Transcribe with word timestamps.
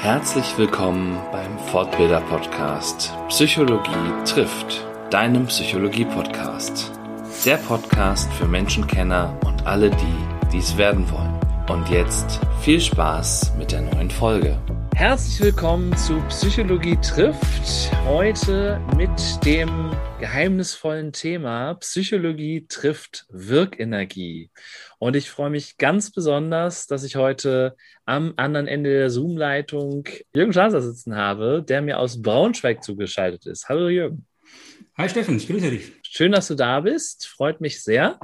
Herzlich 0.00 0.56
willkommen 0.56 1.18
beim 1.32 1.58
Fortbilder 1.58 2.20
Podcast 2.20 3.12
Psychologie 3.28 3.90
trifft, 4.24 4.86
deinem 5.10 5.46
Psychologie 5.46 6.04
Podcast. 6.04 6.92
Der 7.44 7.56
Podcast 7.56 8.32
für 8.34 8.46
Menschenkenner 8.46 9.36
und 9.44 9.66
alle 9.66 9.90
die, 9.90 10.48
die 10.52 10.58
es 10.58 10.76
werden 10.76 11.10
wollen. 11.10 11.36
Und 11.68 11.88
jetzt 11.90 12.38
viel 12.60 12.80
Spaß 12.80 13.54
mit 13.58 13.72
der 13.72 13.82
neuen 13.82 14.12
Folge. 14.12 14.56
Herzlich 14.98 15.40
willkommen 15.40 15.96
zu 15.96 16.20
Psychologie 16.22 16.96
trifft. 16.96 17.92
Heute 18.04 18.80
mit 18.96 19.08
dem 19.44 19.92
geheimnisvollen 20.18 21.12
Thema 21.12 21.74
Psychologie 21.74 22.66
trifft 22.68 23.24
Wirkenergie. 23.30 24.50
Und 24.98 25.14
ich 25.14 25.30
freue 25.30 25.50
mich 25.50 25.76
ganz 25.76 26.10
besonders, 26.10 26.88
dass 26.88 27.04
ich 27.04 27.14
heute 27.14 27.76
am 28.06 28.34
anderen 28.36 28.66
Ende 28.66 28.90
der 28.90 29.10
Zoom-Leitung 29.10 30.08
Jürgen 30.34 30.52
Schanzer 30.52 30.82
sitzen 30.82 31.14
habe, 31.14 31.62
der 31.62 31.80
mir 31.80 32.00
aus 32.00 32.20
Braunschweig 32.20 32.82
zugeschaltet 32.82 33.46
ist. 33.46 33.68
Hallo 33.68 33.88
Jürgen. 33.88 34.26
Hi 34.96 35.08
Steffen, 35.08 35.36
ich 35.36 35.46
grüße 35.46 35.70
dich. 35.70 35.92
Schön, 36.18 36.32
dass 36.32 36.48
du 36.48 36.56
da 36.56 36.80
bist. 36.80 37.28
Freut 37.28 37.60
mich 37.60 37.84
sehr, 37.84 38.18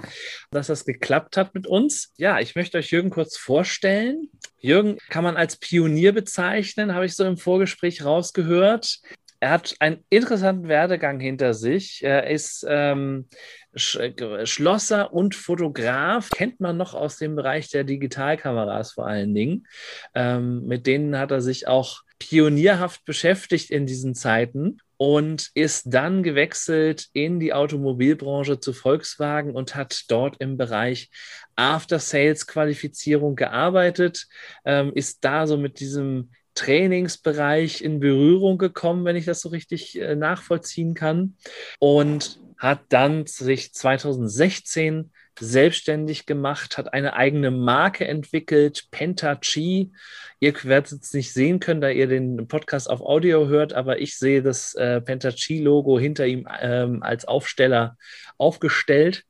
dass 0.51 0.67
das 0.67 0.85
geklappt 0.85 1.37
hat 1.37 1.55
mit 1.55 1.69
uns. 1.69 2.13
Ja, 2.17 2.41
ich 2.41 2.57
möchte 2.57 2.77
euch 2.77 2.91
Jürgen 2.91 3.09
kurz 3.09 3.37
vorstellen. 3.37 4.31
Jürgen 4.59 4.99
kann 5.11 5.23
man 5.23 5.37
als 5.37 5.59
Pionier 5.59 6.11
bezeichnen, 6.11 6.93
habe 6.93 7.07
ich 7.07 7.15
so 7.15 7.25
im 7.25 7.37
Vorgespräch 7.37 8.05
rausgehört. 8.05 8.99
Er 9.39 9.51
hat 9.51 9.77
einen 9.79 10.03
interessanten 10.11 10.67
Werdegang 10.67 11.21
hinter 11.21 11.55
sich. 11.55 12.03
Er 12.03 12.29
ist 12.29 12.67
ähm, 12.69 13.29
Schlosser 13.77 15.13
und 15.13 15.37
Fotograf, 15.37 16.31
kennt 16.31 16.59
man 16.59 16.77
noch 16.77 16.95
aus 16.95 17.19
dem 17.19 17.37
Bereich 17.37 17.71
der 17.71 17.85
Digitalkameras 17.85 18.91
vor 18.91 19.07
allen 19.07 19.33
Dingen. 19.37 19.69
Ähm, 20.17 20.67
mit 20.67 20.89
denen 20.89 21.17
hat 21.17 21.31
er 21.31 21.41
sich 21.41 21.69
auch 21.69 22.04
pionierhaft 22.19 23.05
beschäftigt 23.05 23.71
in 23.71 23.87
diesen 23.87 24.15
Zeiten 24.15 24.79
und 24.97 25.51
ist 25.55 25.93
dann 25.93 26.23
gewechselt 26.23 27.09
in 27.13 27.41
die 27.41 27.53
Automobilbranche 27.53 28.61
zu 28.61 28.73
Volkswagen 28.73 29.55
und 29.55 29.75
hat 29.75 30.05
dort 30.09 30.37
im 30.41 30.57
Bereich 30.57 31.11
After-Sales-Qualifizierung 31.57 33.37
gearbeitet, 33.37 34.27
ähm, 34.65 34.93
ist 34.95 35.25
da 35.25 35.47
so 35.47 35.57
mit 35.57 35.81
diesem 35.81 36.31
Trainingsbereich 36.55 37.83
in 37.83 37.99
Berührung 37.99 38.59
gekommen, 38.59 39.05
wenn 39.05 39.17
ich 39.17 39.25
das 39.25 39.41
so 39.41 39.49
richtig 39.49 40.01
äh, 40.01 40.15
nachvollziehen 40.15 40.95
kann. 40.95 41.37
Und 41.81 42.41
hat 42.57 42.81
dann 42.89 43.27
sich 43.27 43.75
2016 43.75 45.11
selbstständig 45.39 46.27
gemacht, 46.27 46.79
hat 46.79 46.93
eine 46.93 47.15
eigene 47.15 47.51
Marke 47.51 48.07
entwickelt, 48.07 48.89
Pentachi. 48.91 49.93
Ihr 50.41 50.55
werdet 50.65 51.03
es 51.03 51.13
nicht 51.13 51.33
sehen 51.33 51.61
können, 51.61 51.81
da 51.81 51.91
ihr 51.91 52.07
den 52.07 52.47
Podcast 52.49 52.89
auf 52.89 53.01
Audio 53.01 53.49
hört, 53.49 53.73
aber 53.73 54.01
ich 54.01 54.19
sehe 54.19 54.43
das 54.43 54.75
äh, 54.75 55.01
Pentachi-Logo 55.01 55.99
hinter 55.99 56.27
ihm 56.27 56.47
ähm, 56.61 57.03
als 57.03 57.25
Aufsteller 57.25 57.97
aufgestellt. 58.39 59.25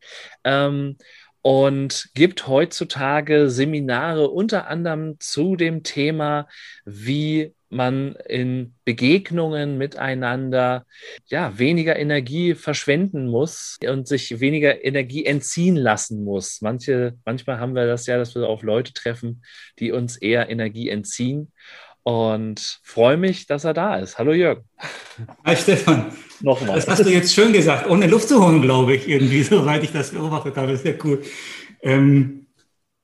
Ähm, 0.45 0.97
und 1.43 2.09
gibt 2.15 2.47
heutzutage 2.47 3.51
Seminare 3.51 4.31
unter 4.31 4.67
anderem 4.69 5.21
zu 5.21 5.57
dem 5.57 5.83
Thema, 5.83 6.49
wie 6.87 7.54
man 7.71 8.15
in 8.29 8.75
Begegnungen 8.85 9.79
miteinander 9.79 10.85
ja 11.27 11.59
weniger 11.59 11.97
Energie 11.97 12.55
verschwenden 12.55 13.27
muss 13.27 13.79
und 13.87 14.07
sich 14.07 14.41
weniger 14.41 14.85
Energie 14.85 15.25
entziehen 15.27 15.77
lassen 15.77 16.25
muss. 16.25 16.61
Manche, 16.61 17.15
manchmal 17.25 17.59
haben 17.59 17.75
wir 17.75 17.87
das 17.87 18.07
ja, 18.07 18.17
dass 18.17 18.35
wir 18.35 18.49
auf 18.49 18.63
Leute 18.63 18.93
treffen, 18.93 19.43
die 19.79 19.93
uns 19.93 20.17
eher 20.17 20.49
Energie 20.51 20.89
entziehen. 20.89 21.53
Und 22.05 22.81
freue 22.83 23.17
mich, 23.17 23.47
dass 23.47 23.65
er 23.65 23.73
da 23.73 23.97
ist. 23.97 24.19
Hallo 24.19 24.33
Jörg. 24.33 24.61
Hi 25.43 25.57
Stefan. 25.57 26.13
Nochmal. 26.41 26.77
Das 26.77 26.87
hast 26.87 27.03
du 27.03 27.09
jetzt 27.09 27.33
schön 27.33 27.55
gesagt, 27.55 27.89
ohne 27.89 28.07
Luft 28.07 28.29
zu 28.29 28.45
holen, 28.45 28.61
glaube 28.61 28.95
ich, 28.95 29.09
irgendwie, 29.09 29.43
soweit 29.43 29.83
ich 29.83 29.93
das 29.93 30.11
beobachtet 30.11 30.57
habe. 30.57 30.77
Sehr 30.77 31.03
cool. 31.03 31.23
Ähm, 31.81 32.44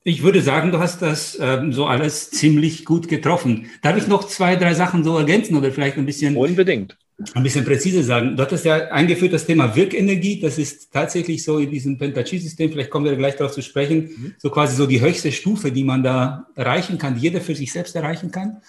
ich 0.02 0.22
würde 0.22 0.40
sagen, 0.40 0.72
du 0.72 0.78
hast 0.78 1.02
das 1.02 1.38
ähm, 1.40 1.72
so 1.72 1.86
alles 1.86 2.30
ziemlich 2.30 2.84
gut 2.84 3.08
getroffen. 3.08 3.66
Darf 3.82 3.96
ich 3.96 4.06
noch 4.06 4.26
zwei, 4.26 4.56
drei 4.56 4.74
Sachen 4.74 5.04
so 5.04 5.18
ergänzen 5.18 5.56
oder 5.56 5.70
vielleicht 5.70 5.98
ein 5.98 6.06
bisschen? 6.06 6.36
Unbedingt. 6.36 6.96
Ein 7.34 7.42
bisschen 7.42 7.66
präzise 7.66 8.02
sagen. 8.02 8.34
Du 8.34 8.42
hattest 8.42 8.64
ja 8.64 8.76
eingeführt 8.88 9.34
das 9.34 9.44
Thema 9.44 9.76
Wirkenergie. 9.76 10.40
Das 10.40 10.56
ist 10.56 10.90
tatsächlich 10.90 11.44
so 11.44 11.58
in 11.58 11.70
diesem 11.70 11.98
Pentachi-System. 11.98 12.72
Vielleicht 12.72 12.88
kommen 12.88 13.04
wir 13.04 13.14
gleich 13.16 13.36
darauf 13.36 13.52
zu 13.52 13.60
sprechen. 13.60 13.98
Mhm. 14.16 14.34
So 14.38 14.48
quasi 14.48 14.74
so 14.74 14.86
die 14.86 15.02
höchste 15.02 15.30
Stufe, 15.30 15.70
die 15.70 15.84
man 15.84 16.02
da 16.02 16.46
erreichen 16.54 16.96
kann, 16.96 17.16
die 17.16 17.20
jeder 17.20 17.42
für 17.42 17.54
sich 17.54 17.70
selbst 17.70 17.94
erreichen 17.94 18.30
kann. 18.30 18.62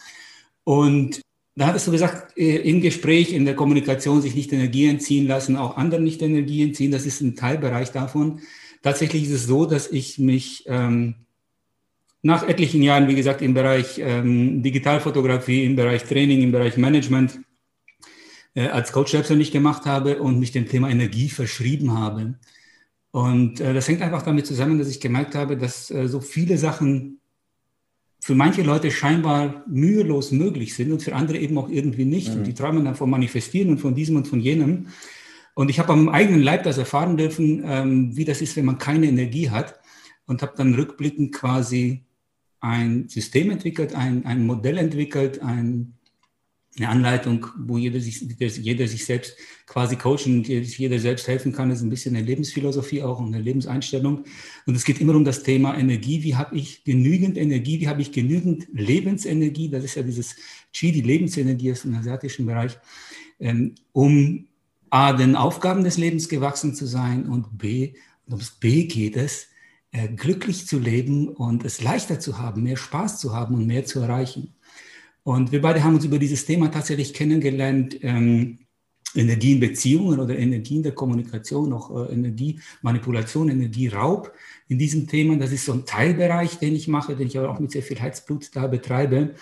Und 0.66 1.22
da 1.56 1.68
hattest 1.68 1.88
du 1.88 1.92
gesagt, 1.92 2.38
äh, 2.38 2.58
im 2.58 2.82
Gespräch, 2.82 3.32
in 3.32 3.46
der 3.46 3.56
Kommunikation 3.56 4.22
sich 4.22 4.36
nicht 4.36 4.52
Energie 4.52 4.88
entziehen 4.88 5.28
lassen, 5.28 5.56
auch 5.56 5.78
anderen 5.78 6.04
nicht 6.04 6.22
Energie 6.22 6.64
entziehen. 6.64 6.92
Das 6.92 7.06
ist 7.06 7.22
ein 7.22 7.38
Teilbereich 7.38 7.92
davon. 7.92 8.42
Tatsächlich 8.82 9.24
ist 9.24 9.32
es 9.32 9.46
so, 9.46 9.66
dass 9.66 9.92
ich 9.92 10.18
mich 10.18 10.64
ähm, 10.68 11.16
nach 12.24 12.48
etlichen 12.48 12.82
Jahren, 12.82 13.08
wie 13.08 13.16
gesagt, 13.16 13.42
im 13.42 13.54
Bereich 13.54 14.00
ähm, 14.00 14.62
Digitalfotografie, 14.64 15.66
im 15.66 15.76
Bereich 15.76 16.04
Training, 16.04 16.42
im 16.42 16.52
Bereich 16.52 16.78
Management 16.78 17.40
äh, 18.54 18.68
als 18.68 18.92
Coach 18.92 19.12
selbstständig 19.12 19.52
gemacht 19.52 19.86
habe 19.86 20.22
und 20.22 20.40
mich 20.40 20.52
dem 20.52 20.68
Thema 20.68 20.90
Energie 20.90 21.30
verschrieben 21.30 21.98
habe. 21.98 22.36
Und 23.12 23.60
äh, 23.60 23.74
das 23.74 23.88
hängt 23.88 24.02
einfach 24.02 24.22
damit 24.22 24.46
zusammen, 24.46 24.78
dass 24.80 24.88
ich 24.88 25.00
gemerkt 25.00 25.36
habe, 25.36 25.58
dass 25.58 25.92
äh, 25.92 26.08
so 26.08 26.22
viele 26.22 26.58
Sachen 26.58 27.20
für 28.20 28.36
manche 28.36 28.62
Leute 28.62 28.92
scheinbar 28.92 29.64
mühelos 29.68 30.32
möglich 30.32 30.76
sind 30.76 30.92
und 30.92 31.02
für 31.02 31.16
andere 31.16 31.40
eben 31.40 31.58
auch 31.58 31.70
irgendwie 31.70 32.06
nicht. 32.06 32.30
Mhm. 32.30 32.38
Und 32.38 32.44
die 32.48 32.54
träumen 32.54 32.86
dann 32.86 32.96
von 32.96 33.10
Manifestieren 33.10 33.72
und 33.72 33.80
von 33.80 33.96
diesem 33.96 34.16
und 34.16 34.28
von 34.28 34.40
jenem. 34.40 34.88
Und 35.54 35.70
ich 35.70 35.80
habe 35.80 35.94
am 35.94 36.10
eigenen 36.10 36.42
Leib 36.42 36.64
das 36.64 36.78
erfahren 36.78 37.18
dürfen, 37.18 37.64
ähm, 37.66 38.16
wie 38.16 38.26
das 38.26 38.42
ist, 38.42 38.56
wenn 38.56 38.66
man 38.66 38.78
keine 38.78 39.08
Energie 39.08 39.50
hat. 39.50 39.80
Und 40.26 40.42
habe 40.42 40.54
dann 40.56 40.76
rückblickend 40.76 41.34
quasi 41.34 42.06
ein 42.62 43.10
System 43.10 43.50
entwickelt, 43.52 43.96
ein, 43.96 44.26
ein 44.26 44.46
Modell 44.46 44.78
entwickelt, 44.78 45.42
ein, 45.42 45.98
eine 46.78 46.88
Anleitung, 46.88 47.48
wo 47.58 47.78
jeder 47.78 48.00
sich, 48.00 48.22
jeder 48.22 48.88
sich 48.88 49.04
selbst 49.04 49.36
quasi 49.66 49.98
coachen 49.98 50.38
und 50.38 50.48
jeder 50.48 51.00
selbst 51.00 51.28
helfen 51.28 51.52
kann. 51.52 51.70
Das 51.70 51.80
ist 51.80 51.84
ein 51.84 51.90
bisschen 51.90 52.16
eine 52.16 52.26
Lebensphilosophie 52.26 53.04
auch 53.04 53.20
und 53.20 53.34
eine 53.34 53.44
Lebenseinstellung. 53.44 54.24
Und 54.66 54.76
es 54.76 54.86
geht 54.86 55.02
immer 55.02 55.16
um 55.16 55.26
das 55.26 55.44
Thema 55.44 55.78
Energie. 55.78 56.24
Wie 56.24 56.36
habe 56.36 56.56
ich 56.56 56.86
genügend 56.86 57.38
Energie? 57.38 57.82
Wie 57.82 57.90
habe 57.90 58.02
ich 58.02 58.14
genügend 58.14 58.68
Lebensenergie? 58.72 59.70
Das 59.70 59.84
ist 59.84 59.96
ja 59.96 60.04
dieses 60.04 60.36
Qi, 60.72 60.94
die 60.94 61.02
Lebensenergie 61.02 61.74
aus 61.74 61.82
dem 61.82 61.96
asiatischen 61.96 62.46
Bereich, 62.46 62.78
ähm, 63.40 63.76
um 63.92 64.48
A, 64.92 65.14
den 65.14 65.36
Aufgaben 65.36 65.84
des 65.84 65.98
Lebens 65.98 66.30
gewachsen 66.30 66.76
zu 66.76 66.86
sein 66.86 67.26
und 67.26 67.58
B, 67.58 67.94
ums 68.28 68.52
B 68.52 68.84
geht 68.84 69.16
es, 69.16 69.48
äh, 69.92 70.10
glücklich 70.10 70.68
zu 70.68 70.80
leben 70.80 71.30
und 71.30 71.66
es 71.66 71.82
leichter 71.82 72.20
zu 72.20 72.38
haben, 72.38 72.64
mehr 72.64 72.78
Spaß 72.78 73.20
zu 73.20 73.34
haben 73.34 73.56
und 73.56 73.66
mehr 73.66 73.86
zu 73.86 74.00
erreichen. 74.00 74.54
Und 75.24 75.52
wir 75.52 75.62
beide 75.62 75.84
haben 75.84 75.96
uns 75.96 76.06
über 76.06 76.20
dieses 76.20 76.46
Thema 76.46 76.70
tatsächlich 76.70 77.14
kennengelernt. 77.14 77.98
Ähm, 78.02 78.60
Energie 79.16 79.54
in 79.54 79.60
Beziehungen 79.60 80.20
oder 80.20 80.38
Energie 80.38 80.78
in 80.78 80.84
der 80.84 80.94
Kommunikation, 80.94 81.74
auch 81.74 82.10
äh, 82.10 82.14
Energiemanipulation, 82.14 83.50
Energieraub 83.50 84.32
in 84.68 84.78
diesem 84.78 85.08
Thema. 85.08 85.36
Das 85.38 85.52
ist 85.52 85.66
so 85.66 85.74
ein 85.74 85.86
Teilbereich, 85.86 86.60
den 86.60 86.76
ich 86.76 86.88
mache, 86.88 87.16
den 87.16 87.28
ich 87.28 87.38
aber 87.38 87.50
auch 87.50 87.60
mit 87.60 87.72
sehr 87.72 87.84
viel 87.84 88.00
Herzblut 88.00 88.50
da 88.54 88.68
betreibe, 88.68 89.36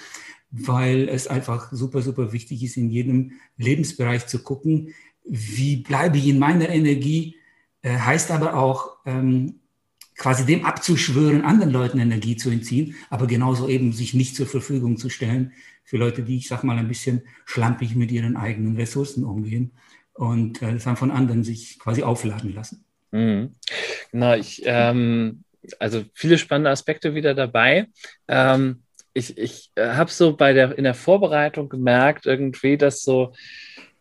weil 0.51 1.07
es 1.07 1.27
einfach 1.27 1.71
super, 1.71 2.01
super 2.01 2.33
wichtig 2.33 2.63
ist, 2.63 2.77
in 2.77 2.89
jedem 2.89 3.33
Lebensbereich 3.57 4.25
zu 4.27 4.39
gucken, 4.39 4.93
wie 5.29 5.77
bleibe 5.77 6.17
ich 6.17 6.27
in 6.27 6.39
meiner 6.39 6.69
Energie, 6.69 7.35
äh, 7.81 7.97
heißt 7.97 8.31
aber 8.31 8.55
auch, 8.55 8.97
ähm, 9.05 9.59
quasi 10.17 10.45
dem 10.45 10.65
abzuschwören, 10.65 11.45
anderen 11.45 11.71
Leuten 11.71 11.99
Energie 11.99 12.35
zu 12.35 12.49
entziehen, 12.49 12.95
aber 13.09 13.25
genauso 13.25 13.69
eben 13.69 13.93
sich 13.93 14.13
nicht 14.13 14.35
zur 14.35 14.47
Verfügung 14.47 14.97
zu 14.97 15.09
stellen 15.09 15.53
für 15.85 15.97
Leute, 15.97 16.23
die, 16.23 16.37
ich 16.37 16.49
sag 16.49 16.63
mal, 16.63 16.77
ein 16.77 16.89
bisschen 16.89 17.21
schlampig 17.45 17.95
mit 17.95 18.11
ihren 18.11 18.35
eigenen 18.35 18.75
Ressourcen 18.75 19.23
umgehen 19.23 19.71
und 20.13 20.61
äh, 20.61 20.73
das 20.73 20.83
dann 20.83 20.97
von 20.97 21.09
anderen 21.09 21.43
sich 21.43 21.79
quasi 21.79 22.03
aufladen 22.03 22.53
lassen. 22.53 22.83
Mhm. 23.11 23.55
Genau, 24.11 24.35
ich, 24.35 24.61
ähm, 24.65 25.43
also 25.79 26.03
viele 26.13 26.37
spannende 26.37 26.69
Aspekte 26.69 27.15
wieder 27.15 27.33
dabei. 27.33 27.87
Ähm, 28.27 28.83
ich 29.13 29.37
ich 29.37 29.71
äh, 29.75 29.93
habe 29.93 30.11
so 30.11 30.35
bei 30.35 30.53
der 30.53 30.77
in 30.77 30.83
der 30.83 30.93
Vorbereitung 30.93 31.69
gemerkt, 31.69 32.25
irgendwie, 32.25 32.77
dass 32.77 33.01
so 33.01 33.33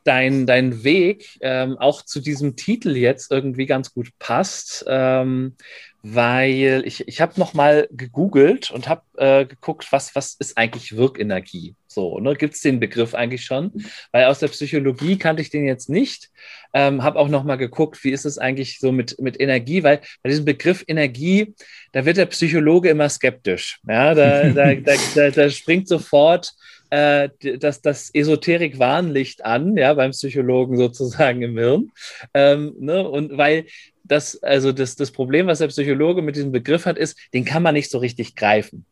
dein, 0.09 0.47
dein 0.47 0.85
Weg 0.85 1.39
ähm, 1.43 1.77
auch 1.79 2.03
zu 2.03 2.21
diesem 2.21 2.57
Titel 2.57 2.97
jetzt 2.97 3.31
irgendwie 3.31 3.67
ganz 3.67 3.93
gut 3.93 4.09
passt, 4.19 4.87
ähm, 4.89 5.55
weil 6.03 6.83
ich, 6.87 7.07
ich 7.07 7.21
habe 7.21 7.39
nochmal 7.39 7.89
gegoogelt 7.91 8.71
und 8.71 8.89
habe 8.89 9.03
äh, 9.19 9.45
geguckt, 9.45 9.89
was, 9.91 10.15
was 10.15 10.35
ist 10.39 10.57
eigentlich 10.57 10.97
Wirkenergie? 10.97 11.75
So, 11.89 12.21
ne? 12.21 12.35
Gibt 12.37 12.55
es 12.55 12.63
den 12.63 12.81
Begriff 12.81 13.15
eigentlich 13.15 13.45
schon? 13.45 13.73
Weil 14.13 14.27
aus 14.27 14.39
der 14.39 14.49
Psychologie 14.49 15.19
kannte 15.19 15.43
ich 15.43 15.51
den 15.51 15.67
jetzt 15.67 15.91
nicht. 15.91 16.31
Ähm, 16.73 17.03
habe 17.03 17.19
auch 17.19 17.29
nochmal 17.29 17.59
geguckt, 17.59 18.03
wie 18.05 18.11
ist 18.11 18.25
es 18.25 18.39
eigentlich 18.39 18.79
so 18.79 18.93
mit, 18.93 19.21
mit 19.21 19.39
Energie, 19.39 19.83
weil 19.83 20.01
bei 20.23 20.31
diesem 20.31 20.47
Begriff 20.47 20.85
Energie, 20.87 21.55
da 21.93 22.07
wird 22.07 22.17
der 22.17 22.27
Psychologe 22.27 22.89
immer 22.89 23.09
skeptisch. 23.11 23.81
Ja, 23.87 24.15
da, 24.15 24.49
da, 24.51 24.75
da, 24.75 24.95
da, 25.15 25.31
da 25.31 25.51
springt 25.51 25.89
sofort 25.89 26.55
äh, 26.91 27.29
das, 27.59 27.83
das 27.83 28.11
Esoterik-Warnlicht 28.15 29.45
an, 29.45 29.77
ja, 29.77 29.95
beim 29.95 30.13
Psychologen 30.13 30.77
sozusagen 30.77 31.43
im 31.43 31.59
Hirn. 31.59 31.93
Ähm, 32.35 32.75
ne? 32.79 33.09
Und 33.09 33.37
weil 33.37 33.67
das, 34.09 34.43
also 34.43 34.73
das, 34.73 34.97
das 34.97 35.11
Problem, 35.11 35.47
was 35.47 35.59
der 35.59 35.69
Psychologe 35.69 36.23
mit 36.23 36.37
diesem 36.37 36.53
Begriff 36.53 36.87
hat, 36.87 36.99
ist, 36.99 37.19
den 37.33 37.45
kann 37.45 37.63
man 37.63 37.75
nicht 37.75 37.91
so 37.91 37.99
richtig 37.99 38.35
greifen. 38.35 38.85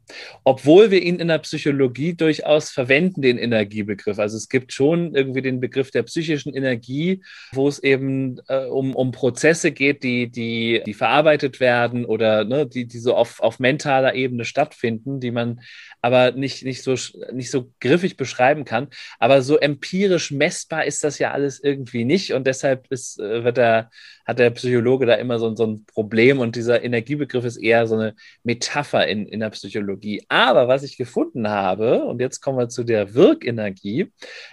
Obwohl 0.44 0.90
wir 0.90 1.02
ihn 1.02 1.18
in 1.18 1.28
der 1.28 1.38
Psychologie 1.38 2.14
durchaus 2.14 2.70
verwenden, 2.70 3.22
den 3.22 3.38
Energiebegriff. 3.38 4.18
Also 4.18 4.36
es 4.36 4.48
gibt 4.48 4.72
schon 4.72 5.14
irgendwie 5.14 5.42
den 5.42 5.60
Begriff 5.60 5.90
der 5.90 6.04
psychischen 6.04 6.54
Energie, 6.54 7.22
wo 7.52 7.66
es 7.66 7.82
eben 7.82 8.40
äh, 8.48 8.66
um, 8.66 8.94
um 8.94 9.10
Prozesse 9.10 9.72
geht, 9.72 10.02
die, 10.02 10.30
die, 10.30 10.82
die 10.86 10.94
verarbeitet 10.94 11.58
werden 11.60 12.04
oder 12.04 12.44
ne, 12.44 12.66
die, 12.66 12.86
die 12.86 12.98
so 12.98 13.14
auf, 13.14 13.40
auf 13.40 13.58
mentaler 13.58 14.14
Ebene 14.14 14.44
stattfinden, 14.44 15.20
die 15.20 15.30
man 15.30 15.60
aber 16.02 16.32
nicht, 16.32 16.64
nicht, 16.64 16.82
so, 16.82 16.94
nicht 17.32 17.50
so 17.50 17.72
griffig 17.80 18.16
beschreiben 18.16 18.64
kann. 18.64 18.88
Aber 19.18 19.42
so 19.42 19.58
empirisch 19.58 20.30
messbar 20.30 20.84
ist 20.84 21.02
das 21.02 21.18
ja 21.18 21.32
alles 21.32 21.62
irgendwie 21.62 22.04
nicht. 22.04 22.32
Und 22.32 22.46
deshalb 22.46 22.86
ist, 22.90 23.18
äh, 23.18 23.42
wird 23.42 23.56
der, 23.56 23.90
hat 24.26 24.38
der 24.38 24.50
Psychologe 24.50 25.06
da 25.06 25.14
immer 25.14 25.38
so, 25.38 25.54
so 25.54 25.66
ein 25.66 25.86
Problem. 25.86 26.40
Und 26.40 26.56
dieser 26.56 26.82
Energiebegriff 26.82 27.44
ist 27.44 27.56
eher 27.56 27.86
so 27.86 27.94
eine 27.94 28.14
Metapher 28.42 29.06
in, 29.06 29.26
in 29.26 29.40
der 29.40 29.50
Psychologie. 29.50 30.24
Aber 30.28 30.68
was 30.68 30.82
ich 30.82 30.96
gefunden 30.96 31.48
habe, 31.48 32.04
und 32.04 32.20
jetzt 32.20 32.40
kommen 32.40 32.58
wir 32.58 32.68
zu 32.68 32.84
der 32.84 33.14
Wirkenergie, 33.14 34.12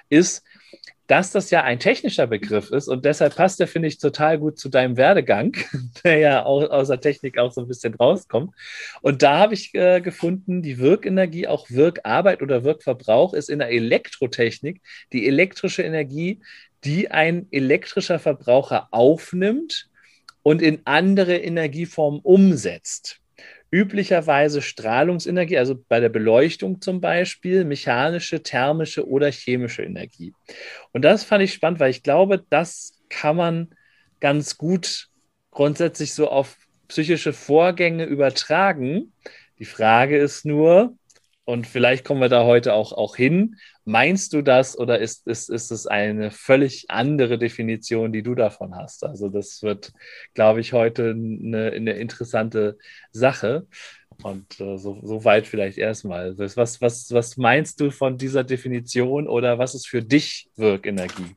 ist, 0.09 0.43
dass 1.07 1.31
das 1.31 1.51
ja 1.51 1.63
ein 1.63 1.79
technischer 1.79 2.27
Begriff 2.27 2.71
ist 2.71 2.87
und 2.87 3.03
deshalb 3.03 3.35
passt 3.35 3.59
der, 3.59 3.67
finde 3.67 3.89
ich, 3.89 3.97
total 3.97 4.39
gut 4.39 4.57
zu 4.57 4.69
deinem 4.69 4.95
Werdegang, 4.95 5.55
der 6.03 6.17
ja 6.17 6.45
auch 6.45 6.69
aus 6.69 6.87
der 6.87 7.01
Technik 7.01 7.37
auch 7.37 7.51
so 7.51 7.61
ein 7.61 7.67
bisschen 7.67 7.93
rauskommt. 7.93 8.51
Und 9.01 9.21
da 9.21 9.37
habe 9.39 9.53
ich 9.53 9.75
äh, 9.75 9.99
gefunden, 9.99 10.61
die 10.61 10.79
Wirkenergie, 10.79 11.47
auch 11.47 11.69
Wirkarbeit 11.69 12.41
oder 12.41 12.63
Wirkverbrauch 12.63 13.33
ist 13.33 13.49
in 13.49 13.59
der 13.59 13.69
Elektrotechnik 13.69 14.81
die 15.11 15.27
elektrische 15.27 15.83
Energie, 15.83 16.39
die 16.85 17.11
ein 17.11 17.47
elektrischer 17.51 18.19
Verbraucher 18.19 18.87
aufnimmt 18.91 19.89
und 20.41 20.61
in 20.61 20.81
andere 20.85 21.37
Energieformen 21.37 22.19
umsetzt 22.21 23.21
üblicherweise 23.73 24.61
Strahlungsenergie, 24.61 25.57
also 25.57 25.83
bei 25.89 25.99
der 25.99 26.09
Beleuchtung 26.09 26.79
zum 26.79 27.01
Beispiel, 27.01 27.65
mechanische, 27.65 28.43
thermische 28.43 29.07
oder 29.07 29.31
chemische 29.31 29.81
Energie. 29.81 30.31
Und 30.91 31.01
das 31.01 31.23
fand 31.23 31.43
ich 31.43 31.53
spannend, 31.53 31.79
weil 31.79 31.89
ich 31.89 32.03
glaube, 32.03 32.45
das 32.51 32.93
kann 33.09 33.35
man 33.35 33.69
ganz 34.19 34.59
gut 34.59 35.07
grundsätzlich 35.49 36.13
so 36.13 36.29
auf 36.29 36.55
psychische 36.87 37.33
Vorgänge 37.33 38.05
übertragen. 38.05 39.11
Die 39.57 39.65
Frage 39.65 40.19
ist 40.19 40.45
nur, 40.45 40.95
und 41.45 41.67
vielleicht 41.67 42.05
kommen 42.05 42.21
wir 42.21 42.29
da 42.29 42.45
heute 42.45 42.73
auch, 42.73 42.93
auch 42.93 43.15
hin. 43.15 43.57
Meinst 43.83 44.31
du 44.31 44.41
das 44.41 44.77
oder 44.77 44.99
ist, 44.99 45.27
ist, 45.27 45.49
ist 45.49 45.71
es 45.71 45.87
eine 45.87 46.31
völlig 46.31 46.85
andere 46.89 47.37
Definition, 47.37 48.13
die 48.13 48.23
du 48.23 48.33
davon 48.33 48.75
hast? 48.75 49.03
Also 49.03 49.27
das 49.27 49.61
wird, 49.61 49.91
glaube 50.33 50.61
ich, 50.61 50.71
heute 50.71 51.09
eine, 51.09 51.71
eine 51.71 51.93
interessante 51.93 52.77
Sache. 53.11 53.67
Und 54.21 54.59
äh, 54.61 54.77
so, 54.77 55.01
so, 55.03 55.25
weit 55.25 55.47
vielleicht 55.47 55.77
erstmal. 55.77 56.37
Was, 56.37 56.79
was, 56.79 57.11
was 57.11 57.37
meinst 57.37 57.79
du 57.81 57.91
von 57.91 58.17
dieser 58.17 58.43
Definition 58.43 59.27
oder 59.27 59.57
was 59.57 59.75
ist 59.75 59.87
für 59.87 60.01
dich 60.01 60.49
Wirkenergie? 60.55 61.35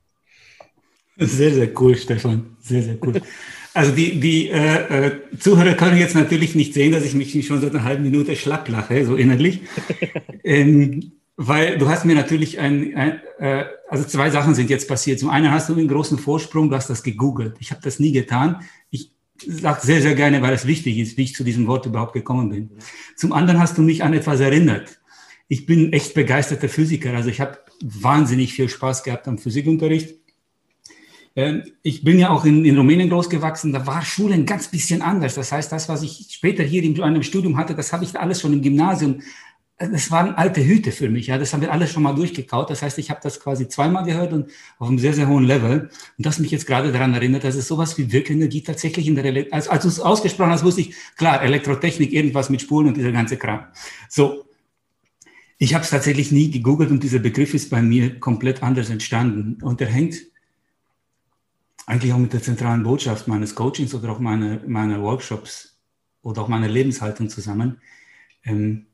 Sehr, 1.16 1.52
sehr 1.52 1.80
cool, 1.80 1.96
Stefan. 1.96 2.56
Sehr, 2.60 2.82
sehr 2.82 2.98
cool. 3.02 3.20
Also 3.76 3.92
die, 3.92 4.18
die 4.18 4.48
äh, 4.48 5.08
äh, 5.08 5.12
Zuhörer 5.38 5.74
können 5.74 5.98
jetzt 5.98 6.14
natürlich 6.14 6.54
nicht 6.54 6.72
sehen, 6.72 6.92
dass 6.92 7.04
ich 7.04 7.12
mich 7.12 7.46
schon 7.46 7.60
seit 7.60 7.74
einer 7.74 7.84
halben 7.84 8.04
Minute 8.04 8.34
schlapp 8.34 8.70
lache, 8.70 9.04
so 9.04 9.16
innerlich. 9.16 9.60
ähm, 10.44 11.12
weil 11.36 11.76
du 11.76 11.86
hast 11.86 12.06
mir 12.06 12.14
natürlich 12.14 12.58
ein, 12.58 12.96
ein 12.96 13.20
äh, 13.38 13.66
also 13.86 14.04
zwei 14.04 14.30
Sachen 14.30 14.54
sind 14.54 14.70
jetzt 14.70 14.88
passiert. 14.88 15.20
Zum 15.20 15.28
einen 15.28 15.50
hast 15.50 15.68
du 15.68 15.74
einen 15.74 15.88
großen 15.88 16.18
Vorsprung, 16.18 16.70
du 16.70 16.76
hast 16.76 16.88
das 16.88 17.02
gegoogelt. 17.02 17.56
Ich 17.58 17.70
habe 17.70 17.82
das 17.82 17.98
nie 17.98 18.12
getan. 18.12 18.62
Ich 18.88 19.12
sage 19.46 19.80
sehr, 19.82 20.00
sehr 20.00 20.14
gerne, 20.14 20.40
weil 20.40 20.54
es 20.54 20.66
wichtig 20.66 20.96
ist, 20.96 21.18
wie 21.18 21.24
ich 21.24 21.34
zu 21.34 21.44
diesem 21.44 21.66
Wort 21.66 21.84
überhaupt 21.84 22.14
gekommen 22.14 22.48
bin. 22.48 22.70
Zum 23.14 23.34
anderen 23.34 23.60
hast 23.60 23.76
du 23.76 23.82
mich 23.82 24.02
an 24.02 24.14
etwas 24.14 24.40
erinnert. 24.40 25.00
Ich 25.48 25.66
bin 25.66 25.92
echt 25.92 26.14
begeisterter 26.14 26.70
Physiker. 26.70 27.12
Also 27.12 27.28
ich 27.28 27.42
habe 27.42 27.58
wahnsinnig 27.84 28.54
viel 28.54 28.70
Spaß 28.70 29.02
gehabt 29.02 29.28
am 29.28 29.36
Physikunterricht. 29.36 30.16
Ähm, 31.36 31.64
ich 31.82 32.02
bin 32.02 32.18
ja 32.18 32.30
auch 32.30 32.44
in, 32.46 32.64
in 32.64 32.76
Rumänien 32.76 33.10
großgewachsen, 33.10 33.72
da 33.72 33.86
war 33.86 34.02
Schule 34.02 34.34
ein 34.34 34.46
ganz 34.46 34.68
bisschen 34.68 35.02
anders. 35.02 35.34
Das 35.34 35.52
heißt, 35.52 35.70
das, 35.70 35.88
was 35.88 36.02
ich 36.02 36.28
später 36.30 36.64
hier 36.64 36.82
in 36.82 37.00
einem 37.02 37.22
Studium 37.22 37.58
hatte, 37.58 37.74
das 37.74 37.92
habe 37.92 38.04
ich 38.04 38.18
alles 38.18 38.40
schon 38.40 38.54
im 38.54 38.62
Gymnasium. 38.62 39.20
Das 39.78 40.10
waren 40.10 40.34
alte 40.34 40.64
Hüte 40.64 40.90
für 40.90 41.10
mich, 41.10 41.26
ja, 41.26 41.36
das 41.36 41.52
haben 41.52 41.60
wir 41.60 41.70
alles 41.70 41.92
schon 41.92 42.02
mal 42.02 42.14
durchgekaut. 42.14 42.70
Das 42.70 42.80
heißt, 42.80 42.96
ich 42.98 43.10
habe 43.10 43.20
das 43.22 43.38
quasi 43.40 43.68
zweimal 43.68 44.04
gehört 44.04 44.32
und 44.32 44.50
auf 44.78 44.88
einem 44.88 44.98
sehr, 44.98 45.12
sehr 45.12 45.28
hohen 45.28 45.44
Level. 45.44 45.90
Und 46.16 46.26
das 46.26 46.38
mich 46.38 46.50
jetzt 46.50 46.66
gerade 46.66 46.90
daran 46.92 47.12
erinnert, 47.12 47.44
dass 47.44 47.56
es 47.56 47.68
sowas 47.68 47.98
wie 47.98 48.10
Wirkenergie 48.10 48.62
tatsächlich 48.62 49.06
in 49.06 49.16
der, 49.16 49.26
Ele 49.26 49.48
als, 49.50 49.68
als 49.68 49.82
du 49.82 49.88
es 49.88 50.00
ausgesprochen 50.00 50.50
hast, 50.50 50.64
wusste 50.64 50.80
ich, 50.80 50.94
klar, 51.18 51.42
Elektrotechnik, 51.42 52.10
irgendwas 52.14 52.48
mit 52.48 52.62
Spulen 52.62 52.88
und 52.88 52.96
dieser 52.96 53.12
ganze 53.12 53.36
Kram. 53.36 53.66
So, 54.08 54.46
ich 55.58 55.74
habe 55.74 55.84
es 55.84 55.90
tatsächlich 55.90 56.32
nie 56.32 56.50
gegoogelt 56.50 56.90
und 56.90 57.02
dieser 57.02 57.18
Begriff 57.18 57.52
ist 57.52 57.68
bei 57.68 57.82
mir 57.82 58.18
komplett 58.18 58.62
anders 58.62 58.88
entstanden. 58.88 59.62
Und 59.62 59.82
er 59.82 59.88
hängt 59.88 60.16
eigentlich 61.86 62.12
auch 62.12 62.18
mit 62.18 62.32
der 62.32 62.42
zentralen 62.42 62.82
Botschaft 62.82 63.28
meines 63.28 63.54
Coachings 63.54 63.94
oder 63.94 64.10
auch 64.10 64.18
meine, 64.18 64.60
meiner 64.66 65.00
Workshops 65.00 65.78
oder 66.20 66.42
auch 66.42 66.48
meiner 66.48 66.68
Lebenshaltung 66.68 67.30
zusammen. 67.30 67.80
Ähm, 68.44 68.86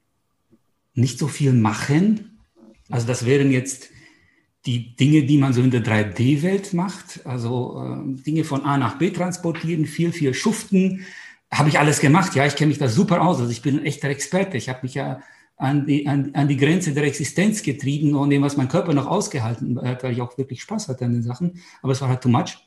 nicht 0.95 1.19
so 1.19 1.27
viel 1.27 1.55
machen. 1.55 2.39
Also 2.91 3.07
das 3.07 3.25
wären 3.25 3.51
jetzt 3.51 3.89
die 4.67 4.95
Dinge, 4.95 5.23
die 5.23 5.39
man 5.39 5.55
so 5.55 5.63
in 5.63 5.71
der 5.71 5.83
3D-Welt 5.83 6.75
macht. 6.75 7.25
Also 7.25 7.83
äh, 7.83 8.23
Dinge 8.23 8.45
von 8.45 8.65
A 8.65 8.77
nach 8.77 8.99
B 8.99 9.11
transportieren, 9.11 9.87
viel, 9.87 10.13
viel 10.13 10.35
schuften. 10.35 11.07
Habe 11.51 11.71
ich 11.71 11.79
alles 11.79 11.99
gemacht. 11.99 12.35
Ja, 12.35 12.47
ich 12.47 12.57
kenne 12.57 12.69
mich 12.69 12.79
da 12.79 12.89
super 12.89 13.23
aus. 13.23 13.41
Also 13.41 13.51
ich 13.51 13.63
bin 13.63 13.79
ein 13.79 13.87
echter 13.87 14.11
Experte. 14.11 14.59
Ich 14.59 14.69
habe 14.69 14.81
mich 14.83 14.95
ja 14.95 15.23
an 15.57 15.87
die, 15.87 16.07
an, 16.07 16.35
an 16.35 16.47
die 16.47 16.59
Grenze 16.59 16.93
der 16.93 17.05
Existenz 17.05 17.63
getrieben 17.63 18.15
und 18.15 18.29
dem, 18.29 18.43
was 18.43 18.59
mein 18.59 18.69
Körper 18.69 18.93
noch 18.93 19.07
ausgehalten 19.07 19.81
hat, 19.81 20.03
weil 20.03 20.13
ich 20.13 20.21
auch 20.21 20.37
wirklich 20.37 20.61
Spaß 20.61 20.89
hatte 20.89 21.07
an 21.07 21.13
den 21.13 21.23
Sachen. 21.23 21.63
Aber 21.81 21.93
es 21.93 22.01
war 22.03 22.09
halt 22.09 22.21
too 22.21 22.29
much 22.29 22.59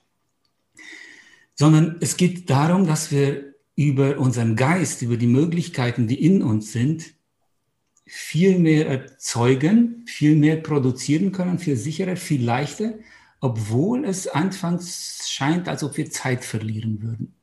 sondern 1.55 1.97
es 2.01 2.17
geht 2.17 2.49
darum, 2.49 2.85
dass 2.85 3.11
wir 3.11 3.55
über 3.75 4.19
unseren 4.19 4.55
Geist, 4.55 5.01
über 5.01 5.17
die 5.17 5.27
Möglichkeiten, 5.27 6.07
die 6.07 6.23
in 6.23 6.41
uns 6.41 6.71
sind, 6.71 7.13
viel 8.05 8.59
mehr 8.59 8.87
erzeugen, 8.87 10.03
viel 10.05 10.35
mehr 10.35 10.57
produzieren 10.57 11.31
können, 11.31 11.57
viel 11.57 11.75
sicherer, 11.75 12.15
viel 12.15 12.43
leichter, 12.43 12.93
obwohl 13.41 14.05
es 14.05 14.27
anfangs 14.27 15.27
scheint, 15.27 15.67
als 15.67 15.83
ob 15.83 15.97
wir 15.97 16.09
Zeit 16.09 16.45
verlieren 16.45 17.01
würden. 17.01 17.33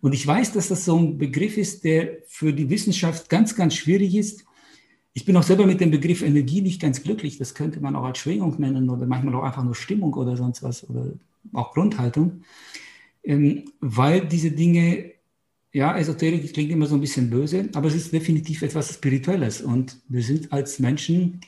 Und 0.00 0.14
ich 0.14 0.26
weiß, 0.26 0.52
dass 0.52 0.68
das 0.68 0.84
so 0.84 0.98
ein 0.98 1.18
Begriff 1.18 1.56
ist, 1.56 1.84
der 1.84 2.18
für 2.26 2.52
die 2.52 2.70
Wissenschaft 2.70 3.28
ganz, 3.28 3.54
ganz 3.54 3.74
schwierig 3.74 4.14
ist. 4.14 4.44
Ich 5.12 5.24
bin 5.24 5.36
auch 5.36 5.42
selber 5.42 5.66
mit 5.66 5.80
dem 5.80 5.90
Begriff 5.90 6.22
Energie 6.22 6.62
nicht 6.62 6.80
ganz 6.80 7.02
glücklich. 7.02 7.36
Das 7.38 7.54
könnte 7.54 7.80
man 7.80 7.96
auch 7.96 8.04
als 8.04 8.18
Schwingung 8.18 8.58
nennen 8.58 8.88
oder 8.88 9.06
manchmal 9.06 9.34
auch 9.34 9.42
einfach 9.42 9.64
nur 9.64 9.74
Stimmung 9.74 10.14
oder 10.14 10.36
sonst 10.36 10.62
was 10.62 10.88
oder 10.88 11.12
auch 11.52 11.72
Grundhaltung 11.74 12.42
ähm, 13.24 13.64
weil 13.80 14.26
diese 14.26 14.50
Dinge, 14.50 15.12
ja, 15.72 15.96
Esoterik 15.96 16.52
klingt 16.52 16.70
immer 16.70 16.86
so 16.86 16.96
ein 16.96 17.00
bisschen 17.00 17.30
böse, 17.30 17.68
aber 17.74 17.88
es 17.88 17.94
ist 17.94 18.12
definitiv 18.12 18.62
etwas 18.62 18.92
Spirituelles 18.94 19.60
und 19.60 19.98
wir 20.08 20.22
sind 20.22 20.52
als 20.52 20.78
Menschen 20.78 21.40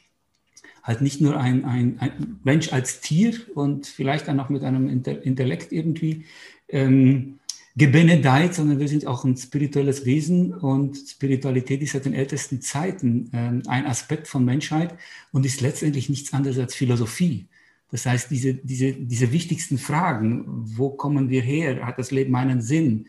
halt 0.82 1.00
nicht 1.00 1.20
nur 1.20 1.38
ein, 1.38 1.64
ein, 1.64 1.98
ein 2.00 2.40
Mensch 2.42 2.72
als 2.72 3.00
Tier 3.00 3.34
und 3.54 3.86
vielleicht 3.86 4.28
dann 4.28 4.40
auch 4.40 4.48
mit 4.48 4.64
einem 4.64 4.88
Intellekt 4.88 5.72
irgendwie 5.72 6.24
ähm, 6.68 7.38
gebenedeit, 7.76 8.54
sondern 8.54 8.80
wir 8.80 8.88
sind 8.88 9.06
auch 9.06 9.24
ein 9.24 9.36
spirituelles 9.36 10.04
Wesen 10.04 10.52
und 10.52 10.96
Spiritualität 10.96 11.80
ist 11.82 11.92
seit 11.92 12.04
den 12.04 12.14
ältesten 12.14 12.60
Zeiten 12.60 13.30
ähm, 13.32 13.62
ein 13.66 13.86
Aspekt 13.86 14.28
von 14.28 14.44
Menschheit 14.44 14.94
und 15.30 15.46
ist 15.46 15.60
letztendlich 15.60 16.08
nichts 16.08 16.32
anderes 16.32 16.58
als 16.58 16.74
Philosophie. 16.74 17.46
Das 17.92 18.06
heißt, 18.06 18.30
diese, 18.30 18.54
diese, 18.54 18.94
diese 18.94 19.32
wichtigsten 19.32 19.76
Fragen, 19.76 20.44
wo 20.48 20.90
kommen 20.90 21.28
wir 21.28 21.42
her? 21.42 21.86
Hat 21.86 21.98
das 21.98 22.10
Leben 22.10 22.34
einen 22.34 22.62
Sinn? 22.62 23.06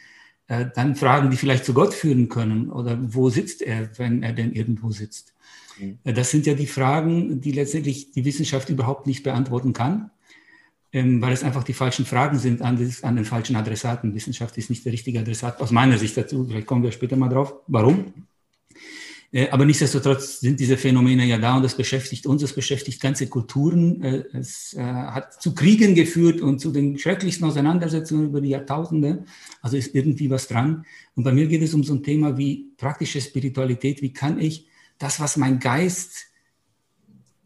Äh, 0.47 0.65
dann 0.75 0.95
Fragen, 0.95 1.31
die 1.31 1.37
vielleicht 1.37 1.63
zu 1.63 1.73
Gott 1.73 1.93
führen 1.93 2.27
können 2.27 2.69
oder 2.69 2.99
wo 3.01 3.29
sitzt 3.29 3.61
er, 3.61 3.89
wenn 3.97 4.23
er 4.23 4.33
denn 4.33 4.51
irgendwo 4.51 4.91
sitzt? 4.91 5.33
Mhm. 5.79 5.99
Äh, 6.03 6.11
das 6.11 6.31
sind 6.31 6.45
ja 6.45 6.53
die 6.53 6.67
Fragen, 6.67 7.39
die 7.39 7.53
letztendlich 7.53 8.11
die 8.11 8.25
Wissenschaft 8.25 8.69
überhaupt 8.69 9.07
nicht 9.07 9.23
beantworten 9.23 9.71
kann, 9.71 10.11
ähm, 10.91 11.21
weil 11.21 11.31
es 11.31 11.45
einfach 11.45 11.63
die 11.63 11.73
falschen 11.73 12.05
Fragen 12.05 12.37
sind 12.37 12.61
an, 12.61 12.75
des, 12.75 13.05
an 13.05 13.15
den 13.15 13.23
falschen 13.23 13.55
Adressaten. 13.55 14.13
Wissenschaft 14.13 14.57
ist 14.57 14.69
nicht 14.69 14.83
der 14.83 14.91
richtige 14.91 15.21
Adressat 15.21 15.61
aus 15.61 15.71
meiner 15.71 15.97
Sicht 15.97 16.17
dazu. 16.17 16.45
Vielleicht 16.45 16.67
kommen 16.67 16.83
wir 16.83 16.91
später 16.91 17.15
mal 17.15 17.29
drauf. 17.29 17.53
Warum? 17.67 18.13
Äh, 19.33 19.49
aber 19.49 19.65
nichtsdestotrotz 19.65 20.39
sind 20.39 20.59
diese 20.59 20.77
Phänomene 20.77 21.25
ja 21.25 21.37
da 21.37 21.57
und 21.57 21.63
das 21.63 21.75
beschäftigt 21.75 22.25
uns, 22.27 22.43
es 22.43 22.53
beschäftigt 22.53 23.01
ganze 23.01 23.27
Kulturen. 23.27 24.01
Äh, 24.01 24.23
es 24.33 24.73
äh, 24.73 24.81
hat 24.81 25.41
zu 25.41 25.53
Kriegen 25.53 25.95
geführt 25.95 26.39
und 26.39 26.59
zu 26.59 26.71
den 26.71 26.97
schrecklichsten 26.97 27.45
Auseinandersetzungen 27.45 28.27
über 28.27 28.39
die 28.39 28.49
Jahrtausende. 28.49 29.25
Also 29.61 29.75
ist 29.75 29.93
irgendwie 29.95 30.29
was 30.29 30.47
dran. 30.47 30.85
Und 31.15 31.23
bei 31.23 31.33
mir 31.33 31.47
geht 31.47 31.63
es 31.63 31.73
um 31.73 31.83
so 31.83 31.93
ein 31.95 32.03
Thema 32.03 32.37
wie 32.37 32.71
praktische 32.77 33.19
Spiritualität. 33.19 34.01
Wie 34.01 34.13
kann 34.13 34.39
ich 34.39 34.67
das, 34.99 35.19
was 35.19 35.35
mein 35.35 35.59
Geist 35.59 36.27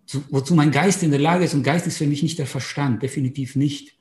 zu, 0.08 0.24
wozu 0.30 0.56
mein 0.56 0.72
Geist 0.72 1.04
in 1.04 1.12
der 1.12 1.20
Lage 1.20 1.44
ist. 1.44 1.54
Und 1.54 1.64
Geist 1.64 1.86
ist 1.86 1.98
für 1.98 2.08
mich 2.08 2.24
nicht 2.24 2.40
der 2.40 2.48
Verstand, 2.48 3.04
definitiv 3.04 3.56
nicht. 3.56 3.96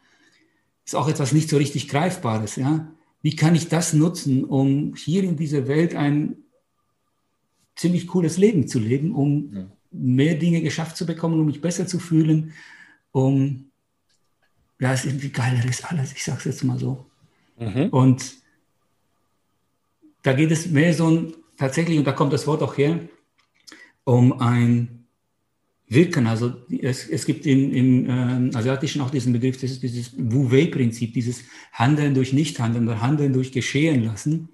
Ist 0.85 0.95
auch 0.95 1.09
etwas 1.09 1.33
nicht 1.33 1.51
so 1.51 1.57
richtig 1.57 1.89
Greifbares. 1.89 2.57
Ja? 2.57 2.93
Wie 3.23 3.35
kann 3.35 3.57
ich 3.57 3.69
das 3.69 3.93
nutzen, 3.93 4.45
um 4.45 4.95
hier 4.95 5.25
in 5.25 5.37
dieser 5.37 5.67
Welt 5.67 5.95
ein 5.95 6.37
ziemlich 7.77 8.07
cooles 8.07 8.39
Leben 8.39 8.67
zu 8.67 8.79
leben, 8.79 9.15
um 9.15 9.71
mehr 9.93 10.35
Dinge 10.35 10.63
geschafft 10.63 10.97
zu 10.97 11.07
bekommen, 11.07 11.39
um 11.41 11.47
mich 11.47 11.61
besser 11.61 11.87
zu 11.87 11.99
fühlen, 11.99 12.53
um, 13.13 13.71
ja, 14.79 14.93
es 14.93 15.01
ist 15.01 15.13
irgendwie 15.13 15.31
geiler 15.31 15.65
ist 15.65 15.91
alles, 15.91 16.13
ich 16.13 16.25
sage 16.25 16.39
es 16.41 16.45
jetzt 16.45 16.65
mal 16.65 16.79
so. 16.79 17.07
Mhm. 17.59 17.89
Und 17.91 18.35
da 20.23 20.33
geht 20.33 20.51
es 20.51 20.67
mehr 20.67 20.93
so 20.93 21.11
ein, 21.11 21.35
tatsächlich, 21.57 21.99
und 21.99 22.07
da 22.07 22.13
kommt 22.13 22.33
das 22.33 22.47
Wort 22.47 22.63
auch 22.63 22.77
her, 22.77 23.01
um 24.05 24.41
ein 24.41 25.07
Wirken. 25.89 26.27
Also 26.27 26.53
es, 26.69 27.09
es 27.09 27.25
gibt 27.27 27.47
im, 27.47 27.73
im 27.73 28.51
äh, 28.53 28.57
Asiatischen 28.57 29.01
auch 29.01 29.11
diesen 29.11 29.33
Begriff, 29.33 29.61
das 29.61 29.71
ist 29.71 29.83
dieses 29.83 30.13
Wu-Wei-Prinzip, 30.17 31.15
dieses 31.15 31.45
Handeln 31.73 32.15
durch 32.15 32.33
Nichthandeln 32.33 32.89
oder 32.89 33.01
Handeln 33.01 33.33
durch 33.33 33.53
Geschehen 33.53 34.05
lassen. 34.05 34.49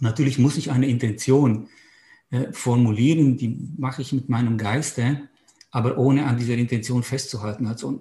Natürlich 0.00 0.38
muss 0.38 0.58
ich 0.58 0.70
eine 0.70 0.86
Intention 0.86 1.68
äh, 2.30 2.52
formulieren, 2.52 3.36
die 3.36 3.58
mache 3.76 4.02
ich 4.02 4.12
mit 4.12 4.28
meinem 4.28 4.56
Geiste, 4.56 5.28
aber 5.70 5.98
ohne 5.98 6.26
an 6.26 6.38
dieser 6.38 6.54
Intention 6.54 7.02
festzuhalten. 7.02 7.66
Also 7.66 7.90
ein 7.92 8.00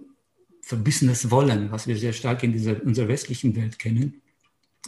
verbissenes 0.61 1.31
Wollen, 1.31 1.71
was 1.71 1.87
wir 1.87 1.97
sehr 1.97 2.13
stark 2.13 2.43
in 2.43 2.53
dieser, 2.53 2.83
unserer 2.83 3.07
westlichen 3.07 3.55
Welt 3.55 3.79
kennen 3.79 4.21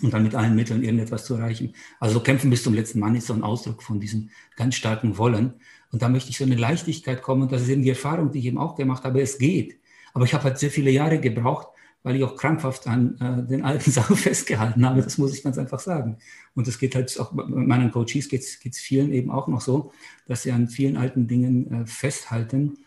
und 0.01 0.13
dann 0.13 0.23
mit 0.23 0.35
allen 0.35 0.55
Mitteln 0.55 0.83
irgendetwas 0.83 1.25
zu 1.25 1.35
erreichen. 1.35 1.73
Also 1.99 2.19
kämpfen 2.21 2.49
bis 2.49 2.63
zum 2.63 2.73
letzten 2.73 2.99
Mann 2.99 3.15
ist 3.15 3.27
so 3.27 3.33
ein 3.33 3.43
Ausdruck 3.43 3.83
von 3.83 3.99
diesem 3.99 4.29
ganz 4.55 4.75
starken 4.75 5.17
Wollen. 5.17 5.53
Und 5.91 6.01
da 6.01 6.09
möchte 6.09 6.29
ich 6.29 6.37
so 6.37 6.45
eine 6.45 6.55
Leichtigkeit 6.55 7.21
kommen 7.21 7.43
und 7.43 7.51
das 7.51 7.63
ist 7.63 7.69
eben 7.69 7.81
die 7.81 7.89
Erfahrung, 7.89 8.31
die 8.31 8.39
ich 8.39 8.45
eben 8.45 8.57
auch 8.57 8.75
gemacht 8.75 9.03
habe. 9.03 9.21
Es 9.21 9.37
geht. 9.37 9.79
Aber 10.13 10.25
ich 10.25 10.33
habe 10.33 10.45
halt 10.45 10.59
sehr 10.59 10.71
viele 10.71 10.91
Jahre 10.91 11.19
gebraucht, 11.19 11.67
weil 12.03 12.15
ich 12.15 12.23
auch 12.23 12.35
krampfhaft 12.35 12.87
an 12.87 13.17
äh, 13.19 13.47
den 13.47 13.63
alten 13.63 13.91
Sachen 13.91 14.15
festgehalten 14.15 14.85
habe. 14.85 15.01
Das 15.01 15.17
muss 15.17 15.33
ich 15.33 15.43
ganz 15.43 15.57
einfach 15.57 15.79
sagen. 15.79 16.17
Und 16.55 16.67
das 16.67 16.79
geht 16.79 16.95
halt 16.95 17.17
auch 17.19 17.31
bei 17.33 17.45
meinen 17.45 17.91
Coaches 17.91 18.29
geht 18.29 18.41
es 18.43 18.79
vielen 18.79 19.11
eben 19.11 19.31
auch 19.31 19.47
noch 19.47 19.61
so, 19.61 19.91
dass 20.27 20.43
sie 20.43 20.51
an 20.51 20.67
vielen 20.67 20.97
alten 20.97 21.27
Dingen 21.27 21.71
äh, 21.71 21.85
festhalten, 21.85 22.77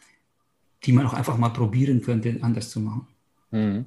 die 0.84 0.92
man 0.92 1.06
auch 1.06 1.14
einfach 1.14 1.38
mal 1.38 1.50
probieren 1.50 2.02
könnte, 2.02 2.38
anders 2.42 2.70
zu 2.70 2.80
machen. 2.80 3.06
Mhm. 3.50 3.84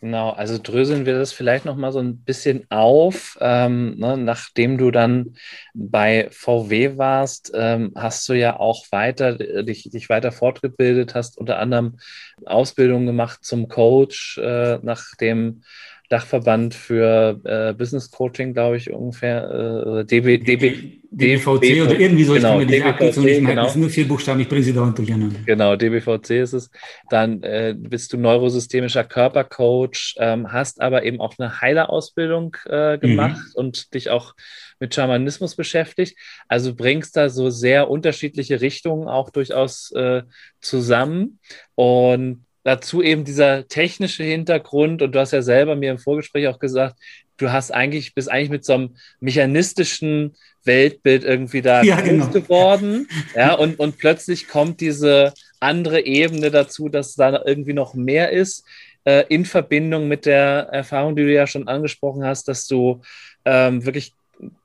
Genau, 0.00 0.30
also 0.30 0.58
dröseln 0.58 1.04
wir 1.06 1.18
das 1.18 1.32
vielleicht 1.32 1.64
noch 1.64 1.76
mal 1.76 1.92
so 1.92 1.98
ein 2.00 2.18
bisschen 2.24 2.66
auf. 2.70 3.36
Ähm, 3.40 3.96
ne, 3.98 4.16
nachdem 4.16 4.78
du 4.78 4.90
dann 4.90 5.34
bei 5.74 6.28
VW 6.30 6.96
warst, 6.96 7.52
ähm, 7.54 7.92
hast 7.96 8.28
du 8.28 8.32
ja 8.34 8.58
auch 8.58 8.84
weiter 8.90 9.34
dich, 9.62 9.90
dich 9.90 10.08
weiter 10.08 10.32
fortgebildet, 10.32 11.14
hast 11.14 11.38
unter 11.38 11.58
anderem 11.58 11.98
Ausbildung 12.46 13.06
gemacht 13.06 13.44
zum 13.44 13.68
Coach, 13.68 14.38
äh, 14.38 14.78
nachdem 14.82 15.62
Dachverband 16.10 16.74
für 16.74 17.40
äh, 17.44 17.72
Business 17.72 18.10
Coaching, 18.10 18.52
glaube 18.52 18.76
ich, 18.76 18.92
ungefähr. 18.92 20.00
Äh, 20.00 20.04
DB, 20.04 20.38
DB, 20.38 20.98
DBVC 21.12 21.60
DB, 21.60 21.82
oder 21.82 22.00
irgendwie 22.00 22.24
so. 22.24 22.34
Genau, 22.34 22.60
ich 22.60 22.66
kann 22.66 22.78
mir 22.78 22.86
Abkürzung 22.86 23.24
nicht 23.24 23.40
merken. 23.40 23.46
Genau. 23.46 23.62
Das 23.62 23.72
sind 23.74 23.82
nur 23.82 23.90
vier 23.90 24.08
Buchstaben, 24.08 24.40
ich 24.40 24.48
bringe 24.48 24.64
sie 24.64 24.72
dauernd 24.72 24.98
durcheinander. 24.98 25.38
Genau, 25.46 25.76
DBVC 25.76 26.30
ist 26.30 26.52
es. 26.52 26.70
Dann 27.10 27.44
äh, 27.44 27.76
bist 27.78 28.12
du 28.12 28.18
neurosystemischer 28.18 29.04
Körpercoach, 29.04 30.16
ähm, 30.18 30.50
hast 30.50 30.80
aber 30.80 31.04
eben 31.04 31.20
auch 31.20 31.34
eine 31.38 31.60
Heilerausbildung 31.60 32.56
äh, 32.66 32.98
gemacht 32.98 33.36
mhm. 33.36 33.54
und 33.54 33.94
dich 33.94 34.10
auch 34.10 34.34
mit 34.80 34.92
Schamanismus 34.92 35.54
beschäftigt. 35.54 36.18
Also 36.48 36.74
bringst 36.74 37.16
da 37.16 37.28
so 37.28 37.50
sehr 37.50 37.88
unterschiedliche 37.88 38.60
Richtungen 38.60 39.06
auch 39.06 39.30
durchaus 39.30 39.92
äh, 39.92 40.22
zusammen. 40.60 41.38
Und 41.76 42.46
dazu 42.62 43.02
eben 43.02 43.24
dieser 43.24 43.66
technische 43.68 44.24
Hintergrund 44.24 45.02
und 45.02 45.12
du 45.12 45.18
hast 45.18 45.32
ja 45.32 45.42
selber 45.42 45.76
mir 45.76 45.90
im 45.90 45.98
Vorgespräch 45.98 46.48
auch 46.48 46.58
gesagt, 46.58 46.96
du 47.36 47.50
hast 47.50 47.70
eigentlich, 47.72 48.14
bist 48.14 48.30
eigentlich 48.30 48.50
mit 48.50 48.64
so 48.64 48.74
einem 48.74 48.96
mechanistischen 49.20 50.34
Weltbild 50.64 51.24
irgendwie 51.24 51.62
da 51.62 51.82
ja, 51.82 52.00
genau. 52.00 52.28
geworden. 52.28 53.08
Ja, 53.34 53.54
und, 53.54 53.78
und 53.78 53.98
plötzlich 53.98 54.48
kommt 54.48 54.80
diese 54.80 55.32
andere 55.58 56.04
Ebene 56.04 56.50
dazu, 56.50 56.88
dass 56.88 57.14
da 57.14 57.42
irgendwie 57.44 57.72
noch 57.72 57.94
mehr 57.94 58.30
ist, 58.30 58.64
äh, 59.04 59.24
in 59.28 59.44
Verbindung 59.44 60.08
mit 60.08 60.26
der 60.26 60.68
Erfahrung, 60.70 61.16
die 61.16 61.22
du 61.22 61.32
ja 61.32 61.46
schon 61.46 61.68
angesprochen 61.68 62.24
hast, 62.24 62.48
dass 62.48 62.66
du 62.66 63.00
ähm, 63.44 63.84
wirklich 63.84 64.14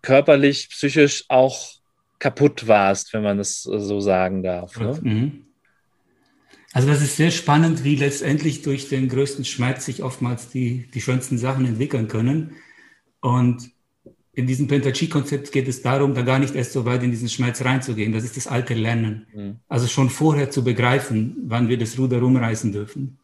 körperlich, 0.01 0.69
psychisch 0.69 1.25
auch 1.29 1.75
kaputt 2.19 2.67
warst, 2.67 3.13
wenn 3.13 3.23
man 3.23 3.39
es 3.39 3.63
so 3.63 3.99
sagen 3.99 4.43
darf. 4.43 4.79
Ne? 4.79 4.99
Mhm. 5.01 5.45
Also 6.75 6.89
das 6.89 7.01
ist 7.01 7.15
sehr 7.15 7.31
spannend, 7.31 7.85
wie 7.85 7.95
letztendlich 7.95 8.61
durch 8.61 8.89
den 8.89 9.07
größten 9.07 9.45
Schmerz 9.45 9.85
sich 9.85 10.03
oftmals 10.03 10.49
die, 10.49 10.89
die 10.93 10.99
schönsten 10.99 11.37
Sachen 11.37 11.65
entwickeln 11.65 12.09
können. 12.09 12.57
Und 13.21 13.71
in 14.33 14.45
diesem 14.45 14.67
Pentachi-Konzept 14.67 15.53
geht 15.53 15.69
es 15.69 15.81
darum, 15.81 16.13
da 16.13 16.23
gar 16.23 16.37
nicht 16.37 16.53
erst 16.53 16.73
so 16.73 16.83
weit 16.83 17.01
in 17.01 17.11
diesen 17.11 17.29
Schmerz 17.29 17.63
reinzugehen. 17.63 18.11
Das 18.11 18.25
ist 18.25 18.35
das 18.35 18.47
alte 18.47 18.73
Lernen. 18.73 19.25
Mhm. 19.33 19.55
Also 19.69 19.87
schon 19.87 20.09
vorher 20.09 20.51
zu 20.51 20.65
begreifen, 20.65 21.37
wann 21.45 21.69
wir 21.69 21.77
das 21.77 21.97
Ruder 21.97 22.19
rumreißen 22.19 22.73
dürfen. 22.73 23.19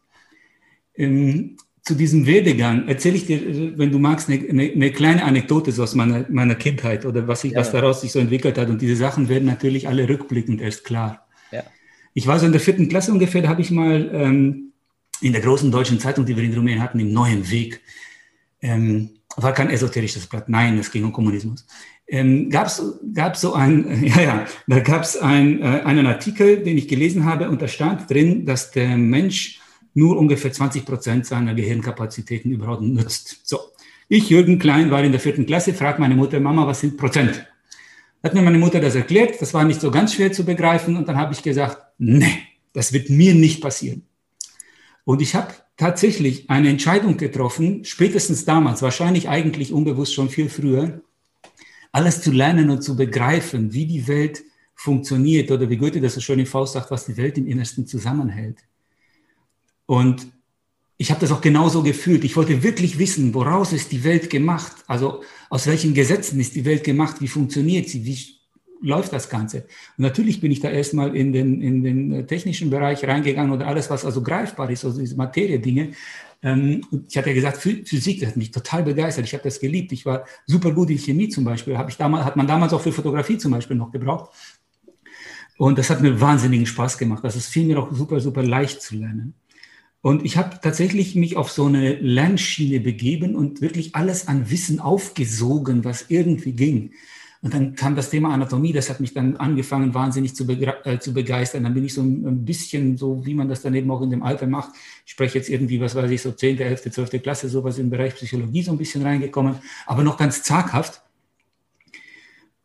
Ähm, 0.94 1.58
zu 1.82 1.94
diesem 1.94 2.24
Werdegang 2.24 2.88
erzähle 2.88 3.16
ich 3.16 3.26
dir, 3.26 3.76
wenn 3.76 3.92
du 3.92 3.98
magst, 3.98 4.30
eine, 4.30 4.48
eine, 4.48 4.72
eine, 4.72 4.92
kleine 4.92 5.24
Anekdote 5.24 5.72
so 5.72 5.82
aus 5.82 5.94
meiner, 5.94 6.24
meiner 6.30 6.54
Kindheit 6.54 7.04
oder 7.04 7.28
was, 7.28 7.44
ich, 7.44 7.52
ja. 7.52 7.60
was 7.60 7.70
daraus 7.70 8.00
sich 8.00 8.12
so 8.12 8.18
entwickelt 8.18 8.56
hat. 8.56 8.70
Und 8.70 8.80
diese 8.80 8.96
Sachen 8.96 9.28
werden 9.28 9.44
natürlich 9.44 9.88
alle 9.88 10.08
rückblickend 10.08 10.62
erst 10.62 10.84
klar. 10.84 11.21
Ich 12.14 12.26
war 12.26 12.38
so 12.38 12.46
in 12.46 12.52
der 12.52 12.60
vierten 12.60 12.88
Klasse 12.88 13.12
ungefähr, 13.12 13.42
da 13.42 13.48
habe 13.48 13.62
ich 13.62 13.70
mal 13.70 14.10
ähm, 14.12 14.72
in 15.20 15.32
der 15.32 15.40
großen 15.40 15.70
deutschen 15.70 16.00
Zeitung, 16.00 16.26
die 16.26 16.36
wir 16.36 16.42
in 16.42 16.54
Rumänien 16.54 16.82
hatten, 16.82 17.00
im 17.00 17.12
Neuen 17.12 17.50
Weg, 17.50 17.80
ähm, 18.60 19.10
war 19.36 19.52
kein 19.52 19.70
esoterisches 19.70 20.26
Blatt, 20.26 20.48
nein, 20.48 20.78
es 20.78 20.90
ging 20.90 21.04
um 21.04 21.12
Kommunismus. 21.12 21.66
Ähm, 22.06 22.50
gab 22.50 22.66
es 22.66 23.40
so 23.40 23.54
ein, 23.54 24.04
ja, 24.04 24.20
ja, 24.20 24.46
da 24.66 24.80
gab 24.80 25.02
es 25.02 25.16
ein, 25.16 25.62
äh, 25.62 25.82
einen 25.84 26.06
Artikel, 26.06 26.62
den 26.62 26.76
ich 26.76 26.88
gelesen 26.88 27.24
habe, 27.24 27.48
und 27.48 27.62
da 27.62 27.68
stand 27.68 28.10
drin, 28.10 28.44
dass 28.44 28.70
der 28.70 28.96
Mensch 28.98 29.60
nur 29.94 30.18
ungefähr 30.18 30.52
20 30.52 30.84
Prozent 30.84 31.26
seiner 31.26 31.54
Gehirnkapazitäten 31.54 32.50
überhaupt 32.50 32.82
nutzt. 32.82 33.40
So, 33.44 33.58
ich, 34.08 34.28
Jürgen 34.28 34.58
Klein, 34.58 34.90
war 34.90 35.02
in 35.02 35.12
der 35.12 35.20
vierten 35.20 35.46
Klasse, 35.46 35.72
fragt 35.72 35.98
meine 35.98 36.14
Mutter, 36.14 36.40
Mama, 36.40 36.66
was 36.66 36.80
sind 36.80 36.96
Prozent? 36.96 37.46
Hat 38.22 38.34
mir 38.34 38.42
meine 38.42 38.58
Mutter 38.58 38.80
das 38.80 38.94
erklärt, 38.94 39.40
das 39.40 39.52
war 39.52 39.64
nicht 39.64 39.80
so 39.80 39.90
ganz 39.90 40.14
schwer 40.14 40.32
zu 40.32 40.44
begreifen 40.44 40.96
und 40.96 41.08
dann 41.08 41.16
habe 41.16 41.32
ich 41.32 41.42
gesagt, 41.42 41.78
nee, 41.98 42.38
das 42.72 42.92
wird 42.92 43.10
mir 43.10 43.34
nicht 43.34 43.60
passieren. 43.60 44.06
Und 45.04 45.20
ich 45.20 45.34
habe 45.34 45.52
tatsächlich 45.76 46.48
eine 46.48 46.68
Entscheidung 46.68 47.16
getroffen, 47.16 47.84
spätestens 47.84 48.44
damals, 48.44 48.82
wahrscheinlich 48.82 49.28
eigentlich 49.28 49.72
unbewusst 49.72 50.14
schon 50.14 50.28
viel 50.28 50.48
früher, 50.48 51.00
alles 51.90 52.22
zu 52.22 52.30
lernen 52.30 52.70
und 52.70 52.82
zu 52.82 52.96
begreifen, 52.96 53.72
wie 53.72 53.86
die 53.86 54.06
Welt 54.06 54.44
funktioniert 54.74 55.50
oder 55.50 55.68
wie 55.68 55.76
Goethe 55.76 56.00
das 56.00 56.14
so 56.14 56.20
schön 56.20 56.38
in 56.38 56.46
Faust 56.46 56.74
sagt, 56.74 56.90
was 56.90 57.06
die 57.06 57.16
Welt 57.16 57.36
im 57.38 57.46
Innersten 57.46 57.86
zusammenhält. 57.86 58.58
Und 59.86 60.26
ich 60.98 61.10
habe 61.10 61.20
das 61.20 61.32
auch 61.32 61.40
genauso 61.40 61.82
gefühlt. 61.82 62.24
Ich 62.24 62.36
wollte 62.36 62.62
wirklich 62.62 62.98
wissen, 62.98 63.34
woraus 63.34 63.72
ist 63.72 63.92
die 63.92 64.04
Welt 64.04 64.30
gemacht? 64.30 64.72
Also 64.86 65.22
aus 65.50 65.66
welchen 65.66 65.94
Gesetzen 65.94 66.38
ist 66.38 66.54
die 66.54 66.64
Welt 66.64 66.84
gemacht? 66.84 67.16
Wie 67.20 67.28
funktioniert 67.28 67.88
sie? 67.88 68.04
Wie 68.04 68.18
läuft 68.82 69.12
das 69.12 69.28
Ganze? 69.28 69.66
Und 69.96 70.04
natürlich 70.04 70.40
bin 70.40 70.52
ich 70.52 70.60
da 70.60 70.70
erstmal 70.70 71.16
in 71.16 71.32
den, 71.32 71.60
in 71.60 71.82
den 71.82 72.12
äh, 72.12 72.26
technischen 72.26 72.70
Bereich 72.70 73.04
reingegangen 73.04 73.52
oder 73.52 73.66
alles, 73.66 73.90
was 73.90 74.04
also 74.04 74.22
greifbar 74.22 74.70
ist, 74.70 74.84
also 74.84 75.00
diese 75.00 75.16
Materie-Dinge. 75.16 75.92
Ähm, 76.42 76.82
ich 77.08 77.16
hatte 77.16 77.30
ja 77.30 77.34
gesagt, 77.34 77.58
Physik, 77.58 78.20
das 78.20 78.30
hat 78.30 78.36
mich 78.36 78.50
total 78.50 78.82
begeistert. 78.82 79.24
Ich 79.24 79.32
habe 79.32 79.44
das 79.44 79.60
geliebt. 79.60 79.92
Ich 79.92 80.04
war 80.04 80.24
super 80.46 80.72
gut 80.72 80.90
in 80.90 80.98
Chemie 80.98 81.28
zum 81.28 81.44
Beispiel. 81.44 81.78
Hab 81.78 81.88
ich 81.88 81.96
damals, 81.96 82.24
hat 82.24 82.36
man 82.36 82.46
damals 82.46 82.72
auch 82.72 82.80
für 82.80 82.92
Fotografie 82.92 83.38
zum 83.38 83.52
Beispiel 83.52 83.76
noch 83.76 83.92
gebraucht. 83.92 84.30
Und 85.56 85.78
das 85.78 85.90
hat 85.90 86.00
mir 86.00 86.20
wahnsinnigen 86.20 86.66
Spaß 86.66 86.98
gemacht. 86.98 87.22
Das 87.24 87.36
ist 87.36 87.54
mir 87.56 87.78
auch 87.78 87.92
super, 87.92 88.20
super 88.20 88.42
leicht 88.42 88.82
zu 88.82 88.96
lernen. 88.96 89.34
Und 90.02 90.24
ich 90.24 90.36
habe 90.36 90.58
tatsächlich 90.60 91.14
mich 91.14 91.36
auf 91.36 91.50
so 91.50 91.66
eine 91.66 91.94
Lernschiene 91.94 92.80
begeben 92.80 93.36
und 93.36 93.60
wirklich 93.60 93.94
alles 93.94 94.26
an 94.26 94.50
Wissen 94.50 94.80
aufgesogen, 94.80 95.84
was 95.84 96.06
irgendwie 96.08 96.52
ging. 96.52 96.90
Und 97.40 97.54
dann 97.54 97.76
kam 97.76 97.94
das 97.94 98.10
Thema 98.10 98.32
Anatomie, 98.32 98.72
das 98.72 98.90
hat 98.90 99.00
mich 99.00 99.14
dann 99.14 99.36
angefangen, 99.36 99.94
wahnsinnig 99.94 100.34
zu, 100.34 100.48
äh, 100.48 100.98
zu 100.98 101.12
begeistern. 101.12 101.64
Dann 101.64 101.74
bin 101.74 101.84
ich 101.84 101.94
so 101.94 102.02
ein 102.02 102.44
bisschen 102.44 102.96
so, 102.96 103.24
wie 103.24 103.34
man 103.34 103.48
das 103.48 103.62
dann 103.62 103.74
eben 103.74 103.90
auch 103.90 104.02
in 104.02 104.10
dem 104.10 104.22
Alter 104.22 104.46
macht. 104.46 104.70
Ich 105.06 105.12
spreche 105.12 105.38
jetzt 105.38 105.48
irgendwie, 105.48 105.80
was 105.80 105.94
weiß 105.94 106.10
ich, 106.10 106.20
so 106.20 106.32
10., 106.32 106.58
11., 106.58 106.90
12. 106.90 107.22
Klasse, 107.22 107.48
sowas 107.48 107.78
im 107.78 107.90
Bereich 107.90 108.14
Psychologie 108.14 108.62
so 108.62 108.72
ein 108.72 108.78
bisschen 108.78 109.02
reingekommen, 109.02 109.56
aber 109.86 110.02
noch 110.02 110.16
ganz 110.16 110.42
zaghaft. 110.42 111.02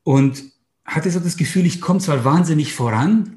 Und 0.03 0.43
hatte 0.85 1.11
so 1.11 1.19
das 1.19 1.37
Gefühl, 1.37 1.65
ich 1.65 1.81
komme 1.81 1.99
zwar 1.99 2.23
wahnsinnig 2.23 2.73
voran, 2.73 3.36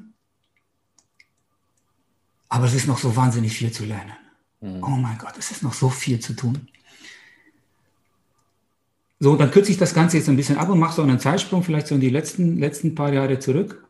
aber 2.51 2.65
es 2.65 2.73
ist 2.73 2.85
noch 2.85 2.97
so 2.97 3.15
wahnsinnig 3.15 3.53
viel 3.53 3.71
zu 3.71 3.85
lernen. 3.85 4.11
Mhm. 4.59 4.83
Oh 4.83 4.97
mein 4.97 5.17
Gott, 5.17 5.35
es 5.39 5.51
ist 5.51 5.63
noch 5.63 5.73
so 5.73 5.89
viel 5.89 6.19
zu 6.19 6.33
tun. 6.33 6.67
So, 9.21 9.37
dann 9.37 9.51
kürze 9.51 9.71
ich 9.71 9.77
das 9.77 9.93
Ganze 9.93 10.17
jetzt 10.17 10.27
ein 10.27 10.35
bisschen 10.35 10.57
ab 10.57 10.67
und 10.67 10.77
mache 10.77 10.95
so 10.95 11.01
einen 11.01 11.19
Zeitsprung, 11.19 11.63
vielleicht 11.63 11.87
so 11.87 11.95
in 11.95 12.01
die 12.01 12.09
letzten, 12.09 12.59
letzten 12.59 12.93
paar 12.93 13.13
Jahre 13.13 13.39
zurück. 13.39 13.87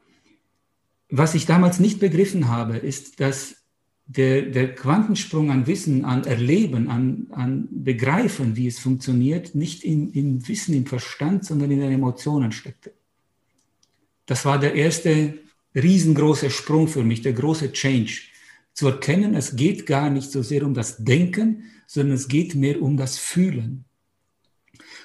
was 1.14 1.36
ich 1.36 1.46
damals 1.46 1.80
nicht 1.80 2.00
begriffen 2.00 2.48
habe, 2.48 2.78
ist, 2.78 3.20
dass 3.20 3.56
der, 4.06 4.44
der 4.44 4.76
Quantensprung 4.76 5.52
an 5.52 5.68
Wissen, 5.68 6.06
an 6.06 6.24
Erleben, 6.24 6.90
an, 6.90 7.28
an 7.32 7.68
Begreifen, 7.72 8.56
wie 8.56 8.68
es 8.68 8.80
funktioniert, 8.80 9.56
nicht 9.56 9.84
in, 9.84 10.14
im 10.14 10.48
Wissen, 10.48 10.74
im 10.74 10.86
Verstand, 10.86 11.46
sondern 11.46 11.72
in 11.72 11.80
den 11.80 11.92
Emotionen 11.92 12.52
steckte. 12.54 12.94
Das 14.26 14.46
war 14.46 14.58
der 14.58 14.76
erste 14.76 15.40
riesengroße 15.76 16.50
Sprung 16.50 16.88
für 16.88 17.04
mich, 17.04 17.22
der 17.24 17.34
große 17.34 17.74
Change. 17.74 18.31
Zu 18.74 18.88
erkennen, 18.88 19.36
es 19.36 19.56
geht 19.56 19.86
gar 19.86 20.10
nicht 20.10 20.32
so 20.32 20.42
sehr 20.42 20.66
um 20.66 20.74
das 20.74 21.04
Denken, 21.04 21.64
sondern 21.88 22.16
es 22.16 22.28
geht 22.28 22.56
mehr 22.56 22.82
um 22.82 22.98
das 22.98 23.18
Fühlen. 23.18 23.86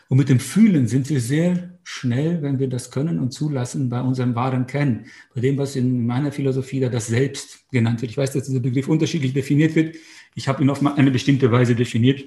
Und 0.09 0.19
mit 0.19 0.29
dem 0.29 0.39
Fühlen 0.39 0.87
sind 0.87 1.09
wir 1.11 1.21
sehr 1.21 1.79
schnell, 1.83 2.43
wenn 2.43 2.59
wir 2.59 2.69
das 2.69 2.91
können 2.91 3.19
und 3.19 3.33
zulassen, 3.33 3.89
bei 3.89 4.01
unserem 4.01 4.35
wahren 4.35 4.67
Kern, 4.67 5.07
bei 5.35 5.41
dem, 5.41 5.59
was 5.59 5.77
in 5.77 6.07
meiner 6.07 6.33
Philosophie 6.33 6.81
da 6.81 6.89
das 6.89 7.09
Selbst 7.09 7.69
genannt 7.71 8.03
wird. 8.03 8.13
Ich 8.13 8.19
weiß, 8.19 8.33
dass 8.33 8.45
dieser 8.45 8.61
Begriff 8.61 8.89
unterschiedlich 8.89 9.33
definiert 9.33 9.75
wird. 9.75 9.97
Ich 10.35 10.49
habe 10.49 10.63
ihn 10.63 10.71
auf 10.71 10.85
eine 10.85 11.11
bestimmte 11.11 11.51
Weise 11.51 11.75
definiert. 11.75 12.25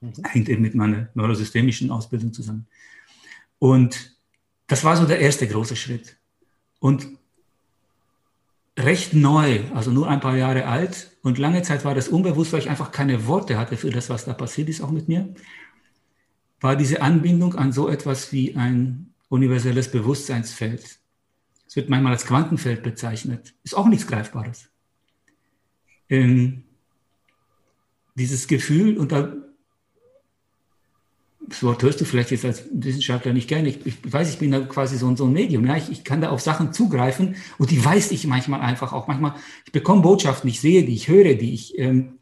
Mhm. 0.00 0.12
Hängt 0.24 0.48
eben 0.48 0.62
mit 0.62 0.74
meiner 0.74 1.08
neurosystemischen 1.14 1.90
Ausbildung 1.90 2.32
zusammen. 2.32 2.66
Und 3.58 4.16
das 4.66 4.84
war 4.84 4.96
so 4.96 5.06
der 5.06 5.20
erste 5.20 5.46
große 5.46 5.76
Schritt. 5.76 6.16
Und 6.78 7.08
recht 8.78 9.12
neu, 9.12 9.60
also 9.74 9.90
nur 9.90 10.08
ein 10.08 10.20
paar 10.20 10.36
Jahre 10.36 10.66
alt 10.66 11.10
und 11.22 11.38
lange 11.38 11.62
Zeit 11.62 11.84
war 11.84 11.94
das 11.94 12.08
unbewusst, 12.08 12.52
weil 12.52 12.60
ich 12.60 12.70
einfach 12.70 12.92
keine 12.92 13.26
Worte 13.26 13.58
hatte 13.58 13.76
für 13.76 13.90
das, 13.90 14.08
was 14.08 14.24
da 14.24 14.32
passiert 14.32 14.68
ist, 14.68 14.80
auch 14.80 14.90
mit 14.90 15.08
mir 15.08 15.34
war 16.60 16.76
diese 16.76 17.02
Anbindung 17.02 17.54
an 17.54 17.72
so 17.72 17.88
etwas 17.88 18.32
wie 18.32 18.56
ein 18.56 19.14
universelles 19.28 19.90
Bewusstseinsfeld. 19.90 20.98
Es 21.66 21.76
wird 21.76 21.88
manchmal 21.88 22.12
als 22.12 22.26
Quantenfeld 22.26 22.82
bezeichnet. 22.82 23.54
Ist 23.62 23.76
auch 23.76 23.86
nichts 23.86 24.06
Greifbares. 24.06 24.68
Ähm, 26.08 26.64
dieses 28.14 28.48
Gefühl, 28.48 28.96
und 28.96 29.12
da, 29.12 29.32
das 31.48 31.62
Wort 31.62 31.82
hörst 31.82 32.00
du 32.00 32.04
vielleicht 32.04 32.30
jetzt 32.30 32.44
als 32.44 32.64
Wissenschaftler 32.72 33.32
nicht 33.32 33.48
gerne. 33.48 33.68
Ich, 33.68 33.86
ich 33.86 34.12
weiß, 34.12 34.30
ich 34.30 34.38
bin 34.38 34.50
da 34.50 34.60
quasi 34.60 34.96
so, 34.96 35.14
so 35.16 35.24
ein 35.24 35.32
Medium. 35.32 35.66
Ja? 35.66 35.76
Ich, 35.76 35.90
ich, 35.90 36.04
kann 36.04 36.20
da 36.20 36.30
auf 36.30 36.40
Sachen 36.40 36.72
zugreifen 36.72 37.36
und 37.58 37.70
die 37.70 37.84
weiß 37.84 38.10
ich 38.12 38.26
manchmal 38.26 38.60
einfach 38.60 38.92
auch. 38.92 39.08
Manchmal, 39.08 39.34
ich 39.64 39.72
bekomme 39.72 40.02
Botschaften, 40.02 40.48
ich 40.50 40.60
sehe 40.60 40.84
die, 40.84 40.94
ich 40.94 41.08
höre 41.08 41.34
die, 41.34 41.54
ich 41.54 41.78
ähm, 41.78 42.18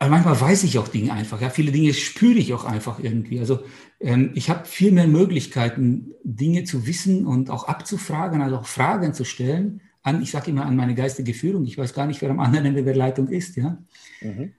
aber 0.00 0.10
manchmal 0.10 0.40
weiß 0.40 0.62
ich 0.62 0.78
auch 0.78 0.86
Dinge 0.86 1.12
einfach. 1.12 1.40
Ja, 1.40 1.50
viele 1.50 1.72
Dinge 1.72 1.92
spüre 1.92 2.38
ich 2.38 2.54
auch 2.54 2.64
einfach 2.64 3.00
irgendwie. 3.00 3.40
Also 3.40 3.60
ähm, 4.00 4.30
ich 4.34 4.48
habe 4.48 4.64
viel 4.64 4.92
mehr 4.92 5.08
Möglichkeiten, 5.08 6.12
Dinge 6.22 6.62
zu 6.62 6.86
wissen 6.86 7.26
und 7.26 7.50
auch 7.50 7.64
abzufragen, 7.66 8.40
also 8.40 8.58
auch 8.58 8.66
Fragen 8.66 9.12
zu 9.12 9.24
stellen 9.24 9.80
an, 10.02 10.22
ich 10.22 10.30
sage 10.30 10.50
immer 10.50 10.66
an 10.66 10.76
meine 10.76 10.94
geistige 10.94 11.34
Führung. 11.34 11.64
Ich 11.64 11.76
weiß 11.76 11.92
gar 11.94 12.06
nicht, 12.06 12.20
wer 12.22 12.30
am 12.30 12.40
anderen 12.40 12.66
Ende 12.66 12.82
der 12.82 12.96
Leitung 12.96 13.28
ist. 13.28 13.56
Ja, 13.56 13.78
mhm. 14.20 14.52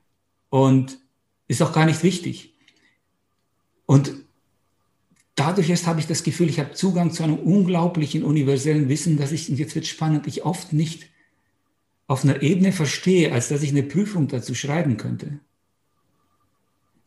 und 0.50 1.00
ist 1.50 1.62
auch 1.62 1.74
gar 1.74 1.86
nicht 1.86 2.04
wichtig. 2.04 2.54
Und 3.86 4.14
dadurch 5.36 5.70
erst 5.70 5.88
habe 5.88 6.00
ich 6.00 6.08
das 6.08 6.24
Gefühl, 6.24 6.48
ich 6.48 6.60
habe 6.60 6.72
Zugang 6.72 7.12
zu 7.12 7.24
einem 7.24 7.40
unglaublichen 7.40 8.24
universellen 8.24 8.88
Wissen, 8.88 9.18
dass 9.18 9.34
ich, 9.34 9.50
und 9.50 9.58
jetzt 9.60 9.76
wird 9.76 9.88
spannend, 9.88 10.28
ich 10.28 10.46
oft 10.46 10.72
nicht 10.72 11.10
auf 12.08 12.24
einer 12.24 12.42
Ebene 12.42 12.72
verstehe, 12.72 13.34
als 13.34 13.50
dass 13.50 13.64
ich 13.64 13.72
eine 13.72 13.84
Prüfung 13.84 14.28
dazu 14.28 14.56
schreiben 14.56 14.98
könnte. 14.98 15.40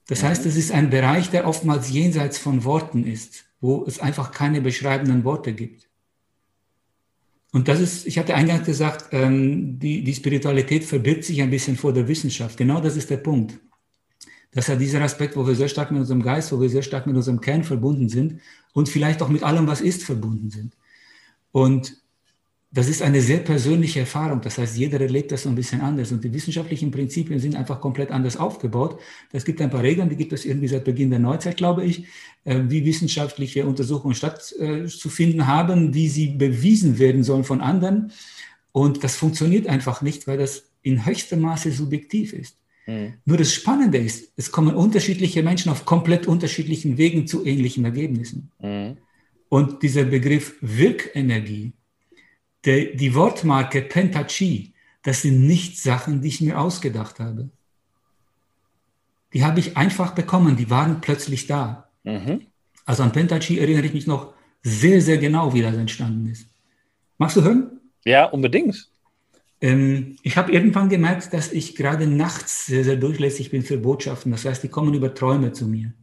Das 0.08 0.22
heißt, 0.22 0.44
es 0.44 0.56
ist 0.56 0.72
ein 0.72 0.90
Bereich, 0.90 1.30
der 1.30 1.46
oftmals 1.46 1.90
jenseits 1.90 2.36
von 2.36 2.64
Worten 2.64 3.04
ist, 3.04 3.44
wo 3.60 3.84
es 3.86 4.00
einfach 4.00 4.32
keine 4.32 4.60
beschreibenden 4.60 5.24
Worte 5.24 5.52
gibt. 5.52 5.88
Und 7.52 7.68
das 7.68 7.80
ist, 7.80 8.06
ich 8.06 8.18
hatte 8.18 8.34
eingangs 8.34 8.66
gesagt, 8.66 9.12
ähm, 9.12 9.78
die, 9.78 10.02
die 10.02 10.14
Spiritualität 10.14 10.84
verbirgt 10.84 11.24
sich 11.24 11.42
ein 11.42 11.50
bisschen 11.50 11.76
vor 11.76 11.92
der 11.92 12.08
Wissenschaft. 12.08 12.56
Genau 12.56 12.80
das 12.80 12.96
ist 12.96 13.10
der 13.10 13.18
Punkt. 13.18 13.58
Das 14.52 14.64
ist 14.64 14.68
ja 14.68 14.76
dieser 14.76 15.00
Aspekt, 15.02 15.36
wo 15.36 15.46
wir 15.46 15.54
sehr 15.54 15.68
stark 15.68 15.90
mit 15.90 16.00
unserem 16.00 16.22
Geist, 16.22 16.52
wo 16.52 16.60
wir 16.60 16.68
sehr 16.68 16.82
stark 16.82 17.06
mit 17.06 17.16
unserem 17.16 17.40
Kern 17.40 17.64
verbunden 17.64 18.08
sind 18.08 18.40
und 18.74 18.88
vielleicht 18.88 19.22
auch 19.22 19.28
mit 19.28 19.42
allem, 19.42 19.66
was 19.66 19.80
ist, 19.80 20.04
verbunden 20.04 20.50
sind. 20.50 20.74
Und 21.52 21.96
das 22.74 22.88
ist 22.88 23.02
eine 23.02 23.20
sehr 23.20 23.40
persönliche 23.40 24.00
Erfahrung. 24.00 24.40
Das 24.40 24.56
heißt, 24.56 24.78
jeder 24.78 24.98
erlebt 24.98 25.30
das 25.30 25.42
so 25.42 25.50
ein 25.50 25.54
bisschen 25.54 25.82
anders. 25.82 26.10
Und 26.10 26.24
die 26.24 26.32
wissenschaftlichen 26.32 26.90
Prinzipien 26.90 27.38
sind 27.38 27.54
einfach 27.54 27.82
komplett 27.82 28.10
anders 28.10 28.38
aufgebaut. 28.38 28.98
Es 29.30 29.44
gibt 29.44 29.60
ein 29.60 29.68
paar 29.68 29.82
Regeln, 29.82 30.08
die 30.08 30.16
gibt 30.16 30.32
es 30.32 30.46
irgendwie 30.46 30.68
seit 30.68 30.84
Beginn 30.84 31.10
der 31.10 31.18
Neuzeit, 31.18 31.58
glaube 31.58 31.84
ich, 31.84 32.06
äh, 32.44 32.62
wie 32.68 32.84
wissenschaftliche 32.86 33.66
Untersuchungen 33.66 34.14
stattzufinden 34.14 35.46
haben, 35.46 35.92
wie 35.92 36.08
sie 36.08 36.28
bewiesen 36.28 36.98
werden 36.98 37.24
sollen 37.24 37.44
von 37.44 37.60
anderen. 37.60 38.10
Und 38.72 39.04
das 39.04 39.16
funktioniert 39.16 39.66
einfach 39.66 40.00
nicht, 40.00 40.26
weil 40.26 40.38
das 40.38 40.64
in 40.80 41.04
höchstem 41.04 41.42
Maße 41.42 41.72
subjektiv 41.72 42.32
ist. 42.32 42.56
Mhm. 42.86 43.14
Nur 43.24 43.36
das 43.36 43.52
Spannende 43.52 43.98
ist, 43.98 44.32
es 44.36 44.50
kommen 44.50 44.74
unterschiedliche 44.74 45.42
Menschen 45.42 45.70
auf 45.70 45.84
komplett 45.84 46.26
unterschiedlichen 46.26 46.98
Wegen 46.98 47.26
zu 47.26 47.44
ähnlichen 47.44 47.84
Ergebnissen. 47.84 48.50
Mhm. 48.60 48.98
Und 49.48 49.82
dieser 49.82 50.04
Begriff 50.04 50.56
Wirkenergie, 50.60 51.72
der, 52.64 52.86
die 52.94 53.14
Wortmarke 53.14 53.82
Pentachi, 53.82 54.72
das 55.02 55.22
sind 55.22 55.46
nicht 55.46 55.78
Sachen, 55.78 56.22
die 56.22 56.28
ich 56.28 56.40
mir 56.40 56.58
ausgedacht 56.60 57.20
habe. 57.20 57.50
Die 59.32 59.44
habe 59.44 59.60
ich 59.60 59.76
einfach 59.76 60.14
bekommen, 60.14 60.56
die 60.56 60.70
waren 60.70 61.00
plötzlich 61.00 61.46
da. 61.46 61.88
Mhm. 62.04 62.46
Also 62.84 63.02
an 63.02 63.12
Pentachi 63.12 63.58
erinnere 63.58 63.86
ich 63.86 63.94
mich 63.94 64.06
noch 64.06 64.34
sehr, 64.62 65.00
sehr 65.00 65.18
genau, 65.18 65.54
wie 65.54 65.62
das 65.62 65.74
entstanden 65.76 66.30
ist. 66.30 66.46
Magst 67.18 67.36
du 67.36 67.42
hören? 67.42 67.80
Ja, 68.04 68.26
unbedingt. 68.26 68.88
Ähm, 69.62 70.16
ich 70.22 70.36
habe 70.36 70.52
irgendwann 70.52 70.90
gemerkt, 70.90 71.32
dass 71.32 71.52
ich 71.52 71.74
gerade 71.76 72.06
nachts 72.06 72.66
sehr, 72.66 72.84
sehr 72.84 72.96
durchlässig 72.96 73.50
bin 73.50 73.62
für 73.62 73.78
Botschaften. 73.78 74.32
Das 74.32 74.44
heißt, 74.44 74.62
die 74.62 74.68
kommen 74.68 74.92
über 74.92 75.14
Träume 75.14 75.52
zu 75.52 75.66
mir. 75.66 75.94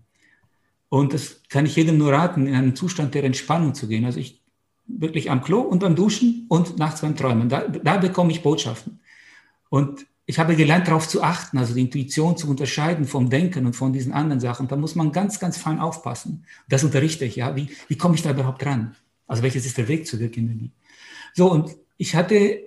Und 0.87 1.13
das 1.13 1.43
kann 1.49 1.67
ich 1.67 1.75
jedem 1.75 1.99
nur 1.99 2.11
raten, 2.11 2.47
in 2.47 2.55
einen 2.55 2.75
Zustand 2.75 3.13
der 3.13 3.23
Entspannung 3.23 3.75
zu 3.75 3.87
gehen. 3.87 4.05
Also 4.05 4.19
ich 4.19 4.41
wirklich 4.87 5.29
am 5.29 5.43
Klo 5.43 5.59
und 5.59 5.79
beim 5.79 5.95
Duschen 5.95 6.45
und 6.49 6.79
nachts 6.79 7.01
beim 7.01 7.15
Träumen. 7.15 7.47
Da, 7.47 7.67
da 7.67 7.97
bekomme 7.97 8.31
ich 8.31 8.41
Botschaften. 8.41 8.99
Und 9.69 10.07
ich 10.25 10.39
habe 10.39 10.55
gelernt, 10.55 10.87
darauf 10.87 11.07
zu 11.07 11.21
achten, 11.21 11.57
also 11.57 11.73
die 11.73 11.81
Intuition 11.81 12.37
zu 12.37 12.49
unterscheiden 12.49 13.05
vom 13.05 13.29
Denken 13.29 13.65
und 13.65 13.75
von 13.75 13.93
diesen 13.93 14.13
anderen 14.13 14.39
Sachen. 14.39 14.67
Da 14.67 14.75
muss 14.75 14.95
man 14.95 15.11
ganz, 15.11 15.39
ganz 15.39 15.57
fein 15.57 15.79
aufpassen. 15.79 16.45
Das 16.69 16.83
unterrichte 16.83 17.25
ich, 17.25 17.35
ja. 17.35 17.55
Wie, 17.55 17.69
wie 17.87 17.97
komme 17.97 18.15
ich 18.15 18.21
da 18.21 18.31
überhaupt 18.31 18.65
ran? 18.65 18.95
Also 19.27 19.43
welches 19.43 19.65
ist 19.65 19.77
der 19.77 19.87
Weg 19.87 20.07
zur 20.07 20.19
Wirkenergie? 20.19 20.71
So, 21.33 21.51
und 21.51 21.75
ich 21.97 22.15
hatte, 22.15 22.59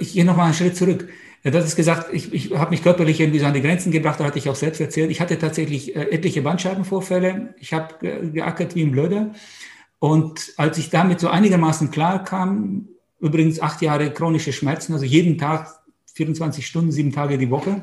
ich 0.00 0.12
gehe 0.12 0.24
nochmal 0.24 0.46
einen 0.46 0.54
Schritt 0.54 0.76
zurück. 0.76 1.08
Das 1.44 1.64
ist 1.64 1.76
gesagt, 1.76 2.12
ich, 2.12 2.32
ich 2.32 2.52
habe 2.52 2.70
mich 2.70 2.82
körperlich 2.82 3.20
irgendwie 3.20 3.38
so 3.38 3.46
an 3.46 3.54
die 3.54 3.62
Grenzen 3.62 3.92
gebracht, 3.92 4.18
da 4.18 4.24
hatte 4.24 4.38
ich 4.38 4.48
auch 4.48 4.56
selbst 4.56 4.80
erzählt. 4.80 5.10
Ich 5.10 5.20
hatte 5.20 5.38
tatsächlich 5.38 5.94
äh, 5.94 6.10
etliche 6.10 6.42
Bandscheibenvorfälle. 6.42 7.54
Ich 7.58 7.72
habe 7.72 7.94
geackert 8.32 8.74
wie 8.74 8.82
ein 8.82 8.90
Blöder. 8.90 9.32
Und 10.00 10.52
als 10.56 10.78
ich 10.78 10.90
damit 10.90 11.20
so 11.20 11.28
einigermaßen 11.28 11.90
klar 11.90 12.24
kam, 12.24 12.88
übrigens 13.20 13.60
acht 13.60 13.82
Jahre 13.82 14.10
chronische 14.12 14.52
Schmerzen, 14.52 14.92
also 14.92 15.04
jeden 15.04 15.38
Tag 15.38 15.78
24 16.14 16.66
Stunden, 16.66 16.92
sieben 16.92 17.12
Tage 17.12 17.38
die 17.38 17.50
Woche, 17.50 17.82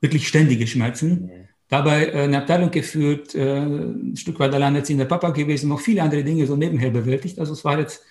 wirklich 0.00 0.28
ständige 0.28 0.66
Schmerzen. 0.66 1.30
Dabei 1.68 2.06
äh, 2.06 2.22
eine 2.24 2.38
Abteilung 2.38 2.70
geführt, 2.70 3.34
äh, 3.34 3.58
ein 3.58 4.16
Stück 4.16 4.38
weit 4.38 4.52
alleinerziehender 4.52 5.06
Papa 5.06 5.30
gewesen, 5.30 5.70
noch 5.70 5.80
viele 5.80 6.02
andere 6.02 6.24
Dinge 6.24 6.46
so 6.46 6.56
nebenher 6.56 6.90
bewältigt. 6.90 7.38
Also 7.38 7.54
es 7.54 7.64
war 7.64 7.78
jetzt 7.78 8.02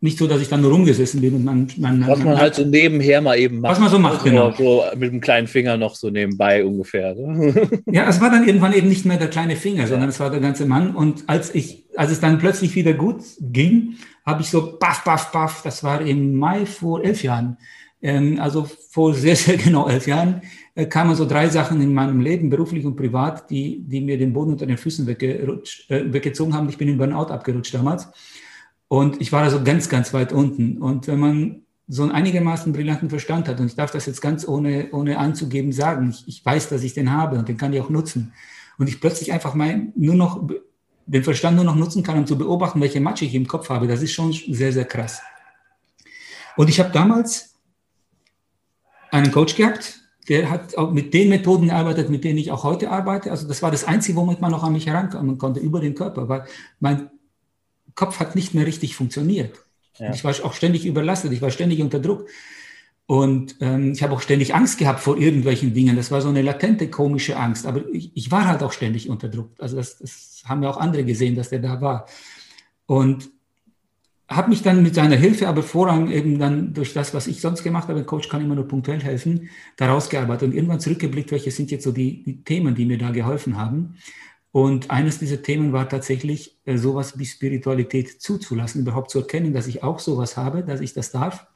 nicht 0.00 0.18
so, 0.18 0.26
dass 0.28 0.40
ich 0.40 0.48
dann 0.48 0.60
nur 0.60 0.70
rumgesessen 0.70 1.20
bin 1.20 1.34
und 1.34 1.44
man, 1.44 1.68
man 1.76 2.06
was 2.06 2.18
man, 2.18 2.28
man 2.28 2.38
halt 2.38 2.54
so 2.54 2.64
nebenher 2.64 3.20
mal 3.20 3.36
eben 3.36 3.60
macht. 3.60 3.72
Was 3.72 3.80
man 3.80 3.90
so 3.90 3.98
macht, 3.98 4.24
genau. 4.24 4.52
So 4.52 4.84
mit 4.96 5.12
dem 5.12 5.20
kleinen 5.20 5.48
Finger 5.48 5.76
noch 5.76 5.96
so 5.96 6.10
nebenbei 6.10 6.64
ungefähr. 6.64 7.14
Ne? 7.14 7.68
ja, 7.86 8.08
es 8.08 8.20
war 8.20 8.30
dann 8.30 8.46
irgendwann 8.46 8.72
eben 8.74 8.88
nicht 8.88 9.04
mehr 9.04 9.16
der 9.16 9.28
kleine 9.28 9.56
Finger, 9.56 9.82
ja. 9.82 9.86
sondern 9.88 10.08
es 10.08 10.20
war 10.20 10.30
der 10.30 10.40
ganze 10.40 10.66
Mann. 10.66 10.94
Und 10.94 11.24
als 11.26 11.54
ich, 11.54 11.84
als 11.96 12.12
es 12.12 12.20
dann 12.20 12.38
plötzlich 12.38 12.76
wieder 12.76 12.92
gut 12.92 13.22
ging, 13.40 13.94
habe 14.24 14.42
ich 14.42 14.50
so 14.50 14.78
baff, 14.78 15.02
baff, 15.02 15.32
baff, 15.32 15.62
das 15.64 15.82
war 15.82 16.00
im 16.00 16.36
Mai 16.36 16.64
vor 16.64 17.02
elf 17.02 17.22
Jahren, 17.24 17.56
ähm, 18.00 18.38
also 18.40 18.68
vor 18.90 19.14
sehr, 19.14 19.34
sehr 19.34 19.56
genau 19.56 19.88
elf 19.88 20.06
Jahren, 20.06 20.42
äh, 20.76 20.86
kamen 20.86 21.16
so 21.16 21.26
drei 21.26 21.48
Sachen 21.48 21.80
in 21.80 21.92
meinem 21.92 22.20
Leben, 22.20 22.50
beruflich 22.50 22.84
und 22.84 22.94
privat, 22.94 23.50
die, 23.50 23.82
die 23.84 24.00
mir 24.00 24.16
den 24.16 24.32
Boden 24.32 24.52
unter 24.52 24.66
den 24.66 24.76
Füßen 24.76 25.08
weggerutscht, 25.08 25.90
äh, 25.90 26.12
weggezogen 26.12 26.54
haben. 26.54 26.68
Ich 26.68 26.78
bin 26.78 26.88
in 26.88 26.98
Burnout 26.98 27.32
abgerutscht 27.32 27.74
damals. 27.74 28.06
Und 28.88 29.20
ich 29.20 29.32
war 29.32 29.44
da 29.44 29.50
so 29.50 29.62
ganz, 29.62 29.88
ganz 29.88 30.12
weit 30.14 30.32
unten. 30.32 30.78
Und 30.78 31.06
wenn 31.06 31.20
man 31.20 31.62
so 31.86 32.02
einen 32.02 32.12
einigermaßen 32.12 32.72
brillanten 32.72 33.10
Verstand 33.10 33.48
hat, 33.48 33.60
und 33.60 33.66
ich 33.66 33.74
darf 33.74 33.90
das 33.90 34.06
jetzt 34.06 34.20
ganz 34.20 34.46
ohne, 34.46 34.88
ohne 34.92 35.18
anzugeben 35.18 35.72
sagen, 35.72 36.10
ich, 36.10 36.26
ich 36.26 36.44
weiß, 36.44 36.68
dass 36.68 36.82
ich 36.82 36.94
den 36.94 37.12
habe 37.12 37.38
und 37.38 37.48
den 37.48 37.56
kann 37.56 37.72
ich 37.72 37.80
auch 37.80 37.90
nutzen. 37.90 38.32
Und 38.78 38.88
ich 38.88 39.00
plötzlich 39.00 39.32
einfach 39.32 39.54
mein, 39.54 39.92
nur 39.96 40.14
noch, 40.14 40.48
den 41.06 41.24
Verstand 41.24 41.56
nur 41.56 41.64
noch 41.64 41.74
nutzen 41.74 42.02
kann, 42.02 42.18
um 42.18 42.26
zu 42.26 42.36
beobachten, 42.36 42.80
welche 42.80 43.00
Matsche 43.00 43.24
ich 43.24 43.34
im 43.34 43.48
Kopf 43.48 43.70
habe, 43.70 43.86
das 43.86 44.02
ist 44.02 44.12
schon 44.12 44.32
sehr, 44.32 44.72
sehr 44.72 44.84
krass. 44.84 45.20
Und 46.56 46.68
ich 46.68 46.78
habe 46.80 46.90
damals 46.92 47.54
einen 49.10 49.32
Coach 49.32 49.56
gehabt, 49.56 50.00
der 50.28 50.50
hat 50.50 50.76
auch 50.76 50.90
mit 50.90 51.14
den 51.14 51.30
Methoden 51.30 51.68
gearbeitet, 51.68 52.10
mit 52.10 52.24
denen 52.24 52.38
ich 52.38 52.50
auch 52.52 52.64
heute 52.64 52.90
arbeite. 52.90 53.30
Also 53.30 53.48
das 53.48 53.62
war 53.62 53.70
das 53.70 53.84
Einzige, 53.84 54.18
womit 54.18 54.42
man 54.42 54.50
noch 54.50 54.62
an 54.62 54.74
mich 54.74 54.86
herankommen 54.86 55.38
konnte, 55.38 55.60
über 55.60 55.80
den 55.80 55.94
Körper, 55.94 56.28
weil 56.28 56.44
mein 56.80 57.08
Kopf 57.98 58.20
hat 58.20 58.36
nicht 58.36 58.54
mehr 58.54 58.64
richtig 58.64 58.94
funktioniert. 58.94 59.58
Ja. 59.98 60.14
Ich 60.14 60.22
war 60.22 60.32
auch 60.44 60.52
ständig 60.52 60.86
überlastet, 60.86 61.32
ich 61.32 61.42
war 61.42 61.50
ständig 61.50 61.80
unter 61.80 61.98
Druck. 61.98 62.28
Und 63.06 63.56
ähm, 63.60 63.92
ich 63.92 64.02
habe 64.04 64.12
auch 64.12 64.20
ständig 64.20 64.54
Angst 64.54 64.78
gehabt 64.78 65.00
vor 65.00 65.16
irgendwelchen 65.16 65.74
Dingen. 65.74 65.96
Das 65.96 66.12
war 66.12 66.20
so 66.20 66.28
eine 66.28 66.42
latente, 66.42 66.88
komische 66.90 67.36
Angst. 67.36 67.66
Aber 67.66 67.82
ich, 67.92 68.12
ich 68.14 68.30
war 68.30 68.46
halt 68.46 68.62
auch 68.62 68.70
ständig 68.70 69.08
unter 69.08 69.28
Druck. 69.28 69.50
Also 69.58 69.76
das, 69.76 69.98
das 69.98 70.42
haben 70.44 70.62
ja 70.62 70.70
auch 70.70 70.76
andere 70.76 71.04
gesehen, 71.04 71.34
dass 71.34 71.48
der 71.48 71.58
da 71.58 71.80
war. 71.80 72.06
Und 72.86 73.30
habe 74.28 74.50
mich 74.50 74.62
dann 74.62 74.82
mit 74.82 74.94
seiner 74.94 75.16
Hilfe, 75.16 75.48
aber 75.48 75.62
vorrang 75.62 76.10
eben 76.10 76.38
dann 76.38 76.74
durch 76.74 76.92
das, 76.92 77.14
was 77.14 77.26
ich 77.26 77.40
sonst 77.40 77.64
gemacht 77.64 77.88
habe, 77.88 77.98
ein 77.98 78.06
Coach 78.06 78.28
kann 78.28 78.44
immer 78.44 78.54
nur 78.54 78.68
punktuell 78.68 79.02
helfen, 79.02 79.48
daraus 79.76 80.08
gearbeitet 80.08 80.50
und 80.50 80.54
irgendwann 80.54 80.80
zurückgeblickt, 80.80 81.32
welche 81.32 81.50
sind 81.50 81.70
jetzt 81.70 81.84
so 81.84 81.92
die, 81.92 82.22
die 82.22 82.44
Themen, 82.44 82.74
die 82.74 82.84
mir 82.84 82.98
da 82.98 83.10
geholfen 83.10 83.56
haben. 83.56 83.96
Und 84.50 84.90
eines 84.90 85.18
dieser 85.18 85.42
Themen 85.42 85.72
war 85.72 85.88
tatsächlich, 85.88 86.58
äh, 86.64 86.78
sowas 86.78 87.18
wie 87.18 87.26
Spiritualität 87.26 88.20
zuzulassen, 88.20 88.82
überhaupt 88.82 89.10
zu 89.10 89.18
erkennen, 89.20 89.52
dass 89.52 89.66
ich 89.66 89.82
auch 89.82 89.98
sowas 89.98 90.36
habe, 90.36 90.64
dass 90.64 90.80
ich 90.80 90.94
das 90.94 91.10
darf. 91.10 91.46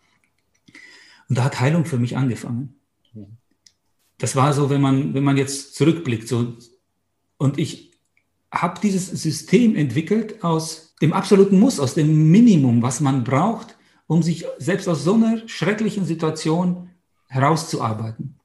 Und 1.29 1.39
da 1.39 1.45
hat 1.45 1.61
Heilung 1.61 1.85
für 1.85 1.99
mich 1.99 2.17
angefangen. 2.17 2.75
Das 4.19 4.37
war 4.37 4.53
so, 4.53 4.71
wenn 4.71 4.81
man, 4.81 5.15
wenn 5.15 5.25
man 5.25 5.37
jetzt 5.37 5.75
zurückblickt, 5.75 6.29
so, 6.29 6.57
und 7.39 7.59
ich 7.59 7.93
habe 8.53 8.79
dieses 8.81 9.09
System 9.09 9.75
entwickelt 9.75 10.45
aus 10.45 10.95
dem 11.01 11.13
absoluten 11.13 11.59
Muss, 11.59 11.81
aus 11.81 11.95
dem 11.95 12.31
Minimum, 12.31 12.83
was 12.83 13.01
man 13.01 13.25
braucht, 13.25 13.77
um 14.07 14.23
sich 14.23 14.45
selbst 14.59 14.87
aus 14.89 15.05
so 15.05 15.15
einer 15.15 15.49
schrecklichen 15.49 16.05
Situation 16.05 16.91
herauszuarbeiten. 17.29 18.39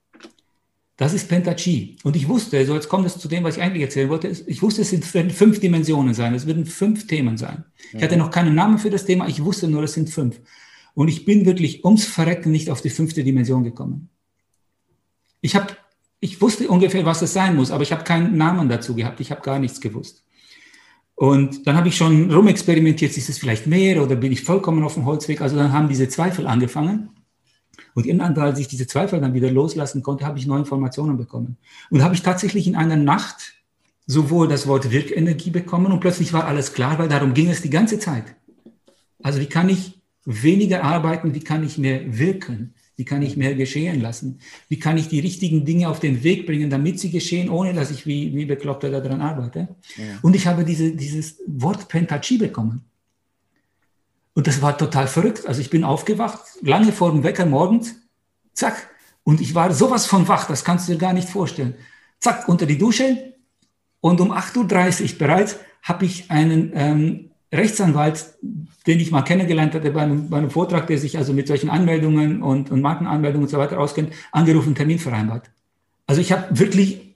Das 0.97 1.13
ist 1.13 1.29
Pentachi. 1.29 1.97
Und 2.03 2.15
ich 2.15 2.27
wusste, 2.27 2.65
so 2.65 2.73
jetzt 2.73 2.89
kommt 2.89 3.05
es 3.05 3.19
zu 3.19 3.27
dem, 3.27 3.43
was 3.43 3.57
ich 3.57 3.63
eigentlich 3.63 3.83
erzählen 3.83 4.09
wollte, 4.09 4.27
ich 4.27 4.61
wusste, 4.63 4.81
es 4.81 4.89
sind 4.89 5.05
fünf 5.05 5.59
Dimensionen 5.59 6.15
sein, 6.15 6.33
es 6.33 6.47
würden 6.47 6.65
fünf 6.65 7.05
Themen 7.05 7.37
sein. 7.37 7.65
Ich 7.93 8.01
hatte 8.01 8.17
noch 8.17 8.31
keinen 8.31 8.55
Namen 8.55 8.79
für 8.79 8.89
das 8.89 9.05
Thema, 9.05 9.27
ich 9.27 9.43
wusste 9.43 9.67
nur, 9.67 9.83
es 9.83 9.93
sind 9.93 10.09
fünf. 10.09 10.41
Und 10.95 11.07
ich 11.07 11.25
bin 11.25 11.45
wirklich 11.45 11.85
ums 11.85 12.05
Verrecken 12.05 12.51
nicht 12.51 12.71
auf 12.71 12.81
die 12.81 12.89
fünfte 12.89 13.23
Dimension 13.23 13.63
gekommen. 13.63 14.09
Ich 15.41 15.55
habe 15.55 15.77
ich 16.19 16.41
wusste 16.41 16.67
ungefähr, 16.67 17.05
was 17.05 17.21
es 17.21 17.33
sein 17.33 17.55
muss, 17.55 17.69
aber 17.69 17.83
ich 17.83 17.91
habe 17.91 18.03
keinen 18.03 18.37
Namen 18.37 18.69
dazu 18.69 18.95
gehabt. 18.95 19.19
Ich 19.19 19.29
habe 19.31 19.41
gar 19.41 19.59
nichts 19.59 19.79
gewusst. 19.79 20.23
Und 21.13 21.65
dann 21.65 21.75
habe 21.75 21.87
ich 21.87 21.97
schon 21.97 22.31
rumexperimentiert, 22.31 23.17
ist 23.17 23.29
es 23.29 23.37
vielleicht 23.37 23.67
mehr 23.67 24.03
oder 24.03 24.15
bin 24.15 24.31
ich 24.31 24.43
vollkommen 24.43 24.83
auf 24.83 24.95
dem 24.95 25.05
Holzweg? 25.05 25.41
Also 25.41 25.55
dann 25.55 25.73
haben 25.73 25.89
diese 25.89 26.09
Zweifel 26.09 26.47
angefangen. 26.47 27.09
Und 27.97 28.05
irgendwann, 28.05 28.37
als 28.37 28.59
ich 28.59 28.67
diese 28.67 28.85
Zweifel 28.85 29.19
dann 29.19 29.33
wieder 29.33 29.49
loslassen 29.49 30.03
konnte, 30.03 30.23
habe 30.23 30.37
ich 30.37 30.45
neue 30.45 30.59
Informationen 30.59 31.17
bekommen. 31.17 31.57
Und 31.89 32.03
habe 32.03 32.13
ich 32.13 32.21
tatsächlich 32.21 32.67
in 32.67 32.75
einer 32.75 32.95
Nacht 32.95 33.53
sowohl 34.05 34.47
das 34.47 34.67
Wort 34.67 34.91
Wirkenergie 34.91 35.49
bekommen 35.49 35.91
und 35.91 35.99
plötzlich 35.99 36.31
war 36.31 36.45
alles 36.45 36.73
klar, 36.73 36.99
weil 36.99 37.09
darum 37.09 37.33
ging 37.33 37.49
es 37.49 37.63
die 37.63 37.71
ganze 37.71 37.97
Zeit. 37.97 38.35
Also 39.23 39.39
wie 39.39 39.47
kann 39.47 39.67
ich 39.67 39.99
weniger 40.25 40.83
arbeiten, 40.83 41.33
wie 41.33 41.39
kann 41.39 41.63
ich 41.63 41.79
mehr 41.79 42.19
wirken? 42.19 42.75
Wie 42.97 43.05
kann 43.05 43.23
ich 43.23 43.35
mehr 43.35 43.55
geschehen 43.55 43.99
lassen? 43.99 44.41
Wie 44.69 44.77
kann 44.77 44.99
ich 44.99 45.07
die 45.07 45.19
richtigen 45.19 45.65
Dinge 45.65 45.89
auf 45.89 45.99
den 45.99 46.23
Weg 46.23 46.45
bringen, 46.45 46.69
damit 46.69 46.99
sie 46.99 47.09
geschehen, 47.09 47.49
ohne 47.49 47.73
dass 47.73 47.89
ich 47.89 48.05
wie, 48.05 48.35
wie 48.35 48.45
Bekloppter 48.45 48.91
daran 48.91 49.21
arbeite? 49.21 49.69
Ja. 49.97 50.19
Und 50.21 50.35
ich 50.35 50.45
habe 50.45 50.63
diese, 50.63 50.91
dieses 50.91 51.39
Wort 51.47 51.87
Pentachi 51.87 52.37
bekommen. 52.37 52.85
Und 54.37 54.45
das 54.45 54.61
war 54.61 54.77
total 54.77 55.07
verrückt. 55.07 55.47
Also 55.47 55.61
ich 55.61 55.71
bin 55.71 55.83
aufgewacht, 55.83 56.41
lange 56.61 56.91
vor 56.91 57.11
dem 57.11 57.23
Wecker 57.23 57.47
morgens, 57.47 57.95
zack. 58.53 58.87
Und 59.23 59.41
ich 59.41 59.55
war 59.55 59.73
sowas 59.73 60.05
von 60.05 60.27
wach, 60.27 60.45
das 60.45 60.63
kannst 60.63 60.87
du 60.87 60.91
dir 60.91 60.99
gar 60.99 61.13
nicht 61.13 61.27
vorstellen. 61.27 61.73
Zack, 62.19 62.47
unter 62.47 62.67
die 62.67 62.77
Dusche. 62.77 63.33
Und 63.99 64.21
um 64.21 64.31
8.30 64.31 65.01
Uhr 65.01 65.17
bereits 65.17 65.57
habe 65.81 66.05
ich 66.05 66.29
einen 66.29 66.71
ähm, 66.75 67.31
Rechtsanwalt, 67.51 68.35
den 68.85 68.99
ich 68.99 69.09
mal 69.09 69.23
kennengelernt 69.23 69.73
hatte 69.73 69.89
bei 69.89 70.01
einem, 70.01 70.29
bei 70.29 70.37
einem 70.37 70.51
Vortrag, 70.51 70.85
der 70.85 70.99
sich 70.99 71.17
also 71.17 71.33
mit 71.33 71.47
solchen 71.47 71.71
Anmeldungen 71.71 72.43
und, 72.43 72.69
und 72.69 72.81
Markenanmeldungen 72.81 73.47
und 73.47 73.49
so 73.49 73.57
weiter 73.57 73.79
auskennt, 73.79 74.13
angerufen, 74.31 74.75
Termin 74.75 74.99
vereinbart. 74.99 75.49
Also 76.05 76.21
ich 76.21 76.31
habe 76.31 76.59
wirklich 76.59 77.15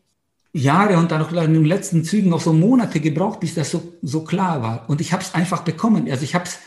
Jahre 0.53 0.97
und 0.97 1.11
dann 1.11 1.21
noch 1.21 1.31
in 1.31 1.53
den 1.53 1.65
letzten 1.65 2.03
Zügen 2.03 2.31
noch 2.31 2.41
so 2.41 2.51
Monate 2.51 2.99
gebraucht, 2.99 3.41
bis 3.41 3.53
das 3.53 3.69
so, 3.69 3.93
so 4.01 4.23
klar 4.23 4.63
war. 4.63 4.89
Und 4.89 5.01
ich 5.01 5.13
habe 5.13 5.21
es 5.21 5.35
einfach 5.35 5.61
bekommen. 5.61 6.09
Also 6.09 6.23
ich 6.23 6.33
habe 6.33 6.45
es, 6.45 6.57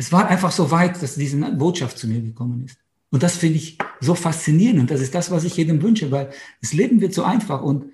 es 0.00 0.12
war 0.12 0.28
einfach 0.28 0.50
so 0.50 0.70
weit, 0.70 1.02
dass 1.02 1.14
diese 1.14 1.36
Botschaft 1.52 1.98
zu 1.98 2.08
mir 2.08 2.20
gekommen 2.20 2.64
ist. 2.64 2.78
Und 3.10 3.22
das 3.22 3.36
finde 3.36 3.56
ich 3.56 3.76
so 4.00 4.14
faszinierend. 4.14 4.80
Und 4.80 4.90
das 4.90 5.00
ist 5.00 5.14
das, 5.14 5.30
was 5.30 5.44
ich 5.44 5.56
jedem 5.56 5.82
wünsche, 5.82 6.10
weil 6.10 6.30
das 6.60 6.72
Leben 6.72 7.00
wird 7.00 7.12
so 7.12 7.22
einfach 7.22 7.62
und 7.62 7.86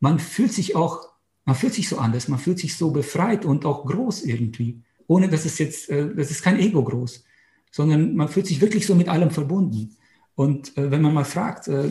man 0.00 0.18
fühlt 0.18 0.52
sich 0.52 0.74
auch 0.74 1.12
man 1.44 1.56
fühlt 1.56 1.74
sich 1.74 1.88
so 1.88 1.98
anders, 1.98 2.28
man 2.28 2.38
fühlt 2.38 2.58
sich 2.58 2.76
so 2.76 2.90
befreit 2.90 3.44
und 3.44 3.64
auch 3.64 3.84
groß 3.84 4.24
irgendwie. 4.24 4.80
Ohne 5.06 5.28
dass 5.28 5.44
es 5.44 5.58
jetzt, 5.58 5.90
äh, 5.90 6.14
das 6.14 6.30
ist 6.30 6.42
kein 6.42 6.58
Ego 6.58 6.82
groß, 6.84 7.24
sondern 7.70 8.14
man 8.14 8.28
fühlt 8.28 8.46
sich 8.46 8.60
wirklich 8.60 8.86
so 8.86 8.94
mit 8.94 9.08
allem 9.08 9.30
verbunden. 9.30 9.96
Und 10.34 10.76
äh, 10.78 10.90
wenn 10.90 11.02
man 11.02 11.12
mal 11.12 11.24
fragt, 11.24 11.68
äh, 11.68 11.90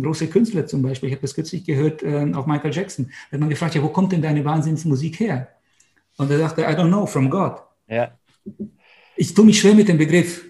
große 0.00 0.28
Künstler 0.28 0.66
zum 0.66 0.82
Beispiel, 0.82 1.08
ich 1.08 1.14
habe 1.14 1.22
das 1.22 1.34
kürzlich 1.34 1.64
gehört, 1.64 2.02
äh, 2.02 2.32
auch 2.34 2.46
Michael 2.46 2.72
Jackson, 2.72 3.10
hat 3.30 3.40
man 3.40 3.48
gefragt, 3.48 3.74
ja, 3.74 3.82
wo 3.82 3.88
kommt 3.88 4.12
denn 4.12 4.22
deine 4.22 4.44
Wahnsinnsmusik 4.44 5.20
her? 5.20 5.48
Und 6.18 6.30
er 6.30 6.38
sagte, 6.38 6.62
I 6.62 6.74
don't 6.76 6.88
know, 6.88 7.06
from 7.06 7.30
God. 7.30 7.62
Ja. 7.88 8.12
Ich 9.22 9.34
tue 9.34 9.44
mich 9.44 9.60
schwer 9.60 9.76
mit 9.76 9.86
dem 9.86 9.98
Begriff. 9.98 10.44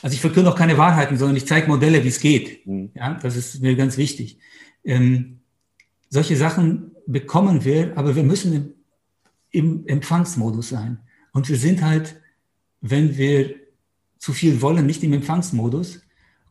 Also 0.00 0.14
ich 0.14 0.22
verkünde 0.22 0.50
auch 0.50 0.56
keine 0.56 0.78
Wahrheiten, 0.78 1.18
sondern 1.18 1.36
ich 1.36 1.46
zeige 1.46 1.68
Modelle, 1.68 2.02
wie 2.02 2.08
es 2.08 2.18
geht. 2.18 2.66
Mhm. 2.66 2.90
Ja, 2.94 3.12
das 3.12 3.36
ist 3.36 3.60
mir 3.60 3.76
ganz 3.76 3.98
wichtig. 3.98 4.38
Ähm, 4.84 5.40
solche 6.08 6.34
Sachen 6.34 6.92
bekommen 7.06 7.66
wir, 7.66 7.92
aber 7.94 8.16
wir 8.16 8.22
müssen 8.22 8.72
im, 9.50 9.86
Empfangsmodus 9.86 10.70
sein. 10.70 11.00
Und 11.34 11.50
wir 11.50 11.58
sind 11.58 11.82
halt, 11.82 12.18
wenn 12.80 13.18
wir 13.18 13.54
zu 14.18 14.32
viel 14.32 14.62
wollen, 14.62 14.86
nicht 14.86 15.04
im 15.04 15.12
Empfangsmodus. 15.12 16.00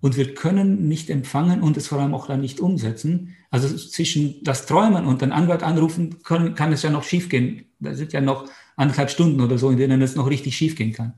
Und 0.01 0.17
wir 0.17 0.35
können 0.35 0.87
nicht 0.87 1.09
empfangen 1.09 1.63
und 1.63 1.77
es 1.77 1.87
vor 1.87 1.99
allem 1.99 2.13
auch 2.13 2.27
dann 2.27 2.41
nicht 2.41 2.59
umsetzen. 2.59 3.35
Also 3.49 3.75
zwischen 3.75 4.43
das 4.43 4.67
Träumen 4.67 5.07
und 5.07 5.23
den 5.23 5.31
Anwalt 5.31 5.63
anrufen 5.63 6.21
können, 6.21 6.53
kann 6.53 6.71
es 6.73 6.83
ja 6.83 6.91
noch 6.91 7.03
schiefgehen. 7.03 7.65
Da 7.79 7.95
sind 7.95 8.13
ja 8.13 8.21
noch 8.21 8.47
anderthalb 8.75 9.09
Stunden 9.09 9.41
oder 9.41 9.57
so, 9.57 9.71
in 9.71 9.77
denen 9.77 10.03
es 10.03 10.15
noch 10.15 10.29
richtig 10.29 10.55
schiefgehen 10.55 10.93
kann. 10.93 11.13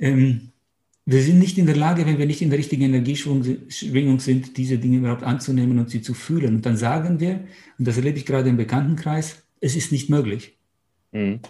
Ähm, 0.00 0.50
wir 1.06 1.22
sind 1.22 1.38
nicht 1.38 1.58
in 1.58 1.66
der 1.66 1.76
Lage, 1.76 2.06
wenn 2.06 2.18
wir 2.18 2.26
nicht 2.26 2.42
in 2.42 2.50
der 2.50 2.58
richtigen 2.58 2.82
Energieschwingung 2.82 4.20
sind, 4.20 4.56
diese 4.56 4.78
Dinge 4.78 4.98
überhaupt 4.98 5.22
anzunehmen 5.22 5.78
und 5.78 5.90
sie 5.90 6.02
zu 6.02 6.14
fühlen. 6.14 6.56
Und 6.56 6.66
dann 6.66 6.76
sagen 6.76 7.20
wir, 7.20 7.40
und 7.78 7.86
das 7.86 7.96
erlebe 7.96 8.18
ich 8.18 8.26
gerade 8.26 8.48
im 8.48 8.56
Bekanntenkreis, 8.56 9.42
es 9.60 9.76
ist 9.76 9.92
nicht 9.92 10.08
möglich. 10.08 10.56
Mhm. 11.12 11.40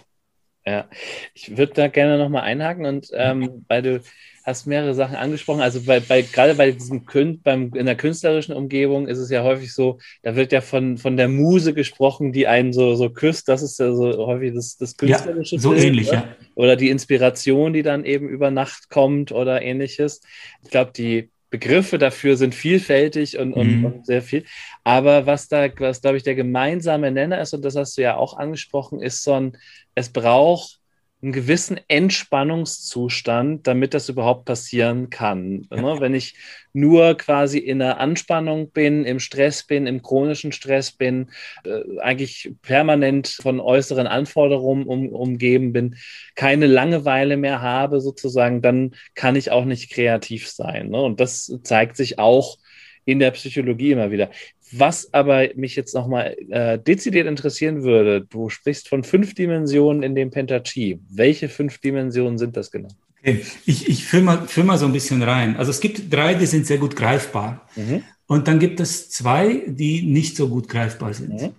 Ja, 0.65 0.87
ich 1.33 1.57
würde 1.57 1.73
da 1.73 1.87
gerne 1.87 2.17
nochmal 2.17 2.43
einhaken 2.43 2.85
und 2.85 3.09
ähm, 3.13 3.65
weil 3.67 3.81
du 3.81 4.01
hast 4.43 4.67
mehrere 4.67 4.93
Sachen 4.93 5.15
angesprochen. 5.15 5.61
Also 5.61 5.81
bei, 5.81 5.99
bei 5.99 6.21
gerade 6.21 6.55
bei 6.55 6.71
diesem 6.71 7.05
Kün 7.05 7.41
beim, 7.43 7.71
in 7.73 7.85
der 7.85 7.95
künstlerischen 7.95 8.53
Umgebung 8.53 9.07
ist 9.07 9.17
es 9.17 9.29
ja 9.29 9.43
häufig 9.43 9.73
so, 9.73 9.99
da 10.23 10.35
wird 10.35 10.51
ja 10.51 10.61
von, 10.61 10.97
von 10.97 11.17
der 11.17 11.27
Muse 11.27 11.73
gesprochen, 11.73 12.31
die 12.31 12.47
einen 12.47 12.73
so, 12.73 12.95
so 12.95 13.09
küsst. 13.09 13.47
Das 13.47 13.61
ist 13.61 13.79
ja 13.79 13.93
so 13.93 14.25
häufig 14.25 14.53
das, 14.53 14.77
das 14.77 14.97
künstlerische. 14.97 15.55
Ja, 15.55 15.61
so 15.61 15.71
Bild, 15.71 15.83
ähnlich, 15.83 16.09
oder? 16.09 16.17
ja. 16.17 16.35
Oder 16.55 16.75
die 16.75 16.89
Inspiration, 16.89 17.73
die 17.73 17.83
dann 17.83 18.05
eben 18.05 18.27
über 18.27 18.51
Nacht 18.51 18.89
kommt 18.89 19.31
oder 19.31 19.61
ähnliches. 19.61 20.21
Ich 20.63 20.69
glaube, 20.69 20.91
die 20.95 21.29
Begriffe 21.51 21.97
dafür 21.97 22.37
sind 22.37 22.55
vielfältig 22.55 23.37
und, 23.37 23.53
und, 23.53 23.79
mhm. 23.79 23.85
und 23.85 24.05
sehr 24.05 24.21
viel. 24.21 24.45
Aber 24.83 25.25
was 25.25 25.49
da, 25.49 25.67
was 25.79 26.01
glaube 26.01 26.17
ich 26.17 26.23
der 26.23 26.35
gemeinsame 26.35 27.11
Nenner 27.11 27.41
ist, 27.41 27.53
und 27.53 27.63
das 27.63 27.75
hast 27.75 27.97
du 27.97 28.01
ja 28.01 28.15
auch 28.15 28.37
angesprochen, 28.37 29.01
ist 29.01 29.23
so 29.23 29.33
ein, 29.33 29.57
es 29.93 30.09
braucht 30.09 30.80
einen 31.21 31.33
gewissen 31.33 31.79
Entspannungszustand, 31.87 33.67
damit 33.67 33.93
das 33.93 34.09
überhaupt 34.09 34.45
passieren 34.45 35.09
kann. 35.09 35.67
Ja. 35.71 35.99
Wenn 35.99 36.15
ich 36.15 36.35
nur 36.73 37.15
quasi 37.15 37.59
in 37.59 37.79
der 37.79 37.99
Anspannung 37.99 38.71
bin, 38.71 39.05
im 39.05 39.19
Stress 39.19 39.63
bin, 39.63 39.85
im 39.85 40.01
chronischen 40.01 40.51
Stress 40.51 40.91
bin, 40.91 41.29
äh, 41.63 41.99
eigentlich 41.99 42.53
permanent 42.63 43.27
von 43.27 43.59
äußeren 43.59 44.07
Anforderungen 44.07 44.85
um, 44.85 45.09
umgeben 45.09 45.73
bin, 45.73 45.95
keine 46.35 46.65
Langeweile 46.65 47.37
mehr 47.37 47.61
habe 47.61 48.01
sozusagen, 48.01 48.61
dann 48.61 48.95
kann 49.13 49.35
ich 49.35 49.51
auch 49.51 49.65
nicht 49.65 49.91
kreativ 49.91 50.49
sein. 50.49 50.89
Ne? 50.89 51.01
Und 51.01 51.19
das 51.19 51.55
zeigt 51.63 51.97
sich 51.97 52.17
auch 52.17 52.57
in 53.05 53.19
der 53.19 53.31
Psychologie 53.31 53.91
immer 53.91 54.11
wieder. 54.11 54.29
Was 54.71 55.13
aber 55.13 55.49
mich 55.55 55.75
jetzt 55.75 55.93
nochmal 55.93 56.35
äh, 56.49 56.79
dezidiert 56.79 57.27
interessieren 57.27 57.83
würde, 57.83 58.21
du 58.21 58.49
sprichst 58.49 58.87
von 58.87 59.03
fünf 59.03 59.35
Dimensionen 59.35 60.03
in 60.03 60.15
dem 60.15 60.31
Pentachi. 60.31 60.99
Welche 61.09 61.49
fünf 61.49 61.79
Dimensionen 61.79 62.37
sind 62.37 62.55
das 62.55 62.71
genau? 62.71 62.89
Okay. 63.19 63.41
Ich, 63.65 63.87
ich 63.87 64.05
führe 64.05 64.23
mal, 64.23 64.47
führ 64.47 64.63
mal 64.63 64.77
so 64.77 64.85
ein 64.85 64.93
bisschen 64.93 65.21
rein. 65.21 65.55
Also 65.57 65.71
es 65.71 65.79
gibt 65.79 66.11
drei, 66.11 66.33
die 66.33 66.45
sind 66.45 66.65
sehr 66.65 66.77
gut 66.77 66.95
greifbar. 66.95 67.67
Mhm. 67.75 68.03
Und 68.27 68.47
dann 68.47 68.59
gibt 68.59 68.79
es 68.79 69.09
zwei, 69.09 69.61
die 69.67 70.03
nicht 70.03 70.37
so 70.37 70.47
gut 70.47 70.69
greifbar 70.69 71.13
sind. 71.13 71.33
Mhm. 71.33 71.49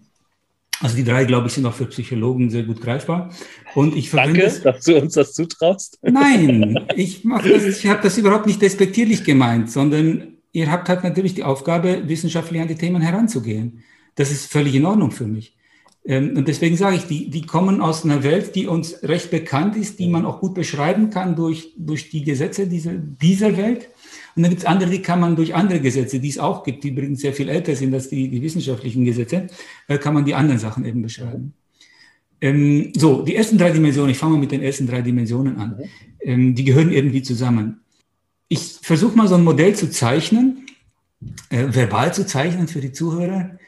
Also 0.80 0.96
die 0.96 1.04
drei, 1.04 1.24
glaube 1.24 1.46
ich, 1.46 1.52
sind 1.52 1.64
auch 1.66 1.74
für 1.74 1.86
Psychologen 1.86 2.50
sehr 2.50 2.64
gut 2.64 2.80
greifbar. 2.80 3.30
Und 3.74 3.94
ich 3.94 4.10
Danke, 4.10 4.42
es, 4.42 4.62
dass 4.62 4.84
du 4.84 5.00
uns 5.00 5.14
das 5.14 5.32
zutraust. 5.32 5.98
Nein, 6.02 6.86
ich, 6.96 7.24
ich 7.24 7.86
habe 7.86 8.02
das 8.02 8.18
überhaupt 8.18 8.46
nicht 8.46 8.60
despektierlich 8.60 9.22
gemeint, 9.22 9.70
sondern 9.70 10.31
ihr 10.52 10.70
habt 10.70 10.88
halt 10.88 11.04
natürlich 11.04 11.34
die 11.34 11.44
Aufgabe, 11.44 12.08
wissenschaftlich 12.08 12.60
an 12.60 12.68
die 12.68 12.76
Themen 12.76 13.02
heranzugehen. 13.02 13.82
Das 14.14 14.30
ist 14.30 14.50
völlig 14.50 14.74
in 14.74 14.86
Ordnung 14.86 15.10
für 15.10 15.26
mich. 15.26 15.56
Ähm, 16.04 16.36
und 16.36 16.48
deswegen 16.48 16.76
sage 16.76 16.96
ich, 16.96 17.06
die, 17.06 17.30
die 17.30 17.42
kommen 17.42 17.80
aus 17.80 18.04
einer 18.04 18.22
Welt, 18.22 18.54
die 18.54 18.66
uns 18.66 19.02
recht 19.02 19.30
bekannt 19.30 19.76
ist, 19.76 19.98
die 19.98 20.08
man 20.08 20.24
auch 20.24 20.40
gut 20.40 20.54
beschreiben 20.54 21.10
kann 21.10 21.36
durch, 21.36 21.72
durch 21.76 22.10
die 22.10 22.24
Gesetze 22.24 22.66
dieser, 22.66 22.94
dieser 22.94 23.56
Welt. 23.56 23.88
Und 24.34 24.42
dann 24.42 24.50
gibt 24.50 24.62
es 24.62 24.66
andere, 24.66 24.90
die 24.90 25.02
kann 25.02 25.20
man 25.20 25.36
durch 25.36 25.54
andere 25.54 25.80
Gesetze, 25.80 26.18
die 26.18 26.28
es 26.28 26.38
auch 26.38 26.64
gibt, 26.64 26.84
die 26.84 26.88
übrigens 26.88 27.20
sehr 27.20 27.32
viel 27.32 27.48
älter 27.48 27.76
sind 27.76 27.94
als 27.94 28.08
die, 28.08 28.28
die 28.28 28.42
wissenschaftlichen 28.42 29.04
Gesetze, 29.04 29.46
äh, 29.88 29.98
kann 29.98 30.14
man 30.14 30.24
die 30.24 30.34
anderen 30.34 30.58
Sachen 30.58 30.84
eben 30.84 31.02
beschreiben. 31.02 31.54
Ähm, 32.40 32.92
so, 32.96 33.22
die 33.22 33.36
ersten 33.36 33.56
drei 33.56 33.70
Dimensionen, 33.70 34.10
ich 34.10 34.18
fange 34.18 34.32
mal 34.32 34.40
mit 34.40 34.50
den 34.50 34.62
ersten 34.62 34.86
drei 34.86 35.02
Dimensionen 35.02 35.56
an. 35.58 35.78
Ähm, 36.20 36.54
die 36.54 36.64
gehören 36.64 36.90
irgendwie 36.90 37.22
zusammen. 37.22 37.80
Ich 38.54 38.80
versuche 38.82 39.16
mal 39.16 39.28
so 39.28 39.36
ein 39.36 39.44
Modell 39.44 39.74
zu 39.74 39.88
zeichnen, 39.88 40.66
äh, 41.48 41.68
verbal 41.70 42.12
zu 42.12 42.26
zeichnen 42.26 42.68
für 42.68 42.82
die 42.82 42.92
Zuhörer. 42.92 43.58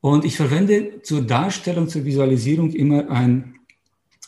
Und 0.00 0.24
ich 0.24 0.34
verwende 0.34 1.02
zur 1.02 1.20
Darstellung, 1.20 1.88
zur 1.88 2.06
Visualisierung 2.06 2.70
immer 2.70 3.10
ein 3.10 3.56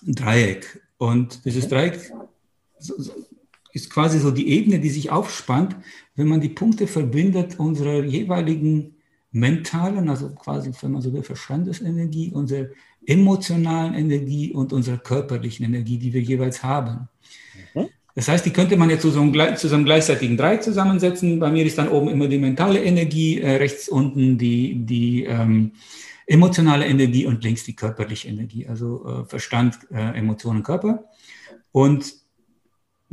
Dreieck. 0.02 0.82
Und 0.98 1.46
dieses 1.46 1.66
Dreieck 1.66 2.12
ist 3.72 3.88
quasi 3.88 4.18
so 4.18 4.30
die 4.30 4.50
Ebene, 4.50 4.80
die 4.80 4.90
sich 4.90 5.10
aufspannt, 5.10 5.76
wenn 6.14 6.28
man 6.28 6.42
die 6.42 6.50
Punkte 6.50 6.86
verbindet 6.86 7.58
unserer 7.58 8.04
jeweiligen 8.04 8.96
mentalen, 9.30 10.10
also 10.10 10.28
quasi, 10.34 10.72
wenn 10.82 10.92
man 10.92 11.00
so 11.00 11.10
will, 11.14 11.22
Verstandesenergie, 11.22 12.32
unserer 12.32 12.66
emotionalen 13.06 13.94
Energie 13.94 14.52
und 14.52 14.74
unserer 14.74 14.98
körperlichen 14.98 15.64
Energie, 15.64 15.96
die 15.96 16.12
wir 16.12 16.20
jeweils 16.20 16.62
haben. 16.62 17.08
Das 18.14 18.28
heißt, 18.28 18.44
die 18.44 18.52
könnte 18.52 18.76
man 18.76 18.90
jetzt 18.90 19.02
zu 19.02 19.10
so, 19.10 19.20
einem, 19.20 19.56
zu 19.56 19.68
so 19.68 19.74
einem 19.74 19.84
gleichzeitigen 19.84 20.36
Dreieck 20.36 20.62
zusammensetzen. 20.62 21.38
Bei 21.38 21.50
mir 21.50 21.64
ist 21.64 21.78
dann 21.78 21.88
oben 21.88 22.08
immer 22.08 22.28
die 22.28 22.38
mentale 22.38 22.82
Energie, 22.82 23.40
äh, 23.40 23.56
rechts 23.56 23.88
unten 23.88 24.36
die, 24.36 24.84
die 24.84 25.24
ähm, 25.24 25.72
emotionale 26.26 26.86
Energie 26.86 27.26
und 27.26 27.42
links 27.42 27.64
die 27.64 27.74
körperliche 27.74 28.28
Energie, 28.28 28.66
also 28.68 29.04
äh, 29.06 29.24
Verstand, 29.24 29.78
äh, 29.90 30.18
Emotionen, 30.18 30.62
Körper. 30.62 31.04
Und 31.72 32.14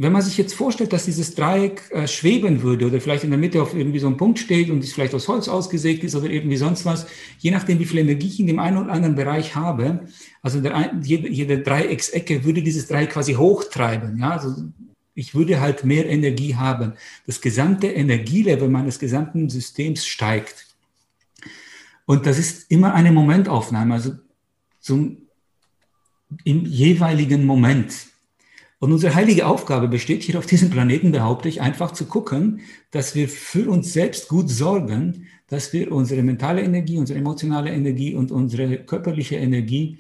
wenn 0.02 0.14
man 0.14 0.22
sich 0.22 0.38
jetzt 0.38 0.54
vorstellt, 0.54 0.94
dass 0.94 1.04
dieses 1.04 1.36
Dreieck 1.36 1.82
äh, 1.92 2.08
schweben 2.08 2.62
würde 2.62 2.88
oder 2.88 3.02
vielleicht 3.02 3.26
in 3.26 3.32
der 3.32 3.40
Mitte 3.40 3.62
auf 3.62 3.76
irgendwie 3.76 4.00
so 4.00 4.08
einem 4.08 4.16
Punkt 4.16 4.40
steht 4.40 4.70
und 4.70 4.82
es 4.82 4.94
vielleicht 4.94 5.14
aus 5.14 5.28
Holz 5.28 5.50
ausgesägt 5.50 6.06
ist 6.06 6.16
oder 6.16 6.30
irgendwie 6.30 6.56
sonst 6.56 6.86
was, 6.86 7.06
je 7.40 7.52
nachdem, 7.52 7.80
wie 7.80 7.86
viel 7.86 8.00
Energie 8.00 8.28
ich 8.28 8.40
in 8.40 8.48
dem 8.48 8.60
einen 8.60 8.78
oder 8.78 8.94
anderen 8.94 9.16
Bereich 9.16 9.56
habe, 9.56 10.08
also 10.42 10.62
der, 10.62 10.94
jede, 11.04 11.28
jede 11.28 11.60
Dreiecksecke 11.60 12.46
würde 12.46 12.62
dieses 12.62 12.88
Dreieck 12.88 13.10
quasi 13.10 13.34
hochtreiben. 13.34 14.18
Ja? 14.18 14.32
Also 14.32 14.56
ich 15.20 15.36
würde 15.36 15.60
halt 15.60 15.84
mehr 15.84 16.10
Energie 16.10 16.56
haben. 16.56 16.94
Das 17.28 17.42
gesamte 17.42 17.88
Energielevel 17.88 18.70
meines 18.70 19.00
gesamten 19.00 19.50
Systems 19.50 20.06
steigt. 20.06 20.68
Und 22.06 22.26
das 22.26 22.40
ist 22.40 22.72
immer 22.72 22.94
eine 22.94 23.12
Momentaufnahme, 23.12 23.94
also 23.94 24.14
zum, 24.80 25.18
im 26.44 26.66
jeweiligen 26.66 27.46
Moment. 27.46 27.94
Und 28.80 28.94
unsere 28.94 29.14
heilige 29.14 29.46
Aufgabe 29.46 29.90
besteht 29.90 30.24
hier 30.24 30.40
auf 30.40 30.46
diesem 30.46 30.70
Planeten, 30.70 31.12
behaupte 31.12 31.50
ich, 31.50 31.60
einfach 31.60 31.92
zu 31.92 32.06
gucken, 32.06 32.62
dass 32.92 33.14
wir 33.14 33.28
für 33.28 33.70
uns 33.70 33.92
selbst 33.92 34.30
gut 34.30 34.50
sorgen, 34.50 35.28
dass 35.48 35.74
wir 35.74 35.92
unsere 35.92 36.24
mentale 36.24 36.62
Energie, 36.62 36.98
unsere 36.98 37.20
emotionale 37.20 37.72
Energie 37.72 38.16
und 38.16 38.32
unsere 38.32 38.78
körperliche 38.78 39.36
Energie 39.36 39.98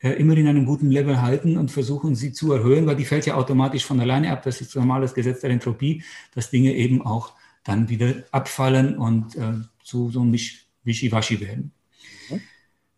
immer 0.00 0.36
in 0.36 0.46
einem 0.46 0.66
guten 0.66 0.90
Level 0.90 1.22
halten 1.22 1.56
und 1.56 1.70
versuchen, 1.70 2.14
sie 2.14 2.32
zu 2.32 2.52
erhöhen, 2.52 2.86
weil 2.86 2.96
die 2.96 3.04
fällt 3.04 3.26
ja 3.26 3.34
automatisch 3.34 3.84
von 3.84 4.00
alleine 4.00 4.30
ab. 4.32 4.42
Das 4.42 4.60
ist 4.60 4.76
ein 4.76 4.80
normales 4.80 5.14
Gesetz 5.14 5.40
der 5.40 5.50
Entropie, 5.50 6.02
dass 6.34 6.50
Dinge 6.50 6.74
eben 6.74 7.02
auch 7.02 7.32
dann 7.64 7.88
wieder 7.88 8.14
abfallen 8.30 8.98
und 8.98 9.36
äh, 9.36 9.54
zu 9.82 10.10
so 10.10 10.22
ein 10.22 10.38
Wischiwaschi 10.84 11.40
werden. 11.40 11.72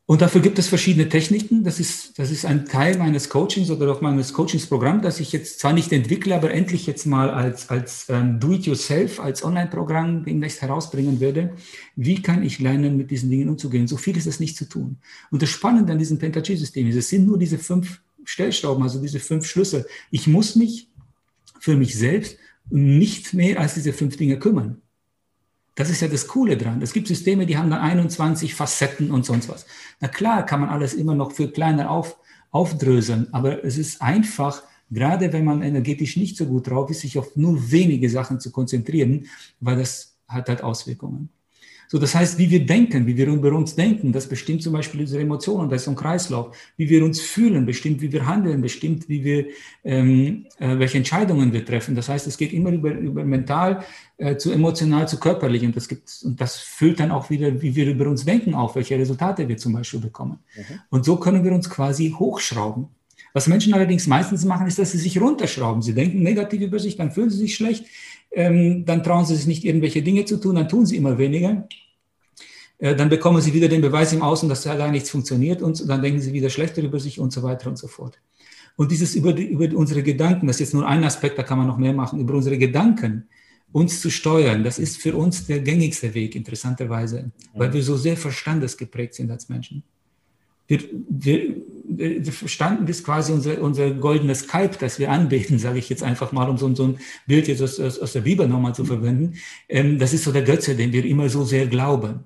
Und 0.08 0.22
dafür 0.22 0.40
gibt 0.40 0.56
es 0.60 0.68
verschiedene 0.68 1.08
Techniken. 1.08 1.64
Das 1.64 1.80
ist, 1.80 2.16
das 2.16 2.30
ist 2.30 2.44
ein 2.46 2.64
Teil 2.64 2.96
meines 2.96 3.28
Coachings 3.28 3.70
oder 3.70 3.90
auch 3.90 4.00
meines 4.00 4.32
Coachingsprogramms, 4.32 5.02
das 5.02 5.18
ich 5.18 5.32
jetzt 5.32 5.58
zwar 5.58 5.72
nicht 5.72 5.92
entwickle, 5.92 6.36
aber 6.36 6.52
endlich 6.52 6.86
jetzt 6.86 7.06
mal 7.06 7.28
als, 7.28 7.70
als 7.70 8.06
ähm, 8.08 8.38
Do-it-yourself, 8.38 9.18
als 9.18 9.44
Online-Programm 9.44 10.24
demnächst 10.24 10.62
herausbringen 10.62 11.18
werde. 11.18 11.54
Wie 11.96 12.22
kann 12.22 12.44
ich 12.44 12.60
lernen, 12.60 12.96
mit 12.96 13.10
diesen 13.10 13.30
Dingen 13.30 13.48
umzugehen? 13.48 13.88
So 13.88 13.96
viel 13.96 14.16
ist 14.16 14.28
es 14.28 14.38
nicht 14.38 14.56
zu 14.56 14.68
tun. 14.68 14.98
Und 15.32 15.42
das 15.42 15.50
Spannende 15.50 15.92
an 15.92 15.98
diesem 15.98 16.20
Pentachi-System 16.20 16.86
ist, 16.86 16.96
es 16.96 17.08
sind 17.08 17.26
nur 17.26 17.36
diese 17.36 17.58
fünf 17.58 18.00
Stellschrauben, 18.24 18.84
also 18.84 19.02
diese 19.02 19.18
fünf 19.18 19.44
Schlüssel. 19.44 19.86
Ich 20.12 20.28
muss 20.28 20.54
mich 20.54 20.88
für 21.58 21.76
mich 21.76 21.96
selbst 21.96 22.36
nicht 22.70 23.34
mehr 23.34 23.58
als 23.58 23.74
diese 23.74 23.92
fünf 23.92 24.16
Dinge 24.16 24.38
kümmern. 24.38 24.82
Das 25.76 25.90
ist 25.90 26.00
ja 26.00 26.08
das 26.08 26.26
Coole 26.26 26.56
dran. 26.56 26.80
Es 26.82 26.92
gibt 26.92 27.06
Systeme, 27.06 27.46
die 27.46 27.58
haben 27.58 27.70
dann 27.70 27.80
21 27.80 28.54
Facetten 28.54 29.10
und 29.10 29.26
sonst 29.26 29.48
was. 29.48 29.66
Na 30.00 30.08
klar, 30.08 30.44
kann 30.44 30.60
man 30.60 30.70
alles 30.70 30.94
immer 30.94 31.14
noch 31.14 31.32
für 31.32 31.52
kleiner 31.52 31.90
auf, 31.90 32.18
aufdröseln, 32.50 33.28
aber 33.32 33.62
es 33.62 33.76
ist 33.76 34.00
einfach, 34.00 34.62
gerade 34.90 35.32
wenn 35.34 35.44
man 35.44 35.62
energetisch 35.62 36.16
nicht 36.16 36.38
so 36.38 36.46
gut 36.46 36.68
drauf 36.68 36.90
ist, 36.90 37.02
sich 37.02 37.18
auf 37.18 37.36
nur 37.36 37.70
wenige 37.70 38.08
Sachen 38.08 38.40
zu 38.40 38.50
konzentrieren, 38.50 39.26
weil 39.60 39.76
das 39.76 40.16
hat 40.26 40.48
halt 40.48 40.62
Auswirkungen. 40.62 41.28
So, 41.88 41.98
das 41.98 42.14
heißt, 42.14 42.38
wie 42.38 42.50
wir 42.50 42.66
denken, 42.66 43.06
wie 43.06 43.16
wir 43.16 43.26
über 43.28 43.52
uns 43.52 43.74
denken, 43.74 44.12
das 44.12 44.26
bestimmt 44.28 44.62
zum 44.62 44.72
Beispiel 44.72 45.00
unsere 45.00 45.22
Emotionen, 45.22 45.68
das 45.68 45.82
ist 45.82 45.88
ein 45.88 45.94
Kreislauf. 45.94 46.56
Wie 46.76 46.88
wir 46.88 47.04
uns 47.04 47.20
fühlen, 47.20 47.64
bestimmt, 47.66 48.00
wie 48.00 48.12
wir 48.12 48.26
handeln, 48.26 48.60
bestimmt, 48.60 49.08
wie 49.08 49.24
wir, 49.24 49.46
ähm, 49.84 50.46
äh, 50.58 50.78
welche 50.78 50.98
Entscheidungen 50.98 51.52
wir 51.52 51.64
treffen. 51.64 51.94
Das 51.94 52.08
heißt, 52.08 52.26
es 52.26 52.36
geht 52.36 52.52
immer 52.52 52.70
über, 52.70 52.90
über 52.92 53.24
mental 53.24 53.84
äh, 54.18 54.36
zu 54.36 54.50
emotional 54.52 55.06
zu 55.06 55.18
körperlich 55.18 55.64
und 55.64 55.76
das 55.76 55.88
gibt, 55.88 56.10
und 56.24 56.40
das 56.40 56.56
füllt 56.56 57.00
dann 57.00 57.10
auch 57.10 57.30
wieder, 57.30 57.62
wie 57.62 57.76
wir 57.76 57.88
über 57.88 58.08
uns 58.08 58.24
denken, 58.24 58.54
auf, 58.54 58.74
welche 58.74 58.98
Resultate 58.98 59.48
wir 59.48 59.56
zum 59.56 59.72
Beispiel 59.72 60.00
bekommen. 60.00 60.40
Mhm. 60.56 60.80
Und 60.90 61.04
so 61.04 61.16
können 61.16 61.44
wir 61.44 61.52
uns 61.52 61.70
quasi 61.70 62.14
hochschrauben. 62.18 62.88
Was 63.36 63.48
Menschen 63.48 63.74
allerdings 63.74 64.06
meistens 64.06 64.46
machen, 64.46 64.66
ist, 64.66 64.78
dass 64.78 64.92
sie 64.92 64.98
sich 64.98 65.20
runterschrauben. 65.20 65.82
Sie 65.82 65.92
denken 65.92 66.22
negativ 66.22 66.62
über 66.62 66.78
sich, 66.78 66.96
dann 66.96 67.12
fühlen 67.12 67.28
sie 67.28 67.36
sich 67.36 67.54
schlecht, 67.54 67.84
dann 68.36 69.02
trauen 69.02 69.24
sie 69.24 69.34
sich 69.34 69.46
nicht, 69.46 69.64
irgendwelche 69.64 70.02
Dinge 70.02 70.24
zu 70.26 70.36
tun, 70.36 70.56
dann 70.56 70.68
tun 70.68 70.84
sie 70.84 70.96
immer 70.96 71.16
weniger. 71.16 71.66
Äh, 72.78 72.94
dann 72.94 73.08
bekommen 73.08 73.40
sie 73.40 73.54
wieder 73.54 73.68
den 73.68 73.80
Beweis 73.80 74.12
im 74.12 74.22
Außen, 74.22 74.48
dass 74.48 74.66
allein 74.66 74.92
nichts 74.92 75.10
funktioniert 75.10 75.62
und 75.62 75.88
dann 75.88 76.02
denken 76.02 76.20
sie 76.20 76.32
wieder 76.32 76.50
schlechter 76.50 76.82
über 76.82 77.00
sich 77.00 77.18
und 77.18 77.32
so 77.32 77.42
weiter 77.42 77.70
und 77.70 77.78
so 77.78 77.88
fort. 77.88 78.18
Und 78.76 78.90
dieses 78.90 79.14
über, 79.14 79.32
die, 79.32 79.46
über 79.46 79.74
unsere 79.74 80.02
Gedanken, 80.02 80.46
das 80.46 80.56
ist 80.56 80.60
jetzt 80.60 80.74
nur 80.74 80.86
ein 80.86 81.02
Aspekt, 81.02 81.38
da 81.38 81.42
kann 81.42 81.56
man 81.56 81.66
noch 81.66 81.78
mehr 81.78 81.94
machen, 81.94 82.20
über 82.20 82.34
unsere 82.34 82.58
Gedanken 82.58 83.26
uns 83.72 84.00
zu 84.00 84.10
steuern, 84.10 84.62
das 84.64 84.78
ist 84.78 84.98
für 84.98 85.16
uns 85.16 85.46
der 85.46 85.60
gängigste 85.60 86.14
Weg, 86.14 86.34
interessanterweise, 86.34 87.30
weil 87.54 87.72
wir 87.72 87.82
so 87.82 87.96
sehr 87.96 88.16
verstandesgeprägt 88.16 89.14
sind 89.14 89.30
als 89.30 89.48
Menschen. 89.48 89.82
Wir, 90.66 90.80
wir, 91.08 91.56
wir 91.98 92.32
verstanden 92.32 92.86
ist 92.88 93.04
quasi 93.04 93.32
unser, 93.32 93.60
unser 93.60 93.90
goldenes 93.90 94.48
Kalb, 94.48 94.78
das 94.78 94.98
wir 94.98 95.10
anbeten, 95.10 95.58
sage 95.58 95.78
ich 95.78 95.88
jetzt 95.88 96.02
einfach 96.02 96.32
mal, 96.32 96.48
um 96.48 96.58
so, 96.58 96.72
so 96.74 96.84
ein 96.84 96.98
Bild 97.26 97.48
jetzt 97.48 97.62
aus, 97.62 97.80
aus, 97.80 97.98
aus 97.98 98.12
der 98.12 98.22
Bibel 98.22 98.48
nochmal 98.48 98.74
zu 98.74 98.84
verwenden. 98.84 99.34
Ähm, 99.68 99.98
das 99.98 100.12
ist 100.12 100.24
so 100.24 100.32
der 100.32 100.42
Götze, 100.42 100.74
den 100.74 100.92
wir 100.92 101.04
immer 101.04 101.28
so 101.28 101.44
sehr 101.44 101.66
glauben. 101.66 102.20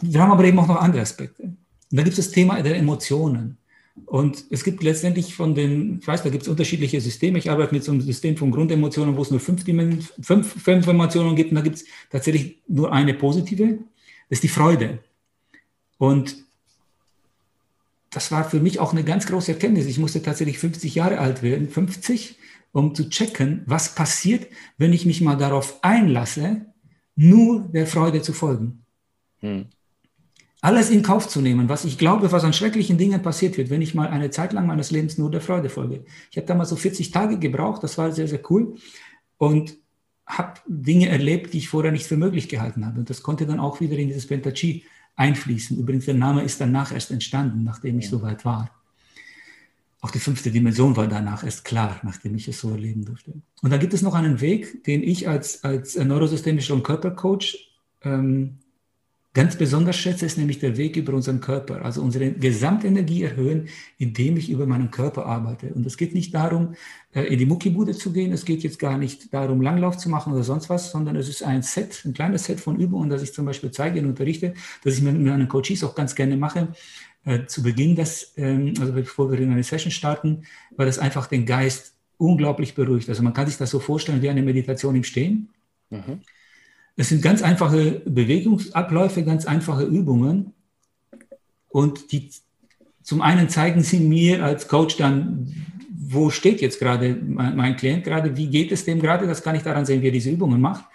Wir 0.00 0.20
haben 0.20 0.32
aber 0.32 0.44
eben 0.44 0.58
auch 0.58 0.68
noch 0.68 0.80
andere 0.80 1.02
Aspekte. 1.02 1.42
Und 1.42 1.56
da 1.90 2.02
gibt 2.02 2.18
es 2.18 2.26
das 2.26 2.34
Thema 2.34 2.62
der 2.62 2.76
Emotionen. 2.76 3.58
Und 4.06 4.44
es 4.50 4.62
gibt 4.62 4.82
letztendlich 4.82 5.34
von 5.34 5.54
den, 5.54 5.98
ich 6.00 6.06
weiß, 6.06 6.22
da 6.22 6.30
gibt 6.30 6.42
es 6.42 6.48
unterschiedliche 6.48 7.00
Systeme. 7.00 7.38
Ich 7.38 7.50
arbeite 7.50 7.74
mit 7.74 7.84
so 7.84 7.92
einem 7.92 8.00
System 8.00 8.36
von 8.36 8.50
Grundemotionen, 8.50 9.16
wo 9.16 9.22
es 9.22 9.30
nur 9.30 9.40
fünf, 9.40 9.64
fünf, 10.20 10.62
fünf 10.62 10.86
Emotionen 10.86 11.34
gibt. 11.34 11.50
Und 11.50 11.56
da 11.56 11.62
gibt 11.62 11.76
es 11.76 11.84
tatsächlich 12.10 12.62
nur 12.68 12.92
eine 12.92 13.14
positive. 13.14 13.78
Das 14.28 14.36
ist 14.36 14.44
die 14.44 14.48
Freude. 14.48 15.00
Und 15.98 16.47
das 18.10 18.32
war 18.32 18.48
für 18.48 18.60
mich 18.60 18.80
auch 18.80 18.92
eine 18.92 19.04
ganz 19.04 19.26
große 19.26 19.52
Erkenntnis. 19.52 19.86
Ich 19.86 19.98
musste 19.98 20.22
tatsächlich 20.22 20.58
50 20.58 20.94
Jahre 20.94 21.18
alt 21.18 21.42
werden, 21.42 21.68
50, 21.68 22.38
um 22.72 22.94
zu 22.94 23.08
checken, 23.08 23.62
was 23.66 23.94
passiert, 23.94 24.46
wenn 24.76 24.92
ich 24.92 25.06
mich 25.06 25.20
mal 25.20 25.36
darauf 25.36 25.82
einlasse, 25.82 26.66
nur 27.16 27.68
der 27.72 27.86
Freude 27.86 28.22
zu 28.22 28.32
folgen. 28.32 28.84
Hm. 29.40 29.66
Alles 30.60 30.90
in 30.90 31.02
Kauf 31.02 31.28
zu 31.28 31.40
nehmen, 31.40 31.68
was 31.68 31.84
ich 31.84 31.98
glaube, 31.98 32.32
was 32.32 32.42
an 32.42 32.52
schrecklichen 32.52 32.98
Dingen 32.98 33.22
passiert 33.22 33.56
wird, 33.56 33.70
wenn 33.70 33.82
ich 33.82 33.94
mal 33.94 34.08
eine 34.08 34.30
Zeit 34.30 34.52
lang 34.52 34.66
meines 34.66 34.90
Lebens 34.90 35.16
nur 35.16 35.30
der 35.30 35.40
Freude 35.40 35.68
folge. 35.68 36.04
Ich 36.30 36.36
habe 36.36 36.48
damals 36.48 36.70
so 36.70 36.76
40 36.76 37.12
Tage 37.12 37.38
gebraucht, 37.38 37.84
das 37.84 37.96
war 37.96 38.10
sehr, 38.10 38.26
sehr 38.26 38.40
cool 38.50 38.74
und 39.36 39.76
habe 40.26 40.60
Dinge 40.66 41.08
erlebt, 41.08 41.54
die 41.54 41.58
ich 41.58 41.68
vorher 41.68 41.92
nicht 41.92 42.06
für 42.06 42.16
möglich 42.16 42.48
gehalten 42.48 42.84
habe. 42.84 42.98
Und 42.98 43.08
das 43.08 43.22
konnte 43.22 43.46
dann 43.46 43.60
auch 43.60 43.80
wieder 43.80 43.96
in 43.96 44.08
dieses 44.08 44.26
Pentachi 44.26 44.84
einfließen. 45.18 45.76
Übrigens, 45.76 46.06
der 46.06 46.14
Name 46.14 46.42
ist 46.42 46.60
danach 46.60 46.92
erst 46.92 47.10
entstanden, 47.10 47.64
nachdem 47.64 47.98
ich 47.98 48.08
so 48.08 48.22
weit 48.22 48.44
war. 48.44 48.70
Auch 50.00 50.12
die 50.12 50.20
fünfte 50.20 50.52
Dimension 50.52 50.96
war 50.96 51.08
danach 51.08 51.42
erst 51.42 51.64
klar, 51.64 52.00
nachdem 52.04 52.36
ich 52.36 52.46
es 52.46 52.60
so 52.60 52.70
erleben 52.70 53.04
durfte. 53.04 53.32
Und 53.62 53.70
da 53.70 53.78
gibt 53.78 53.92
es 53.94 54.02
noch 54.02 54.14
einen 54.14 54.40
Weg, 54.40 54.84
den 54.84 55.02
ich 55.02 55.28
als, 55.28 55.64
als 55.64 55.96
neurosystemischer 55.96 56.72
und 56.72 56.84
Körpercoach 56.84 57.72
ähm, 58.02 58.58
ganz 59.38 59.54
besonders 59.54 59.94
schätze, 59.94 60.26
ist 60.26 60.36
nämlich 60.36 60.58
der 60.58 60.76
Weg 60.76 60.96
über 60.96 61.12
unseren 61.12 61.40
Körper, 61.40 61.84
also 61.84 62.02
unsere 62.02 62.32
Gesamtenergie 62.32 63.22
erhöhen, 63.22 63.68
indem 63.96 64.36
ich 64.36 64.50
über 64.50 64.66
meinen 64.66 64.90
Körper 64.90 65.26
arbeite. 65.26 65.68
Und 65.74 65.86
es 65.86 65.96
geht 65.96 66.12
nicht 66.12 66.34
darum, 66.34 66.74
äh, 67.12 67.22
in 67.22 67.38
die 67.38 67.46
Muckibude 67.46 67.92
zu 67.92 68.12
gehen, 68.12 68.32
es 68.32 68.44
geht 68.44 68.64
jetzt 68.64 68.80
gar 68.80 68.98
nicht 68.98 69.32
darum, 69.32 69.62
Langlauf 69.62 69.96
zu 69.96 70.08
machen 70.08 70.32
oder 70.32 70.42
sonst 70.42 70.68
was, 70.68 70.90
sondern 70.90 71.14
es 71.14 71.28
ist 71.28 71.44
ein 71.44 71.62
Set, 71.62 72.02
ein 72.04 72.14
kleines 72.14 72.46
Set 72.46 72.58
von 72.58 72.80
Übungen, 72.80 73.10
das 73.10 73.22
ich 73.22 73.32
zum 73.32 73.44
Beispiel 73.44 73.70
zeige 73.70 74.00
und 74.00 74.06
unterrichte, 74.06 74.54
das 74.82 74.96
ich 74.96 75.02
mit 75.02 75.16
meinen 75.16 75.46
Coaches 75.46 75.84
auch 75.84 75.94
ganz 75.94 76.16
gerne 76.16 76.36
mache, 76.36 76.72
äh, 77.24 77.46
zu 77.46 77.62
Beginn, 77.62 77.94
das, 77.94 78.32
ähm, 78.38 78.74
also 78.80 78.92
bevor 78.92 79.30
wir 79.30 79.38
in 79.38 79.52
eine 79.52 79.62
Session 79.62 79.92
starten, 79.92 80.42
weil 80.74 80.86
das 80.86 80.98
einfach 80.98 81.28
den 81.28 81.46
Geist 81.46 81.94
unglaublich 82.16 82.74
beruhigt. 82.74 83.08
Also 83.08 83.22
man 83.22 83.34
kann 83.34 83.46
sich 83.46 83.56
das 83.56 83.70
so 83.70 83.78
vorstellen 83.78 84.20
wie 84.20 84.30
eine 84.30 84.42
Meditation 84.42 84.96
im 84.96 85.04
Stehen. 85.04 85.50
Mhm. 85.90 86.22
Es 86.98 87.10
sind 87.10 87.22
ganz 87.22 87.42
einfache 87.42 88.02
Bewegungsabläufe, 88.06 89.22
ganz 89.22 89.46
einfache 89.46 89.84
Übungen. 89.84 90.52
Und 91.68 92.10
die 92.10 92.30
zum 93.04 93.22
einen 93.22 93.48
zeigen 93.48 93.82
sie 93.84 94.00
mir 94.00 94.44
als 94.44 94.66
Coach 94.66 94.96
dann, 94.96 95.54
wo 95.96 96.28
steht 96.28 96.60
jetzt 96.60 96.80
gerade 96.80 97.16
mein, 97.24 97.56
mein 97.56 97.76
Klient 97.76 98.02
gerade, 98.02 98.36
wie 98.36 98.48
geht 98.48 98.72
es 98.72 98.84
dem 98.84 99.00
gerade, 99.00 99.28
das 99.28 99.44
kann 99.44 99.54
ich 99.54 99.62
daran 99.62 99.86
sehen, 99.86 100.02
wie 100.02 100.08
er 100.08 100.12
diese 100.12 100.30
Übungen 100.30 100.60
macht. 100.60 100.86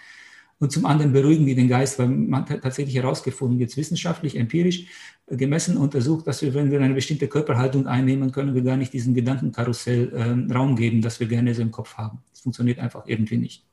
Und 0.58 0.72
zum 0.72 0.84
anderen 0.84 1.14
beruhigen 1.14 1.46
die 1.46 1.54
den 1.54 1.68
Geist, 1.68 1.98
weil 1.98 2.08
man 2.08 2.46
hat 2.50 2.60
tatsächlich 2.60 2.96
herausgefunden, 2.96 3.58
jetzt 3.58 3.78
wissenschaftlich, 3.78 4.36
empirisch 4.36 4.84
gemessen, 5.26 5.78
untersucht, 5.78 6.26
dass 6.26 6.42
wir, 6.42 6.52
wenn 6.52 6.70
wir 6.70 6.82
eine 6.82 6.92
bestimmte 6.92 7.28
Körperhaltung 7.28 7.86
einnehmen, 7.86 8.30
können 8.30 8.54
wir 8.54 8.62
gar 8.62 8.76
nicht 8.76 8.92
diesen 8.92 9.14
Gedankenkarussell 9.14 10.12
äh, 10.12 10.52
Raum 10.52 10.76
geben, 10.76 11.00
dass 11.00 11.18
wir 11.18 11.28
gerne 11.28 11.54
so 11.54 11.62
im 11.62 11.70
Kopf 11.70 11.94
haben. 11.94 12.18
Das 12.30 12.40
funktioniert 12.40 12.78
einfach 12.78 13.04
irgendwie 13.06 13.38
nicht. 13.38 13.64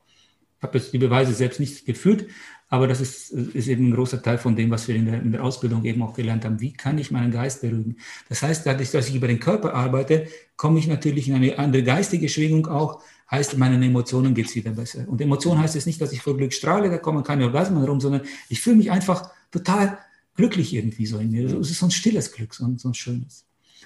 Habe 0.62 0.78
jetzt 0.78 0.94
die 0.94 0.98
Beweise 0.98 1.34
selbst 1.34 1.60
nicht 1.60 1.86
geführt, 1.86 2.26
aber 2.70 2.88
das 2.88 3.02
ist, 3.02 3.32
ist 3.32 3.68
eben 3.68 3.90
ein 3.90 3.94
großer 3.94 4.22
Teil 4.22 4.38
von 4.38 4.56
dem, 4.56 4.72
was 4.72 4.88
wir 4.88 4.96
in 4.96 5.06
der, 5.06 5.22
in 5.22 5.34
der 5.34 5.44
Ausbildung 5.44 5.84
eben 5.84 6.02
auch 6.02 6.14
gelernt 6.14 6.46
haben. 6.46 6.62
Wie 6.62 6.72
kann 6.72 6.98
ich 6.98 7.12
meinen 7.12 7.32
Geist 7.32 7.62
beruhigen? 7.62 7.98
Das 8.30 8.44
heißt, 8.44 8.66
dadurch, 8.66 8.92
dass 8.92 9.10
ich 9.10 9.16
über 9.16 9.28
den 9.28 9.40
Körper 9.42 9.74
arbeite, 9.74 10.28
komme 10.56 10.80
ich 10.80 10.88
natürlich 10.88 11.28
in 11.28 11.36
eine 11.36 11.60
andere 11.60 11.84
geistige 11.84 12.30
Schwingung 12.30 12.68
auch, 12.68 13.02
heißt, 13.30 13.58
meinen 13.58 13.84
Emotionen 13.84 14.34
geht 14.34 14.48
es 14.48 14.56
wieder 14.56 14.72
besser. 14.72 15.06
Und 15.08 15.20
Emotion 15.20 15.60
heißt 15.60 15.76
es 15.76 15.86
nicht, 15.86 16.00
dass 16.00 16.14
ich 16.14 16.22
vor 16.22 16.38
Glück 16.38 16.54
strahle, 16.54 16.90
da 16.90 16.98
kommen 16.98 17.24
keine 17.24 17.46
Orgasmen 17.46 17.84
rum, 17.84 18.00
sondern 18.00 18.22
ich 18.48 18.62
fühle 18.62 18.78
mich 18.78 18.92
einfach 18.92 19.32
total 19.52 19.98
glücklich 20.36 20.74
irgendwie 20.74 21.06
so 21.06 21.18
in 21.18 21.32
mir. 21.32 21.46
Es 21.60 21.72
ist 21.72 21.80
so 21.80 21.88
ein 21.88 21.92
stilles 21.92 22.32
Glück, 22.32 22.54
so 22.54 22.66
ein, 22.66 22.78
so 22.78 22.90
ein 22.90 22.94
schönes. 22.94 23.46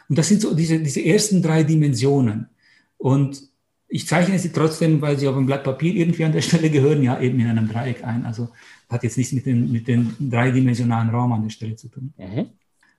Und 0.09 0.17
das 0.17 0.27
sind 0.27 0.41
so 0.41 0.53
diese, 0.53 0.79
diese 0.79 1.03
ersten 1.03 1.41
drei 1.41 1.63
Dimensionen. 1.63 2.49
Und 2.97 3.49
ich 3.87 4.07
zeichne 4.07 4.39
sie 4.39 4.51
trotzdem, 4.51 5.01
weil 5.01 5.17
sie 5.17 5.27
auf 5.27 5.35
dem 5.35 5.45
Blatt 5.45 5.63
Papier 5.63 5.93
irgendwie 5.93 6.25
an 6.25 6.31
der 6.31 6.41
Stelle 6.41 6.69
gehören, 6.69 7.03
ja 7.03 7.19
eben 7.19 7.39
in 7.39 7.47
einem 7.47 7.67
Dreieck 7.67 8.03
ein. 8.03 8.25
Also 8.25 8.49
hat 8.89 9.03
jetzt 9.03 9.17
nichts 9.17 9.33
mit, 9.33 9.45
den, 9.45 9.71
mit 9.71 9.87
dem 9.87 10.15
dreidimensionalen 10.19 11.09
Raum 11.09 11.31
an 11.33 11.43
der 11.43 11.49
Stelle 11.49 11.75
zu 11.75 11.87
tun. 11.87 12.13
Mhm. 12.17 12.47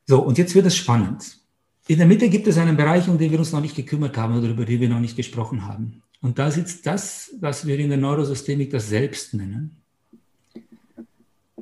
So, 0.06 0.20
und 0.20 0.38
jetzt 0.38 0.54
wird 0.54 0.66
es 0.66 0.76
spannend. 0.76 1.38
In 1.88 1.98
der 1.98 2.06
Mitte 2.06 2.28
gibt 2.28 2.46
es 2.46 2.58
einen 2.58 2.76
Bereich, 2.76 3.08
um 3.08 3.18
den 3.18 3.30
wir 3.30 3.38
uns 3.38 3.52
noch 3.52 3.60
nicht 3.60 3.76
gekümmert 3.76 4.16
haben 4.16 4.36
oder 4.36 4.48
über 4.48 4.64
den 4.64 4.80
wir 4.80 4.88
noch 4.88 5.00
nicht 5.00 5.16
gesprochen 5.16 5.66
haben. 5.66 6.02
Und 6.20 6.38
da 6.38 6.50
sitzt 6.50 6.86
das, 6.86 7.32
was 7.40 7.66
wir 7.66 7.78
in 7.78 7.88
der 7.88 7.98
Neurosystemik 7.98 8.70
das 8.70 8.88
Selbst 8.88 9.34
nennen. 9.34 9.76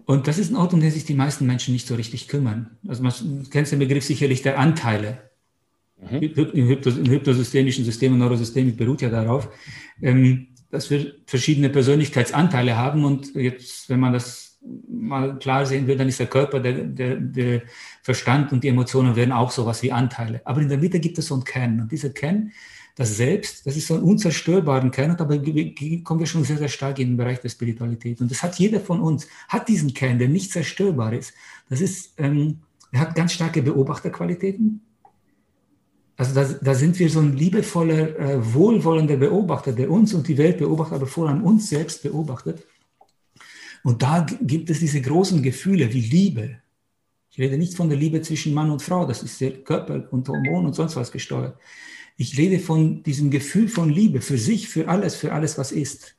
Und 0.06 0.26
das 0.26 0.38
ist 0.38 0.50
ein 0.50 0.56
Ort, 0.56 0.74
um 0.74 0.80
den 0.80 0.90
sich 0.90 1.04
die 1.04 1.14
meisten 1.14 1.46
Menschen 1.46 1.72
nicht 1.72 1.86
so 1.86 1.94
richtig 1.94 2.28
kümmern. 2.28 2.76
Also 2.86 3.02
man 3.02 3.12
kennt 3.50 3.70
den 3.70 3.78
Begriff 3.78 4.04
sicherlich 4.04 4.42
der 4.42 4.58
Anteile. 4.58 5.30
Mhm. 6.10 6.50
Im, 6.52 6.68
hypnosystemischen 7.08 7.84
System 7.84 8.12
und 8.12 8.18
Neurosystemik 8.18 8.76
beruht 8.76 9.02
ja 9.02 9.10
darauf. 9.10 9.48
Ähm, 10.02 10.48
dass 10.70 10.90
wir 10.90 11.14
verschiedene 11.26 11.70
Persönlichkeitsanteile 11.70 12.76
haben 12.76 13.04
und 13.04 13.34
jetzt, 13.36 13.88
wenn 13.88 14.00
man 14.00 14.12
das 14.12 14.58
mal 14.88 15.38
klar 15.38 15.66
sehen 15.66 15.86
will, 15.86 15.96
dann 15.96 16.08
ist 16.08 16.18
der 16.18 16.26
Körper, 16.26 16.58
der, 16.58 16.72
der, 16.72 17.16
der 17.16 17.62
Verstand 18.02 18.52
und 18.52 18.64
die 18.64 18.68
Emotionen 18.68 19.14
werden 19.14 19.30
auch 19.30 19.50
sowas 19.50 19.82
wie 19.82 19.92
Anteile. 19.92 20.40
Aber 20.44 20.60
in 20.60 20.68
der 20.68 20.78
Mitte 20.78 20.98
gibt 20.98 21.18
es 21.18 21.26
so 21.26 21.34
einen 21.34 21.44
Kern 21.44 21.80
und 21.80 21.92
dieser 21.92 22.10
Kern, 22.10 22.50
das 22.96 23.16
Selbst, 23.16 23.66
das 23.66 23.76
ist 23.76 23.88
so 23.88 23.94
ein 23.94 24.02
unzerstörbaren 24.02 24.90
Kern 24.90 25.12
und 25.12 25.20
dabei 25.20 25.38
kommen 26.04 26.20
wir 26.20 26.26
schon 26.26 26.44
sehr, 26.44 26.58
sehr 26.58 26.68
stark 26.68 26.98
in 26.98 27.08
den 27.08 27.16
Bereich 27.16 27.40
der 27.40 27.48
Spiritualität. 27.48 28.20
Und 28.20 28.30
das 28.30 28.42
hat 28.42 28.56
jeder 28.58 28.80
von 28.80 29.00
uns, 29.00 29.26
hat 29.48 29.68
diesen 29.68 29.94
Kern, 29.94 30.18
der 30.18 30.28
nicht 30.28 30.52
zerstörbar 30.52 31.12
ist. 31.12 31.34
Das 31.68 31.80
ist, 31.80 32.14
ähm, 32.18 32.60
er 32.92 33.00
hat 33.00 33.16
ganz 33.16 33.32
starke 33.32 33.62
Beobachterqualitäten, 33.62 34.80
also 36.16 36.34
da, 36.34 36.44
da, 36.44 36.74
sind 36.74 36.98
wir 36.98 37.10
so 37.10 37.20
ein 37.20 37.36
liebevoller, 37.36 38.18
äh, 38.18 38.54
wohlwollender 38.54 39.16
Beobachter, 39.16 39.72
der 39.72 39.90
uns 39.90 40.14
und 40.14 40.28
die 40.28 40.38
Welt 40.38 40.58
beobachtet, 40.58 40.94
aber 40.94 41.06
vor 41.06 41.28
allem 41.28 41.42
uns 41.42 41.68
selbst 41.68 42.02
beobachtet. 42.02 42.64
Und 43.82 44.02
da 44.02 44.26
gibt 44.40 44.70
es 44.70 44.78
diese 44.78 45.00
großen 45.00 45.42
Gefühle 45.42 45.92
wie 45.92 46.00
Liebe. 46.00 46.58
Ich 47.30 47.38
rede 47.38 47.58
nicht 47.58 47.74
von 47.74 47.88
der 47.88 47.98
Liebe 47.98 48.22
zwischen 48.22 48.54
Mann 48.54 48.70
und 48.70 48.80
Frau, 48.80 49.04
das 49.06 49.22
ist 49.22 49.40
der 49.40 49.52
Körper 49.64 50.06
und 50.12 50.28
Hormon 50.28 50.66
und 50.66 50.74
sonst 50.74 50.94
was 50.94 51.10
gesteuert. 51.10 51.58
Ich 52.16 52.38
rede 52.38 52.60
von 52.60 53.02
diesem 53.02 53.30
Gefühl 53.30 53.68
von 53.68 53.90
Liebe 53.90 54.20
für 54.20 54.38
sich, 54.38 54.68
für 54.68 54.88
alles, 54.88 55.16
für 55.16 55.32
alles, 55.32 55.58
was 55.58 55.72
ist. 55.72 56.14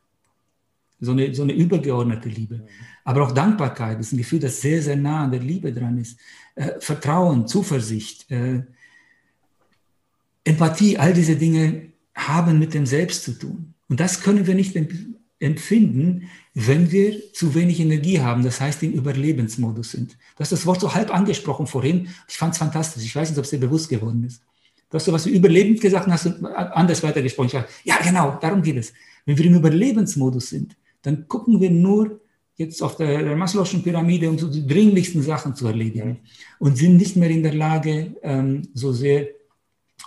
So 1.00 1.12
eine, 1.12 1.34
so 1.34 1.44
eine 1.44 1.54
übergeordnete 1.54 2.28
Liebe. 2.28 2.68
Aber 3.06 3.24
auch 3.24 3.32
Dankbarkeit, 3.32 4.00
ist 4.00 4.12
ein 4.12 4.18
Gefühl, 4.18 4.40
das 4.40 4.60
sehr, 4.60 4.82
sehr 4.82 4.98
nah 4.98 5.24
an 5.24 5.32
der 5.32 5.40
Liebe 5.40 5.72
dran 5.72 5.98
ist. 5.98 6.20
Äh, 6.56 6.80
Vertrauen, 6.80 7.48
Zuversicht, 7.48 8.30
äh, 8.30 8.64
Empathie, 10.46 10.98
all 10.98 11.14
diese 11.14 11.36
Dinge 11.36 11.90
haben 12.16 12.60
mit 12.60 12.74
dem 12.74 12.86
Selbst 12.86 13.24
zu 13.24 13.38
tun. 13.38 13.74
Und 13.90 14.00
das 14.00 14.22
können 14.22 14.48
wir 14.48 14.56
nicht 14.56 14.76
empfinden, 15.40 16.30
wenn 16.54 16.92
wir 16.92 17.34
zu 17.34 17.54
wenig 17.54 17.80
Energie 17.82 18.22
haben, 18.22 18.44
das 18.44 18.62
heißt 18.62 18.82
im 18.84 18.94
Überlebensmodus 18.94 19.92
sind. 19.92 20.14
Du 20.14 20.40
hast 20.40 20.54
das 20.54 20.66
Wort 20.66 20.80
so 20.80 20.96
halb 20.96 21.14
angesprochen 21.14 21.68
vorhin. 21.68 22.08
Ich 22.30 22.38
fand 22.38 22.54
es 22.54 22.60
fantastisch. 22.60 23.04
Ich 23.04 23.16
weiß 23.16 23.30
nicht, 23.30 23.38
ob 23.38 23.44
es 23.44 23.52
dir 23.52 23.60
bewusst 23.60 23.90
geworden 23.90 24.24
ist. 24.24 24.42
Du 24.90 24.96
hast 24.96 25.06
so 25.06 25.12
was 25.12 25.26
Überlebend 25.26 25.82
gesagt 25.82 26.08
und 26.08 26.14
hast 26.14 26.28
anders 26.46 27.04
weitergesprochen. 27.04 27.48
Ich 27.48 27.54
dachte, 27.54 27.70
ja, 27.84 27.98
genau, 28.02 28.38
darum 28.40 28.62
geht 28.62 28.78
es. 28.78 28.94
Wenn 29.26 29.38
wir 29.38 29.46
im 29.46 29.56
Überlebensmodus 29.56 30.50
sind, 30.50 30.78
dann 31.02 31.28
gucken 31.28 31.60
wir 31.60 31.72
nur 31.72 32.22
jetzt 32.56 32.82
auf 32.82 32.96
der, 32.96 33.22
der 33.22 33.36
Maslow'schen 33.36 33.84
Pyramide, 33.84 34.30
um 34.30 34.38
so 34.40 34.48
die 34.48 34.66
dringlichsten 34.66 35.22
Sachen 35.22 35.56
zu 35.56 35.68
erledigen 35.68 36.20
und 36.60 36.78
sind 36.78 36.98
nicht 36.98 37.18
mehr 37.18 37.30
in 37.30 37.44
der 37.44 37.54
Lage, 37.54 38.16
ähm, 38.24 38.70
so 38.74 38.94
sehr 38.94 39.28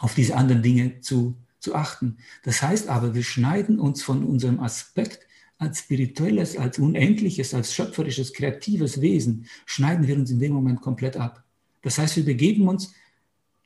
auf 0.00 0.14
diese 0.14 0.37
anderen 0.37 0.62
Dinge 0.62 1.00
zu, 1.00 1.37
zu 1.58 1.74
achten. 1.74 2.18
Das 2.44 2.62
heißt 2.62 2.88
aber, 2.88 3.14
wir 3.14 3.24
schneiden 3.24 3.78
uns 3.78 4.02
von 4.02 4.24
unserem 4.24 4.61
Aspekt 4.61 5.20
als 5.58 5.80
spirituelles, 5.80 6.56
als 6.56 6.78
unendliches, 6.78 7.52
als 7.52 7.74
schöpferisches, 7.74 8.32
kreatives 8.32 9.00
Wesen, 9.00 9.46
schneiden 9.66 10.06
wir 10.06 10.14
uns 10.14 10.30
in 10.30 10.38
dem 10.38 10.52
Moment 10.52 10.80
komplett 10.80 11.16
ab. 11.16 11.42
Das 11.82 11.98
heißt, 11.98 12.16
wir 12.16 12.24
begeben 12.24 12.68
uns 12.68 12.94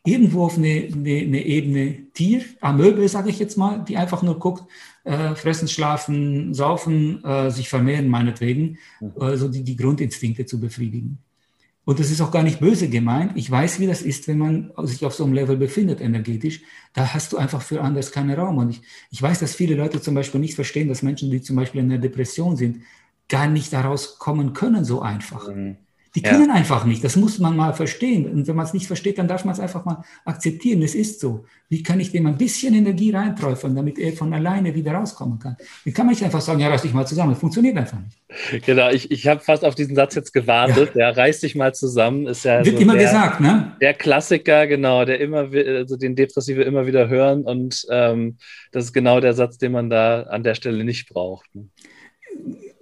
irgendwo 0.04 0.44
auf 0.44 0.56
eine, 0.56 0.88
eine, 0.92 1.18
eine 1.18 1.44
Ebene 1.44 2.06
Tier, 2.14 2.44
Amöbe, 2.60 3.08
sage 3.08 3.30
ich 3.30 3.38
jetzt 3.38 3.56
mal, 3.56 3.84
die 3.84 3.96
einfach 3.96 4.22
nur 4.22 4.38
guckt, 4.38 4.64
äh, 5.04 5.34
fressen, 5.34 5.68
schlafen, 5.68 6.54
saufen, 6.54 7.22
äh, 7.24 7.50
sich 7.50 7.68
vermehren 7.68 8.08
meinetwegen, 8.08 8.78
mhm. 9.00 9.12
äh, 9.20 9.36
so 9.36 9.48
die, 9.48 9.62
die 9.62 9.76
Grundinstinkte 9.76 10.46
zu 10.46 10.58
befriedigen. 10.58 11.18
Und 11.84 11.98
das 11.98 12.10
ist 12.10 12.20
auch 12.20 12.30
gar 12.30 12.44
nicht 12.44 12.60
böse 12.60 12.88
gemeint. 12.88 13.32
Ich 13.34 13.50
weiß, 13.50 13.80
wie 13.80 13.88
das 13.88 14.02
ist, 14.02 14.28
wenn 14.28 14.38
man 14.38 14.72
sich 14.84 15.04
auf 15.04 15.14
so 15.14 15.24
einem 15.24 15.32
Level 15.32 15.56
befindet, 15.56 16.00
energetisch. 16.00 16.62
Da 16.92 17.12
hast 17.12 17.32
du 17.32 17.38
einfach 17.38 17.60
für 17.60 17.80
anders 17.80 18.12
keinen 18.12 18.38
Raum. 18.38 18.58
Und 18.58 18.70
ich, 18.70 18.82
ich 19.10 19.20
weiß, 19.20 19.40
dass 19.40 19.56
viele 19.56 19.74
Leute 19.74 20.00
zum 20.00 20.14
Beispiel 20.14 20.40
nicht 20.40 20.54
verstehen, 20.54 20.88
dass 20.88 21.02
Menschen, 21.02 21.30
die 21.30 21.42
zum 21.42 21.56
Beispiel 21.56 21.80
in 21.80 21.88
der 21.88 21.98
Depression 21.98 22.56
sind, 22.56 22.82
gar 23.28 23.48
nicht 23.48 23.72
daraus 23.72 24.18
kommen 24.18 24.52
können 24.52 24.84
so 24.84 25.02
einfach. 25.02 25.48
Mhm. 25.48 25.76
Die 26.14 26.20
können 26.20 26.48
ja. 26.48 26.54
einfach 26.54 26.84
nicht. 26.84 27.02
Das 27.02 27.16
muss 27.16 27.38
man 27.38 27.56
mal 27.56 27.72
verstehen. 27.72 28.26
Und 28.26 28.46
wenn 28.46 28.54
man 28.54 28.66
es 28.66 28.74
nicht 28.74 28.86
versteht, 28.86 29.16
dann 29.16 29.28
darf 29.28 29.46
man 29.46 29.54
es 29.54 29.60
einfach 29.60 29.86
mal 29.86 30.04
akzeptieren. 30.26 30.82
Es 30.82 30.94
ist 30.94 31.20
so. 31.20 31.44
Wie 31.70 31.82
kann 31.82 32.00
ich 32.00 32.12
dem 32.12 32.26
ein 32.26 32.36
bisschen 32.36 32.74
Energie 32.74 33.12
reinträufeln, 33.12 33.74
damit 33.74 33.98
er 33.98 34.12
von 34.12 34.32
alleine 34.34 34.74
wieder 34.74 34.92
rauskommen 34.92 35.38
kann? 35.38 35.56
Wie 35.84 35.92
kann 35.92 36.04
man 36.04 36.14
nicht 36.14 36.22
einfach 36.22 36.42
sagen, 36.42 36.60
ja, 36.60 36.68
reiß 36.68 36.82
dich 36.82 36.92
mal 36.92 37.06
zusammen. 37.06 37.30
Das 37.30 37.40
funktioniert 37.40 37.78
einfach 37.78 37.98
nicht. 37.98 38.64
Genau, 38.66 38.90
ich, 38.90 39.10
ich 39.10 39.26
habe 39.26 39.40
fast 39.40 39.64
auf 39.64 39.74
diesen 39.74 39.96
Satz 39.96 40.14
jetzt 40.14 40.34
gewartet. 40.34 40.94
Ja, 40.94 41.08
ja 41.08 41.10
reiß 41.10 41.40
dich 41.40 41.54
mal 41.54 41.74
zusammen. 41.74 42.26
Ist 42.26 42.44
ja 42.44 42.62
Wird 42.62 42.76
so 42.76 42.82
immer 42.82 42.94
der, 42.94 43.04
gesagt, 43.04 43.40
ne? 43.40 43.72
Der 43.80 43.94
Klassiker, 43.94 44.66
genau, 44.66 45.06
der 45.06 45.18
immer, 45.18 45.48
also 45.54 45.96
den 45.96 46.14
Depressive 46.14 46.62
immer 46.62 46.86
wieder 46.86 47.08
hören. 47.08 47.44
Und 47.44 47.86
ähm, 47.90 48.36
das 48.70 48.84
ist 48.84 48.92
genau 48.92 49.20
der 49.20 49.32
Satz, 49.32 49.56
den 49.56 49.72
man 49.72 49.88
da 49.88 50.24
an 50.24 50.42
der 50.42 50.54
Stelle 50.54 50.84
nicht 50.84 51.08
braucht. 51.08 51.54
Ne? 51.54 51.68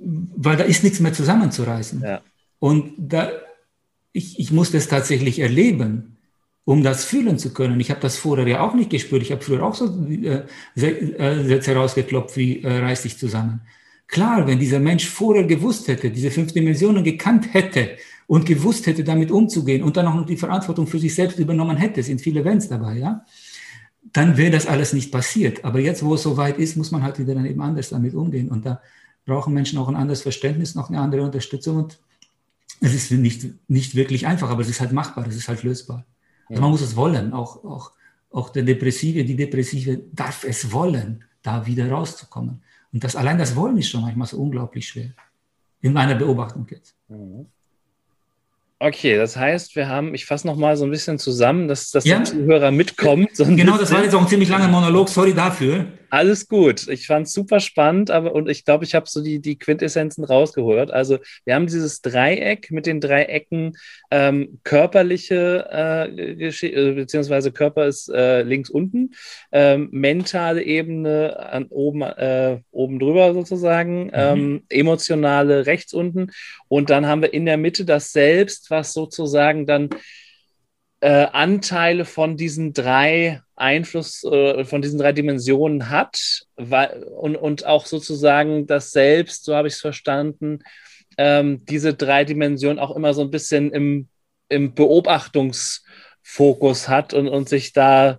Weil 0.00 0.56
da 0.56 0.64
ist 0.64 0.82
nichts 0.82 0.98
mehr 0.98 1.12
zusammenzureißen. 1.12 2.02
Ja. 2.02 2.22
Und 2.60 2.92
da, 2.96 3.32
ich, 4.12 4.38
ich 4.38 4.52
musste 4.52 4.76
es 4.76 4.86
tatsächlich 4.86 5.40
erleben, 5.40 6.18
um 6.64 6.84
das 6.84 7.04
fühlen 7.04 7.38
zu 7.38 7.52
können. 7.52 7.80
Ich 7.80 7.90
habe 7.90 8.00
das 8.00 8.16
vorher 8.16 8.46
ja 8.46 8.60
auch 8.60 8.74
nicht 8.74 8.90
gespürt. 8.90 9.22
Ich 9.22 9.32
habe 9.32 9.42
früher 9.42 9.64
auch 9.64 9.74
so 9.74 9.86
äh, 10.08 10.44
äh, 10.76 11.44
Sätze 11.44 11.74
rausgeklopft 11.74 12.36
wie 12.36 12.62
äh, 12.62 12.78
reiß 12.78 13.02
dich 13.02 13.18
zusammen. 13.18 13.62
Klar, 14.06 14.46
wenn 14.46 14.58
dieser 14.58 14.78
Mensch 14.78 15.08
vorher 15.08 15.44
gewusst 15.44 15.88
hätte, 15.88 16.10
diese 16.10 16.30
fünf 16.30 16.52
Dimensionen 16.52 17.02
gekannt 17.02 17.54
hätte 17.54 17.96
und 18.26 18.44
gewusst 18.44 18.86
hätte, 18.86 19.04
damit 19.04 19.30
umzugehen 19.30 19.82
und 19.82 19.96
dann 19.96 20.06
auch 20.06 20.14
noch 20.14 20.26
die 20.26 20.36
Verantwortung 20.36 20.86
für 20.86 20.98
sich 20.98 21.14
selbst 21.14 21.38
übernommen 21.38 21.76
hätte, 21.76 22.02
sind 22.02 22.20
viele 22.20 22.44
Wenns 22.44 22.68
dabei, 22.68 22.98
ja, 22.98 23.24
dann 24.12 24.36
wäre 24.36 24.50
das 24.50 24.66
alles 24.66 24.92
nicht 24.92 25.12
passiert. 25.12 25.64
Aber 25.64 25.78
jetzt, 25.78 26.04
wo 26.04 26.14
es 26.14 26.22
soweit 26.22 26.58
ist, 26.58 26.76
muss 26.76 26.90
man 26.90 27.02
halt 27.02 27.18
wieder 27.18 27.34
dann 27.34 27.46
eben 27.46 27.60
anders 27.60 27.90
damit 27.90 28.14
umgehen. 28.14 28.48
Und 28.48 28.66
da 28.66 28.80
brauchen 29.26 29.54
Menschen 29.54 29.78
auch 29.78 29.88
ein 29.88 29.96
anderes 29.96 30.22
Verständnis, 30.22 30.74
noch 30.74 30.88
eine 30.88 31.00
andere 31.00 31.22
Unterstützung. 31.22 31.76
Und 31.76 31.98
es 32.80 32.94
ist 32.94 33.10
nicht, 33.10 33.46
nicht 33.68 33.94
wirklich 33.94 34.26
einfach, 34.26 34.50
aber 34.50 34.62
es 34.62 34.68
ist 34.68 34.80
halt 34.80 34.92
machbar, 34.92 35.26
es 35.26 35.36
ist 35.36 35.48
halt 35.48 35.62
lösbar. 35.62 36.06
Also 36.48 36.62
man 36.62 36.70
muss 36.70 36.80
es 36.80 36.96
wollen, 36.96 37.32
auch, 37.32 37.64
auch, 37.64 37.92
auch 38.30 38.50
der 38.50 38.62
Depressive, 38.62 39.24
die 39.24 39.36
Depressive 39.36 40.02
darf 40.12 40.44
es 40.44 40.72
wollen, 40.72 41.24
da 41.42 41.66
wieder 41.66 41.90
rauszukommen. 41.90 42.62
Und 42.92 43.04
das, 43.04 43.14
allein 43.14 43.38
das 43.38 43.54
Wollen 43.54 43.76
ist 43.76 43.88
schon 43.88 44.00
manchmal 44.00 44.26
so 44.26 44.38
unglaublich 44.38 44.88
schwer. 44.88 45.10
In 45.80 45.92
meiner 45.92 46.14
Beobachtung 46.14 46.66
jetzt. 46.70 46.96
Mhm. 47.08 47.46
Okay, 48.82 49.16
das 49.16 49.36
heißt, 49.36 49.76
wir 49.76 49.88
haben, 49.88 50.14
ich 50.14 50.24
fasse 50.24 50.46
nochmal 50.46 50.76
so 50.76 50.84
ein 50.84 50.90
bisschen 50.90 51.18
zusammen, 51.18 51.68
dass, 51.68 51.90
dass 51.90 52.04
ja. 52.06 52.16
der 52.16 52.24
Zuhörer 52.24 52.70
mitkommt. 52.70 53.36
So 53.36 53.44
genau, 53.44 53.76
das 53.76 53.92
war 53.92 54.02
jetzt 54.02 54.14
auch 54.14 54.22
ein 54.22 54.28
ziemlich 54.28 54.48
langer 54.48 54.68
Monolog, 54.68 55.10
sorry 55.10 55.34
dafür. 55.34 55.86
Alles 56.10 56.48
gut. 56.48 56.88
Ich 56.88 57.06
fand 57.06 57.28
es 57.28 57.32
super 57.32 57.60
spannend, 57.60 58.10
aber 58.10 58.34
und 58.34 58.48
ich 58.48 58.64
glaube, 58.64 58.84
ich 58.84 58.94
habe 58.94 59.08
so 59.08 59.22
die, 59.22 59.40
die 59.40 59.58
Quintessenzen 59.58 60.24
rausgehört. 60.24 60.90
Also 60.90 61.18
wir 61.44 61.54
haben 61.54 61.66
dieses 61.66 62.02
Dreieck 62.02 62.70
mit 62.70 62.86
den 62.86 63.00
drei 63.00 63.24
Ecken 63.24 63.76
ähm, 64.10 64.60
körperliche 64.64 65.68
äh, 65.70 66.48
äh, 66.48 66.92
beziehungsweise 66.92 67.52
Körper 67.52 67.86
ist 67.86 68.08
äh, 68.08 68.42
links 68.42 68.70
unten, 68.70 69.12
ähm, 69.52 69.88
mentale 69.92 70.64
Ebene 70.64 71.38
an 71.38 71.66
oben, 71.66 72.02
äh, 72.02 72.60
oben 72.72 72.98
drüber 72.98 73.32
sozusagen, 73.32 74.06
mhm. 74.06 74.10
ähm, 74.12 74.62
emotionale 74.68 75.66
rechts 75.66 75.94
unten 75.94 76.32
und 76.68 76.90
dann 76.90 77.06
haben 77.06 77.22
wir 77.22 77.32
in 77.32 77.46
der 77.46 77.56
Mitte 77.56 77.84
das 77.84 78.12
Selbst, 78.12 78.70
was 78.70 78.92
sozusagen 78.92 79.64
dann 79.66 79.90
äh, 81.00 81.26
Anteile 81.32 82.04
von 82.04 82.36
diesen 82.36 82.72
drei 82.72 83.40
Einfluss 83.60 84.24
äh, 84.24 84.64
von 84.64 84.82
diesen 84.82 84.98
drei 84.98 85.12
Dimensionen 85.12 85.90
hat 85.90 86.42
weil, 86.56 87.04
und, 87.04 87.36
und 87.36 87.66
auch 87.66 87.86
sozusagen 87.86 88.66
das 88.66 88.90
Selbst, 88.90 89.44
so 89.44 89.54
habe 89.54 89.68
ich 89.68 89.74
es 89.74 89.80
verstanden, 89.80 90.58
ähm, 91.18 91.64
diese 91.66 91.94
drei 91.94 92.24
Dimensionen 92.24 92.78
auch 92.78 92.96
immer 92.96 93.12
so 93.14 93.22
ein 93.22 93.30
bisschen 93.30 93.72
im, 93.72 94.08
im 94.48 94.74
Beobachtungsfokus 94.74 96.88
hat 96.88 97.14
und, 97.14 97.28
und 97.28 97.48
sich 97.48 97.72
da 97.72 98.18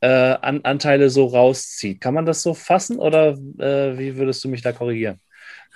äh, 0.00 0.08
an, 0.08 0.62
Anteile 0.62 1.10
so 1.10 1.26
rauszieht. 1.26 2.00
Kann 2.00 2.14
man 2.14 2.26
das 2.26 2.42
so 2.42 2.54
fassen 2.54 2.98
oder 2.98 3.38
äh, 3.58 3.98
wie 3.98 4.16
würdest 4.16 4.42
du 4.44 4.48
mich 4.48 4.62
da 4.62 4.72
korrigieren? 4.72 5.20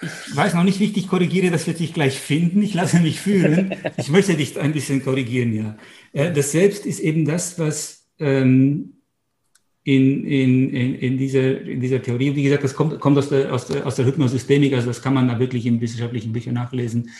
Ich 0.02 0.34
weiß 0.34 0.54
noch 0.54 0.64
nicht, 0.64 0.80
wie 0.80 0.84
ich 0.84 0.94
dich 0.94 1.08
korrigiere, 1.08 1.50
das 1.50 1.66
wird 1.66 1.76
sich 1.76 1.92
gleich 1.92 2.18
finden. 2.18 2.62
Ich 2.62 2.72
lasse 2.72 3.00
mich 3.00 3.20
fühlen. 3.20 3.74
Ich 3.98 4.08
möchte 4.08 4.34
dich 4.34 4.58
ein 4.58 4.72
bisschen 4.72 5.04
korrigieren, 5.04 5.52
ja. 5.52 5.76
Äh, 6.12 6.32
das 6.32 6.52
Selbst 6.52 6.86
ist 6.86 7.00
eben 7.00 7.26
das, 7.26 7.58
was 7.58 8.06
ähm, 8.18 8.99
in, 9.90 10.24
in, 10.24 10.70
in, 10.70 10.94
in, 10.94 11.18
dieser, 11.18 11.60
in 11.62 11.80
dieser 11.80 12.00
Theorie, 12.00 12.36
wie 12.36 12.44
gesagt, 12.44 12.62
das 12.62 12.74
kommt, 12.74 13.00
kommt 13.00 13.18
aus, 13.18 13.28
der, 13.28 13.52
aus, 13.52 13.66
der, 13.66 13.84
aus 13.84 13.96
der 13.96 14.06
Hypnosystemik, 14.06 14.72
also 14.72 14.86
das 14.86 15.02
kann 15.02 15.14
man 15.14 15.26
da 15.26 15.38
wirklich 15.38 15.66
in 15.66 15.80
wissenschaftlichen 15.80 16.32
Büchern 16.32 16.54
nachlesen. 16.54 17.10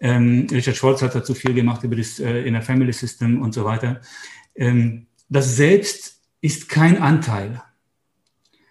Ähm, 0.00 0.48
Richard 0.50 0.76
Schwartz 0.76 1.02
hat 1.02 1.14
dazu 1.14 1.34
viel 1.34 1.54
gemacht 1.54 1.84
über 1.84 1.94
das 1.94 2.18
äh, 2.18 2.42
Inner 2.42 2.62
Family 2.62 2.92
System 2.92 3.40
und 3.40 3.54
so 3.54 3.64
weiter. 3.64 4.00
Ähm, 4.56 5.06
das 5.28 5.56
Selbst 5.56 6.20
ist 6.40 6.68
kein 6.68 7.00
Anteil. 7.00 7.62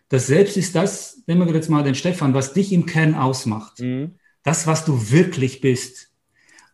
Das 0.09 0.27
Selbst 0.27 0.57
ist 0.57 0.75
das, 0.75 1.23
nehmen 1.27 1.47
wir 1.47 1.55
jetzt 1.55 1.69
mal 1.69 1.83
den 1.83 1.95
Stefan, 1.95 2.33
was 2.33 2.53
dich 2.53 2.73
im 2.73 2.85
Kern 2.87 3.15
ausmacht. 3.15 3.79
Mhm. 3.79 4.15
Das, 4.43 4.67
was 4.67 4.83
du 4.83 5.11
wirklich 5.11 5.61
bist. 5.61 6.09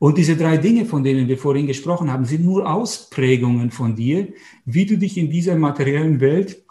Und 0.06 0.20
diese 0.20 0.38
drei 0.38 0.58
Dinge, 0.58 0.86
von 0.86 1.04
denen 1.04 1.28
wir 1.28 1.36
vorhin 1.36 1.66
gesprochen 1.66 2.12
haben, 2.12 2.26
sind 2.26 2.46
nur 2.46 2.72
Ausprägungen 2.72 3.72
von 3.72 3.96
dir, 3.96 4.28
wie 4.64 4.86
du 4.86 5.00
dich 5.00 5.18
in 5.18 5.32
dieser 5.32 5.56
materiellen 5.56 6.20
Welt, 6.20 6.64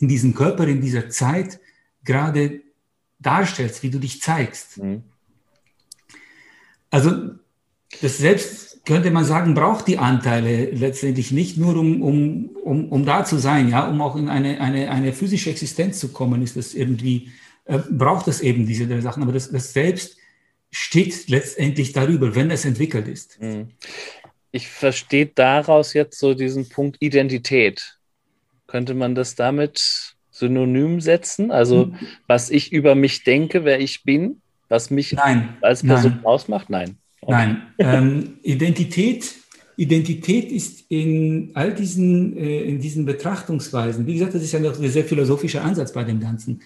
in 0.00 0.08
diesem 0.08 0.34
Körper, 0.34 0.66
in 0.66 0.80
dieser 0.80 1.08
Zeit 1.08 1.60
gerade 2.02 2.62
darstellst, 3.20 3.84
wie 3.84 3.90
du 3.90 4.00
dich 4.00 4.20
zeigst. 4.20 4.78
Mhm. 4.78 5.04
Also 6.90 7.12
das 8.02 8.18
Selbst, 8.18 8.84
könnte 8.84 9.12
man 9.12 9.24
sagen, 9.24 9.54
braucht 9.54 9.86
die 9.86 9.98
Anteile 9.98 10.72
letztendlich 10.72 11.30
nicht 11.30 11.56
nur, 11.56 11.76
um, 11.76 12.02
um, 12.02 12.50
um, 12.64 12.88
um 12.88 13.04
da 13.04 13.24
zu 13.24 13.38
sein, 13.38 13.68
ja, 13.68 13.88
um 13.88 14.00
auch 14.00 14.16
in 14.16 14.28
eine, 14.28 14.60
eine, 14.60 14.90
eine 14.90 15.12
physische 15.12 15.50
Existenz 15.50 16.00
zu 16.00 16.08
kommen, 16.08 16.42
ist 16.42 16.56
das 16.56 16.74
irgendwie, 16.74 17.30
äh, 17.66 17.78
braucht 17.78 18.26
es 18.26 18.40
eben 18.40 18.66
diese 18.66 18.88
drei 18.88 19.00
Sachen. 19.00 19.22
Aber 19.22 19.32
das, 19.32 19.52
das 19.52 19.72
Selbst 19.72 20.16
steht 20.74 21.28
letztendlich 21.28 21.92
darüber, 21.92 22.34
wenn 22.34 22.50
es 22.50 22.64
entwickelt 22.64 23.06
ist. 23.06 23.40
Mhm. 23.40 23.68
Ich 24.50 24.68
verstehe 24.68 25.26
daraus 25.26 25.94
jetzt 25.94 26.18
so 26.18 26.34
diesen 26.34 26.68
Punkt 26.68 26.96
Identität. 27.00 27.98
Könnte 28.66 28.94
man 28.94 29.14
das 29.14 29.36
damit 29.36 30.16
synonym 30.32 31.00
setzen? 31.00 31.52
Also, 31.52 31.86
mhm. 31.86 31.98
was 32.26 32.50
ich 32.50 32.72
über 32.72 32.96
mich 32.96 33.22
denke, 33.22 33.64
wer 33.64 33.78
ich 33.78 34.02
bin, 34.02 34.40
was 34.68 34.90
mich 34.90 35.12
nein, 35.12 35.56
als 35.60 35.84
Person 35.84 36.14
nein. 36.16 36.24
ausmacht? 36.24 36.70
Nein. 36.70 36.96
Okay. 37.20 37.32
Nein. 37.32 37.62
Ähm, 37.78 38.38
Identität, 38.42 39.32
Identität 39.76 40.50
ist 40.50 40.90
in 40.90 41.52
all 41.54 41.72
diesen, 41.72 42.36
äh, 42.36 42.62
in 42.62 42.80
diesen 42.80 43.04
Betrachtungsweisen, 43.04 44.06
wie 44.06 44.14
gesagt, 44.14 44.34
das 44.34 44.42
ist 44.42 44.52
ja 44.52 44.58
noch 44.58 44.78
ein 44.78 44.90
sehr 44.90 45.04
philosophischer 45.04 45.62
Ansatz 45.62 45.92
bei 45.92 46.02
dem 46.02 46.18
Ganzen. 46.18 46.62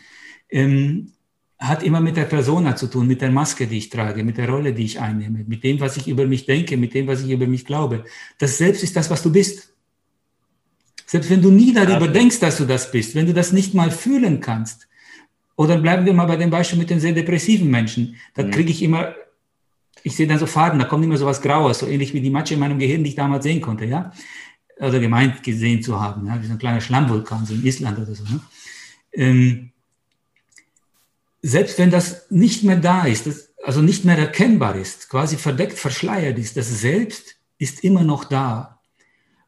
Ähm, 0.51 1.13
hat 1.59 1.83
immer 1.83 2.01
mit 2.01 2.17
der 2.17 2.25
Persona 2.25 2.77
zu 2.77 2.87
tun, 2.87 3.07
mit 3.09 3.21
der 3.21 3.31
Maske, 3.31 3.67
die 3.67 3.79
ich 3.79 3.89
trage, 3.91 4.23
mit 4.23 4.39
der 4.39 4.49
Rolle, 4.49 4.73
die 4.73 4.85
ich 4.85 5.01
einnehme, 5.01 5.45
mit 5.47 5.65
dem, 5.65 5.81
was 5.81 5.97
ich 5.97 6.07
über 6.07 6.27
mich 6.27 6.47
denke, 6.47 6.77
mit 6.77 6.95
dem, 6.95 7.09
was 7.09 7.23
ich 7.23 7.31
über 7.31 7.47
mich 7.47 7.65
glaube. 7.65 8.05
Das 8.39 8.59
Selbst 8.59 8.85
ist 8.85 8.95
das, 8.95 9.11
was 9.11 9.23
du 9.23 9.33
bist. 9.33 9.75
Selbst 11.05 11.31
wenn 11.31 11.43
du 11.43 11.51
nie 11.51 11.73
darüber 11.73 12.07
ja. 12.07 12.13
denkst, 12.13 12.39
dass 12.39 12.59
du 12.59 12.65
das 12.65 12.93
bist, 12.93 13.15
wenn 13.15 13.27
du 13.27 13.35
das 13.35 13.53
nicht 13.53 13.75
mal 13.75 13.91
fühlen 13.91 14.41
kannst, 14.41 14.87
oder 15.57 15.77
bleiben 15.79 16.07
wir 16.07 16.13
mal 16.13 16.27
bei 16.27 16.37
dem 16.37 16.51
Beispiel 16.51 16.79
mit 16.79 16.91
den 16.91 17.01
sehr 17.01 17.13
depressiven 17.13 17.69
Menschen, 17.69 18.15
da 18.35 18.45
mhm. 18.45 18.53
kriege 18.53 18.71
ich 18.71 18.81
immer, 18.81 19.15
ich 20.05 20.15
sehe 20.15 20.29
dann 20.29 20.39
so 20.39 20.47
Farben, 20.47 20.79
da 20.79 20.85
kommt 20.85 21.05
immer 21.05 21.17
so 21.17 21.27
was 21.27 21.43
Graues, 21.43 21.81
so 21.81 21.89
ähnlich 21.89 22.15
wie 22.15 22.21
die 22.21 22.31
Matsche 22.31 22.55
in 22.55 22.61
meinem 22.61 22.79
Gehirn, 22.79 23.03
die 23.03 23.11
ich 23.11 23.17
damals 23.17 23.43
sehen 23.43 23.61
konnte, 23.61 23.85
ja, 23.85 24.13
oder 24.79 25.01
gemeint 25.01 25.43
gesehen 25.43 25.83
zu 25.83 26.01
haben, 26.01 26.27
ja, 26.29 26.41
wie 26.41 26.47
so 26.47 26.53
ein 26.53 26.59
kleiner 26.59 26.81
Schlammvulkan, 26.81 27.45
so 27.45 27.55
in 27.55 27.67
Island 27.67 27.99
oder 27.99 28.15
so. 28.15 28.23
Ne? 28.23 28.41
Ähm, 29.13 29.73
selbst 31.43 31.79
wenn 31.79 31.91
das 31.91 32.31
nicht 32.31 32.65
mehr 32.65 32.77
da 32.77 33.05
ist, 33.05 33.27
das, 33.27 33.51
also 33.63 33.83
nicht 33.83 34.05
mehr 34.05 34.19
erkennbar 34.19 34.77
ist, 34.77 35.09
quasi 35.09 35.37
verdeckt, 35.37 35.79
verschleiert 35.79 36.39
ist, 36.39 36.57
das 36.57 36.81
Selbst 36.81 37.37
ist 37.59 37.85
immer 37.85 38.05
noch 38.05 38.25
da. 38.25 38.81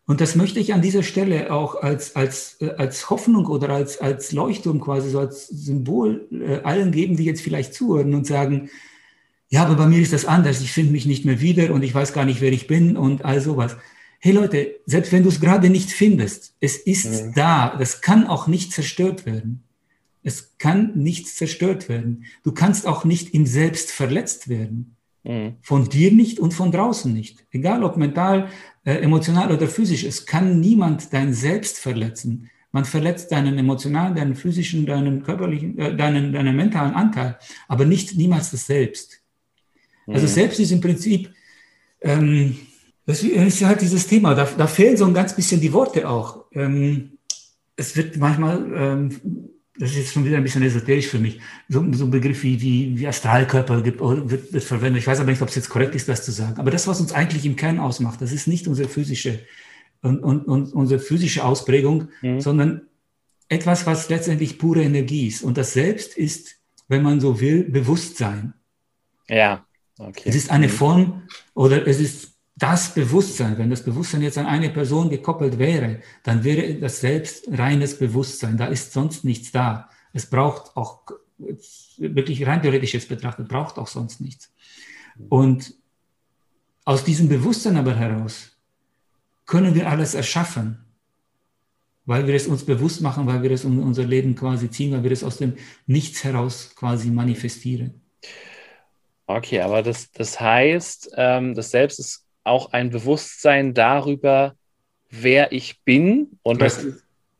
Und 0.06 0.20
das 0.20 0.34
möchte 0.34 0.58
ich 0.58 0.74
an 0.74 0.82
dieser 0.82 1.04
Stelle 1.04 1.52
auch 1.52 1.80
als, 1.80 2.16
als, 2.16 2.56
äh, 2.60 2.70
als 2.70 3.10
Hoffnung 3.10 3.46
oder 3.46 3.68
als, 3.70 4.00
als 4.00 4.32
Leuchtturm 4.32 4.80
quasi 4.80 5.10
so 5.10 5.20
als 5.20 5.46
Symbol 5.46 6.26
äh, 6.32 6.60
allen 6.64 6.90
geben, 6.90 7.16
die 7.16 7.24
jetzt 7.24 7.42
vielleicht 7.42 7.74
zuhören 7.74 8.14
und 8.14 8.26
sagen, 8.26 8.70
ja, 9.48 9.64
aber 9.64 9.76
bei 9.76 9.86
mir 9.86 10.00
ist 10.00 10.12
das 10.12 10.24
anders, 10.24 10.60
ich 10.60 10.72
finde 10.72 10.92
mich 10.92 11.06
nicht 11.06 11.24
mehr 11.24 11.40
wieder 11.40 11.72
und 11.72 11.82
ich 11.82 11.94
weiß 11.94 12.12
gar 12.12 12.24
nicht, 12.24 12.40
wer 12.40 12.52
ich 12.52 12.66
bin 12.66 12.96
und 12.96 13.24
all 13.24 13.40
sowas. 13.40 13.76
Hey 14.18 14.32
Leute, 14.32 14.76
selbst 14.84 15.12
wenn 15.12 15.22
du 15.22 15.28
es 15.28 15.40
gerade 15.40 15.70
nicht 15.70 15.90
findest, 15.90 16.54
es 16.60 16.76
ist 16.76 17.26
mhm. 17.26 17.32
da, 17.34 17.76
das 17.76 18.00
kann 18.00 18.26
auch 18.26 18.48
nicht 18.48 18.72
zerstört 18.72 19.26
werden. 19.26 19.62
Es 20.22 20.58
kann 20.58 20.92
nichts 20.94 21.36
zerstört 21.36 21.88
werden. 21.88 22.24
Du 22.42 22.52
kannst 22.52 22.86
auch 22.86 23.04
nicht 23.04 23.34
im 23.34 23.46
Selbst 23.46 23.90
verletzt 23.90 24.48
werden. 24.48 24.96
Mhm. 25.22 25.56
Von 25.62 25.88
dir 25.88 26.12
nicht 26.12 26.38
und 26.38 26.54
von 26.54 26.72
draußen 26.72 27.12
nicht. 27.12 27.44
Egal 27.50 27.84
ob 27.84 27.96
mental, 27.96 28.48
äh, 28.84 28.94
emotional 28.96 29.52
oder 29.52 29.66
physisch. 29.66 30.04
Es 30.04 30.26
kann 30.26 30.60
niemand 30.60 31.12
dein 31.12 31.34
Selbst 31.34 31.78
verletzen. 31.78 32.50
Man 32.72 32.84
verletzt 32.84 33.32
deinen 33.32 33.58
emotionalen, 33.58 34.14
deinen 34.14 34.36
physischen, 34.36 34.86
deinen 34.86 35.22
körperlichen, 35.22 35.78
äh, 35.78 35.96
deinen, 35.96 36.32
deinen 36.32 36.56
mentalen 36.56 36.94
Anteil, 36.94 37.38
aber 37.68 37.84
nicht 37.84 38.16
niemals 38.16 38.50
das 38.50 38.66
Selbst. 38.66 39.20
Also 40.06 40.10
mhm. 40.10 40.14
Also 40.14 40.26
Selbst 40.26 40.60
ist 40.60 40.70
im 40.70 40.80
Prinzip, 40.80 41.30
ähm, 42.00 42.56
das 43.06 43.22
ist 43.22 43.64
halt 43.64 43.80
dieses 43.80 44.06
Thema. 44.06 44.34
Da, 44.34 44.44
da, 44.44 44.66
fehlen 44.66 44.96
so 44.96 45.04
ein 45.04 45.14
ganz 45.14 45.34
bisschen 45.34 45.60
die 45.60 45.72
Worte 45.72 46.08
auch. 46.08 46.44
Ähm, 46.52 47.18
es 47.74 47.96
wird 47.96 48.16
manchmal 48.18 48.72
ähm, 48.74 49.50
das 49.78 49.90
ist 49.90 49.96
jetzt 49.96 50.12
schon 50.12 50.24
wieder 50.24 50.36
ein 50.36 50.42
bisschen 50.42 50.62
esoterisch 50.62 51.06
für 51.06 51.18
mich, 51.18 51.40
so, 51.68 51.84
so 51.92 52.04
ein 52.04 52.10
Begriff 52.10 52.42
wie, 52.42 52.60
wie, 52.60 52.98
wie 52.98 53.06
Astralkörper 53.06 53.82
gibt, 53.82 54.00
wird, 54.00 54.52
wird 54.52 54.64
verwendet. 54.64 55.02
Ich 55.02 55.06
weiß 55.06 55.20
aber 55.20 55.30
nicht, 55.30 55.40
ob 55.42 55.48
es 55.48 55.54
jetzt 55.54 55.70
korrekt 55.70 55.94
ist, 55.94 56.08
das 56.08 56.24
zu 56.24 56.32
sagen. 56.32 56.58
Aber 56.58 56.70
das, 56.70 56.86
was 56.86 57.00
uns 57.00 57.12
eigentlich 57.12 57.46
im 57.46 57.56
Kern 57.56 57.78
ausmacht, 57.78 58.20
das 58.20 58.32
ist 58.32 58.46
nicht 58.46 58.66
unsere 58.66 58.88
physische, 58.88 59.40
und, 60.02 60.20
und, 60.20 60.44
und 60.44 60.72
unsere 60.72 61.00
physische 61.00 61.44
Ausprägung, 61.44 62.08
mhm. 62.22 62.40
sondern 62.40 62.82
etwas, 63.48 63.86
was 63.86 64.08
letztendlich 64.08 64.58
pure 64.58 64.82
Energie 64.82 65.26
ist. 65.26 65.42
Und 65.42 65.56
das 65.58 65.72
Selbst 65.72 66.16
ist, 66.16 66.56
wenn 66.88 67.02
man 67.02 67.20
so 67.20 67.40
will, 67.40 67.64
Bewusstsein. 67.64 68.54
Ja, 69.28 69.66
okay. 69.98 70.22
Es 70.24 70.34
ist 70.34 70.50
eine 70.50 70.68
mhm. 70.68 70.72
Form 70.72 71.22
oder 71.54 71.86
es 71.86 72.00
ist 72.00 72.29
das 72.60 72.94
Bewusstsein, 72.94 73.56
wenn 73.58 73.70
das 73.70 73.82
Bewusstsein 73.82 74.22
jetzt 74.22 74.36
an 74.38 74.46
eine 74.46 74.68
Person 74.68 75.08
gekoppelt 75.08 75.58
wäre, 75.58 76.00
dann 76.22 76.44
wäre 76.44 76.74
das 76.74 77.00
selbst 77.00 77.48
reines 77.50 77.98
Bewusstsein. 77.98 78.58
Da 78.58 78.66
ist 78.66 78.92
sonst 78.92 79.24
nichts 79.24 79.50
da. 79.50 79.88
Es 80.12 80.26
braucht 80.26 80.76
auch, 80.76 81.00
wirklich 81.96 82.46
rein 82.46 82.60
theoretisch 82.60 82.92
jetzt 82.92 83.08
betrachtet, 83.08 83.48
braucht 83.48 83.78
auch 83.78 83.86
sonst 83.86 84.20
nichts. 84.20 84.52
Und 85.30 85.74
aus 86.84 87.02
diesem 87.02 87.28
Bewusstsein 87.28 87.78
aber 87.78 87.94
heraus 87.94 88.56
können 89.46 89.74
wir 89.74 89.88
alles 89.88 90.14
erschaffen, 90.14 90.84
weil 92.04 92.26
wir 92.26 92.34
es 92.34 92.46
uns 92.46 92.64
bewusst 92.64 93.00
machen, 93.00 93.26
weil 93.26 93.42
wir 93.42 93.50
es 93.52 93.64
in 93.64 93.82
unser 93.82 94.04
Leben 94.04 94.34
quasi 94.34 94.70
ziehen, 94.70 94.92
weil 94.92 95.02
wir 95.02 95.12
es 95.12 95.24
aus 95.24 95.38
dem 95.38 95.54
Nichts 95.86 96.24
heraus 96.24 96.74
quasi 96.76 97.10
manifestieren. 97.10 98.02
Okay, 99.26 99.60
aber 99.60 99.82
das, 99.82 100.10
das 100.12 100.38
heißt, 100.38 101.12
ähm, 101.16 101.54
das 101.54 101.70
Selbst 101.70 102.00
ist 102.00 102.26
auch 102.50 102.72
ein 102.72 102.90
Bewusstsein 102.90 103.74
darüber, 103.74 104.54
wer 105.08 105.52
ich 105.52 105.82
bin. 105.84 106.38
Und 106.42 106.60
das, 106.60 106.86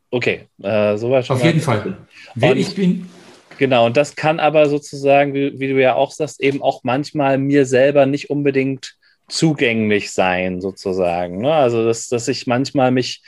okay, 0.09 0.47
äh, 0.61 0.97
soweit 0.97 1.25
schon. 1.25 1.37
Auf 1.37 1.43
jeden 1.43 1.61
Fall. 1.61 1.97
Wer 2.35 2.51
und, 2.51 2.57
ich 2.57 2.75
bin. 2.75 3.09
Genau, 3.57 3.85
und 3.85 3.97
das 3.97 4.15
kann 4.15 4.39
aber 4.39 4.67
sozusagen, 4.69 5.33
wie, 5.33 5.59
wie, 5.59 5.67
du 5.67 5.79
ja 5.79 5.95
auch 5.95 6.11
sagst, 6.11 6.41
eben 6.41 6.61
auch 6.61 6.83
manchmal 6.83 7.37
mir 7.37 7.65
selber 7.65 8.05
nicht 8.05 8.29
unbedingt 8.29 8.95
zugänglich 9.27 10.11
sein, 10.11 10.61
sozusagen. 10.61 11.41
Ne? 11.41 11.53
Also, 11.53 11.85
dass, 11.85 12.07
dass 12.07 12.27
ich 12.27 12.47
manchmal 12.47 12.91
mich 12.91 13.21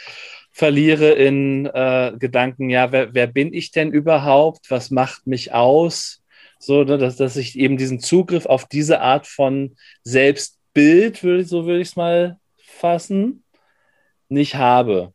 verliere 0.51 1.11
in 1.11 1.65
äh, 1.65 2.13
Gedanken, 2.17 2.69
ja, 2.69 2.91
wer, 2.91 3.13
wer 3.13 3.27
bin 3.27 3.53
ich 3.53 3.71
denn 3.71 3.91
überhaupt? 3.91 4.69
Was 4.69 4.91
macht 4.91 5.27
mich 5.27 5.53
aus? 5.53 6.21
So, 6.59 6.83
ne, 6.83 6.97
dass, 6.97 7.17
dass 7.17 7.35
ich 7.35 7.57
eben 7.57 7.75
diesen 7.75 7.99
Zugriff 7.99 8.45
auf 8.45 8.65
diese 8.65 9.01
Art 9.01 9.27
von 9.27 9.75
Selbstbild, 10.75 11.23
will, 11.23 11.45
so 11.45 11.65
würde 11.65 11.81
ich 11.81 11.89
es 11.89 11.95
mal 11.95 12.37
fassen, 12.57 13.43
nicht 14.29 14.55
habe. 14.55 15.13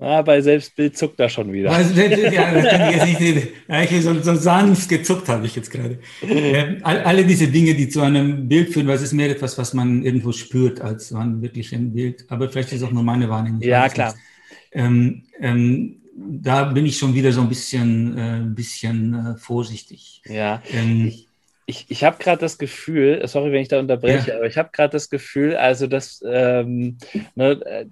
Ah, 0.00 0.22
bei 0.22 0.40
Selbstbild 0.40 0.98
zuckt 0.98 1.20
er 1.20 1.28
schon 1.28 1.52
wieder. 1.52 1.70
Also, 1.70 1.98
ja, 2.00 2.52
das 2.52 2.68
kann 2.68 2.90
ich 2.90 2.96
jetzt 2.96 3.30
nicht 3.30 3.48
Eigentlich 3.68 4.02
so, 4.02 4.20
so 4.20 4.34
sanft 4.34 4.88
gezuckt 4.88 5.28
habe 5.28 5.46
ich 5.46 5.54
jetzt 5.54 5.70
gerade. 5.70 5.98
Äh, 6.20 6.80
alle 6.82 7.24
diese 7.24 7.46
Dinge, 7.46 7.74
die 7.74 7.88
zu 7.88 8.00
einem 8.00 8.48
Bild 8.48 8.70
führen, 8.70 8.88
weil 8.88 8.96
es 8.96 9.02
ist 9.02 9.12
mehr 9.12 9.30
etwas, 9.30 9.56
was 9.56 9.72
man 9.72 10.02
irgendwo 10.02 10.32
spürt, 10.32 10.80
als 10.80 11.12
man 11.12 11.40
wirklich 11.40 11.72
ein 11.72 11.92
Bild. 11.92 12.26
Aber 12.28 12.50
vielleicht 12.50 12.72
ist 12.72 12.82
es 12.82 12.82
auch 12.82 12.92
nur 12.92 13.04
meine 13.04 13.28
Wahrnehmung. 13.28 13.62
Ja, 13.62 13.88
klar. 13.88 14.14
Ähm, 14.72 15.22
ähm, 15.40 16.02
da 16.16 16.64
bin 16.64 16.86
ich 16.86 16.98
schon 16.98 17.14
wieder 17.14 17.32
so 17.32 17.40
ein 17.40 17.48
bisschen, 17.48 18.18
äh, 18.18 18.40
bisschen 18.46 19.14
äh, 19.14 19.36
vorsichtig. 19.36 20.22
Ja. 20.26 20.60
Ähm, 20.72 21.06
ich, 21.06 21.23
ich, 21.66 21.86
ich 21.90 22.04
habe 22.04 22.18
gerade 22.18 22.40
das 22.40 22.58
Gefühl, 22.58 23.26
sorry, 23.26 23.50
wenn 23.52 23.62
ich 23.62 23.68
da 23.68 23.78
unterbreche, 23.78 24.30
ja. 24.30 24.36
aber 24.36 24.46
ich 24.46 24.58
habe 24.58 24.70
gerade 24.72 24.92
das 24.92 25.08
Gefühl, 25.08 25.56
also 25.56 25.86
dass, 25.86 26.22
ähm, 26.26 26.98
ne, 27.34 27.86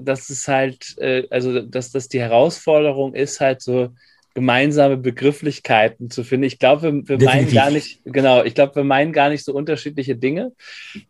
das 0.00 0.30
ist 0.30 0.46
halt, 0.46 0.96
äh, 0.98 1.26
also 1.30 1.60
dass 1.60 1.90
das 1.90 2.08
die 2.08 2.20
Herausforderung 2.20 3.14
ist, 3.14 3.40
halt 3.40 3.62
so 3.62 3.90
gemeinsame 4.36 4.98
Begrifflichkeiten 4.98 6.10
zu 6.10 6.22
finden. 6.22 6.44
Ich 6.44 6.58
glaube, 6.58 6.82
wir, 6.82 7.18
wir 7.18 7.24
meinen 7.24 7.50
gar 7.50 7.70
nicht, 7.70 8.02
genau, 8.04 8.44
ich 8.44 8.54
glaube, 8.54 8.76
wir 8.76 8.84
meinen 8.84 9.14
gar 9.14 9.30
nicht 9.30 9.42
so 9.42 9.54
unterschiedliche 9.54 10.14
Dinge. 10.14 10.52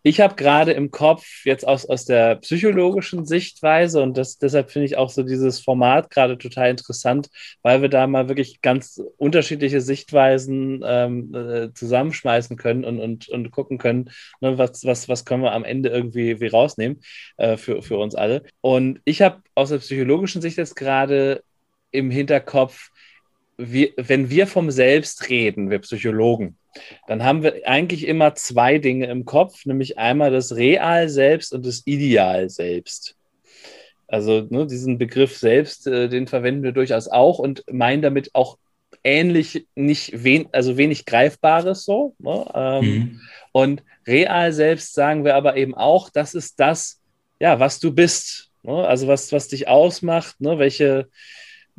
Ich 0.04 0.20
habe 0.20 0.36
gerade 0.36 0.70
im 0.70 0.92
Kopf 0.92 1.44
jetzt 1.44 1.66
aus, 1.66 1.86
aus 1.86 2.04
der 2.04 2.36
psychologischen 2.36 3.26
Sichtweise 3.26 4.00
und 4.00 4.16
das, 4.16 4.38
deshalb 4.38 4.70
finde 4.70 4.86
ich 4.86 4.96
auch 4.96 5.10
so 5.10 5.24
dieses 5.24 5.58
Format 5.58 6.08
gerade 6.10 6.38
total 6.38 6.70
interessant, 6.70 7.28
weil 7.62 7.82
wir 7.82 7.88
da 7.88 8.06
mal 8.06 8.28
wirklich 8.28 8.62
ganz 8.62 9.02
unterschiedliche 9.16 9.80
Sichtweisen 9.80 10.84
ähm, 10.86 11.34
äh, 11.34 11.72
zusammenschmeißen 11.74 12.56
können 12.56 12.84
und, 12.84 13.00
und, 13.00 13.28
und 13.28 13.50
gucken 13.50 13.78
können, 13.78 14.10
ne, 14.40 14.56
was, 14.56 14.84
was, 14.84 15.08
was 15.08 15.24
können 15.24 15.42
wir 15.42 15.50
am 15.50 15.64
Ende 15.64 15.88
irgendwie 15.88 16.40
wie 16.40 16.46
rausnehmen 16.46 17.00
äh, 17.38 17.56
für, 17.56 17.82
für 17.82 17.98
uns 17.98 18.14
alle. 18.14 18.44
Und 18.60 19.00
ich 19.04 19.20
habe 19.20 19.42
aus 19.56 19.70
der 19.70 19.78
psychologischen 19.78 20.40
Sicht 20.42 20.58
jetzt 20.58 20.76
gerade 20.76 21.42
im 21.90 22.10
Hinterkopf, 22.10 22.90
wir, 23.58 23.92
wenn 23.96 24.30
wir 24.30 24.46
vom 24.46 24.70
Selbst 24.70 25.28
reden, 25.28 25.70
wir 25.70 25.78
Psychologen, 25.80 26.56
dann 27.06 27.24
haben 27.24 27.42
wir 27.42 27.66
eigentlich 27.66 28.06
immer 28.06 28.34
zwei 28.34 28.78
Dinge 28.78 29.06
im 29.06 29.24
Kopf, 29.24 29.64
nämlich 29.64 29.98
einmal 29.98 30.30
das 30.30 30.54
Real-Selbst 30.54 31.52
und 31.52 31.64
das 31.64 31.86
Ideal-Selbst. 31.86 33.16
Also 34.08 34.46
ne, 34.50 34.66
diesen 34.66 34.98
Begriff 34.98 35.36
selbst, 35.36 35.86
äh, 35.86 36.08
den 36.08 36.26
verwenden 36.26 36.62
wir 36.62 36.72
durchaus 36.72 37.08
auch 37.08 37.38
und 37.38 37.64
meinen 37.70 38.02
damit 38.02 38.34
auch 38.34 38.58
ähnlich, 39.02 39.66
nicht 39.74 40.22
wen, 40.22 40.48
also 40.52 40.76
wenig 40.76 41.06
Greifbares 41.06 41.84
so. 41.84 42.14
Ne? 42.18 42.44
Ähm, 42.54 42.84
mhm. 42.84 43.20
Und 43.52 43.82
real 44.06 44.52
selbst 44.52 44.94
sagen 44.94 45.24
wir 45.24 45.34
aber 45.34 45.56
eben 45.56 45.74
auch, 45.74 46.10
das 46.10 46.34
ist 46.34 46.60
das, 46.60 47.00
ja, 47.40 47.58
was 47.58 47.80
du 47.80 47.92
bist. 47.92 48.50
Ne? 48.62 48.86
Also 48.86 49.08
was, 49.08 49.32
was 49.32 49.48
dich 49.48 49.66
ausmacht, 49.66 50.40
ne? 50.40 50.58
welche, 50.58 51.08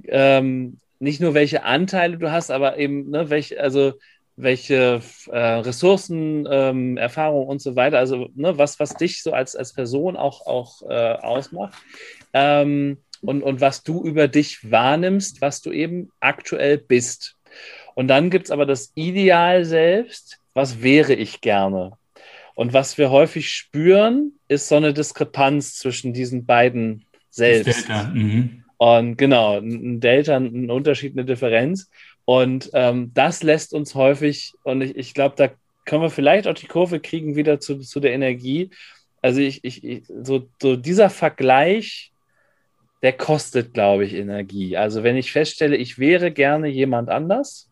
ähm, 0.05 0.79
nicht 0.99 1.21
nur 1.21 1.33
welche 1.33 1.63
Anteile 1.63 2.17
du 2.17 2.31
hast, 2.31 2.51
aber 2.51 2.77
eben, 2.77 3.09
ne, 3.09 3.29
welche, 3.29 3.59
also 3.59 3.93
welche 4.35 5.01
äh, 5.31 5.37
Ressourcen, 5.37 6.47
ähm, 6.49 6.97
Erfahrungen 6.97 7.47
und 7.47 7.61
so 7.61 7.75
weiter, 7.75 7.97
also 7.97 8.29
ne, 8.35 8.57
was, 8.57 8.79
was 8.79 8.95
dich 8.95 9.23
so 9.23 9.33
als, 9.33 9.55
als 9.55 9.73
Person 9.73 10.15
auch, 10.15 10.45
auch 10.45 10.83
äh, 10.83 11.13
ausmacht 11.13 11.77
ähm, 12.33 12.97
und, 13.21 13.41
und 13.41 13.61
was 13.61 13.83
du 13.83 14.03
über 14.03 14.27
dich 14.27 14.71
wahrnimmst, 14.71 15.41
was 15.41 15.61
du 15.61 15.71
eben 15.71 16.11
aktuell 16.19 16.77
bist. 16.77 17.35
Und 17.95 18.09
dann 18.09 18.29
gibt 18.29 18.45
es 18.45 18.51
aber 18.51 18.67
das 18.67 18.91
Ideal 18.93 19.65
selbst, 19.65 20.39
was 20.53 20.83
wäre 20.83 21.13
ich 21.13 21.41
gerne? 21.41 21.93
Und 22.53 22.73
was 22.73 22.97
wir 22.97 23.09
häufig 23.09 23.49
spüren, 23.49 24.33
ist 24.47 24.67
so 24.67 24.75
eine 24.75 24.93
Diskrepanz 24.93 25.75
zwischen 25.75 26.13
diesen 26.13 26.45
beiden 26.45 27.05
selbst. 27.29 27.87
Mhm. 28.13 28.63
Und 28.77 29.17
genau, 29.17 29.57
ein 29.57 29.99
Delta, 29.99 30.37
ein 30.37 30.69
Unterschied, 30.69 31.13
eine 31.13 31.25
Differenz. 31.25 31.89
Und 32.25 32.69
ähm, 32.73 33.11
das 33.13 33.41
lässt 33.41 33.73
uns 33.73 33.95
häufig, 33.95 34.53
und 34.63 34.81
ich, 34.81 34.95
ich 34.95 35.13
glaube, 35.13 35.35
da 35.37 35.49
können 35.85 36.01
wir 36.01 36.09
vielleicht 36.09 36.47
auch 36.47 36.53
die 36.53 36.67
Kurve 36.67 36.99
kriegen 36.99 37.35
wieder 37.35 37.59
zu, 37.59 37.79
zu 37.79 37.99
der 37.99 38.13
Energie. 38.13 38.69
Also 39.21 39.41
ich, 39.41 39.63
ich, 39.63 39.83
ich 39.83 40.03
so, 40.07 40.47
so 40.61 40.75
dieser 40.75 41.09
Vergleich, 41.09 42.11
der 43.01 43.13
kostet, 43.13 43.73
glaube 43.73 44.05
ich, 44.05 44.13
Energie. 44.13 44.77
Also 44.77 45.03
wenn 45.03 45.17
ich 45.17 45.31
feststelle, 45.31 45.75
ich 45.75 45.97
wäre 45.97 46.31
gerne 46.31 46.67
jemand 46.67 47.09
anders 47.09 47.69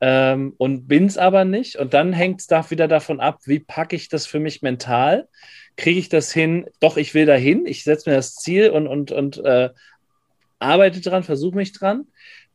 ähm, 0.00 0.54
und 0.58 0.88
bin 0.88 1.06
es 1.06 1.18
aber 1.18 1.44
nicht, 1.44 1.76
und 1.76 1.92
dann 1.92 2.12
hängt 2.12 2.40
es 2.40 2.46
da 2.46 2.68
wieder 2.70 2.88
davon 2.88 3.20
ab, 3.20 3.40
wie 3.44 3.58
packe 3.58 3.96
ich 3.96 4.08
das 4.08 4.26
für 4.26 4.40
mich 4.40 4.62
mental. 4.62 5.28
Kriege 5.76 6.00
ich 6.00 6.08
das 6.08 6.32
hin? 6.32 6.66
Doch, 6.80 6.96
ich 6.96 7.14
will 7.14 7.26
dahin. 7.26 7.66
Ich 7.66 7.84
setze 7.84 8.08
mir 8.10 8.16
das 8.16 8.34
Ziel 8.34 8.70
und, 8.70 8.86
und, 8.86 9.12
und 9.12 9.44
äh, 9.44 9.70
arbeite 10.58 11.00
dran, 11.00 11.22
versuche 11.22 11.56
mich 11.56 11.72
dran. 11.72 12.06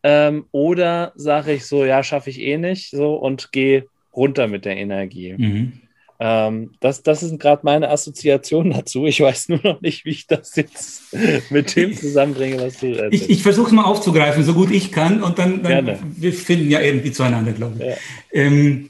Ähm, 0.04 0.45
oder 0.51 1.14
sage 1.16 1.54
ich 1.54 1.66
so, 1.66 1.86
ja, 1.86 2.04
schaffe 2.04 2.30
ich 2.30 2.41
eh 2.41 2.58
nicht, 2.58 2.91
so 2.91 3.16
und 3.16 3.51
gehe 3.51 3.86
runter 4.14 4.47
mit 4.47 4.66
der 4.66 4.76
Energie. 4.76 5.34
Mhm. 5.38 5.74
Ähm, 6.20 6.72
das, 6.80 7.04
das 7.04 7.22
sind 7.22 7.41
gerade 7.41 7.62
meine 7.64 7.89
Assoziationen 7.89 8.74
dazu. 8.74 9.06
Ich 9.06 9.20
weiß 9.20 9.49
nur 9.49 9.62
noch 9.64 9.82
nicht, 9.82 10.06
wie 10.06 10.12
ich 10.12 10.28
das 10.28 10.56
jetzt 10.56 11.16
mit 11.49 11.76
dem 11.76 11.93
zusammenbringe, 11.93 12.62
was 12.62 12.80
du 12.80 12.88
erzählst. 12.88 13.14
Ich, 13.14 13.30
ich 13.30 13.43
versuche 13.43 13.68
es 13.68 13.74
mal 13.74 13.86
aufzugreifen, 13.86 14.43
so 14.43 14.54
gut 14.54 14.72
ich 14.72 14.91
kann, 14.91 15.24
und 15.24 15.39
dann, 15.39 15.64
dann 15.64 15.99
wir 16.16 16.34
finden 16.34 16.70
ja 16.70 16.82
irgendwie 16.82 17.12
zueinander, 17.12 17.51
glaube 17.54 17.76
ich. 17.80 17.86
Ja. 17.86 17.95
Ähm, 18.32 18.89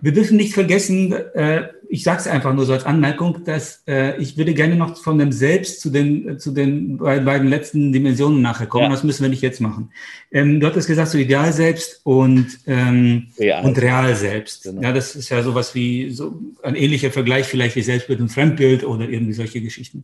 wir 0.00 0.12
dürfen 0.12 0.36
nicht 0.36 0.52
vergessen, 0.52 1.12
äh, 1.12 1.68
ich 1.94 2.02
sage 2.02 2.18
es 2.18 2.26
einfach 2.26 2.52
nur 2.52 2.66
so 2.66 2.72
als 2.72 2.84
Anmerkung, 2.86 3.44
dass 3.44 3.84
äh, 3.86 4.20
ich 4.20 4.36
würde 4.36 4.52
gerne 4.52 4.74
noch 4.74 5.00
von 5.00 5.16
dem 5.16 5.30
Selbst 5.30 5.80
zu 5.80 5.90
den, 5.90 6.40
zu 6.40 6.50
den 6.50 6.98
beiden 6.98 7.46
letzten 7.46 7.92
Dimensionen 7.92 8.42
nachher 8.42 8.66
kommen. 8.66 8.86
Ja. 8.86 8.90
Das 8.90 9.04
müssen 9.04 9.22
wir 9.22 9.28
nicht 9.28 9.42
jetzt 9.42 9.60
machen. 9.60 9.92
Ähm, 10.32 10.58
du 10.58 10.66
hattest 10.66 10.88
gesagt, 10.88 11.12
so 11.12 11.18
Ideal 11.18 11.52
selbst 11.52 12.00
und, 12.02 12.58
ähm, 12.66 13.28
real. 13.38 13.64
und 13.64 13.80
Real 13.80 14.12
selbst. 14.16 14.64
Genau. 14.64 14.82
Ja, 14.82 14.92
das 14.92 15.14
ist 15.14 15.28
ja 15.28 15.40
sowas 15.44 15.76
wie 15.76 16.10
so 16.10 16.36
ein 16.64 16.74
ähnlicher 16.74 17.12
Vergleich 17.12 17.46
vielleicht 17.46 17.76
wie 17.76 17.82
Selbstbild 17.82 18.20
und 18.20 18.28
Fremdbild 18.28 18.82
oder 18.82 19.08
irgendwie 19.08 19.34
solche 19.34 19.60
Geschichten. 19.60 20.02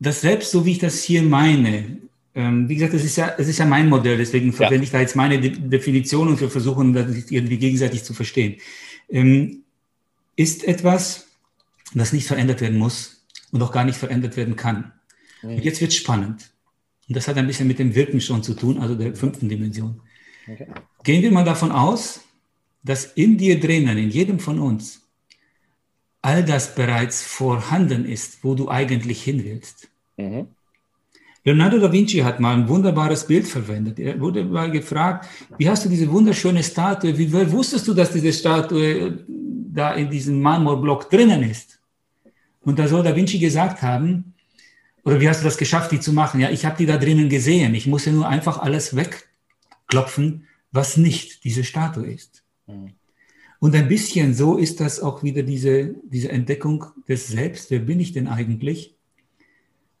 Das 0.00 0.22
Selbst, 0.22 0.50
so 0.50 0.66
wie 0.66 0.72
ich 0.72 0.80
das 0.80 1.04
hier 1.04 1.22
meine, 1.22 1.98
ähm, 2.34 2.68
wie 2.68 2.74
gesagt, 2.74 2.94
es 2.94 3.04
ist 3.04 3.14
ja, 3.14 3.32
es 3.38 3.46
ist 3.46 3.58
ja 3.58 3.64
mein 3.64 3.88
Modell, 3.88 4.18
deswegen 4.18 4.52
verwende 4.52 4.78
ja. 4.78 4.82
ich 4.82 4.90
da 4.90 5.00
jetzt 5.00 5.14
meine 5.14 5.40
De 5.40 5.50
Definition 5.50 6.26
und 6.26 6.40
wir 6.40 6.50
versuchen 6.50 6.94
das 6.94 7.06
irgendwie 7.30 7.58
gegenseitig 7.58 8.02
zu 8.02 8.12
verstehen. 8.12 8.56
Ähm, 9.08 9.62
ist 10.36 10.64
etwas, 10.64 11.26
das 11.94 12.12
nicht 12.12 12.26
verändert 12.26 12.60
werden 12.60 12.78
muss 12.78 13.26
und 13.52 13.62
auch 13.62 13.72
gar 13.72 13.84
nicht 13.84 13.98
verändert 13.98 14.36
werden 14.36 14.56
kann. 14.56 14.92
Mhm. 15.42 15.58
Jetzt 15.58 15.80
wird 15.80 15.92
spannend. 15.92 16.50
Und 17.08 17.16
das 17.16 17.28
hat 17.28 17.36
ein 17.36 17.46
bisschen 17.46 17.68
mit 17.68 17.78
dem 17.78 17.94
Wirken 17.94 18.20
schon 18.20 18.42
zu 18.42 18.54
tun, 18.54 18.78
also 18.78 18.94
der 18.94 19.14
fünften 19.14 19.48
Dimension. 19.48 20.00
Okay. 20.48 20.66
Gehen 21.04 21.22
wir 21.22 21.32
mal 21.32 21.44
davon 21.44 21.72
aus, 21.72 22.20
dass 22.82 23.04
in 23.04 23.38
dir 23.38 23.58
drinnen, 23.58 23.98
in 23.98 24.10
jedem 24.10 24.38
von 24.38 24.58
uns, 24.58 25.02
all 26.22 26.44
das 26.44 26.74
bereits 26.74 27.22
vorhanden 27.22 28.04
ist, 28.04 28.42
wo 28.42 28.54
du 28.54 28.68
eigentlich 28.68 29.22
hin 29.22 29.44
willst. 29.44 29.88
Mhm. 30.16 30.48
Leonardo 31.44 31.78
da 31.78 31.92
Vinci 31.92 32.18
hat 32.18 32.40
mal 32.40 32.54
ein 32.56 32.68
wunderbares 32.68 33.24
Bild 33.28 33.46
verwendet. 33.46 34.00
Er 34.00 34.18
wurde 34.18 34.44
mal 34.44 34.68
gefragt, 34.68 35.28
wie 35.58 35.68
hast 35.68 35.84
du 35.84 35.88
diese 35.88 36.10
wunderschöne 36.10 36.64
Statue, 36.64 37.16
wie 37.16 37.32
wusstest 37.52 37.86
du, 37.86 37.94
dass 37.94 38.10
diese 38.10 38.32
Statue 38.32 39.24
da 39.76 39.94
in 39.94 40.10
diesem 40.10 40.40
Marmorblock 40.40 41.10
drinnen 41.10 41.42
ist. 41.42 41.78
Und 42.62 42.78
da 42.78 42.88
soll 42.88 43.04
Da 43.04 43.14
Vinci 43.14 43.38
gesagt 43.38 43.82
haben, 43.82 44.34
oder 45.04 45.20
wie 45.20 45.28
hast 45.28 45.40
du 45.40 45.44
das 45.44 45.56
geschafft, 45.56 45.92
die 45.92 46.00
zu 46.00 46.12
machen? 46.12 46.40
Ja, 46.40 46.50
ich 46.50 46.64
habe 46.64 46.76
die 46.76 46.86
da 46.86 46.96
drinnen 46.96 47.28
gesehen. 47.28 47.74
Ich 47.76 47.86
muss 47.86 48.06
ja 48.06 48.12
nur 48.12 48.28
einfach 48.28 48.58
alles 48.58 48.96
wegklopfen, 48.96 50.48
was 50.72 50.96
nicht 50.96 51.44
diese 51.44 51.62
Statue 51.62 52.06
ist. 52.06 52.42
Mhm. 52.66 52.90
Und 53.60 53.74
ein 53.74 53.88
bisschen 53.88 54.34
so 54.34 54.56
ist 54.56 54.80
das 54.80 55.00
auch 55.00 55.22
wieder 55.22 55.42
diese, 55.42 55.94
diese 56.04 56.30
Entdeckung 56.30 56.86
des 57.08 57.28
Selbst. 57.28 57.70
Wer 57.70 57.78
bin 57.78 58.00
ich 58.00 58.12
denn 58.12 58.26
eigentlich? 58.26 58.96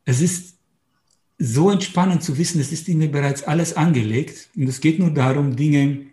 Es 0.04 0.20
ist 0.20 0.56
so 1.38 1.70
entspannend 1.70 2.22
zu 2.22 2.36
wissen, 2.36 2.60
es 2.60 2.72
ist 2.72 2.88
in 2.88 2.98
mir 2.98 3.10
bereits 3.10 3.44
alles 3.44 3.76
angelegt. 3.76 4.50
Und 4.56 4.68
es 4.68 4.80
geht 4.80 4.98
nur 4.98 5.10
darum, 5.10 5.56
Dinge 5.56 6.06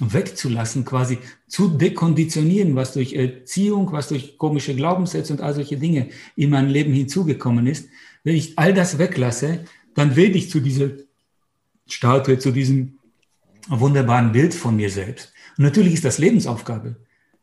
wegzulassen, 0.00 0.84
quasi 0.84 1.18
zu 1.46 1.68
dekonditionieren, 1.68 2.74
was 2.74 2.92
durch 2.92 3.12
Erziehung, 3.12 3.92
was 3.92 4.08
durch 4.08 4.38
komische 4.38 4.74
Glaubenssätze 4.74 5.32
und 5.32 5.40
all 5.40 5.54
solche 5.54 5.76
Dinge 5.76 6.08
in 6.36 6.50
mein 6.50 6.68
Leben 6.68 6.92
hinzugekommen 6.92 7.66
ist. 7.66 7.88
Wenn 8.24 8.36
ich 8.36 8.58
all 8.58 8.74
das 8.74 8.98
weglasse, 8.98 9.64
dann 9.94 10.16
werde 10.16 10.36
ich 10.36 10.50
zu 10.50 10.60
dieser 10.60 10.90
Statue, 11.86 12.38
zu 12.38 12.50
diesem 12.50 12.98
wunderbaren 13.68 14.32
Bild 14.32 14.54
von 14.54 14.76
mir 14.76 14.90
selbst. 14.90 15.32
Und 15.56 15.64
natürlich 15.64 15.94
ist 15.94 16.04
das 16.04 16.18
Lebensaufgabe. 16.18 16.96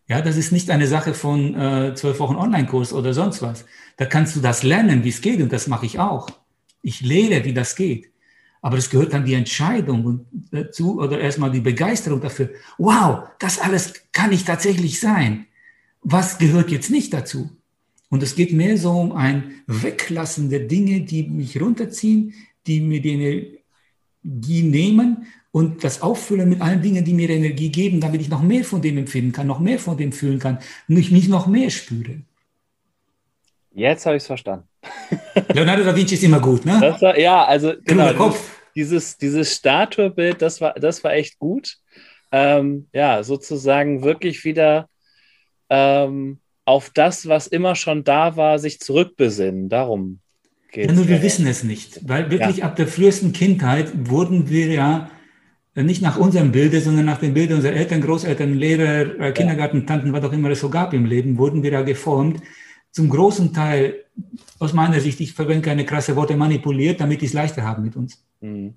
Ja, 0.08 0.22
das 0.22 0.36
ist 0.36 0.52
nicht 0.52 0.70
eine 0.70 0.88
Sache 0.88 1.14
von 1.14 1.56
äh, 1.56 1.95
zwölf 1.95 2.20
Wochen 2.20 2.36
Online-Kurs 2.36 2.91
oder 2.91 3.14
sonst 3.14 3.41
was. 3.41 3.66
Da 3.95 4.06
kannst 4.06 4.36
du 4.36 4.41
das 4.41 4.64
lernen, 4.64 5.04
wie 5.04 5.10
es 5.10 5.22
geht, 5.22 5.41
und 5.41 5.54
das 5.54 5.68
mache 5.68 5.86
ich 5.86 5.99
auch. 5.99 6.28
Ich 6.82 7.02
lehre, 7.02 7.45
wie 7.45 7.54
das 7.54 7.76
geht. 7.76 8.11
Aber 8.62 8.78
es 8.78 8.89
gehört 8.89 9.14
dann 9.14 9.26
die 9.26 9.34
Entscheidung 9.34 10.26
dazu 10.51 10.99
oder 10.99 11.20
erstmal 11.20 11.51
die 11.51 11.62
Begeisterung 11.62 12.22
dafür. 12.22 12.51
Wow, 12.78 13.30
das 13.39 13.59
alles 13.59 13.93
kann 14.12 14.32
ich 14.32 14.45
tatsächlich 14.45 14.99
sein. 14.99 15.47
Was 16.03 16.38
gehört 16.38 16.70
jetzt 16.70 16.91
nicht 16.91 17.14
dazu? 17.14 17.49
Und 18.09 18.22
es 18.22 18.36
geht 18.36 18.53
mehr 18.53 18.78
so 18.78 18.91
um 18.91 19.14
ein 19.14 19.64
Weglassen 19.68 20.49
der 20.49 20.62
Dinge, 20.62 21.01
die 21.01 21.24
mich 21.24 21.59
runterziehen, 21.59 22.34
die 22.68 22.82
mir 22.82 23.01
die 23.01 23.53
Energie 24.24 24.64
nehmen 24.64 25.26
und 25.51 25.84
das 25.84 26.01
Auffüllen 26.01 26.49
mit 26.49 26.62
allen 26.62 26.82
Dingen, 26.82 27.03
die 27.03 27.14
mir 27.14 27.30
Energie 27.30 27.70
geben, 27.70 27.99
damit 27.99 28.22
ich 28.22 28.30
noch 28.30 28.43
mehr 28.43 28.64
von 28.64 28.82
dem 28.82 28.97
empfinden 28.97 29.32
kann, 29.32 29.47
noch 29.47 29.59
mehr 29.59 29.80
von 29.80 29.97
dem 29.97 30.12
fühlen 30.12 30.39
kann 30.39 30.59
und 30.88 30.97
ich 30.97 31.12
mich 31.12 31.28
noch 31.28 31.47
mehr 31.47 31.70
spüre. 31.70 32.22
Jetzt 33.74 34.05
habe 34.05 34.17
ich 34.17 34.24
es 34.24 34.28
verstanden. 34.28 34.67
Leonardo 35.53 35.84
da 35.84 35.95
Vinci 35.95 36.15
ist 36.15 36.24
immer 36.24 36.39
gut, 36.39 36.65
ne? 36.65 36.95
War, 36.99 37.17
ja, 37.17 37.43
also 37.45 37.74
genau, 37.84 38.13
Kopf. 38.13 38.59
Dieses, 38.76 39.17
dieses 39.17 39.55
Statuebild, 39.55 40.41
das 40.41 40.61
war, 40.61 40.74
das 40.74 41.03
war 41.03 41.13
echt 41.13 41.39
gut. 41.39 41.78
Ähm, 42.32 42.88
ja, 42.93 43.24
sozusagen 43.24 44.03
wirklich 44.03 44.45
wieder 44.45 44.88
ähm, 45.69 46.39
auf 46.65 46.89
das, 46.89 47.28
was 47.28 47.47
immer 47.47 47.76
schon 47.76 48.03
da 48.03 48.38
war, 48.38 48.59
sich 48.59 48.80
zurückbesinnen. 48.80 49.67
Darum 49.67 50.19
geht 50.72 50.86
es. 50.86 50.91
Ja, 50.91 50.95
nur 50.95 51.07
wir 51.07 51.22
wissen 51.22 51.47
es 51.47 51.63
nicht, 51.63 52.07
weil 52.07 52.32
wirklich 52.32 52.57
ja. 52.57 52.65
ab 52.65 52.76
der 52.76 52.88
frühesten 52.88 53.34
Kindheit 53.34 53.91
wurden 54.09 54.49
wir 54.49 54.67
ja 54.67 55.11
äh, 55.76 55.84
nicht 55.84 56.01
nach 56.01 56.17
unserem 56.17 56.51
Bilde, 56.51 56.80
sondern 56.82 57.05
nach 57.05 57.19
dem 57.19 57.34
Bilde 57.34 57.55
unserer 57.55 57.74
Eltern, 57.74 58.01
Großeltern, 58.01 58.53
Lehrer, 58.53 59.19
äh, 59.19 59.32
Kindergartentanten, 59.32 60.13
was 60.13 60.24
auch 60.24 60.34
immer 60.34 60.49
es 60.49 60.59
so 60.59 60.69
gab 60.69 60.93
im 60.93 61.05
Leben, 61.05 61.38
wurden 61.38 61.63
wir 61.63 61.72
ja 61.72 61.82
geformt. 61.82 62.41
Zum 62.92 63.10
großen 63.10 63.54
Teil, 63.54 64.06
aus 64.60 64.74
meiner 64.74 65.00
Sicht, 65.00 65.20
ich 65.22 65.34
verwende 65.34 65.68
keine 65.68 65.86
krasse 65.86 66.16
Worte, 66.16 66.36
manipuliert, 66.36 67.00
damit 67.00 67.22
die 67.22 67.26
es 67.26 67.34
leichter 67.34 67.64
haben 67.64 67.84
mit 67.84 67.96
uns. 67.96 68.24
Mhm. 68.42 68.74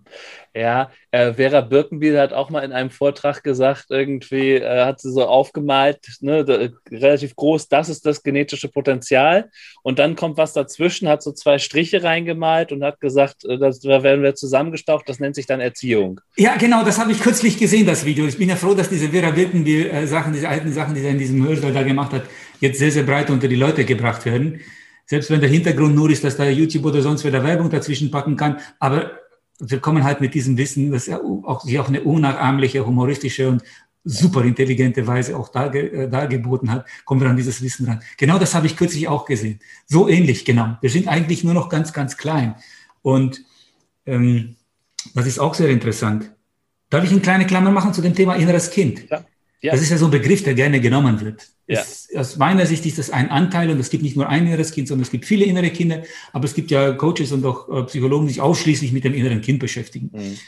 Ja, 0.54 0.90
äh, 1.10 1.32
Vera 1.32 1.62
Birkenbiel 1.62 2.20
hat 2.20 2.34
auch 2.34 2.50
mal 2.50 2.60
in 2.60 2.72
einem 2.72 2.90
Vortrag 2.90 3.42
gesagt, 3.42 3.86
irgendwie 3.88 4.52
äh, 4.52 4.84
hat 4.84 5.00
sie 5.00 5.10
so 5.10 5.24
aufgemalt, 5.24 6.00
ne, 6.20 6.44
da, 6.44 6.68
relativ 6.90 7.34
groß, 7.34 7.68
das 7.68 7.88
ist 7.88 8.04
das 8.04 8.22
genetische 8.22 8.68
Potenzial. 8.68 9.50
Und 9.82 9.98
dann 9.98 10.16
kommt 10.16 10.36
was 10.36 10.52
dazwischen, 10.52 11.08
hat 11.08 11.22
so 11.22 11.32
zwei 11.32 11.58
Striche 11.58 12.04
reingemalt 12.04 12.72
und 12.72 12.84
hat 12.84 13.00
gesagt, 13.00 13.46
äh, 13.46 13.58
das, 13.58 13.80
da 13.80 14.02
werden 14.02 14.22
wir 14.22 14.34
zusammengestaucht, 14.34 15.08
das 15.08 15.18
nennt 15.18 15.34
sich 15.34 15.46
dann 15.46 15.60
Erziehung. 15.60 16.20
Ja, 16.36 16.56
genau, 16.56 16.84
das 16.84 16.98
habe 16.98 17.12
ich 17.12 17.20
kürzlich 17.20 17.58
gesehen, 17.58 17.86
das 17.86 18.04
Video. 18.04 18.26
Ich 18.26 18.36
bin 18.36 18.50
ja 18.50 18.56
froh, 18.56 18.74
dass 18.74 18.90
diese 18.90 19.08
Vera 19.08 19.30
Birkenbiel-Sachen, 19.30 20.32
äh, 20.32 20.36
diese 20.36 20.48
alten 20.48 20.72
Sachen, 20.72 20.94
die 20.94 21.00
sie 21.00 21.08
in 21.08 21.18
diesem 21.18 21.42
Hörsaal 21.42 21.72
da 21.72 21.82
gemacht 21.82 22.12
hat, 22.12 22.24
jetzt 22.60 22.78
sehr, 22.78 22.90
sehr 22.90 23.02
breit 23.02 23.30
unter 23.30 23.48
die 23.48 23.56
Leute 23.56 23.84
gebracht 23.84 24.24
werden. 24.24 24.60
Selbst 25.06 25.30
wenn 25.30 25.40
der 25.40 25.50
Hintergrund 25.50 25.94
nur 25.94 26.10
ist, 26.10 26.24
dass 26.24 26.36
da 26.36 26.48
YouTube 26.48 26.86
oder 26.86 27.02
sonst 27.02 27.24
wer 27.24 27.30
da 27.30 27.42
Werbung 27.44 27.70
dazwischen 27.70 28.10
packen 28.10 28.36
kann. 28.36 28.58
Aber 28.78 29.12
wir 29.60 29.80
kommen 29.80 30.02
halt 30.04 30.20
mit 30.20 30.34
diesem 30.34 30.56
Wissen, 30.56 30.90
das 30.90 31.06
ja 31.06 31.20
auch, 31.20 31.62
sich 31.62 31.78
auch 31.78 31.88
eine 31.88 32.02
unnachahmliche, 32.02 32.86
humoristische 32.86 33.48
und 33.48 33.62
super 34.04 34.44
intelligente 34.44 35.06
Weise 35.06 35.36
auch 35.36 35.48
darge, 35.48 35.90
äh, 35.90 36.08
dargeboten 36.08 36.70
hat, 36.70 36.86
kommen 37.04 37.22
wir 37.22 37.30
an 37.30 37.36
dieses 37.36 37.62
Wissen 37.62 37.86
ran. 37.86 38.02
Genau 38.18 38.38
das 38.38 38.54
habe 38.54 38.66
ich 38.66 38.76
kürzlich 38.76 39.08
auch 39.08 39.24
gesehen. 39.24 39.60
So 39.86 40.08
ähnlich, 40.08 40.44
genau. 40.44 40.76
Wir 40.80 40.90
sind 40.90 41.08
eigentlich 41.08 41.42
nur 41.42 41.54
noch 41.54 41.70
ganz, 41.70 41.92
ganz 41.92 42.16
klein. 42.16 42.54
Und 43.00 43.42
ähm, 44.04 44.56
das 45.14 45.26
ist 45.26 45.38
auch 45.38 45.54
sehr 45.54 45.70
interessant. 45.70 46.30
Darf 46.90 47.04
ich 47.04 47.10
eine 47.10 47.20
kleine 47.20 47.46
Klammer 47.46 47.70
machen 47.70 47.94
zu 47.94 48.02
dem 48.02 48.14
Thema 48.14 48.34
inneres 48.34 48.70
Kind? 48.70 49.08
Ja. 49.10 49.24
Ja. 49.62 49.72
Das 49.72 49.80
ist 49.80 49.90
ja 49.90 49.96
so 49.96 50.04
ein 50.04 50.10
Begriff, 50.10 50.44
der 50.44 50.52
gerne 50.54 50.78
genommen 50.78 51.18
wird. 51.22 51.48
Ja. 51.66 51.80
Es, 51.80 52.08
aus 52.14 52.36
meiner 52.36 52.66
Sicht 52.66 52.84
ist 52.86 52.98
das 52.98 53.10
ein 53.10 53.30
Anteil 53.30 53.70
und 53.70 53.78
es 53.80 53.90
gibt 53.90 54.02
nicht 54.02 54.16
nur 54.16 54.28
ein 54.28 54.46
inneres 54.46 54.72
Kind, 54.72 54.88
sondern 54.88 55.02
es 55.02 55.10
gibt 55.10 55.24
viele 55.24 55.44
innere 55.44 55.70
Kinder. 55.70 56.02
Aber 56.32 56.44
es 56.44 56.54
gibt 56.54 56.70
ja 56.70 56.92
Coaches 56.92 57.32
und 57.32 57.44
auch 57.46 57.68
äh, 57.68 57.84
Psychologen, 57.84 58.26
die 58.26 58.34
sich 58.34 58.42
ausschließlich 58.42 58.92
mit 58.92 59.04
dem 59.04 59.14
inneren 59.14 59.40
Kind 59.40 59.60
beschäftigen. 59.60 60.10
Mhm. 60.12 60.38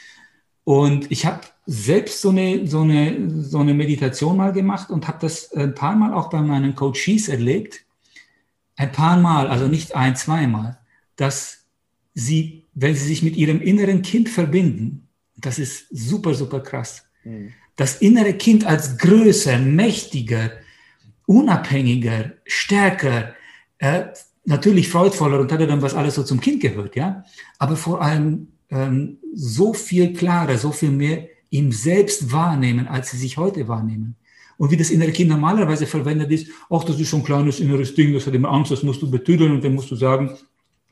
Und 0.63 1.11
ich 1.11 1.25
habe 1.25 1.41
selbst 1.65 2.21
so 2.21 2.29
eine, 2.29 2.67
so, 2.67 2.81
eine, 2.81 3.29
so 3.41 3.59
eine 3.59 3.73
Meditation 3.73 4.37
mal 4.37 4.51
gemacht 4.51 4.89
und 4.89 5.07
habe 5.07 5.17
das 5.21 5.51
ein 5.53 5.73
paar 5.73 5.95
Mal 5.95 6.13
auch 6.13 6.29
bei 6.29 6.41
meinen 6.41 6.75
Coaches 6.75 7.29
erlebt. 7.29 7.85
Ein 8.75 8.91
paar 8.91 9.17
Mal, 9.17 9.47
also 9.47 9.67
nicht 9.67 9.95
ein, 9.95 10.15
zweimal, 10.15 10.77
dass 11.15 11.65
sie, 12.13 12.65
wenn 12.73 12.95
sie 12.95 13.05
sich 13.05 13.23
mit 13.23 13.37
ihrem 13.37 13.61
inneren 13.61 14.01
Kind 14.01 14.29
verbinden, 14.29 15.07
das 15.35 15.57
ist 15.57 15.87
super, 15.89 16.33
super 16.33 16.59
krass. 16.59 17.05
Mhm 17.23 17.53
das 17.77 18.01
innere 18.01 18.33
Kind 18.33 18.65
als 18.65 18.97
größer, 18.97 19.59
mächtiger, 19.59 20.51
unabhängiger, 21.27 22.31
stärker, 22.45 23.35
äh, 23.77 24.05
natürlich 24.45 24.89
freudvoller 24.89 25.39
und 25.39 25.51
dann, 25.51 25.81
was 25.83 25.93
alles 25.93 26.15
so 26.15 26.23
zum 26.23 26.39
Kind 26.39 26.61
gehört, 26.61 26.95
ja, 26.95 27.23
aber 27.59 27.75
vor 27.75 28.01
allem 28.01 28.47
ähm, 28.71 29.17
so 29.35 29.73
viel 29.73 30.13
klarer, 30.13 30.57
so 30.57 30.71
viel 30.71 30.89
mehr 30.89 31.27
ihm 31.51 31.71
selbst 31.71 32.31
wahrnehmen, 32.31 32.87
als 32.87 33.11
sie 33.11 33.17
sich 33.17 33.37
heute 33.37 33.67
wahrnehmen. 33.67 34.15
Und 34.57 34.71
wie 34.71 34.77
das 34.77 34.89
innere 34.89 35.11
Kind 35.11 35.29
normalerweise 35.29 35.85
verwendet 35.85 36.31
ist, 36.31 36.47
ach, 36.69 36.83
das 36.83 36.99
ist 36.99 37.09
schon 37.09 37.19
ein 37.19 37.25
kleines 37.25 37.59
inneres 37.59 37.93
Ding, 37.93 38.13
das 38.13 38.25
hat 38.25 38.33
immer 38.33 38.49
Angst, 38.49 38.71
das 38.71 38.81
musst 38.81 39.01
du 39.03 39.11
betüdeln 39.11 39.51
und 39.51 39.63
dann 39.63 39.75
musst 39.75 39.91
du 39.91 39.95
sagen, 39.95 40.31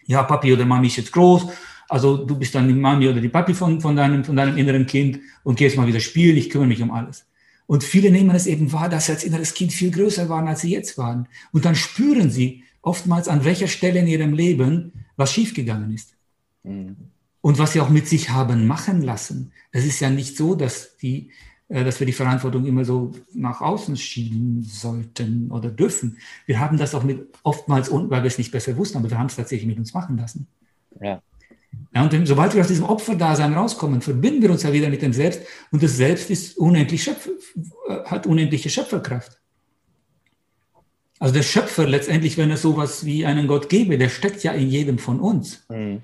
ja, 0.06 0.22
Papi 0.22 0.54
oder 0.54 0.66
Mami 0.66 0.88
ist 0.88 0.98
jetzt 0.98 1.12
groß 1.12 1.48
also 1.88 2.18
du 2.18 2.38
bist 2.38 2.56
dann 2.56 2.68
die 2.68 2.74
Mami 2.74 3.08
oder 3.08 3.22
die 3.22 3.30
Papi 3.30 3.54
von, 3.54 3.80
von, 3.80 3.96
deinem, 3.96 4.24
von 4.24 4.36
deinem 4.36 4.58
inneren 4.58 4.86
Kind 4.86 5.20
und 5.44 5.58
gehst 5.58 5.78
mal 5.78 5.88
wieder 5.88 6.00
spielen, 6.00 6.38
ich 6.38 6.50
kümmere 6.50 6.68
mich 6.68 6.82
um 6.82 6.92
alles. 6.92 7.26
Und 7.68 7.84
viele 7.84 8.12
nehmen 8.12 8.36
es 8.36 8.48
eben 8.48 8.72
wahr, 8.72 8.90
dass 8.90 9.08
sie 9.08 9.14
als 9.14 9.24
inneres 9.24 9.54
Kind 9.54 9.74
viel 9.74 9.92
größer 9.92 10.30
waren, 10.30 10.48
als 10.48 10.62
sie 10.62 10.72
jetzt 10.72 10.98
waren. 10.98 11.28
Und 11.52 11.66
dann 11.66 11.76
spüren 11.76 12.30
sie 12.30 12.64
oftmals, 12.82 13.28
an 13.28 13.44
welcher 13.44 13.68
Stelle 13.68 14.00
in 14.00 14.08
ihrem 14.08 14.34
Leben 14.34 14.94
was 15.16 15.34
schiefgegangen 15.34 15.92
ist. 15.94 16.14
Mhm. 16.64 16.96
Und 17.42 17.60
was 17.60 17.74
sie 17.74 17.82
auch 17.82 17.90
mit 17.90 18.08
sich 18.08 18.30
haben 18.30 18.68
machen 18.68 19.02
lassen. 19.02 19.52
Es 19.72 19.86
ist 19.86 20.00
ja 20.00 20.10
nicht 20.10 20.38
so, 20.38 20.56
dass, 20.56 20.98
die, 20.98 21.32
äh, 21.68 21.84
dass 21.84 22.00
wir 22.00 22.08
die 22.08 22.14
Verantwortung 22.14 22.66
immer 22.66 22.86
so 22.86 23.14
nach 23.34 23.62
außen 23.62 23.98
schieben 23.98 24.64
sollten 24.64 25.52
oder 25.52 25.70
dürfen. 25.70 26.18
Wir 26.46 26.60
haben 26.60 26.78
das 26.78 26.96
auch 26.96 27.04
mit 27.04 27.28
oftmals, 27.44 27.92
weil 27.92 28.24
wir 28.24 28.28
es 28.28 28.38
nicht 28.38 28.52
besser 28.52 28.78
wussten, 28.78 28.98
aber 28.98 29.10
wir 29.10 29.18
haben 29.18 29.28
es 29.28 29.36
tatsächlich 29.36 29.68
mit 29.68 29.78
uns 29.78 29.94
machen 29.94 30.18
lassen. 30.18 30.48
Ja. 31.02 31.22
Ja, 31.94 32.04
und 32.04 32.28
sobald 32.28 32.54
wir 32.54 32.62
aus 32.62 32.68
diesem 32.68 32.86
Opferdasein 32.86 33.54
rauskommen, 33.54 34.02
verbinden 34.02 34.42
wir 34.42 34.52
uns 34.52 34.64
ja 34.64 34.74
wieder 34.74 34.90
mit 34.90 35.02
dem 35.02 35.14
Selbst 35.14 35.42
und 35.72 35.82
das 35.82 35.96
Selbst 35.96 36.30
ist 36.30 36.58
unendlich 36.58 37.04
Schöpfer, 37.04 37.32
hat 38.06 38.28
unendliche 38.28 38.70
Schöpferkraft. 38.70 39.40
Also 41.20 41.34
der 41.34 41.44
Schöpfer 41.44 41.88
letztendlich, 41.88 42.38
wenn 42.38 42.52
es 42.52 42.62
sowas 42.62 43.06
wie 43.06 43.26
einen 43.26 43.48
Gott 43.48 43.70
gäbe, 43.70 43.98
der 43.98 44.10
steckt 44.10 44.44
ja 44.44 44.52
in 44.52 44.70
jedem 44.70 44.98
von 44.98 45.22
uns. 45.22 45.64
Mhm. 45.70 46.02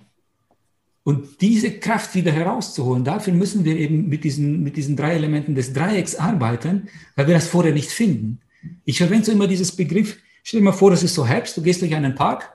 Und 1.04 1.42
diese 1.42 1.72
Kraft 1.72 2.16
wieder 2.16 2.32
herauszuholen, 2.32 3.04
dafür 3.04 3.34
müssen 3.34 3.66
wir 3.66 3.76
eben 3.76 4.08
mit 4.08 4.24
diesen, 4.24 4.64
mit 4.64 4.78
diesen 4.78 4.96
drei 4.96 5.14
Elementen 5.14 5.56
des 5.56 5.74
Dreiecks 5.74 6.16
arbeiten, 6.16 6.88
weil 7.16 7.28
wir 7.28 7.34
das 7.34 7.48
vorher 7.48 7.74
nicht 7.74 7.90
finden. 7.90 8.40
Ich 8.86 9.00
verwende 9.00 9.26
so 9.26 9.32
immer 9.32 9.48
dieses 9.48 9.76
Begriff, 9.76 10.18
stell 10.44 10.60
dir 10.60 10.66
mal 10.66 10.72
vor, 10.72 10.92
es 10.92 11.04
ist 11.04 11.16
so 11.16 11.26
Herbst, 11.26 11.58
du 11.58 11.64
gehst 11.64 11.82
durch 11.82 11.96
einen 11.96 12.16
Park 12.16 12.54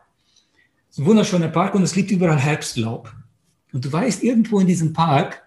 ein 0.99 1.07
wunderschöner 1.07 1.49
Park 1.49 1.75
und 1.75 1.83
es 1.83 1.95
liegt 1.95 2.11
überall 2.11 2.39
Herbstlaub. 2.39 3.13
Und 3.73 3.85
du 3.85 3.93
weißt, 3.93 4.23
irgendwo 4.23 4.61
in 4.61 4.67
diesem 4.67 4.93
Park 4.93 5.43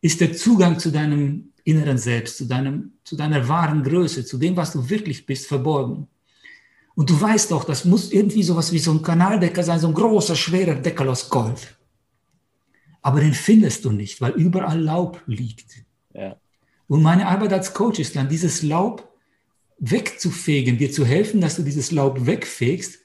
ist 0.00 0.20
der 0.20 0.32
Zugang 0.32 0.78
zu 0.78 0.90
deinem 0.90 1.52
inneren 1.64 1.98
Selbst, 1.98 2.38
zu, 2.38 2.46
deinem, 2.46 2.92
zu 3.04 3.16
deiner 3.16 3.48
wahren 3.48 3.82
Größe, 3.82 4.24
zu 4.24 4.38
dem, 4.38 4.56
was 4.56 4.72
du 4.72 4.88
wirklich 4.88 5.26
bist, 5.26 5.46
verborgen. 5.46 6.06
Und 6.94 7.10
du 7.10 7.20
weißt 7.20 7.50
doch, 7.50 7.64
das 7.64 7.84
muss 7.84 8.12
irgendwie 8.12 8.42
sowas 8.42 8.72
wie 8.72 8.78
so 8.78 8.92
ein 8.92 9.02
Kanaldecker 9.02 9.62
sein, 9.62 9.80
so 9.80 9.88
ein 9.88 9.94
großer, 9.94 10.36
schwerer 10.36 10.76
Deckel 10.76 11.08
aus 11.08 11.28
Gold. 11.28 11.76
Aber 13.02 13.20
den 13.20 13.34
findest 13.34 13.84
du 13.84 13.90
nicht, 13.90 14.20
weil 14.20 14.32
überall 14.32 14.80
Laub 14.80 15.20
liegt. 15.26 15.84
Ja. 16.14 16.36
Und 16.86 17.02
meine 17.02 17.26
Arbeit 17.26 17.52
als 17.52 17.74
Coach 17.74 17.98
ist 17.98 18.14
dann, 18.14 18.28
dieses 18.28 18.62
Laub 18.62 19.12
wegzufegen, 19.78 20.78
dir 20.78 20.92
zu 20.92 21.04
helfen, 21.04 21.40
dass 21.40 21.56
du 21.56 21.62
dieses 21.62 21.90
Laub 21.90 22.24
wegfegst 22.24 23.03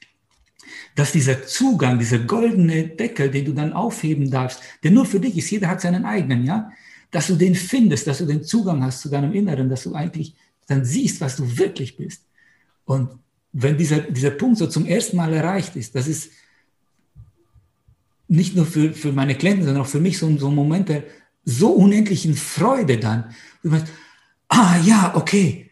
dass 0.95 1.11
dieser 1.11 1.45
Zugang, 1.45 1.99
dieser 1.99 2.19
goldene 2.19 2.87
Deckel, 2.87 3.29
den 3.31 3.45
du 3.45 3.53
dann 3.53 3.73
aufheben 3.73 4.29
darfst, 4.29 4.61
der 4.83 4.91
nur 4.91 5.05
für 5.05 5.19
dich 5.19 5.37
ist, 5.37 5.49
jeder 5.49 5.67
hat 5.67 5.81
seinen 5.81 6.05
eigenen, 6.05 6.45
ja, 6.45 6.71
dass 7.11 7.27
du 7.27 7.35
den 7.35 7.55
findest, 7.55 8.07
dass 8.07 8.19
du 8.19 8.25
den 8.25 8.43
Zugang 8.43 8.83
hast 8.83 9.01
zu 9.01 9.09
deinem 9.09 9.33
Inneren, 9.33 9.69
dass 9.69 9.83
du 9.83 9.93
eigentlich 9.95 10.35
dann 10.67 10.85
siehst, 10.85 11.21
was 11.21 11.35
du 11.35 11.57
wirklich 11.57 11.97
bist. 11.97 12.23
Und 12.85 13.09
wenn 13.51 13.77
dieser, 13.77 13.99
dieser 13.99 14.31
Punkt 14.31 14.57
so 14.57 14.67
zum 14.67 14.85
ersten 14.85 15.17
Mal 15.17 15.33
erreicht 15.33 15.75
ist, 15.75 15.95
das 15.95 16.07
ist 16.07 16.31
nicht 18.27 18.55
nur 18.55 18.65
für, 18.65 18.93
für 18.93 19.11
meine 19.11 19.35
Klienten, 19.35 19.65
sondern 19.65 19.81
auch 19.81 19.87
für 19.87 19.99
mich 19.99 20.17
so, 20.17 20.37
so 20.37 20.49
ein 20.49 20.55
Moment 20.55 20.89
der 20.89 21.03
so 21.45 21.71
unendlichen 21.71 22.35
Freude 22.35 22.97
dann. 22.97 23.33
Du 23.63 23.71
weißt, 23.71 23.87
ah 24.49 24.77
ja, 24.83 25.15
okay, 25.15 25.68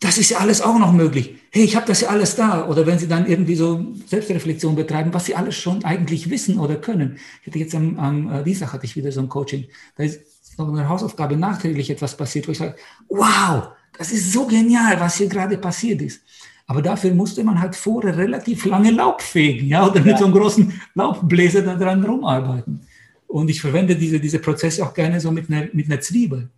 das 0.00 0.16
ist 0.16 0.30
ja 0.30 0.38
alles 0.38 0.62
auch 0.62 0.78
noch 0.78 0.92
möglich. 0.92 1.36
Hey, 1.50 1.62
ich 1.62 1.76
habe 1.76 1.86
das 1.86 2.00
ja 2.00 2.08
alles 2.08 2.34
da. 2.34 2.66
Oder 2.66 2.86
wenn 2.86 2.98
Sie 2.98 3.06
dann 3.06 3.26
irgendwie 3.26 3.54
so 3.54 3.84
Selbstreflexion 4.06 4.74
betreiben, 4.74 5.12
was 5.12 5.26
Sie 5.26 5.34
alles 5.34 5.56
schon 5.56 5.84
eigentlich 5.84 6.30
wissen 6.30 6.58
oder 6.58 6.76
können. 6.76 7.18
Ich 7.42 7.48
hatte 7.48 7.58
jetzt 7.58 7.74
am, 7.74 7.98
am 7.98 8.32
äh, 8.32 8.42
Dienstag 8.42 8.72
hatte 8.72 8.86
ich 8.86 8.96
wieder 8.96 9.12
so 9.12 9.20
ein 9.20 9.28
Coaching. 9.28 9.66
Da 9.96 10.04
ist 10.04 10.20
noch 10.56 10.68
eine 10.68 10.88
Hausaufgabe 10.88 11.36
nachträglich 11.36 11.90
etwas 11.90 12.16
passiert, 12.16 12.48
wo 12.48 12.52
ich 12.52 12.58
sage, 12.58 12.76
wow, 13.08 13.68
das 13.98 14.10
ist 14.10 14.32
so 14.32 14.46
genial, 14.46 14.98
was 15.00 15.16
hier 15.16 15.28
gerade 15.28 15.58
passiert 15.58 16.00
ist. 16.00 16.22
Aber 16.66 16.80
dafür 16.80 17.12
musste 17.12 17.44
man 17.44 17.60
halt 17.60 17.76
vorher 17.76 18.16
relativ 18.16 18.64
lange 18.64 18.92
Laub 18.92 19.20
fegen, 19.20 19.66
ja, 19.66 19.86
oder 19.86 19.98
mit 19.98 20.12
ja. 20.12 20.18
so 20.18 20.24
einem 20.24 20.34
großen 20.34 20.80
Laubbläser 20.94 21.62
da 21.62 21.74
dran 21.74 22.04
rumarbeiten. 22.04 22.80
Und 23.26 23.50
ich 23.50 23.60
verwende 23.60 23.96
diese, 23.96 24.18
diese 24.18 24.38
Prozesse 24.38 24.84
auch 24.84 24.94
gerne 24.94 25.20
so 25.20 25.30
mit 25.30 25.50
einer, 25.50 25.68
mit 25.72 25.86
einer 25.86 26.00
Zwiebel. 26.00 26.48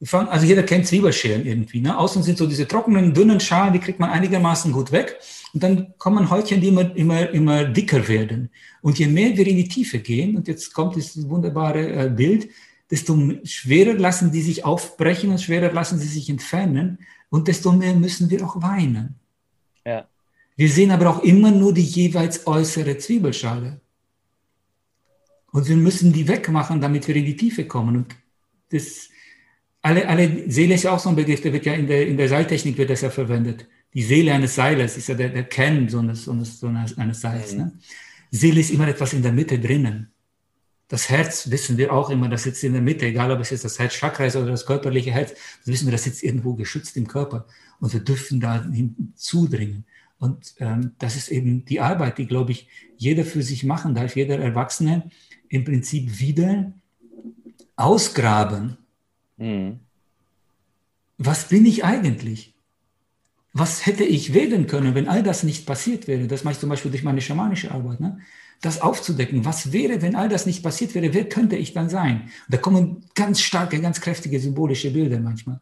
Also 0.00 0.46
jeder 0.46 0.62
kennt 0.62 0.86
Zwiebelscheren 0.86 1.44
irgendwie. 1.44 1.80
Ne? 1.80 1.98
Außen 1.98 2.22
sind 2.22 2.38
so 2.38 2.46
diese 2.46 2.68
trockenen, 2.68 3.12
dünnen 3.12 3.40
Schalen, 3.40 3.72
die 3.72 3.80
kriegt 3.80 3.98
man 3.98 4.10
einigermaßen 4.10 4.70
gut 4.70 4.92
weg. 4.92 5.18
Und 5.52 5.62
dann 5.62 5.94
kommen 5.98 6.30
Häutchen, 6.30 6.60
die 6.60 6.68
immer, 6.68 6.94
immer, 6.94 7.30
immer 7.30 7.64
dicker 7.64 8.06
werden. 8.06 8.50
Und 8.80 8.98
je 8.98 9.08
mehr 9.08 9.36
wir 9.36 9.46
in 9.46 9.56
die 9.56 9.68
Tiefe 9.68 9.98
gehen, 9.98 10.36
und 10.36 10.46
jetzt 10.46 10.72
kommt 10.72 10.94
dieses 10.94 11.28
wunderbare 11.28 12.06
äh, 12.06 12.08
Bild, 12.10 12.48
desto 12.90 13.18
schwerer 13.42 13.94
lassen 13.94 14.30
die 14.30 14.40
sich 14.40 14.64
aufbrechen 14.64 15.30
und 15.30 15.40
schwerer 15.40 15.72
lassen 15.72 15.98
sie 15.98 16.06
sich 16.06 16.30
entfernen. 16.30 16.98
Und 17.28 17.48
desto 17.48 17.72
mehr 17.72 17.94
müssen 17.94 18.30
wir 18.30 18.44
auch 18.46 18.62
weinen. 18.62 19.16
Ja. 19.84 20.06
Wir 20.56 20.68
sehen 20.68 20.92
aber 20.92 21.10
auch 21.10 21.22
immer 21.22 21.50
nur 21.50 21.74
die 21.74 21.82
jeweils 21.82 22.46
äußere 22.46 22.98
Zwiebelschale. 22.98 23.80
Und 25.50 25.68
wir 25.68 25.76
müssen 25.76 26.12
die 26.12 26.28
wegmachen, 26.28 26.80
damit 26.80 27.08
wir 27.08 27.16
in 27.16 27.24
die 27.24 27.36
Tiefe 27.36 27.66
kommen. 27.66 27.96
Und 27.96 28.16
das, 28.70 29.08
alle, 29.82 30.08
alle 30.08 30.50
Seele 30.50 30.74
ist 30.74 30.84
ja 30.84 30.92
auch 30.92 30.98
so 30.98 31.08
ein 31.08 31.16
Begriff, 31.16 31.40
der 31.40 31.52
wird 31.52 31.66
ja 31.66 31.74
in 31.74 31.86
der, 31.86 32.06
in 32.06 32.16
der 32.16 32.28
Seiltechnik 32.28 32.76
wird 32.78 32.90
das 32.90 33.00
ja 33.00 33.10
verwendet. 33.10 33.66
Die 33.94 34.02
Seele 34.02 34.32
eines 34.32 34.54
Seiles 34.54 34.96
ist 34.96 35.08
ja 35.08 35.14
der, 35.14 35.30
der 35.30 35.44
Kern 35.44 35.88
so 35.88 35.98
eines, 35.98 36.24
so 36.24 36.32
eines, 36.66 36.98
eines 36.98 37.20
Seils. 37.20 37.52
Mhm. 37.52 37.58
Ne? 37.58 37.72
Seele 38.30 38.60
ist 38.60 38.70
immer 38.70 38.88
etwas 38.88 39.12
in 39.12 39.22
der 39.22 39.32
Mitte 39.32 39.58
drinnen. 39.58 40.10
Das 40.88 41.10
Herz 41.10 41.50
wissen 41.50 41.76
wir 41.76 41.92
auch 41.92 42.08
immer, 42.08 42.28
das 42.28 42.44
sitzt 42.44 42.64
in 42.64 42.72
der 42.72 42.82
Mitte, 42.82 43.06
egal 43.06 43.30
ob 43.30 43.40
es 43.40 43.50
jetzt 43.50 43.64
das 43.64 43.78
Herzchakra 43.78 44.24
ist 44.24 44.36
oder 44.36 44.46
das 44.46 44.64
körperliche 44.64 45.12
Herz, 45.12 45.30
das 45.30 45.66
wissen 45.66 45.86
wir, 45.86 45.92
das 45.92 46.04
sitzt 46.04 46.22
irgendwo 46.22 46.54
geschützt 46.54 46.96
im 46.96 47.06
Körper 47.06 47.46
und 47.78 47.92
wir 47.92 48.00
dürfen 48.00 48.40
da 48.40 48.64
hinzudringen. 48.64 49.84
Und 50.18 50.54
ähm, 50.58 50.92
das 50.98 51.16
ist 51.16 51.28
eben 51.28 51.64
die 51.66 51.80
Arbeit, 51.80 52.18
die, 52.18 52.26
glaube 52.26 52.52
ich, 52.52 52.68
jeder 52.96 53.24
für 53.24 53.42
sich 53.42 53.64
machen 53.64 53.94
darf, 53.94 54.16
jeder 54.16 54.38
Erwachsene 54.38 55.10
im 55.48 55.64
Prinzip 55.64 56.18
wieder 56.18 56.72
ausgraben. 57.76 58.78
Mhm. 59.38 59.80
Was 61.16 61.48
bin 61.48 61.66
ich 61.66 61.84
eigentlich? 61.84 62.54
Was 63.52 63.86
hätte 63.86 64.04
ich 64.04 64.34
werden 64.34 64.66
können, 64.66 64.94
wenn 64.94 65.08
all 65.08 65.22
das 65.22 65.42
nicht 65.42 65.66
passiert 65.66 66.06
wäre? 66.06 66.26
Das 66.28 66.44
mache 66.44 66.52
ich 66.52 66.60
zum 66.60 66.68
Beispiel 66.68 66.90
durch 66.90 67.02
meine 67.02 67.20
schamanische 67.20 67.72
Arbeit. 67.72 67.98
Ne? 67.98 68.20
Das 68.60 68.80
aufzudecken. 68.80 69.44
Was 69.44 69.72
wäre, 69.72 70.02
wenn 70.02 70.14
all 70.14 70.28
das 70.28 70.46
nicht 70.46 70.62
passiert 70.62 70.94
wäre? 70.94 71.12
Wer 71.12 71.28
könnte 71.28 71.56
ich 71.56 71.72
dann 71.72 71.88
sein? 71.88 72.22
Und 72.22 72.30
da 72.54 72.58
kommen 72.58 73.04
ganz 73.14 73.40
starke, 73.40 73.80
ganz 73.80 74.00
kräftige 74.00 74.38
symbolische 74.38 74.90
Bilder 74.90 75.18
manchmal. 75.18 75.60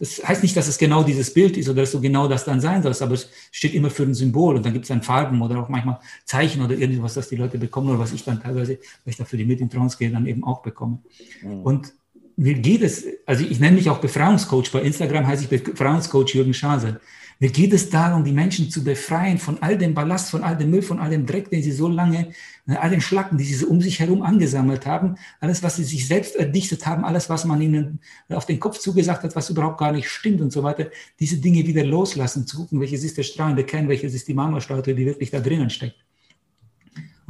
Das 0.00 0.26
heißt 0.26 0.42
nicht, 0.42 0.56
dass 0.56 0.66
es 0.66 0.78
genau 0.78 1.02
dieses 1.02 1.32
Bild 1.32 1.58
ist 1.58 1.68
oder 1.68 1.82
dass 1.82 1.92
du 1.92 2.00
genau 2.00 2.26
das 2.26 2.46
dann 2.46 2.58
sein 2.58 2.82
sollst, 2.82 3.02
aber 3.02 3.12
es 3.12 3.28
steht 3.52 3.74
immer 3.74 3.90
für 3.90 4.04
ein 4.04 4.14
Symbol 4.14 4.56
und 4.56 4.64
dann 4.64 4.72
gibt 4.72 4.86
es 4.86 4.88
dann 4.88 5.02
Farben 5.02 5.42
oder 5.42 5.58
auch 5.58 5.68
manchmal 5.68 6.00
Zeichen 6.24 6.62
oder 6.62 6.74
irgendwas, 6.74 7.14
das 7.14 7.28
die 7.28 7.36
Leute 7.36 7.58
bekommen 7.58 7.90
oder 7.90 7.98
was 7.98 8.14
ich 8.14 8.24
dann 8.24 8.42
teilweise, 8.42 8.78
weil 9.04 9.10
ich 9.12 9.16
dafür 9.16 9.38
die 9.38 9.44
mit 9.44 9.60
in 9.60 9.68
Trance 9.68 9.98
gehe, 9.98 10.10
dann 10.10 10.24
eben 10.24 10.42
auch 10.42 10.62
bekomme. 10.62 11.00
Mhm. 11.42 11.62
Und 11.62 11.92
mir 12.40 12.54
geht 12.54 12.80
es, 12.80 13.06
also 13.26 13.44
ich 13.44 13.60
nenne 13.60 13.76
mich 13.76 13.90
auch 13.90 13.98
Befreiungscoach, 13.98 14.72
bei 14.72 14.80
Instagram 14.80 15.26
heiße 15.26 15.44
ich 15.44 15.62
Befreiungscoach 15.62 16.30
Jürgen 16.34 16.54
Schase. 16.54 16.98
Mir 17.38 17.50
geht 17.50 17.74
es 17.74 17.90
darum, 17.90 18.24
die 18.24 18.32
Menschen 18.32 18.70
zu 18.70 18.82
befreien 18.82 19.36
von 19.36 19.58
all 19.62 19.76
dem 19.76 19.92
Ballast, 19.92 20.30
von 20.30 20.42
all 20.42 20.56
dem 20.56 20.70
Müll, 20.70 20.80
von 20.80 20.98
all 21.00 21.10
dem 21.10 21.26
Dreck, 21.26 21.50
den 21.50 21.62
sie 21.62 21.72
so 21.72 21.86
lange, 21.86 22.32
äh, 22.66 22.76
all 22.76 22.88
den 22.88 23.02
Schlacken, 23.02 23.36
die 23.36 23.44
sie 23.44 23.54
so 23.54 23.66
um 23.66 23.82
sich 23.82 24.00
herum 24.00 24.22
angesammelt 24.22 24.86
haben, 24.86 25.16
alles, 25.38 25.62
was 25.62 25.76
sie 25.76 25.84
sich 25.84 26.06
selbst 26.06 26.34
erdichtet 26.34 26.86
haben, 26.86 27.04
alles, 27.04 27.28
was 27.28 27.44
man 27.44 27.60
ihnen 27.60 28.00
auf 28.30 28.46
den 28.46 28.58
Kopf 28.58 28.78
zugesagt 28.78 29.22
hat, 29.22 29.36
was 29.36 29.50
überhaupt 29.50 29.78
gar 29.78 29.92
nicht 29.92 30.08
stimmt 30.08 30.40
und 30.40 30.50
so 30.50 30.62
weiter, 30.62 30.86
diese 31.18 31.36
Dinge 31.36 31.66
wieder 31.66 31.84
loslassen, 31.84 32.46
zu 32.46 32.56
gucken, 32.56 32.80
welches 32.80 33.04
ist 33.04 33.18
der 33.18 33.22
strahlende 33.22 33.64
Kern, 33.64 33.86
welches 33.88 34.14
ist 34.14 34.26
die 34.28 34.34
Marmorstatue, 34.34 34.94
die 34.94 35.04
wirklich 35.04 35.30
da 35.30 35.40
drinnen 35.40 35.68
steckt. 35.68 35.96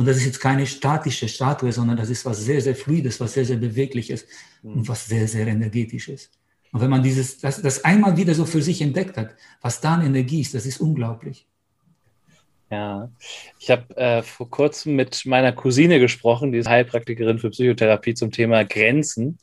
Und 0.00 0.06
das 0.06 0.16
ist 0.16 0.24
jetzt 0.24 0.40
keine 0.40 0.66
statische 0.66 1.28
Statue, 1.28 1.70
sondern 1.72 1.98
das 1.98 2.08
ist 2.08 2.24
was 2.24 2.42
sehr, 2.42 2.62
sehr 2.62 2.74
Fluides, 2.74 3.20
was 3.20 3.34
sehr, 3.34 3.44
sehr 3.44 3.58
Bewegliches 3.58 4.26
und 4.62 4.88
was 4.88 5.04
sehr, 5.04 5.28
sehr 5.28 5.46
Energetisches. 5.46 6.30
Und 6.72 6.80
wenn 6.80 6.88
man 6.88 7.02
dieses, 7.02 7.38
das, 7.38 7.60
das 7.60 7.84
einmal 7.84 8.16
wieder 8.16 8.34
so 8.34 8.46
für 8.46 8.62
sich 8.62 8.80
entdeckt 8.80 9.18
hat, 9.18 9.34
was 9.60 9.82
da 9.82 9.96
an 9.96 10.06
Energie 10.06 10.40
ist, 10.40 10.54
das 10.54 10.64
ist 10.64 10.80
unglaublich. 10.80 11.46
Ja, 12.70 13.10
ich 13.58 13.70
habe 13.70 13.94
äh, 13.98 14.22
vor 14.22 14.48
kurzem 14.48 14.96
mit 14.96 15.26
meiner 15.26 15.52
Cousine 15.52 16.00
gesprochen, 16.00 16.50
die 16.50 16.58
ist 16.60 16.68
Heilpraktikerin 16.70 17.38
für 17.38 17.50
Psychotherapie 17.50 18.14
zum 18.14 18.30
Thema 18.30 18.64
Grenzen. 18.64 19.38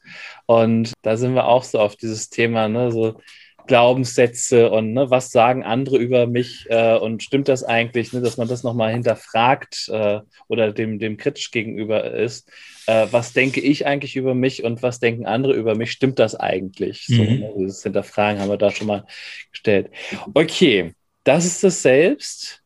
Und 0.47 0.91
da 1.03 1.17
sind 1.17 1.35
wir 1.35 1.45
auch 1.45 1.65
so 1.65 1.79
auf 1.79 1.97
dieses 1.97 2.31
Thema, 2.31 2.67
ne, 2.67 2.91
so 2.91 3.21
Glaubenssätze 3.67 4.71
und 4.71 4.93
ne, 4.93 5.09
was 5.09 5.31
sagen 5.31 5.63
andere 5.63 5.97
über 5.97 6.25
mich 6.25 6.65
äh, 6.69 6.97
und 6.97 7.21
stimmt 7.21 7.47
das 7.47 7.63
eigentlich, 7.63 8.13
ne, 8.13 8.21
dass 8.21 8.37
man 8.37 8.47
das 8.47 8.63
nochmal 8.63 8.91
hinterfragt 8.91 9.89
äh, 9.89 10.21
oder 10.47 10.71
dem, 10.71 10.99
dem 10.99 11.17
kritisch 11.17 11.51
gegenüber 11.51 12.11
ist. 12.11 12.49
Äh, 12.87 13.07
was 13.11 13.33
denke 13.33 13.61
ich 13.61 13.85
eigentlich 13.85 14.15
über 14.15 14.33
mich 14.33 14.63
und 14.63 14.81
was 14.81 14.99
denken 14.99 15.25
andere 15.25 15.53
über 15.53 15.75
mich? 15.75 15.91
Stimmt 15.91 16.19
das 16.19 16.35
eigentlich? 16.35 17.05
So, 17.07 17.21
mhm. 17.21 17.39
ne, 17.39 17.53
dieses 17.57 17.83
Hinterfragen 17.83 18.41
haben 18.41 18.49
wir 18.49 18.57
da 18.57 18.71
schon 18.71 18.87
mal 18.87 19.05
gestellt. 19.51 19.91
Okay, 20.33 20.93
das 21.23 21.45
ist 21.45 21.63
das 21.63 21.81
Selbst. 21.81 22.61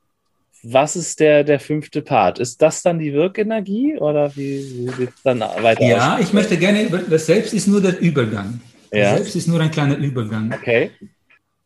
Was 0.63 0.95
ist 0.95 1.19
der, 1.19 1.43
der 1.43 1.59
fünfte 1.59 2.03
Part? 2.03 2.37
Ist 2.37 2.61
das 2.61 2.83
dann 2.83 2.99
die 2.99 3.13
Wirkenergie 3.13 3.97
oder 3.97 4.35
wie, 4.35 4.85
wie 4.87 4.97
wird 4.99 5.09
es 5.09 5.23
dann 5.23 5.39
weiter? 5.39 5.83
Ja, 5.83 6.19
ich 6.21 6.33
möchte 6.33 6.55
gerne, 6.55 6.87
das 7.09 7.25
Selbst 7.25 7.51
ist 7.55 7.67
nur 7.67 7.81
der 7.81 7.99
Übergang. 7.99 8.61
Ja. 8.91 9.15
Selbst 9.15 9.35
ist 9.35 9.47
nur 9.47 9.59
ein 9.59 9.71
kleiner 9.71 9.97
Übergang. 9.97 10.53
Okay. 10.53 10.91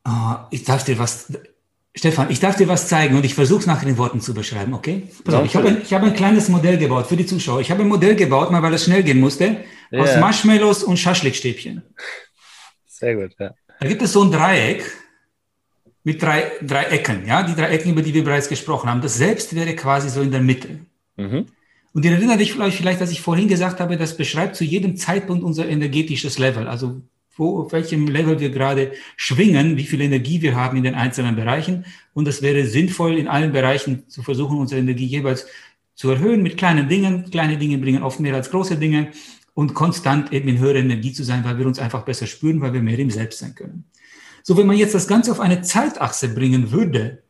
Oh, 0.08 0.36
ich 0.52 0.64
darf 0.64 0.84
dir 0.84 1.00
was, 1.00 1.32
Stefan, 1.96 2.30
ich 2.30 2.40
darf 2.40 2.58
dir 2.58 2.68
was 2.68 2.88
zeigen 2.88 3.16
und 3.16 3.26
ich 3.26 3.34
versuche 3.34 3.62
es 3.62 3.66
nachher 3.66 3.88
in 3.88 3.98
Worten 3.98 4.22
zu 4.22 4.34
beschreiben, 4.34 4.74
okay? 4.74 5.04
Auf, 5.28 5.46
ich 5.46 5.56
habe 5.56 5.70
ein, 5.70 5.84
hab 5.84 6.04
ein 6.04 6.14
kleines 6.14 6.50
Modell 6.50 6.78
gebaut 6.78 7.08
für 7.08 7.18
die 7.18 7.26
Zuschauer. 7.26 7.62
Ich 7.62 7.72
habe 7.72 7.82
ein 7.82 7.88
Modell 7.88 8.16
gebaut, 8.16 8.52
mal 8.52 8.62
weil 8.62 8.74
es 8.74 8.84
schnell 8.84 9.02
gehen 9.02 9.20
musste, 9.20 9.64
ja. 9.90 10.02
aus 10.02 10.16
Marshmallows 10.18 10.84
und 10.84 10.98
Schaschlikstäbchen. 10.98 11.82
Sehr 12.86 13.16
gut, 13.16 13.32
ja. 13.40 13.56
Da 13.80 13.88
gibt 13.88 14.02
es 14.02 14.14
so 14.14 14.24
ein 14.24 14.32
Dreieck 14.32 14.84
mit 16.04 16.22
drei, 16.22 16.52
drei 16.62 16.84
Ecken, 16.84 17.26
ja, 17.26 17.42
die 17.42 17.56
drei 17.56 17.70
Ecken, 17.70 17.92
über 17.92 18.04
die 18.04 18.14
wir 18.14 18.24
bereits 18.24 18.48
gesprochen 18.48 18.90
haben. 18.90 19.02
Das 19.02 19.18
Selbst 19.18 19.56
wäre 19.56 19.76
quasi 19.76 20.10
so 20.10 20.22
in 20.22 20.32
der 20.32 20.42
Mitte. 20.42 20.80
Mhm. 21.18 21.48
Und 21.94 22.06
ihr 22.06 22.12
erinnert 22.12 22.40
euch 22.42 22.52
vielleicht, 22.52 22.78
vielleicht, 22.78 23.02
dass 23.02 23.12
ich 23.12 23.22
vorhin 23.22 23.48
gesagt 23.48 23.80
habe, 23.80 23.98
das 23.98 24.18
beschreibt 24.18 24.56
zu 24.56 24.66
jedem 24.66 24.98
Zeitpunkt 24.98 25.44
unser 25.44 25.68
energetisches 25.68 26.38
Level. 26.38 26.68
Also 26.68 27.02
wo, 27.36 27.62
auf 27.62 27.72
welchem 27.72 28.08
Level 28.08 28.40
wir 28.40 28.50
gerade 28.50 28.94
schwingen, 29.18 29.78
wie 29.78 29.86
viel 29.86 30.02
Energie 30.02 30.42
wir 30.42 30.56
haben 30.56 30.78
in 30.78 30.84
den 30.84 30.96
einzelnen 30.96 31.36
Bereichen. 31.36 31.86
Und 32.14 32.28
es 32.28 32.42
wäre 32.42 32.66
sinnvoll, 32.66 33.18
in 33.18 33.28
allen 33.28 33.52
Bereichen 33.52 34.08
zu 34.10 34.24
versuchen, 34.24 34.58
unsere 34.58 34.82
Energie 34.82 35.06
jeweils 35.06 35.46
zu 35.96 36.10
erhöhen 36.10 36.44
mit 36.44 36.58
kleinen 36.58 36.88
Dingen. 36.88 37.30
Kleine 37.30 37.58
Dinge 37.58 37.78
bringen 37.78 38.04
oft 38.04 38.20
mehr 38.20 38.36
als 38.36 38.50
große 38.50 38.78
Dinge 38.78 39.12
und 39.54 39.74
konstant 39.74 40.34
eben 40.34 40.50
in 40.50 40.60
höherer 40.60 40.80
Energie 40.80 41.14
zu 41.14 41.24
sein, 41.24 41.44
weil 41.44 41.58
wir 41.58 41.66
uns 41.66 41.80
einfach 41.80 42.04
besser 42.04 42.28
spüren, 42.28 42.62
weil 42.62 42.74
wir 42.74 42.82
mehr 42.82 43.00
im 43.00 43.10
Selbst 43.10 43.40
sein 43.40 43.56
können. 43.56 43.86
So, 44.44 44.58
wenn 44.58 44.68
man 44.68 44.78
jetzt 44.78 44.94
das 44.94 45.08
Ganze 45.08 45.32
auf 45.32 45.40
eine 45.40 45.62
Zeitachse 45.62 46.30
bringen 46.30 46.72
würde, 46.72 47.24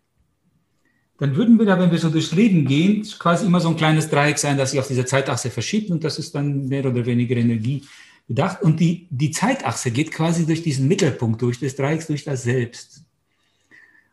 dann 1.18 1.36
würden 1.36 1.58
wir 1.58 1.66
da, 1.66 1.80
wenn 1.80 1.92
wir 1.92 1.98
so 1.98 2.10
durchs 2.10 2.34
Leben 2.34 2.66
gehen, 2.66 3.08
quasi 3.20 3.46
immer 3.46 3.62
so 3.62 3.70
ein 3.70 3.78
kleines 3.78 4.10
Dreieck 4.10 4.38
sein, 4.38 4.58
das 4.58 4.72
sich 4.72 4.80
auf 4.80 4.88
dieser 4.88 5.06
Zeitachse 5.06 5.50
verschiebt 5.50 5.92
und 5.92 6.04
das 6.04 6.20
ist 6.20 6.36
dann 6.36 6.68
mehr 6.68 6.86
oder 6.86 7.06
weniger 7.06 7.38
Energie, 7.38 7.84
bedacht. 8.28 8.62
Und 8.62 8.80
die, 8.80 9.08
die 9.10 9.32
Zeitachse 9.32 9.92
geht 9.92 10.12
quasi 10.12 10.46
durch 10.46 10.64
diesen 10.64 10.88
Mittelpunkt, 10.88 11.42
durch 11.42 11.60
des 11.60 11.76
Dreiecks, 11.76 12.08
durch 12.08 12.24
das 12.24 12.44
Selbst. 12.44 13.04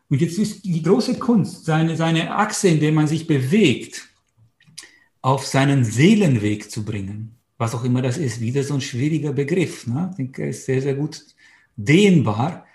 Und 0.09 0.21
jetzt 0.21 0.37
ist 0.37 0.63
die 0.63 0.81
große 0.81 1.17
Kunst, 1.17 1.65
seine, 1.65 1.95
seine 1.95 2.35
Achse, 2.35 2.67
in 2.67 2.79
der 2.79 2.91
man 2.91 3.07
sich 3.07 3.25
bewegt, 3.25 4.07
auf 5.21 5.47
seinen 5.47 5.83
Seelenweg 5.85 6.69
zu 6.69 6.83
bringen. 6.83 7.35
Was 7.57 7.73
auch 7.73 7.83
immer 7.83 8.01
das 8.01 8.17
ist, 8.17 8.41
wieder 8.41 8.63
so 8.63 8.75
ein 8.75 8.81
schwieriger 8.81 9.31
Begriff. 9.31 9.87
Ne? 9.87 10.09
Ich 10.11 10.17
denke, 10.17 10.43
er 10.43 10.49
ist 10.49 10.65
sehr, 10.65 10.81
sehr 10.81 10.95
gut 10.95 11.23
dehnbar 11.75 12.65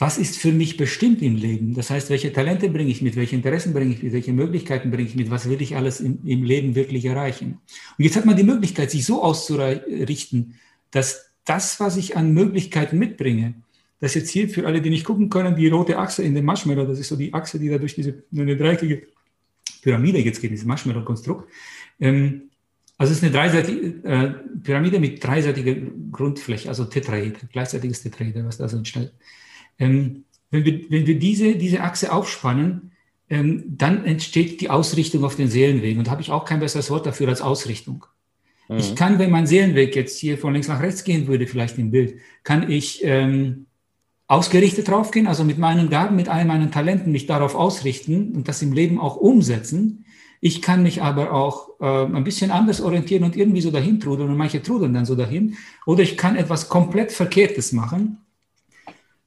was 0.00 0.16
ist 0.16 0.38
für 0.38 0.50
mich 0.50 0.78
bestimmt 0.78 1.20
im 1.20 1.36
Leben? 1.36 1.74
Das 1.74 1.90
heißt, 1.90 2.08
welche 2.08 2.32
Talente 2.32 2.70
bringe 2.70 2.90
ich 2.90 3.02
mit, 3.02 3.16
welche 3.16 3.36
Interessen 3.36 3.74
bringe 3.74 3.92
ich 3.92 4.02
mit, 4.02 4.14
welche 4.14 4.32
Möglichkeiten 4.32 4.90
bringe 4.90 5.06
ich 5.06 5.14
mit, 5.14 5.30
was 5.30 5.46
will 5.46 5.60
ich 5.60 5.76
alles 5.76 6.00
im, 6.00 6.20
im 6.24 6.42
Leben 6.42 6.74
wirklich 6.74 7.04
erreichen? 7.04 7.58
Und 7.98 8.04
jetzt 8.04 8.16
hat 8.16 8.24
man 8.24 8.34
die 8.34 8.42
Möglichkeit, 8.42 8.90
sich 8.90 9.04
so 9.04 9.22
auszurichten, 9.22 10.54
dass 10.90 11.30
das, 11.44 11.80
was 11.80 11.98
ich 11.98 12.16
an 12.16 12.32
Möglichkeiten 12.32 12.96
mitbringe, 12.96 13.52
das 14.00 14.14
jetzt 14.14 14.30
hier 14.30 14.48
für 14.48 14.66
alle, 14.66 14.80
die 14.80 14.88
nicht 14.88 15.04
gucken 15.04 15.28
können, 15.28 15.54
die 15.54 15.68
rote 15.68 15.98
Achse 15.98 16.22
in 16.22 16.34
dem 16.34 16.46
Marshmallow, 16.46 16.86
das 16.86 16.98
ist 16.98 17.08
so 17.08 17.16
die 17.16 17.34
Achse, 17.34 17.58
die 17.58 17.68
da 17.68 17.76
durch 17.76 17.94
diese 17.94 18.22
eine 18.32 18.56
dreieckige 18.56 19.02
Pyramide 19.82 20.20
jetzt 20.20 20.40
geht, 20.40 20.50
dieses 20.50 20.64
Marshmallow-Konstrukt. 20.64 21.46
Ähm, 22.00 22.44
also 22.96 23.12
es 23.12 23.18
ist 23.18 23.24
eine 23.24 23.32
dreiseitige 23.34 24.08
äh, 24.08 24.30
Pyramide 24.62 24.98
mit 24.98 25.22
dreiseitiger 25.22 25.74
Grundfläche, 26.10 26.70
also 26.70 26.86
Tetraeder, 26.86 27.40
gleichzeitiges 27.52 28.02
Tetraeder, 28.02 28.46
was 28.46 28.56
da 28.56 28.66
so 28.66 28.78
entsteht. 28.78 29.12
Ähm, 29.80 30.24
wenn, 30.50 30.64
wir, 30.64 30.80
wenn 30.90 31.06
wir 31.06 31.18
diese, 31.18 31.56
diese 31.56 31.80
Achse 31.80 32.12
aufspannen, 32.12 32.92
ähm, 33.28 33.64
dann 33.66 34.04
entsteht 34.04 34.60
die 34.60 34.70
Ausrichtung 34.70 35.24
auf 35.24 35.36
den 35.36 35.48
Seelenweg. 35.48 35.98
Und 35.98 36.06
da 36.06 36.10
habe 36.12 36.22
ich 36.22 36.30
auch 36.30 36.44
kein 36.44 36.60
besseres 36.60 36.90
Wort 36.90 37.06
dafür 37.06 37.28
als 37.28 37.40
Ausrichtung. 37.40 38.04
Mhm. 38.68 38.78
Ich 38.78 38.94
kann, 38.94 39.18
wenn 39.18 39.30
mein 39.30 39.46
Seelenweg 39.46 39.96
jetzt 39.96 40.18
hier 40.18 40.38
von 40.38 40.52
links 40.52 40.68
nach 40.68 40.82
rechts 40.82 41.04
gehen 41.04 41.26
würde, 41.26 41.46
vielleicht 41.46 41.78
im 41.78 41.90
Bild, 41.90 42.14
kann 42.44 42.70
ich 42.70 43.00
ähm, 43.04 43.66
ausgerichtet 44.26 44.88
draufgehen, 44.88 45.26
also 45.26 45.44
mit 45.44 45.58
meinen 45.58 45.90
Gaben, 45.90 46.16
mit 46.16 46.28
all 46.28 46.44
meinen 46.44 46.70
Talenten 46.70 47.10
mich 47.10 47.26
darauf 47.26 47.54
ausrichten 47.54 48.32
und 48.34 48.48
das 48.48 48.62
im 48.62 48.72
Leben 48.72 49.00
auch 49.00 49.16
umsetzen. 49.16 50.04
Ich 50.40 50.62
kann 50.62 50.82
mich 50.82 51.02
aber 51.02 51.32
auch 51.32 51.80
äh, 51.80 51.84
ein 51.84 52.24
bisschen 52.24 52.50
anders 52.50 52.80
orientieren 52.80 53.24
und 53.24 53.36
irgendwie 53.36 53.60
so 53.60 53.70
dahin 53.70 54.00
trudeln 54.00 54.30
und 54.30 54.36
manche 54.36 54.62
trudeln 54.62 54.94
dann 54.94 55.04
so 55.04 55.14
dahin. 55.14 55.56
Oder 55.84 56.02
ich 56.02 56.16
kann 56.16 56.36
etwas 56.36 56.68
komplett 56.68 57.12
Verkehrtes 57.12 57.72
machen. 57.72 58.18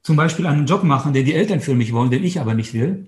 Zum 0.04 0.16
Beispiel 0.16 0.46
einen 0.46 0.66
Job 0.66 0.84
machen, 0.84 1.12
den 1.12 1.24
die 1.24 1.34
Eltern 1.34 1.60
für 1.60 1.74
mich 1.74 1.92
wollen, 1.92 2.10
den 2.10 2.22
ich 2.22 2.38
aber 2.38 2.54
nicht 2.54 2.74
will. 2.74 3.06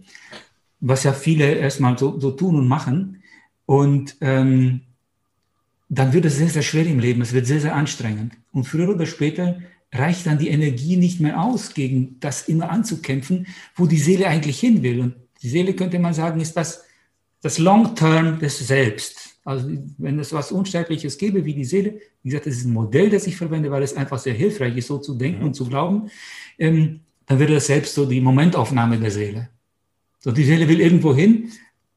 Was 0.80 1.05
ja 1.05 1.12
viele 1.12 1.55
erstmal 1.55 1.97
so, 1.97 2.18
so 2.18 2.32
tun 2.32 2.57
und 2.57 2.66
machen. 2.66 3.22
Und 3.66 4.16
ähm, 4.20 4.80
dann 5.88 6.12
wird 6.12 6.24
es 6.24 6.36
sehr, 6.36 6.49
sehr 6.49 6.62
schwer 6.62 6.86
im 6.86 6.99
Leben. 6.99 7.22
Es 7.22 7.32
wird 7.32 7.47
sehr, 7.47 7.61
sehr 7.61 7.74
anstrengend. 7.74 8.32
Und 8.51 8.64
früher 8.64 8.88
oder 8.88 9.07
später 9.07 9.59
reicht 9.92 10.26
dann 10.26 10.38
die 10.38 10.49
Energie 10.49 10.97
nicht 10.97 11.20
mehr 11.20 11.40
aus, 11.40 11.74
gegen 11.74 12.18
das 12.20 12.49
immer 12.49 12.70
anzukämpfen, 12.70 13.47
wo 13.74 13.86
die 13.86 13.99
Seele 13.99 14.26
eigentlich 14.28 14.59
hin 14.59 14.82
will. 14.82 15.01
Und 15.01 15.14
die 15.42 15.49
Seele, 15.49 15.74
könnte 15.74 15.99
man 15.99 16.14
sagen, 16.14 16.40
ist 16.40 16.57
das, 16.57 16.82
das 17.42 17.59
Long-Term 17.59 18.38
des 18.38 18.66
Selbst. 18.66 19.36
Also 19.44 19.70
wenn 19.99 20.18
es 20.18 20.32
was 20.32 20.51
Unsterbliches 20.51 21.18
gäbe 21.18 21.44
wie 21.44 21.55
die 21.55 21.64
Seele, 21.64 22.01
wie 22.22 22.30
gesagt, 22.30 22.47
das 22.47 22.57
ist 22.57 22.64
ein 22.64 22.72
Modell, 22.72 23.11
das 23.11 23.28
ich 23.28 23.36
verwende, 23.36 23.70
weil 23.70 23.84
es 23.84 23.97
einfach 23.97 24.18
sehr 24.18 24.34
hilfreich 24.34 24.76
ist, 24.76 24.88
so 24.88 24.99
zu 24.99 25.14
denken 25.14 25.42
ja. 25.42 25.47
und 25.47 25.55
zu 25.55 25.66
glauben, 25.66 26.11
ähm, 26.59 27.00
dann 27.26 27.38
wäre 27.38 27.54
das 27.54 27.66
selbst 27.66 27.94
so 27.94 28.07
die 28.07 28.20
Momentaufnahme 28.20 28.98
der 28.98 29.11
Seele. 29.11 29.48
So, 30.18 30.32
die 30.32 30.44
Seele 30.44 30.68
will 30.68 30.80
irgendwo 30.80 31.14
hin. 31.14 31.50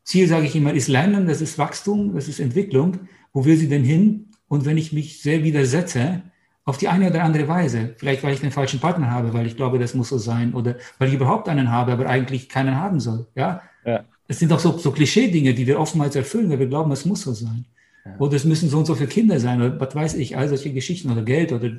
Ziel, 0.03 0.27
sage 0.27 0.45
ich 0.45 0.55
immer, 0.55 0.73
ist 0.73 0.87
Lernen, 0.87 1.27
das 1.27 1.41
ist 1.41 1.57
Wachstum, 1.57 2.15
das 2.15 2.27
ist 2.27 2.39
Entwicklung. 2.39 2.99
Wo 3.31 3.45
will 3.45 3.57
sie 3.57 3.69
denn 3.69 3.83
hin? 3.83 4.29
Und 4.47 4.65
wenn 4.65 4.77
ich 4.77 4.91
mich 4.91 5.21
sehr 5.21 5.43
widersetze, 5.43 6.23
auf 6.69 6.77
die 6.77 6.87
eine 6.87 7.09
oder 7.09 7.23
andere 7.23 7.47
Weise. 7.47 7.95
Vielleicht, 7.97 8.23
weil 8.23 8.33
ich 8.33 8.41
den 8.41 8.51
falschen 8.51 8.79
Partner 8.79 9.09
habe, 9.11 9.33
weil 9.33 9.47
ich 9.47 9.57
glaube, 9.57 9.79
das 9.79 9.95
muss 9.95 10.09
so 10.09 10.17
sein, 10.17 10.53
oder 10.53 10.75
weil 10.99 11.09
ich 11.09 11.15
überhaupt 11.15 11.49
einen 11.49 11.71
habe, 11.71 11.91
aber 11.91 12.05
eigentlich 12.05 12.47
keinen 12.47 12.75
haben 12.75 12.99
soll. 12.99 13.27
Ja. 13.35 13.61
ja. 13.85 14.05
Es 14.27 14.39
sind 14.39 14.53
auch 14.53 14.59
so, 14.59 14.77
so 14.77 14.91
Klischee-Dinge, 14.91 15.55
die 15.55 15.65
wir 15.65 15.79
oftmals 15.79 16.15
erfüllen, 16.15 16.49
weil 16.49 16.59
wir 16.59 16.67
glauben, 16.67 16.91
es 16.91 17.05
muss 17.05 17.21
so 17.21 17.33
sein. 17.33 17.65
Ja. 18.05 18.15
Oder 18.19 18.35
es 18.35 18.45
müssen 18.45 18.69
so 18.69 18.77
und 18.77 18.85
so 18.85 18.93
viele 18.93 19.09
Kinder 19.09 19.39
sein, 19.39 19.59
oder 19.59 19.79
was 19.79 19.95
weiß 19.95 20.13
ich, 20.15 20.37
all 20.37 20.47
solche 20.47 20.71
Geschichten, 20.71 21.11
oder 21.11 21.23
Geld, 21.23 21.51
oder 21.51 21.71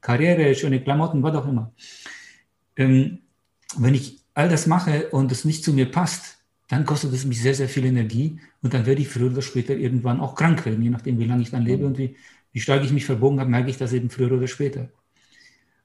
Karriere, 0.00 0.54
schöne 0.54 0.82
Klamotten, 0.82 1.22
was 1.22 1.36
auch 1.36 1.46
immer. 1.46 1.72
Ähm, 2.76 3.18
wenn 3.76 3.94
ich 3.94 4.20
all 4.34 4.48
das 4.48 4.66
mache 4.66 5.08
und 5.10 5.30
es 5.32 5.44
nicht 5.44 5.64
zu 5.64 5.72
mir 5.72 5.90
passt, 5.90 6.38
dann 6.68 6.84
kostet 6.84 7.12
es 7.12 7.24
mich 7.24 7.42
sehr, 7.42 7.54
sehr 7.54 7.68
viel 7.68 7.84
Energie 7.84 8.38
und 8.62 8.72
dann 8.74 8.86
werde 8.86 9.02
ich 9.02 9.08
früher 9.08 9.30
oder 9.30 9.42
später 9.42 9.74
irgendwann 9.74 10.20
auch 10.20 10.34
krank 10.34 10.64
werden, 10.64 10.82
je 10.82 10.90
nachdem, 10.90 11.18
wie 11.18 11.24
lange 11.24 11.42
ich 11.42 11.50
dann 11.50 11.64
lebe 11.64 11.84
und 11.84 11.98
wie, 11.98 12.16
wie 12.52 12.60
stark 12.60 12.84
ich 12.84 12.92
mich 12.92 13.04
verbogen 13.04 13.40
habe, 13.40 13.50
merke 13.50 13.70
ich 13.70 13.76
das 13.76 13.92
eben 13.92 14.08
früher 14.08 14.32
oder 14.32 14.46
später. 14.46 14.88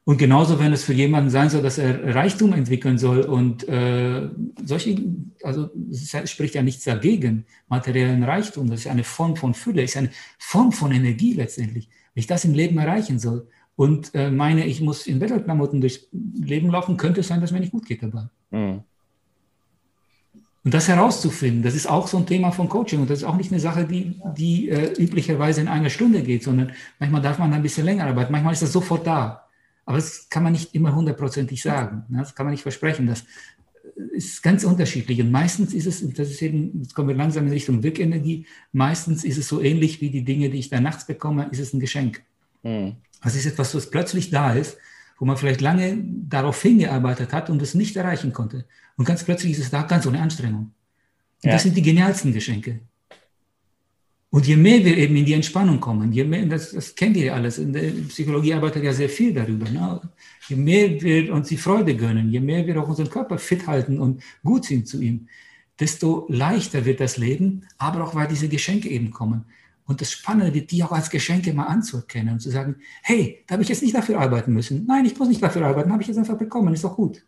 Und 0.03 0.17
genauso, 0.17 0.59
wenn 0.59 0.71
es 0.71 0.83
für 0.83 0.93
jemanden 0.93 1.31
sein 1.31 1.49
soll, 1.49 1.63
dass 1.63 1.79
er 1.79 2.13
Reichtum 2.13 2.53
entwickeln 2.53 2.99
soll 2.99 3.21
und 3.21 3.67
äh, 3.67 4.29
solche, 4.63 5.03
also 5.41 5.71
es 5.89 6.29
spricht 6.29 6.53
ja 6.53 6.61
nichts 6.61 6.83
dagegen, 6.83 7.45
materiellen 7.67 8.23
Reichtum, 8.23 8.69
das 8.69 8.81
ist 8.81 8.87
eine 8.87 9.03
Form 9.03 9.35
von 9.35 9.55
Fülle, 9.55 9.81
ist 9.81 9.97
eine 9.97 10.11
Form 10.37 10.71
von 10.71 10.91
Energie 10.91 11.33
letztendlich. 11.33 11.89
Wenn 12.13 12.21
ich 12.21 12.27
das 12.27 12.45
im 12.45 12.53
Leben 12.53 12.77
erreichen 12.77 13.17
soll 13.17 13.47
und 13.75 14.13
äh, 14.15 14.31
meine, 14.31 14.65
ich 14.65 14.81
muss 14.81 15.05
in 15.07 15.19
Wetterklamotten 15.19 15.81
durchs 15.81 16.07
Leben 16.11 16.69
laufen, 16.69 16.97
könnte 16.97 17.21
es 17.21 17.27
sein, 17.27 17.41
dass 17.41 17.51
mir 17.51 17.59
nicht 17.59 17.71
gut 17.71 17.85
geht 17.85 18.03
dabei. 18.03 18.27
Mhm. 18.51 18.83
Und 20.63 20.73
das 20.73 20.87
herauszufinden, 20.87 21.61
das 21.61 21.75
ist 21.75 21.87
auch 21.87 22.07
so 22.07 22.17
ein 22.17 22.25
Thema 22.25 22.51
von 22.51 22.67
Coaching. 22.67 23.01
Und 23.01 23.09
das 23.09 23.19
ist 23.19 23.23
auch 23.23 23.35
nicht 23.35 23.51
eine 23.51 23.59
Sache, 23.59 23.85
die, 23.85 24.19
die 24.35 24.69
äh, 24.69 24.93
üblicherweise 24.99 25.61
in 25.61 25.67
einer 25.67 25.91
Stunde 25.91 26.23
geht, 26.23 26.41
sondern 26.41 26.71
manchmal 26.99 27.21
darf 27.21 27.37
man 27.37 27.53
ein 27.53 27.61
bisschen 27.61 27.85
länger 27.85 28.07
arbeiten. 28.07 28.31
Manchmal 28.31 28.53
ist 28.53 28.63
das 28.63 28.71
sofort 28.71 29.05
da. 29.05 29.45
Aber 29.85 29.97
das 29.97 30.27
kann 30.27 30.41
man 30.41 30.53
nicht 30.53 30.73
immer 30.73 30.95
hundertprozentig 30.95 31.61
sagen. 31.61 32.05
Ne? 32.09 32.17
Das 32.19 32.33
kann 32.33 32.47
man 32.47 32.53
nicht 32.53 32.63
versprechen. 32.63 33.05
Das 33.05 33.25
ist 34.13 34.41
ganz 34.41 34.63
unterschiedlich. 34.63 35.21
Und 35.21 35.29
meistens 35.29 35.73
ist 35.73 35.85
es, 35.85 36.01
das 36.15 36.31
ist 36.31 36.41
eben, 36.41 36.79
jetzt 36.79 36.95
kommen 36.95 37.09
wir 37.09 37.15
langsam 37.15 37.45
in 37.45 37.51
Richtung 37.51 37.83
Wirkenergie, 37.83 38.47
meistens 38.71 39.23
ist 39.23 39.37
es 39.37 39.47
so 39.47 39.61
ähnlich 39.61 40.01
wie 40.01 40.09
die 40.09 40.23
Dinge, 40.23 40.49
die 40.49 40.57
ich 40.57 40.69
da 40.69 40.81
nachts 40.81 41.05
bekomme, 41.05 41.47
ist 41.51 41.59
es 41.59 41.73
ein 41.73 41.79
Geschenk. 41.79 42.23
Mhm. 42.63 42.95
Das 43.23 43.35
ist 43.35 43.45
etwas, 43.45 43.73
was 43.73 43.89
plötzlich 43.89 44.29
da 44.29 44.53
ist, 44.53 44.77
wo 45.17 45.25
man 45.25 45.37
vielleicht 45.37 45.61
lange 45.61 45.97
darauf 46.27 46.61
hingearbeitet 46.61 47.33
hat 47.33 47.49
und 47.49 47.61
es 47.61 47.73
nicht 47.73 47.95
erreichen 47.95 48.33
konnte. 48.33 48.65
Und 48.97 49.05
ganz 49.05 49.23
plötzlich 49.23 49.53
ist 49.53 49.59
es 49.59 49.71
da 49.71 49.83
ganz 49.83 50.05
ohne 50.05 50.21
Anstrengung. 50.21 50.73
Und 51.43 51.49
ja. 51.49 51.53
das 51.53 51.63
sind 51.63 51.75
die 51.75 51.81
genialsten 51.81 52.33
Geschenke. 52.33 52.81
Und 54.29 54.45
je 54.45 54.57
mehr 54.57 54.83
wir 54.83 54.97
eben 54.97 55.15
in 55.15 55.23
die 55.23 55.31
Entspannung 55.33 55.79
kommen, 55.79 56.11
je 56.11 56.25
mehr, 56.25 56.45
das, 56.45 56.71
das 56.71 56.93
kennt 56.93 57.15
ihr 57.15 57.33
alles, 57.33 57.57
in 57.57 57.71
der 57.71 57.91
Psychologie 58.09 58.53
arbeitet 58.53 58.83
ja 58.83 58.91
sehr 58.91 59.07
viel 59.07 59.33
darüber, 59.33 59.69
ne? 59.69 60.01
je 60.49 60.57
mehr 60.57 61.01
wir 61.01 61.33
uns 61.33 61.47
die 61.47 61.55
Freude 61.55 61.95
gönnen, 61.95 62.29
je 62.29 62.41
mehr 62.41 62.67
wir 62.67 62.81
auch 62.81 62.89
unseren 62.89 63.09
Körper 63.09 63.37
fit 63.37 63.65
halten 63.65 63.97
und 63.97 64.21
gut 64.43 64.65
sind 64.65 64.89
zu 64.89 65.01
ihm, 65.01 65.29
desto 65.79 66.25
leichter 66.27 66.83
wird 66.83 66.99
das 66.99 67.15
Leben, 67.15 67.65
aber 67.77 68.03
auch 68.03 68.13
weil 68.13 68.27
diese 68.27 68.49
Geschenke 68.49 68.89
eben 68.89 69.11
kommen. 69.11 69.45
Und 69.87 70.01
das 70.01 70.11
Spannende 70.11 70.53
wird, 70.53 70.71
die 70.71 70.83
auch 70.83 70.91
als 70.91 71.09
Geschenke 71.09 71.53
mal 71.53 71.65
anzuerkennen 71.65 72.33
und 72.33 72.39
zu 72.39 72.49
sagen, 72.49 72.77
hey, 73.03 73.43
da 73.47 73.53
habe 73.53 73.63
ich 73.63 73.69
jetzt 73.69 73.83
nicht 73.83 73.93
dafür 73.93 74.19
arbeiten 74.19 74.51
müssen. 74.51 74.85
Nein, 74.87 75.05
ich 75.05 75.17
muss 75.17 75.27
nicht 75.27 75.43
dafür 75.43 75.65
arbeiten, 75.65 75.91
habe 75.91 76.01
ich 76.01 76.07
jetzt 76.07 76.17
einfach 76.17 76.37
bekommen, 76.37 76.73
ist 76.73 76.83
doch 76.83 76.95
gut. 76.95 77.23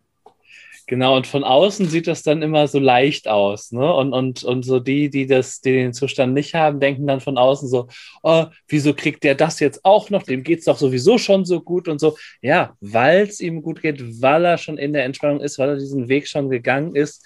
Genau, 0.90 1.18
und 1.18 1.28
von 1.28 1.44
außen 1.44 1.90
sieht 1.90 2.08
das 2.08 2.24
dann 2.24 2.42
immer 2.42 2.70
so 2.70 2.80
leicht 2.80 3.28
aus. 3.28 3.74
Ne? 3.74 3.94
Und, 3.94 4.14
und, 4.14 4.46
und 4.46 4.64
so 4.64 4.80
die, 4.80 5.10
die, 5.10 5.28
das, 5.28 5.60
die 5.60 5.74
den 5.74 5.94
Zustand 5.94 6.34
nicht 6.34 6.56
haben, 6.56 6.80
denken 6.80 7.06
dann 7.06 7.20
von 7.20 7.38
außen 7.38 7.68
so, 7.68 7.90
oh, 8.24 8.46
wieso 8.70 8.94
kriegt 8.94 9.26
der 9.26 9.36
das 9.36 9.60
jetzt 9.60 9.84
auch 9.84 10.10
noch? 10.10 10.24
Dem 10.24 10.44
geht 10.44 10.60
es 10.60 10.66
doch 10.66 10.78
sowieso 10.78 11.18
schon 11.18 11.44
so 11.44 11.60
gut 11.60 11.90
und 11.90 12.00
so. 12.00 12.18
Ja, 12.42 12.74
weil 12.80 13.24
es 13.24 13.42
ihm 13.42 13.62
gut 13.62 13.82
geht, 13.82 14.22
weil 14.22 14.46
er 14.46 14.58
schon 14.58 14.78
in 14.78 14.94
der 14.94 15.04
Entspannung 15.04 15.42
ist, 15.42 15.60
weil 15.60 15.70
er 15.70 15.76
diesen 15.76 16.08
Weg 16.08 16.26
schon 16.30 16.50
gegangen 16.50 16.96
ist, 16.96 17.26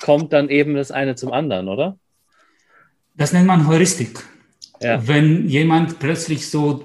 kommt 0.00 0.32
dann 0.32 0.48
eben 0.48 0.76
das 0.76 0.92
eine 0.92 1.16
zum 1.16 1.32
anderen, 1.32 1.68
oder? 1.68 1.98
Das 3.16 3.32
nennt 3.32 3.48
man 3.48 3.66
Heuristik. 3.66 4.24
Ja. 4.80 5.06
Wenn 5.06 5.46
jemand 5.48 5.98
plötzlich 5.98 6.48
so 6.48 6.84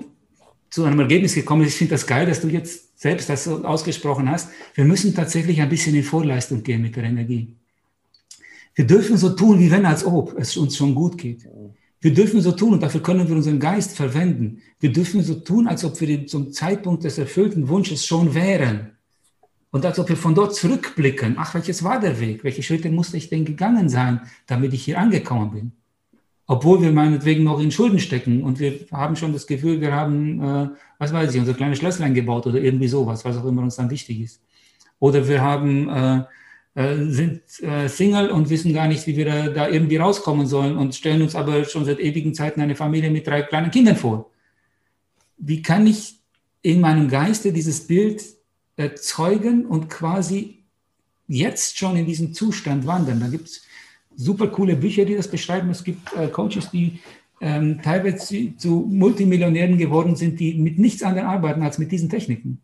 zu 0.70 0.84
einem 0.84 1.00
Ergebnis 1.00 1.36
gekommen 1.36 1.64
ist, 1.64 1.70
ich 1.70 1.78
finde 1.78 1.92
das 1.92 2.06
geil, 2.06 2.26
dass 2.26 2.42
du 2.42 2.50
jetzt 2.50 3.00
selbst 3.00 3.30
das 3.30 3.46
so 3.46 3.64
ausgesprochen 3.64 4.30
hast, 4.30 4.50
wir 4.74 4.86
müssen 4.86 5.14
tatsächlich 5.14 5.62
ein 5.62 5.70
bisschen 5.70 5.96
in 5.96 6.04
Vorleistung 6.04 6.64
gehen 6.64 6.82
mit 6.82 6.96
der 6.96 7.06
Energie. 7.06 7.56
Wir 8.74 8.86
dürfen 8.86 9.16
so 9.16 9.30
tun, 9.30 9.60
wie 9.60 9.72
wenn, 9.72 9.86
als 9.86 10.06
ob 10.06 10.38
es 10.38 10.58
uns 10.58 10.76
schon 10.76 10.94
gut 10.94 11.18
geht. 11.18 11.48
Wir 12.02 12.14
dürfen 12.14 12.42
so 12.42 12.52
tun, 12.52 12.74
und 12.74 12.84
dafür 12.84 13.02
können 13.02 13.28
wir 13.28 13.36
unseren 13.36 13.60
Geist 13.60 13.96
verwenden. 13.96 14.62
Wir 14.80 14.92
dürfen 14.92 15.24
so 15.24 15.36
tun, 15.36 15.68
als 15.68 15.86
ob 15.86 16.00
wir 16.02 16.28
zum 16.28 16.52
Zeitpunkt 16.52 17.06
des 17.06 17.18
erfüllten 17.18 17.70
Wunsches 17.70 18.06
schon 18.06 18.36
wären. 18.36 18.92
Und 19.72 19.86
als 19.86 19.98
ob 19.98 20.10
wir 20.10 20.18
von 20.18 20.36
dort 20.36 20.56
zurückblicken. 20.56 21.36
Ach, 21.38 21.54
welches 21.54 21.84
war 21.84 22.00
der 22.00 22.20
Weg? 22.20 22.44
Welche 22.44 22.64
Schritte 22.64 22.90
musste 22.90 23.18
ich 23.18 23.30
denn 23.30 23.46
gegangen 23.46 23.90
sein, 23.90 24.22
damit 24.46 24.74
ich 24.74 24.84
hier 24.84 25.00
angekommen 25.00 25.52
bin? 25.52 25.72
Obwohl 26.48 26.82
wir 26.82 26.92
meinetwegen 26.92 27.44
noch 27.44 27.60
in 27.60 27.72
Schulden 27.72 28.00
stecken 28.00 28.44
und 28.44 28.60
wir 28.60 28.80
haben 28.92 29.16
schon 29.16 29.34
das 29.34 29.48
Gefühl, 29.48 29.82
wir 29.82 29.94
haben, 29.94 30.42
äh, 30.42 30.70
was 31.00 31.12
weiß 31.12 31.34
ich, 31.34 31.40
unser 31.40 31.56
kleines 31.56 31.80
Schlösslein 31.80 32.14
gebaut 32.14 32.46
oder 32.46 32.60
irgendwie 32.60 32.88
sowas, 32.88 33.26
was 33.26 33.38
auch 33.38 33.46
immer 33.46 33.64
uns 33.64 33.78
dann 33.78 33.90
wichtig 33.90 34.22
ist. 34.22 34.42
Oder 35.00 35.28
wir 35.28 35.42
haben, 35.42 35.90
äh, 35.90 36.24
äh, 36.76 37.06
sind 37.06 37.42
äh, 37.62 37.88
Single 37.88 38.30
und 38.30 38.50
wissen 38.50 38.74
gar 38.74 38.88
nicht, 38.88 39.08
wie 39.08 39.18
wir 39.18 39.26
da, 39.26 39.48
da, 39.48 39.70
irgendwie 39.70 39.98
rauskommen 39.98 40.46
sollen 40.46 40.78
und 40.78 40.94
stellen 40.94 41.22
uns 41.22 41.34
aber 41.34 41.64
schon 41.66 41.86
seit 41.86 42.00
ewigen 42.00 42.34
Zeiten 42.34 42.62
eine 42.62 42.76
Familie 42.76 43.10
mit 43.10 43.26
drei 43.26 43.42
kleinen 43.42 43.72
Kindern 43.72 43.96
vor. 43.96 44.30
Wie 45.38 45.62
kann 45.62 45.88
ich 45.88 46.20
in 46.62 46.82
meinem 46.82 47.10
Geiste 47.10 47.54
dieses 47.54 47.88
Bild 47.88 48.24
erzeugen 48.76 49.66
und 49.66 49.90
quasi 49.90 50.66
jetzt 51.28 51.78
schon 51.78 51.96
in 51.96 52.06
diesen 52.06 52.34
Zustand 52.34 52.86
wandern? 52.86 53.20
Da 53.20 53.28
gibt 53.30 53.48
es 53.48 53.65
super 54.16 54.48
coole 54.48 54.76
Bücher, 54.76 55.06
die 55.06 55.16
das 55.16 55.28
beschreiben. 55.28 55.70
Es 55.70 55.84
gibt 55.84 56.14
äh, 56.14 56.28
Coaches, 56.28 56.70
die 56.72 57.00
ähm, 57.42 57.82
teilweise 57.82 58.56
zu 58.58 58.88
Multimillionären 58.90 59.78
geworden 59.78 60.16
sind, 60.16 60.40
die 60.40 60.56
mit 60.56 60.80
nichts 60.80 61.04
anderem 61.04 61.28
arbeiten 61.28 61.64
als 61.64 61.78
mit 61.78 61.92
diesen 61.92 62.10
Techniken. 62.10 62.62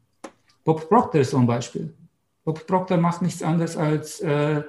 Bob 0.63 0.87
Proctor 0.87 1.21
ist 1.21 1.31
so 1.31 1.37
ein 1.37 1.47
Beispiel. 1.47 1.93
Bob 2.43 2.65
Proctor 2.65 2.97
macht 2.97 3.21
nichts 3.21 3.43
anderes 3.43 3.75
als 3.75 4.19
äh, 4.21 4.61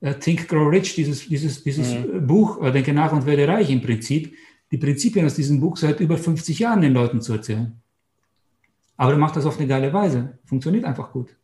äh 0.00 0.14
Think, 0.14 0.48
Grow 0.48 0.70
Rich, 0.70 0.94
dieses, 0.94 1.28
dieses, 1.28 1.62
dieses 1.62 1.94
mhm. 1.94 2.26
Buch, 2.26 2.62
äh, 2.62 2.72
Denke 2.72 2.92
nach 2.92 3.12
und 3.12 3.26
werde 3.26 3.48
reich 3.48 3.70
im 3.70 3.80
Prinzip, 3.80 4.34
die 4.70 4.78
Prinzipien 4.78 5.26
aus 5.26 5.34
diesem 5.34 5.60
Buch 5.60 5.76
seit 5.76 6.00
über 6.00 6.16
50 6.16 6.58
Jahren 6.58 6.80
den 6.80 6.92
Leuten 6.92 7.20
zu 7.20 7.32
erzählen. 7.32 7.80
Aber 8.96 9.12
er 9.12 9.18
macht 9.18 9.36
das 9.36 9.46
auf 9.46 9.58
eine 9.58 9.66
geile 9.66 9.92
Weise. 9.92 10.38
Funktioniert 10.44 10.84
einfach 10.84 11.10
gut. 11.10 11.34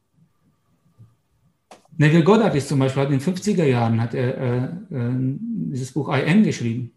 Neville 1.99 2.25
Goddard 2.25 2.55
ist 2.55 2.69
zum 2.69 2.79
Beispiel, 2.79 3.03
hat 3.03 3.11
in 3.11 3.19
den 3.19 3.35
50er 3.35 3.65
Jahren 3.65 4.01
hat 4.01 4.15
er 4.15 4.39
äh, 4.39 4.65
äh, 4.95 5.11
dieses 5.73 5.93
Buch 5.93 6.09
I 6.09 6.23
Am 6.27 6.43
geschrieben. 6.43 6.93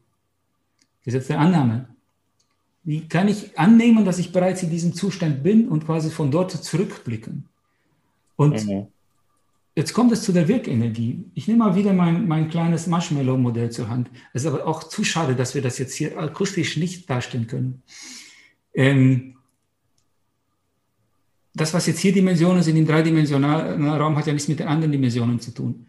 Gesetz 1.03 1.27
der 1.27 1.39
Annahme. 1.39 1.87
Wie 2.83 3.07
kann 3.07 3.27
ich 3.27 3.57
annehmen, 3.57 4.05
dass 4.05 4.19
ich 4.19 4.31
bereits 4.31 4.63
in 4.63 4.69
diesem 4.69 4.93
Zustand 4.93 5.43
bin 5.43 5.67
und 5.69 5.85
quasi 5.85 6.09
von 6.09 6.31
dort 6.31 6.51
zurückblicken? 6.51 7.45
Und 8.35 8.65
mhm. 8.65 8.87
jetzt 9.75 9.93
kommt 9.93 10.11
es 10.11 10.23
zu 10.23 10.33
der 10.33 10.47
Wirkenergie. 10.47 11.25
Ich 11.33 11.47
nehme 11.47 11.59
mal 11.59 11.75
wieder 11.75 11.93
mein, 11.93 12.27
mein 12.27 12.49
kleines 12.49 12.87
Marshmallow-Modell 12.87 13.69
zur 13.69 13.89
Hand. 13.89 14.09
Es 14.33 14.43
ist 14.43 14.47
aber 14.47 14.65
auch 14.67 14.83
zu 14.83 15.03
schade, 15.03 15.35
dass 15.35 15.55
wir 15.55 15.61
das 15.61 15.77
jetzt 15.77 15.95
hier 15.95 16.17
akustisch 16.17 16.77
nicht 16.77 17.09
darstellen 17.09 17.47
können. 17.47 17.83
Ähm, 18.73 19.35
das, 21.59 21.73
was 21.73 21.87
jetzt 21.87 21.99
hier 21.99 22.13
Dimensionen 22.13 22.63
sind, 22.63 22.77
im 22.77 22.85
dreidimensionalen 22.85 23.87
Raum, 23.87 24.17
hat 24.17 24.27
ja 24.27 24.33
nichts 24.33 24.47
mit 24.47 24.59
den 24.59 24.67
anderen 24.67 24.91
Dimensionen 24.91 25.39
zu 25.39 25.51
tun. 25.51 25.87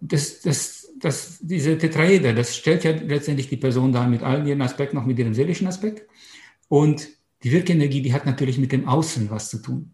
Das, 0.00 0.40
das, 0.40 0.92
das, 0.98 1.38
diese 1.40 1.76
Tetraeder, 1.76 2.32
das 2.32 2.56
stellt 2.56 2.84
ja 2.84 2.92
letztendlich 2.92 3.48
die 3.48 3.56
Person 3.56 3.92
dar 3.92 4.08
mit 4.08 4.22
allen 4.22 4.46
ihren 4.46 4.62
Aspekten, 4.62 4.96
auch 4.98 5.04
mit 5.04 5.18
ihrem 5.18 5.34
seelischen 5.34 5.66
Aspekt. 5.66 6.08
Und 6.68 7.08
die 7.42 7.52
Wirkenergie, 7.52 8.02
die 8.02 8.12
hat 8.12 8.26
natürlich 8.26 8.58
mit 8.58 8.70
dem 8.70 8.86
Außen 8.86 9.30
was 9.30 9.50
zu 9.50 9.58
tun. 9.58 9.92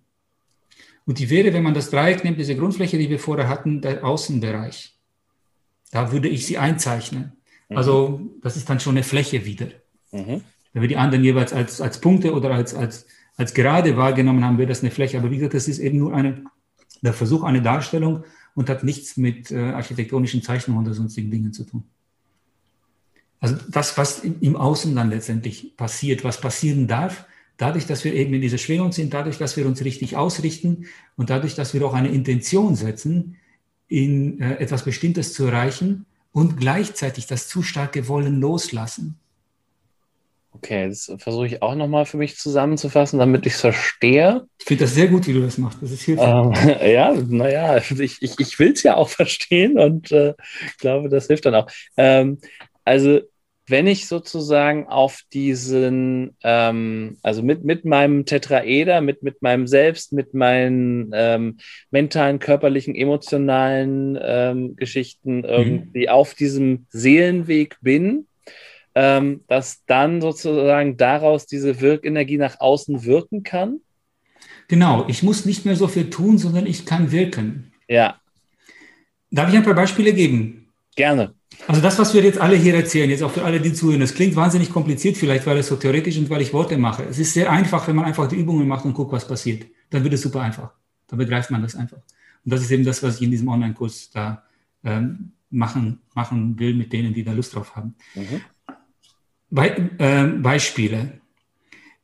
Und 1.06 1.20
die 1.20 1.30
wäre, 1.30 1.52
wenn 1.52 1.62
man 1.62 1.74
das 1.74 1.90
Dreieck 1.90 2.24
nimmt, 2.24 2.38
diese 2.38 2.56
Grundfläche, 2.56 2.98
die 2.98 3.08
wir 3.08 3.20
vorher 3.20 3.48
hatten, 3.48 3.80
der 3.80 4.04
Außenbereich. 4.04 4.94
Da 5.92 6.12
würde 6.12 6.28
ich 6.28 6.44
sie 6.44 6.58
einzeichnen. 6.58 7.32
Mhm. 7.68 7.76
Also 7.76 8.20
das 8.42 8.56
ist 8.56 8.68
dann 8.68 8.80
schon 8.80 8.96
eine 8.96 9.04
Fläche 9.04 9.44
wieder. 9.44 9.68
Mhm. 10.10 10.42
Wenn 10.72 10.82
wir 10.82 10.88
die 10.88 10.96
anderen 10.96 11.24
jeweils 11.24 11.52
als, 11.52 11.80
als 11.80 12.00
Punkte 12.00 12.34
oder 12.34 12.50
als, 12.50 12.74
als, 12.74 13.06
als 13.36 13.54
gerade 13.54 13.96
wahrgenommen 13.96 14.44
haben, 14.44 14.58
wäre 14.58 14.68
das 14.68 14.80
eine 14.80 14.90
Fläche. 14.90 15.18
Aber 15.18 15.30
wie 15.30 15.36
gesagt, 15.36 15.54
das 15.54 15.68
ist 15.68 15.78
eben 15.78 15.98
nur 15.98 16.14
eine, 16.14 16.44
der 17.02 17.12
Versuch, 17.12 17.42
eine 17.42 17.62
Darstellung 17.62 18.24
und 18.54 18.70
hat 18.70 18.82
nichts 18.82 19.16
mit 19.16 19.50
äh, 19.50 19.58
architektonischen 19.58 20.42
Zeichnungen 20.42 20.84
oder 20.84 20.94
sonstigen 20.94 21.30
Dingen 21.30 21.52
zu 21.52 21.64
tun. 21.64 21.84
Also 23.38 23.56
das, 23.68 23.98
was 23.98 24.20
im 24.20 24.56
Außen 24.56 24.94
dann 24.96 25.10
letztendlich 25.10 25.76
passiert, 25.76 26.24
was 26.24 26.40
passieren 26.40 26.86
darf, 26.86 27.26
dadurch, 27.58 27.86
dass 27.86 28.04
wir 28.04 28.14
eben 28.14 28.32
in 28.34 28.40
dieser 28.40 28.58
Schwingung 28.58 28.92
sind, 28.92 29.12
dadurch, 29.12 29.38
dass 29.38 29.56
wir 29.56 29.66
uns 29.66 29.84
richtig 29.84 30.16
ausrichten 30.16 30.86
und 31.16 31.30
dadurch, 31.30 31.54
dass 31.54 31.74
wir 31.74 31.84
auch 31.86 31.94
eine 31.94 32.08
Intention 32.08 32.74
setzen, 32.74 33.36
in 33.88 34.40
äh, 34.40 34.54
etwas 34.54 34.84
Bestimmtes 34.84 35.32
zu 35.34 35.44
erreichen 35.44 36.06
und 36.32 36.56
gleichzeitig 36.56 37.26
das 37.26 37.48
zu 37.48 37.62
starke 37.62 38.08
Wollen 38.08 38.40
loslassen. 38.40 39.18
Okay, 40.56 40.88
das 40.88 41.12
versuche 41.18 41.46
ich 41.46 41.62
auch 41.62 41.74
nochmal 41.74 42.06
für 42.06 42.16
mich 42.16 42.38
zusammenzufassen, 42.38 43.18
damit 43.18 43.44
ich 43.44 43.54
es 43.54 43.60
verstehe. 43.60 44.46
Ich 44.58 44.64
finde 44.64 44.84
das 44.84 44.94
sehr 44.94 45.08
gut, 45.08 45.26
wie 45.26 45.34
du 45.34 45.42
das 45.42 45.58
machst. 45.58 45.82
Das 45.82 45.90
ist 45.90 46.02
hilfreich. 46.02 46.64
Ähm, 46.66 46.76
ja, 46.90 47.12
naja, 47.12 47.76
ich, 47.76 48.22
ich, 48.22 48.40
ich 48.40 48.58
will 48.58 48.72
es 48.72 48.82
ja 48.82 48.96
auch 48.96 49.08
verstehen 49.10 49.78
und 49.78 50.10
äh, 50.12 50.32
glaube, 50.78 51.10
das 51.10 51.26
hilft 51.26 51.44
dann 51.44 51.56
auch. 51.56 51.66
Ähm, 51.98 52.38
also 52.84 53.20
wenn 53.68 53.86
ich 53.86 54.06
sozusagen 54.06 54.86
auf 54.86 55.22
diesen, 55.32 56.36
ähm, 56.42 57.18
also 57.22 57.42
mit, 57.42 57.64
mit 57.64 57.84
meinem 57.84 58.24
Tetraeder, 58.24 59.02
mit, 59.02 59.22
mit 59.22 59.42
meinem 59.42 59.66
Selbst, 59.66 60.12
mit 60.14 60.32
meinen 60.32 61.10
ähm, 61.12 61.58
mentalen, 61.90 62.38
körperlichen, 62.38 62.94
emotionalen 62.94 64.18
ähm, 64.22 64.76
Geschichten 64.76 65.38
mhm. 65.38 65.44
irgendwie 65.44 66.04
mhm. 66.04 66.12
auf 66.12 66.32
diesem 66.32 66.86
Seelenweg 66.88 67.76
bin, 67.82 68.26
ähm, 68.96 69.44
dass 69.46 69.84
dann 69.84 70.22
sozusagen 70.22 70.96
daraus 70.96 71.46
diese 71.46 71.82
Wirkenergie 71.82 72.38
nach 72.38 72.60
außen 72.60 73.04
wirken 73.04 73.42
kann? 73.42 73.80
Genau, 74.68 75.04
ich 75.06 75.22
muss 75.22 75.44
nicht 75.44 75.66
mehr 75.66 75.76
so 75.76 75.86
viel 75.86 76.08
tun, 76.08 76.38
sondern 76.38 76.66
ich 76.66 76.86
kann 76.86 77.12
wirken. 77.12 77.72
Ja. 77.88 78.18
Darf 79.30 79.50
ich 79.50 79.56
ein 79.56 79.64
paar 79.64 79.74
Beispiele 79.74 80.14
geben? 80.14 80.72
Gerne. 80.96 81.34
Also 81.68 81.82
das, 81.82 81.98
was 81.98 82.14
wir 82.14 82.22
jetzt 82.22 82.40
alle 82.40 82.56
hier 82.56 82.74
erzählen, 82.74 83.10
jetzt 83.10 83.22
auch 83.22 83.30
für 83.30 83.44
alle, 83.44 83.60
die 83.60 83.74
zuhören, 83.74 84.00
das 84.00 84.14
klingt 84.14 84.34
wahnsinnig 84.34 84.70
kompliziert 84.70 85.18
vielleicht, 85.18 85.46
weil 85.46 85.58
es 85.58 85.68
so 85.68 85.76
theoretisch 85.76 86.16
und 86.16 86.30
weil 86.30 86.40
ich 86.40 86.54
Worte 86.54 86.78
mache. 86.78 87.04
Es 87.04 87.18
ist 87.18 87.34
sehr 87.34 87.52
einfach, 87.52 87.86
wenn 87.86 87.96
man 87.96 88.06
einfach 88.06 88.26
die 88.28 88.36
Übungen 88.36 88.66
macht 88.66 88.86
und 88.86 88.94
guckt, 88.94 89.12
was 89.12 89.28
passiert. 89.28 89.66
Dann 89.90 90.04
wird 90.04 90.14
es 90.14 90.22
super 90.22 90.40
einfach. 90.40 90.72
Dann 91.06 91.18
begreift 91.18 91.50
man 91.50 91.60
das 91.60 91.76
einfach. 91.76 91.98
Und 91.98 92.52
das 92.52 92.62
ist 92.62 92.70
eben 92.70 92.84
das, 92.84 93.02
was 93.02 93.16
ich 93.16 93.22
in 93.22 93.30
diesem 93.30 93.48
Online-Kurs 93.48 94.10
da 94.10 94.42
ähm, 94.84 95.32
machen, 95.50 96.00
machen 96.14 96.58
will 96.58 96.74
mit 96.74 96.92
denen, 96.94 97.12
die 97.12 97.24
da 97.24 97.32
Lust 97.32 97.54
drauf 97.54 97.76
haben. 97.76 97.94
Mhm. 98.14 98.40
Be 99.50 99.90
äh, 99.98 100.24
Beispiele. 100.24 101.20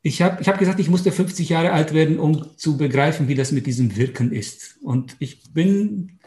Ich 0.02 0.20
habe 0.22 0.40
ich 0.40 0.48
hab 0.48 0.58
gesagt, 0.58 0.80
ich 0.80 0.90
musste 0.90 1.12
50 1.12 1.48
Jahre 1.48 1.72
alt 1.72 1.94
werden, 1.94 2.18
um 2.18 2.56
zu 2.56 2.76
begreifen, 2.76 3.28
wie 3.28 3.34
das 3.34 3.52
mit 3.52 3.66
diesem 3.66 3.96
Wirken 3.96 4.32
ist. 4.32 4.76
Und 4.82 5.16
ich 5.20 5.52
bin 5.52 6.18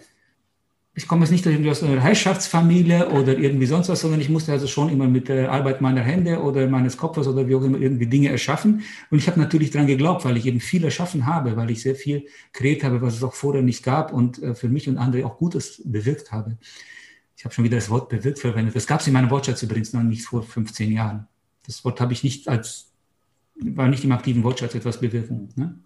ich 0.98 1.10
komme 1.10 1.26
jetzt 1.26 1.32
nicht 1.32 1.68
aus 1.68 1.84
einer 1.84 2.02
Herrschaftsfamilie 2.02 3.10
oder 3.10 3.38
irgendwie 3.38 3.66
sonst 3.66 3.90
was, 3.90 4.00
sondern 4.00 4.22
ich 4.22 4.30
musste 4.30 4.54
also 4.54 4.66
schon 4.66 4.88
immer 4.88 5.10
mit 5.10 5.28
der 5.28 5.52
Arbeit 5.52 5.82
meiner 5.82 6.02
Hände 6.02 6.42
oder 6.42 6.68
meines 6.68 6.96
Kopfes 6.96 7.28
oder 7.28 7.50
wie 7.50 7.56
auch 7.56 7.64
immer 7.64 7.80
irgendwie 7.80 8.08
Dinge 8.08 8.30
erschaffen. 8.30 8.84
Und 9.12 9.18
ich 9.18 9.28
habe 9.28 9.38
natürlich 9.38 9.72
daran 9.72 9.88
geglaubt, 9.88 10.24
weil 10.24 10.38
ich 10.38 10.46
eben 10.46 10.62
viel 10.62 10.86
erschaffen 10.86 11.26
habe, 11.26 11.58
weil 11.58 11.70
ich 11.70 11.82
sehr 11.82 11.96
viel 11.96 12.28
kreiert 12.54 12.86
habe, 12.86 13.02
was 13.02 13.16
es 13.16 13.24
auch 13.24 13.34
vorher 13.34 13.62
nicht 13.62 13.84
gab 13.84 14.14
und 14.14 14.42
äh, 14.42 14.56
für 14.56 14.70
mich 14.70 14.88
und 14.88 14.98
andere 14.98 15.26
auch 15.26 15.38
Gutes 15.38 15.82
bewirkt 15.84 16.32
habe. 16.32 16.58
Ich 17.38 17.44
habe 17.44 17.54
schon 17.54 17.66
wieder 17.66 17.78
das 17.78 17.90
Wort 17.90 18.10
bewirkt 18.10 18.40
verwendet. 18.40 18.76
Das 18.76 18.88
gab 18.88 19.02
es 19.02 19.08
in 19.08 19.14
meinem 19.14 19.30
Wortschatz 19.30 19.62
übrigens 19.64 19.94
noch 19.94 20.04
nicht 20.04 20.24
vor 20.24 20.44
15 20.44 20.92
Jahren. 20.92 21.28
Das 21.66 21.84
Wort 21.84 22.00
habe 22.00 22.14
ich 22.14 22.24
nicht 22.24 22.48
als, 22.48 22.92
war 23.56 23.88
nicht 23.88 24.04
im 24.04 24.12
aktiven 24.12 24.44
Wortschatz 24.44 24.76
etwas 24.76 25.00
bewirken. 25.00 25.50
Ne? 25.56 25.80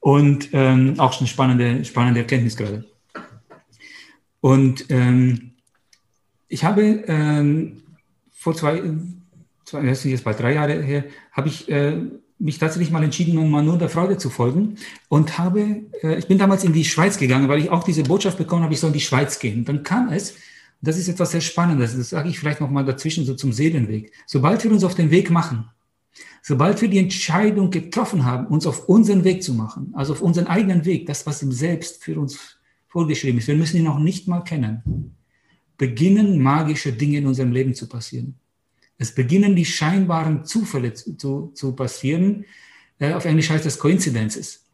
Und 0.00 0.50
ähm, 0.52 1.00
auch 1.00 1.12
schon 1.12 1.20
eine 1.20 1.28
spannende, 1.28 1.84
spannende 1.84 2.20
Erkenntnis 2.20 2.56
gerade. 2.56 2.84
Und 4.40 4.86
ähm, 4.90 5.52
ich 6.48 6.64
habe 6.64 6.82
ähm, 7.08 7.82
vor 8.30 8.54
zwei, 8.54 8.82
zwei, 9.64 9.84
das 9.84 9.98
ist 9.98 10.04
jetzt 10.04 10.24
bald 10.24 10.38
drei 10.38 10.54
Jahre 10.54 10.80
her, 10.80 11.04
habe 11.32 11.48
ich 11.48 11.68
äh, 11.68 12.00
mich 12.38 12.58
tatsächlich 12.58 12.90
mal 12.90 13.02
entschieden, 13.02 13.38
um 13.38 13.50
mal 13.50 13.62
nur 13.62 13.78
der 13.78 13.88
Freude 13.88 14.18
zu 14.18 14.30
folgen 14.30 14.76
und 15.08 15.38
habe, 15.38 15.84
äh, 16.02 16.18
ich 16.18 16.26
bin 16.26 16.38
damals 16.38 16.64
in 16.64 16.72
die 16.72 16.84
Schweiz 16.84 17.18
gegangen, 17.18 17.48
weil 17.48 17.60
ich 17.60 17.70
auch 17.70 17.84
diese 17.84 18.02
Botschaft 18.02 18.38
bekommen 18.38 18.62
habe, 18.62 18.74
ich 18.74 18.80
soll 18.80 18.88
in 18.88 18.94
die 18.94 19.00
Schweiz 19.00 19.38
gehen. 19.38 19.64
Dann 19.64 19.82
kam 19.82 20.08
es, 20.12 20.34
das 20.82 20.98
ist 20.98 21.08
etwas 21.08 21.30
sehr 21.30 21.40
Spannendes, 21.40 21.96
das 21.96 22.10
sage 22.10 22.28
ich 22.28 22.38
vielleicht 22.38 22.60
noch 22.60 22.70
mal 22.70 22.84
dazwischen 22.84 23.24
so 23.24 23.34
zum 23.34 23.52
Seelenweg. 23.52 24.12
Sobald 24.26 24.62
wir 24.64 24.70
uns 24.70 24.84
auf 24.84 24.94
den 24.94 25.10
Weg 25.10 25.30
machen, 25.30 25.68
sobald 26.42 26.80
wir 26.82 26.88
die 26.88 26.98
Entscheidung 26.98 27.70
getroffen 27.70 28.24
haben, 28.24 28.46
uns 28.48 28.66
auf 28.66 28.88
unseren 28.88 29.24
Weg 29.24 29.42
zu 29.42 29.54
machen, 29.54 29.92
also 29.94 30.12
auf 30.12 30.20
unseren 30.20 30.46
eigenen 30.46 30.84
Weg, 30.84 31.06
das, 31.06 31.26
was 31.26 31.42
im 31.42 31.52
Selbst 31.52 32.04
für 32.04 32.20
uns 32.20 32.58
vorgeschrieben 32.88 33.38
ist, 33.38 33.48
wir 33.48 33.56
müssen 33.56 33.78
ihn 33.78 33.84
noch 33.84 33.98
nicht 33.98 34.28
mal 34.28 34.40
kennen, 34.40 35.16
beginnen 35.78 36.42
magische 36.42 36.92
Dinge 36.92 37.18
in 37.18 37.26
unserem 37.26 37.52
Leben 37.52 37.74
zu 37.74 37.88
passieren. 37.88 38.38
Es 38.98 39.14
beginnen 39.14 39.54
die 39.56 39.64
scheinbaren 39.64 40.44
Zufälle 40.44 40.94
zu, 40.94 41.16
zu, 41.16 41.52
zu 41.54 41.72
passieren. 41.72 42.44
Äh, 42.98 43.12
auf 43.12 43.24
Englisch 43.24 43.50
heißt 43.50 43.66
das 43.66 43.78
Coincidences. 43.78 44.66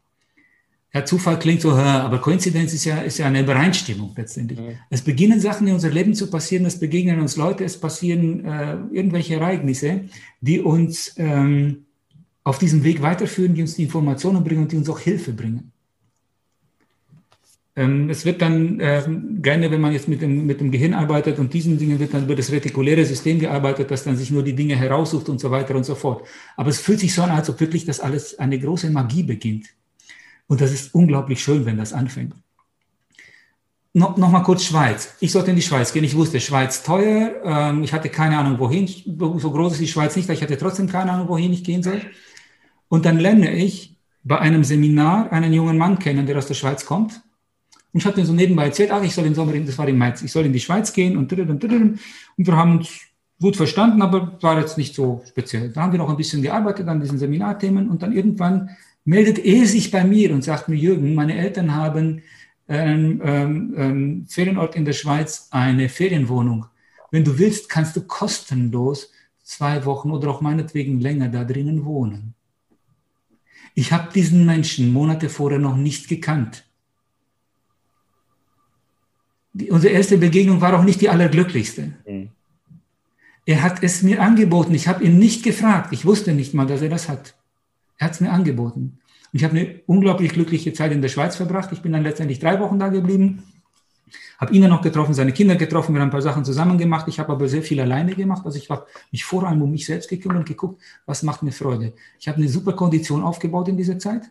Ja, 0.93 1.03
Zufall 1.03 1.39
klingt 1.39 1.61
so, 1.61 1.71
aber 1.71 2.21
Koinzidenz 2.21 2.71
ist 2.71 2.85
ja, 2.85 2.99
ist 2.99 3.17
ja 3.17 3.25
eine 3.25 3.41
Übereinstimmung 3.41 4.13
letztendlich. 4.15 4.59
Ja. 4.59 4.73
Es 4.91 5.01
beginnen 5.01 5.39
Sachen 5.39 5.65
in 5.67 5.73
unserem 5.73 5.95
Leben 5.95 6.13
zu 6.13 6.29
passieren, 6.29 6.65
es 6.67 6.79
begegnen 6.79 7.19
uns 7.19 7.35
Leute, 7.35 7.63
es 7.63 7.79
passieren 7.79 8.45
äh, 8.45 8.73
irgendwelche 8.91 9.35
Ereignisse, 9.35 10.01
die 10.41 10.59
uns 10.59 11.15
ähm, 11.17 11.85
auf 12.43 12.59
diesem 12.59 12.83
Weg 12.83 13.01
weiterführen, 13.01 13.55
die 13.55 13.61
uns 13.61 13.73
die 13.75 13.83
Informationen 13.83 14.43
bringen 14.43 14.61
und 14.61 14.71
die 14.71 14.75
uns 14.77 14.87
auch 14.87 14.99
Hilfe 14.99 15.33
bringen. 15.33 15.72
Ähm, 17.75 18.09
es 18.09 18.23
wird 18.23 18.41
dann 18.41 18.79
äh, 18.79 19.03
gerne, 19.41 19.71
wenn 19.71 19.81
man 19.81 19.93
jetzt 19.93 20.07
mit 20.07 20.21
dem, 20.21 20.45
mit 20.45 20.59
dem 20.61 20.69
Gehirn 20.71 20.93
arbeitet 20.93 21.39
und 21.39 21.53
diesen 21.53 21.79
Dingen 21.79 21.99
wird 21.99 22.13
dann 22.13 22.25
über 22.25 22.35
das 22.35 22.51
retikuläre 22.51 23.03
System 23.03 23.39
gearbeitet, 23.39 23.89
dass 23.89 24.03
dann 24.03 24.15
sich 24.15 24.29
nur 24.29 24.43
die 24.43 24.53
Dinge 24.53 24.75
heraussucht 24.75 25.27
und 25.27 25.39
so 25.39 25.49
weiter 25.49 25.75
und 25.75 25.83
so 25.83 25.95
fort. 25.95 26.27
Aber 26.55 26.69
es 26.69 26.79
fühlt 26.79 26.99
sich 26.99 27.13
so 27.13 27.23
an, 27.23 27.31
als 27.31 27.49
ob 27.49 27.59
wirklich 27.59 27.85
das 27.85 27.99
alles 27.99 28.37
eine 28.37 28.59
große 28.59 28.91
Magie 28.91 29.23
beginnt. 29.23 29.67
Und 30.47 30.61
das 30.61 30.71
ist 30.71 30.93
unglaublich 30.93 31.41
schön, 31.41 31.65
wenn 31.65 31.77
das 31.77 31.93
anfängt. 31.93 32.35
No, 33.95 34.13
noch 34.17 34.29
mal 34.29 34.41
kurz 34.41 34.63
Schweiz. 34.65 35.15
Ich 35.19 35.31
sollte 35.31 35.51
in 35.51 35.55
die 35.55 35.61
Schweiz 35.61 35.93
gehen. 35.93 36.03
Ich 36.03 36.15
wusste, 36.15 36.39
Schweiz 36.39 36.83
teuer. 36.83 37.33
Ähm, 37.43 37.83
ich 37.83 37.93
hatte 37.93 38.09
keine 38.09 38.37
Ahnung, 38.37 38.59
wohin. 38.59 38.87
So 38.87 39.51
groß 39.51 39.73
ist 39.73 39.81
die 39.81 39.87
Schweiz 39.87 40.15
nicht. 40.15 40.29
Ich 40.29 40.41
hatte 40.43 40.57
trotzdem 40.57 40.87
keine 40.87 41.11
Ahnung, 41.11 41.27
wohin 41.27 41.53
ich 41.53 41.63
gehen 41.63 41.81
soll. 41.81 42.01
Und 42.87 43.05
dann 43.05 43.17
lerne 43.17 43.55
ich 43.55 43.95
bei 44.23 44.37
einem 44.37 44.63
Seminar 44.63 45.31
einen 45.31 45.53
jungen 45.53 45.77
Mann 45.77 45.97
kennen, 45.97 46.27
der 46.27 46.37
aus 46.37 46.47
der 46.47 46.53
Schweiz 46.53 46.85
kommt 46.85 47.23
und 47.93 47.99
ich 47.99 48.05
habe 48.07 48.19
mir 48.19 48.25
so 48.25 48.33
nebenbei 48.33 48.65
erzählt, 48.65 48.91
ach, 48.91 49.03
ich 49.03 49.13
soll 49.13 49.25
im 49.27 49.35
Sommer, 49.35 49.53
das 49.53 49.77
war 49.77 49.87
im 49.87 49.99
März, 49.99 50.23
ich 50.23 50.31
soll 50.31 50.45
in 50.45 50.53
die 50.53 50.59
Schweiz 50.59 50.91
gehen 50.91 51.15
und, 51.15 51.31
und, 51.31 51.63
und 51.63 51.99
wir 52.37 52.55
haben 52.57 52.79
uns 52.79 52.89
gut 53.39 53.55
verstanden, 53.55 54.01
aber 54.01 54.37
war 54.41 54.59
jetzt 54.59 54.79
nicht 54.79 54.95
so 54.95 55.21
speziell. 55.27 55.69
Da 55.69 55.81
haben 55.81 55.91
wir 55.91 55.99
noch 55.99 56.09
ein 56.09 56.17
bisschen 56.17 56.41
gearbeitet 56.41 56.87
an 56.87 56.99
diesen 56.99 57.19
Seminarthemen 57.19 57.89
und 57.89 58.01
dann 58.01 58.11
irgendwann 58.11 58.71
meldet 59.05 59.37
er 59.37 59.67
sich 59.67 59.91
bei 59.91 60.03
mir 60.03 60.33
und 60.33 60.43
sagt 60.43 60.69
mir, 60.69 60.75
Jürgen, 60.75 61.13
meine 61.13 61.37
Eltern 61.37 61.75
haben 61.75 62.23
einen 62.67 63.21
ähm, 63.23 63.73
ähm, 63.77 64.25
Ferienort 64.27 64.75
in 64.75 64.85
der 64.85 64.93
Schweiz, 64.93 65.49
eine 65.51 65.87
Ferienwohnung. 65.87 66.65
Wenn 67.11 67.23
du 67.23 67.37
willst, 67.37 67.69
kannst 67.69 67.95
du 67.95 68.01
kostenlos 68.01 69.11
zwei 69.43 69.85
Wochen 69.85 70.09
oder 70.09 70.29
auch 70.29 70.41
meinetwegen 70.41 70.99
länger 70.99 71.27
da 71.29 71.43
drinnen 71.43 71.85
wohnen. 71.85 72.33
Ich 73.75 73.91
habe 73.91 74.11
diesen 74.13 74.45
Menschen 74.45 74.93
Monate 74.93 75.29
vorher 75.29 75.59
noch 75.59 75.75
nicht 75.75 76.07
gekannt 76.07 76.63
die, 79.53 79.71
unsere 79.71 79.93
erste 79.93 80.17
Begegnung 80.17 80.61
war 80.61 80.77
auch 80.77 80.83
nicht 80.83 81.01
die 81.01 81.09
allerglücklichste. 81.09 81.93
Mhm. 82.05 82.29
Er 83.45 83.61
hat 83.61 83.83
es 83.83 84.03
mir 84.03 84.21
angeboten. 84.21 84.73
Ich 84.73 84.87
habe 84.87 85.03
ihn 85.03 85.19
nicht 85.19 85.43
gefragt. 85.43 85.91
Ich 85.91 86.05
wusste 86.05 86.33
nicht 86.33 86.53
mal, 86.53 86.65
dass 86.65 86.81
er 86.81 86.89
das 86.89 87.09
hat. 87.09 87.35
Er 87.97 88.07
hat 88.07 88.13
es 88.13 88.21
mir 88.21 88.31
angeboten. 88.31 88.99
Und 89.31 89.39
ich 89.39 89.43
habe 89.43 89.57
eine 89.57 89.79
unglaublich 89.85 90.31
glückliche 90.31 90.73
Zeit 90.73 90.91
in 90.91 91.01
der 91.01 91.09
Schweiz 91.09 91.35
verbracht. 91.35 91.71
Ich 91.71 91.81
bin 91.81 91.91
dann 91.91 92.03
letztendlich 92.03 92.39
drei 92.39 92.59
Wochen 92.59 92.79
da 92.79 92.87
geblieben. 92.87 93.43
Habe 94.39 94.53
ihn 94.53 94.61
dann 94.61 94.71
noch 94.71 94.81
getroffen, 94.81 95.13
seine 95.13 95.31
Kinder 95.31 95.55
getroffen, 95.55 95.93
wir 95.93 96.01
haben 96.01 96.09
ein 96.09 96.11
paar 96.11 96.21
Sachen 96.21 96.43
zusammen 96.43 96.77
gemacht. 96.77 97.07
Ich 97.07 97.19
habe 97.19 97.31
aber 97.31 97.47
sehr 97.47 97.63
viel 97.63 97.79
alleine 97.79 98.13
gemacht. 98.13 98.45
Also 98.45 98.57
ich 98.57 98.69
habe 98.69 98.85
mich 99.11 99.23
vor 99.23 99.47
allem 99.47 99.61
um 99.61 99.71
mich 99.71 99.85
selbst 99.85 100.09
gekümmert 100.09 100.39
und 100.39 100.45
geguckt, 100.47 100.81
was 101.05 101.23
macht 101.23 101.43
mir 101.43 101.51
Freude. 101.51 101.93
Ich 102.19 102.27
habe 102.27 102.37
eine 102.37 102.49
super 102.49 102.73
Kondition 102.73 103.23
aufgebaut 103.23 103.67
in 103.69 103.77
dieser 103.77 103.99
Zeit. 103.99 104.23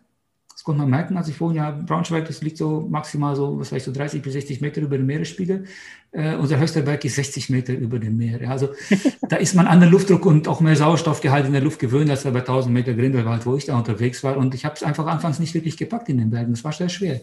Das 0.62 0.66
konnte 0.66 0.82
man 0.82 0.90
merken, 0.90 1.16
als 1.16 1.26
ich 1.26 1.40
wohne, 1.40 1.56
ja, 1.56 1.72
Braunschweig, 1.72 2.24
das 2.24 2.40
liegt 2.40 2.56
so 2.56 2.86
maximal 2.88 3.34
so, 3.34 3.58
was 3.58 3.72
weiß 3.72 3.78
ich, 3.78 3.82
so 3.82 3.90
30 3.90 4.22
bis 4.22 4.34
60 4.34 4.60
Meter 4.60 4.80
über 4.80 4.96
dem 4.96 5.06
Meeresspiegel. 5.06 5.64
Äh, 6.12 6.36
unser 6.36 6.56
höchster 6.60 6.82
Berg 6.82 7.04
ist 7.04 7.16
60 7.16 7.50
Meter 7.50 7.72
über 7.72 7.98
dem 7.98 8.16
Meer. 8.16 8.40
Ja, 8.40 8.50
also 8.50 8.68
da 9.28 9.38
ist 9.38 9.56
man 9.56 9.66
an 9.66 9.80
den 9.80 9.90
Luftdruck 9.90 10.24
und 10.24 10.46
auch 10.46 10.60
mehr 10.60 10.76
Sauerstoffgehalt 10.76 11.46
in 11.46 11.52
der 11.52 11.62
Luft 11.62 11.80
gewöhnt, 11.80 12.10
als 12.10 12.22
bei 12.22 12.30
1000 12.30 12.72
Meter 12.72 12.94
Grindelwald, 12.94 13.44
wo 13.44 13.56
ich 13.56 13.64
da 13.64 13.76
unterwegs 13.76 14.22
war. 14.22 14.36
Und 14.36 14.54
ich 14.54 14.64
habe 14.64 14.76
es 14.76 14.84
einfach 14.84 15.06
anfangs 15.06 15.40
nicht 15.40 15.52
wirklich 15.52 15.76
gepackt 15.76 16.08
in 16.08 16.18
den 16.18 16.30
Bergen. 16.30 16.52
Das 16.52 16.62
war 16.62 16.70
sehr 16.70 16.88
schwer. 16.88 17.22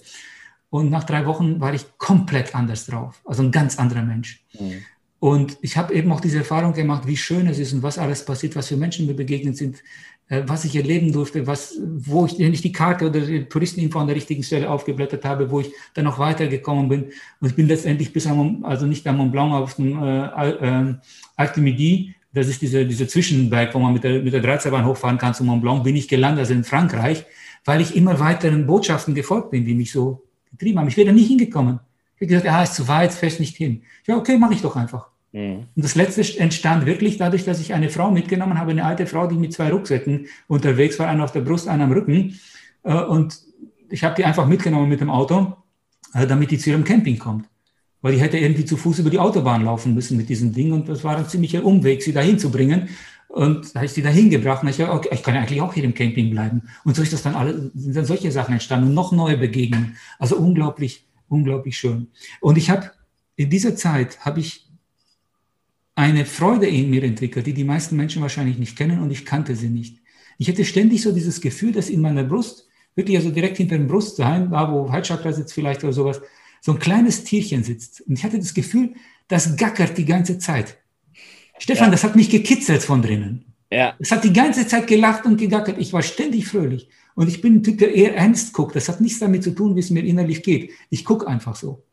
Und 0.70 0.90
nach 0.92 1.06
drei 1.06 1.26
Wochen 1.26 1.62
war 1.62 1.74
ich 1.74 1.86
komplett 1.98 2.54
anders 2.54 2.88
drauf. 2.88 3.22
Also 3.24 3.42
ein 3.42 3.54
ganz 3.54 3.80
anderer 3.80 4.04
Mensch. 4.04 4.44
Mhm. 4.60 4.84
Und 5.20 5.58
ich 5.62 5.78
habe 5.78 5.94
eben 5.94 6.12
auch 6.12 6.20
diese 6.20 6.40
Erfahrung 6.40 6.74
gemacht, 6.74 7.08
wie 7.08 7.16
schön 7.16 7.48
es 7.48 7.58
ist 7.58 7.72
und 7.72 7.84
was 7.84 7.98
alles 7.98 8.26
passiert, 8.26 8.58
was 8.58 8.68
für 8.68 8.76
Menschen 8.78 9.06
mir 9.06 9.16
begegnet 9.16 9.56
sind, 9.56 9.78
was 10.30 10.64
ich 10.64 10.76
erleben 10.76 11.12
durfte, 11.12 11.48
was, 11.48 11.80
wo 11.82 12.26
ich, 12.28 12.38
wenn 12.38 12.54
ich 12.54 12.62
die 12.62 12.72
Karte 12.72 13.08
oder 13.08 13.22
die 13.22 13.46
Touristeninfo 13.46 13.98
an 13.98 14.08
der 14.08 14.16
richtigen 14.16 14.44
Stelle 14.44 14.70
aufgeblättert 14.70 15.26
habe, 15.26 15.50
wo 15.50 15.60
ich 15.60 15.72
dann 15.96 16.06
noch 16.06 16.20
weitergekommen 16.20 16.88
bin. 16.88 17.06
Und 17.42 17.50
ich 17.50 17.56
bin 17.56 17.68
letztendlich 17.68 18.14
bis 18.14 18.28
am, 18.28 18.64
also 18.64 18.86
nicht 18.86 19.08
am 19.08 19.18
Mont 19.18 19.32
Blanc, 19.32 19.54
auf 19.54 19.76
dem 19.76 20.02
äh, 20.02 20.50
äh, 20.50 20.94
Artemidi, 21.36 22.14
das 22.32 22.48
ist 22.48 22.62
dieser 22.62 22.86
diese 22.86 23.08
Zwischenberg, 23.08 23.74
wo 23.74 23.80
man 23.80 23.94
mit 23.94 24.04
der, 24.04 24.22
mit 24.22 24.32
der 24.32 24.42
Dreizerbahn 24.42 24.86
hochfahren 24.86 25.18
kann 25.18 25.34
zum 25.34 25.48
Mont 25.48 25.64
Blanc, 25.64 25.84
bin 25.84 25.96
ich 25.96 26.08
gelandet, 26.08 26.42
also 26.42 26.54
in 26.54 26.64
Frankreich, 26.64 27.26
weil 27.66 27.82
ich 27.82 27.96
immer 27.96 28.20
weiteren 28.20 28.68
Botschaften 28.68 29.16
gefolgt 29.16 29.50
bin, 29.50 29.66
die 29.66 29.74
mich 29.74 29.92
so 29.92 30.24
getrieben 30.52 30.80
haben. 30.80 30.88
Ich 30.90 30.98
wäre 30.98 31.08
da 31.08 31.14
nie 31.14 31.26
hingekommen. 31.26 31.80
Ich 32.16 32.22
habe 32.22 32.28
gesagt, 32.28 32.46
ja, 32.46 32.64
ist 32.64 32.76
zu 32.76 32.88
weit, 32.88 33.14
fährst 33.14 33.40
nicht 33.40 33.56
hin. 33.56 33.82
Ja, 34.06 34.18
okay, 34.18 34.38
mache 34.38 34.54
ich 34.54 34.62
doch 34.62 34.76
einfach. 34.76 35.10
Mhm. 35.32 35.68
Und 35.76 35.86
das 35.86 35.96
letzte 35.96 36.22
entstand 36.40 36.86
wirklich 36.86 37.18
dadurch, 37.18 37.46
dass 37.46 37.60
ich 37.60 37.74
eine 37.74 37.90
Frau 37.90 38.12
mitgenommen 38.12 38.58
habe, 38.58 38.72
eine 38.72 38.86
alte 38.86 39.06
Frau, 39.06 39.28
die 39.28 39.36
mit 39.36 39.54
zwei 39.54 39.70
Rucksäcken 39.72 40.28
unterwegs 40.48 40.98
war, 41.00 41.08
einer 41.08 41.24
auf 41.24 41.32
der 41.32 41.42
Brust, 41.42 41.68
einer 41.68 41.84
am 41.86 41.92
Rücken. 41.92 42.40
Äh, 42.84 43.04
und 43.04 43.40
ich 43.90 44.04
habe 44.04 44.16
die 44.16 44.26
einfach 44.26 44.48
mitgenommen 44.48 44.90
mit 44.90 45.02
dem 45.02 45.10
Auto, 45.10 45.56
äh, 46.14 46.26
damit 46.26 46.52
die 46.52 46.58
zu 46.58 46.72
ihrem 46.72 46.84
Camping 46.84 47.20
kommt. 47.20 47.46
Weil 48.02 48.14
die 48.14 48.22
hätte 48.22 48.38
irgendwie 48.38 48.66
zu 48.66 48.78
Fuß 48.78 49.00
über 49.00 49.10
die 49.10 49.20
Autobahn 49.20 49.64
laufen 49.64 49.94
müssen 49.94 50.16
mit 50.16 50.30
diesem 50.30 50.54
Ding. 50.54 50.72
Und 50.72 50.88
das 50.88 51.04
war 51.04 51.18
ein 51.18 51.28
ziemlicher 51.28 51.64
Umweg, 51.64 52.02
sie 52.02 52.14
dahin 52.14 52.40
zu 52.40 52.50
bringen. 52.50 52.90
Und 53.28 53.76
da 53.76 53.80
habe 53.80 53.86
ich 53.86 53.92
sie 53.92 54.02
dahin 54.02 54.30
gebracht. 54.30 54.64
Und 54.64 54.70
ich 54.70 54.78
dachte, 54.78 54.94
okay, 54.94 55.10
ich 55.12 55.22
kann 55.22 55.36
eigentlich 55.36 55.62
auch 55.62 55.74
hier 55.74 55.84
im 55.84 55.94
Camping 55.94 56.32
bleiben. 56.32 56.64
Und 56.86 56.96
so 56.96 57.02
ist 57.02 57.12
das 57.12 57.24
dann 57.24 57.36
alle, 57.36 57.72
sind 57.76 57.96
dann 57.96 58.06
solche 58.06 58.32
Sachen 58.32 58.54
entstanden 58.54 58.88
und 58.88 58.94
noch 58.94 59.12
neue 59.12 59.38
Begegnungen. 59.38 59.98
Also 60.18 60.38
unglaublich, 60.38 61.06
unglaublich 61.28 61.78
schön. 61.78 62.08
Und 62.40 62.58
ich 62.58 62.70
habe 62.70 62.92
in 63.36 63.50
dieser 63.50 63.76
Zeit 63.76 64.20
habe 64.22 64.40
ich 64.40 64.69
eine 66.00 66.24
Freude 66.24 66.66
in 66.66 66.90
mir 66.90 67.04
entwickelt, 67.04 67.46
die 67.46 67.54
die 67.54 67.66
meisten 67.66 67.98
Menschen 67.98 68.22
wahrscheinlich 68.22 68.58
nicht 68.58 68.78
kennen 68.78 69.04
und 69.04 69.12
ich 69.12 69.26
kannte 69.26 69.58
sie 69.58 69.68
nicht. 69.68 69.98
Ich 70.38 70.48
hatte 70.48 70.64
ständig 70.64 71.02
so 71.02 71.12
dieses 71.12 71.42
Gefühl, 71.42 71.74
dass 71.74 71.90
in 71.90 72.00
meiner 72.00 72.24
Brust, 72.24 72.70
wirklich 72.96 73.18
also 73.18 73.32
direkt 73.32 73.58
hinter 73.58 73.78
dem 73.78 73.88
Brustsein, 73.88 74.50
da 74.50 74.72
wo 74.72 74.90
Heizchakra 74.90 75.34
sitzt 75.34 75.54
vielleicht 75.54 75.84
oder 75.84 75.92
sowas, 75.92 76.22
so 76.62 76.72
ein 76.72 76.80
kleines 76.80 77.26
Tierchen 77.26 77.66
sitzt. 77.66 78.00
Und 78.02 78.18
ich 78.18 78.24
hatte 78.24 78.40
das 78.40 78.54
Gefühl, 78.54 78.94
das 79.28 79.58
gackert 79.58 79.98
die 79.98 80.06
ganze 80.06 80.40
Zeit. 80.40 80.78
Stefan, 81.58 81.88
ja. 81.88 81.92
das 81.92 82.06
hat 82.06 82.16
mich 82.16 82.30
gekitzelt 82.30 82.82
von 82.82 83.02
drinnen. 83.02 83.54
Ja. 83.70 83.96
Es 84.00 84.14
hat 84.14 84.24
die 84.24 84.32
ganze 84.32 84.66
Zeit 84.68 84.88
gelacht 84.88 85.26
und 85.26 85.36
gegackert. 85.36 85.78
Ich 85.80 85.92
war 85.92 86.02
ständig 86.02 86.48
fröhlich. 86.48 86.88
Und 87.14 87.28
ich 87.28 87.42
bin 87.42 87.56
ein 87.56 87.64
Typ, 87.64 87.78
der 87.78 87.94
eher 87.94 88.16
ernst 88.16 88.54
guckt. 88.54 88.74
Das 88.74 88.88
hat 88.88 89.02
nichts 89.02 89.20
damit 89.20 89.44
zu 89.44 89.52
tun, 89.52 89.76
wie 89.76 89.82
es 89.82 89.90
mir 89.90 90.06
innerlich 90.06 90.44
geht. 90.44 90.72
Ich 90.90 91.04
gucke 91.04 91.28
einfach 91.28 91.58
so. 91.58 91.84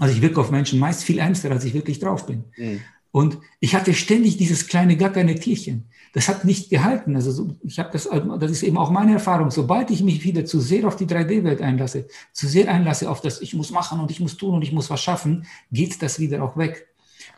Also 0.00 0.12
ich 0.14 0.20
wirke 0.20 0.40
auf 0.40 0.50
Menschen 0.50 0.80
meist 0.80 1.04
viel 1.04 1.20
ernster, 1.20 1.52
als 1.52 1.64
ich 1.64 1.74
wirklich 1.74 2.00
drauf 2.00 2.26
bin. 2.26 2.42
Mhm. 2.56 2.80
Und 3.12 3.38
ich 3.58 3.74
hatte 3.74 3.92
ständig 3.92 4.36
dieses 4.36 4.68
kleine 4.68 4.96
gackernde 4.96 5.34
Tierchen. 5.34 5.86
Das 6.12 6.28
hat 6.28 6.44
nicht 6.44 6.70
gehalten. 6.70 7.16
Also 7.16 7.56
ich 7.62 7.78
habe 7.78 7.90
das, 7.92 8.08
das 8.38 8.50
ist 8.50 8.62
eben 8.62 8.78
auch 8.78 8.90
meine 8.90 9.12
Erfahrung. 9.12 9.50
Sobald 9.50 9.90
ich 9.90 10.02
mich 10.02 10.22
wieder 10.24 10.44
zu 10.44 10.60
sehr 10.60 10.86
auf 10.86 10.96
die 10.96 11.06
3D-Welt 11.06 11.60
einlasse, 11.60 12.06
zu 12.32 12.46
sehr 12.46 12.72
einlasse 12.72 13.10
auf 13.10 13.20
das, 13.20 13.40
ich 13.40 13.54
muss 13.54 13.70
machen 13.70 14.00
und 14.00 14.10
ich 14.10 14.20
muss 14.20 14.36
tun 14.36 14.54
und 14.54 14.62
ich 14.62 14.72
muss 14.72 14.90
was 14.90 15.02
schaffen, 15.02 15.46
geht 15.72 16.00
das 16.02 16.20
wieder 16.20 16.42
auch 16.42 16.56
weg. 16.56 16.86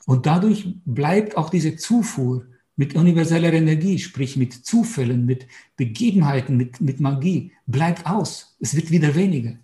Und 0.07 0.27
dadurch 0.27 0.75
bleibt 0.85 1.37
auch 1.37 1.49
diese 1.49 1.77
Zufuhr 1.77 2.47
mit 2.77 2.95
universeller 2.95 3.53
Energie, 3.53 3.99
sprich 3.99 4.37
mit 4.37 4.53
Zufällen, 4.53 5.27
mit 5.27 5.47
Begebenheiten, 5.77 6.57
mit, 6.57 6.81
mit 6.81 7.01
Magie, 7.01 7.53
bleibt 7.67 8.07
aus. 8.07 8.57
Es 8.61 8.75
wird 8.75 8.91
wieder 8.91 9.15
weniger. 9.15 9.59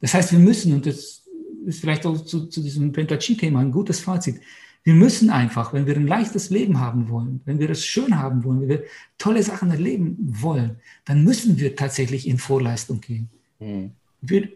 Das 0.00 0.14
heißt, 0.14 0.32
wir 0.32 0.38
müssen, 0.38 0.72
und 0.72 0.86
das 0.86 1.24
ist 1.66 1.80
vielleicht 1.80 2.06
auch 2.06 2.24
zu, 2.24 2.46
zu 2.46 2.62
diesem 2.62 2.92
Pentachi-Thema 2.92 3.60
ein 3.60 3.72
gutes 3.72 4.00
Fazit, 4.00 4.40
wir 4.84 4.94
müssen 4.94 5.30
einfach, 5.30 5.72
wenn 5.72 5.86
wir 5.86 5.96
ein 5.96 6.06
leichtes 6.06 6.50
Leben 6.50 6.80
haben 6.80 7.08
wollen, 7.08 7.40
wenn 7.44 7.58
wir 7.58 7.68
es 7.70 7.84
schön 7.84 8.18
haben 8.18 8.44
wollen, 8.44 8.62
wenn 8.62 8.68
wir 8.68 8.84
tolle 9.18 9.42
Sachen 9.42 9.70
erleben 9.70 10.16
wollen, 10.18 10.76
dann 11.04 11.24
müssen 11.24 11.58
wir 11.58 11.76
tatsächlich 11.76 12.26
in 12.26 12.38
Vorleistung 12.38 13.00
gehen. 13.00 13.28
Mhm. 13.58 13.90
Wir, 14.20 14.48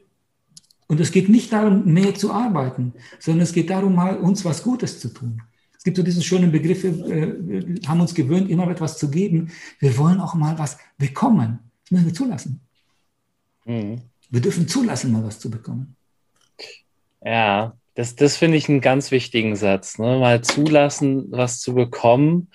und 0.87 1.01
es 1.01 1.13
geht 1.13 1.29
nicht 1.29 1.53
darum, 1.53 1.85
mehr 1.93 2.15
zu 2.15 2.33
arbeiten, 2.33 2.95
sondern 3.19 3.43
es 3.43 3.53
geht 3.53 3.71
darum, 3.71 3.95
mal 3.95 4.17
uns 4.17 4.45
was 4.45 4.63
Gutes 4.63 5.01
zu 5.01 5.09
tun. 5.09 5.43
Es 5.77 5.85
gibt 5.85 5.97
so 5.97 6.03
diesen 6.03 6.23
schönen 6.23 6.53
Begriff, 6.53 6.85
äh, 6.85 7.35
wir 7.39 7.89
haben 7.89 8.01
uns 8.01 8.15
gewöhnt, 8.15 8.49
immer 8.49 8.69
etwas 8.69 8.99
zu 8.99 9.11
geben. 9.11 9.51
Wir 9.81 9.99
wollen 9.99 10.21
auch 10.21 10.35
mal 10.35 10.59
was 10.59 10.79
bekommen. 10.97 11.59
Das 11.83 11.91
müssen 11.91 12.07
wir 12.07 12.15
zulassen. 12.15 12.61
Mhm. 13.65 14.01
Wir 14.31 14.41
dürfen 14.41 14.67
zulassen, 14.67 15.13
mal 15.13 15.25
was 15.25 15.39
zu 15.39 15.51
bekommen. 15.51 15.97
Ja, 17.25 17.75
das, 17.95 18.17
das 18.17 18.37
finde 18.37 18.57
ich 18.57 18.69
einen 18.69 18.81
ganz 18.81 19.11
wichtigen 19.11 19.57
Satz. 19.57 19.99
Ne? 19.99 20.19
Mal 20.19 20.43
zulassen, 20.43 21.27
was 21.31 21.61
zu 21.61 21.75
bekommen 21.75 22.51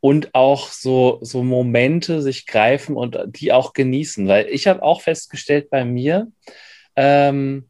und 0.00 0.34
auch 0.34 0.68
so, 0.68 1.18
so 1.20 1.42
Momente 1.42 2.22
sich 2.22 2.46
greifen 2.46 2.96
und 2.96 3.18
die 3.26 3.52
auch 3.52 3.72
genießen. 3.72 4.26
Weil 4.26 4.48
ich 4.48 4.66
habe 4.66 4.82
auch 4.82 5.02
festgestellt 5.02 5.70
bei 5.70 5.84
mir, 5.84 6.28
ähm, 6.96 7.68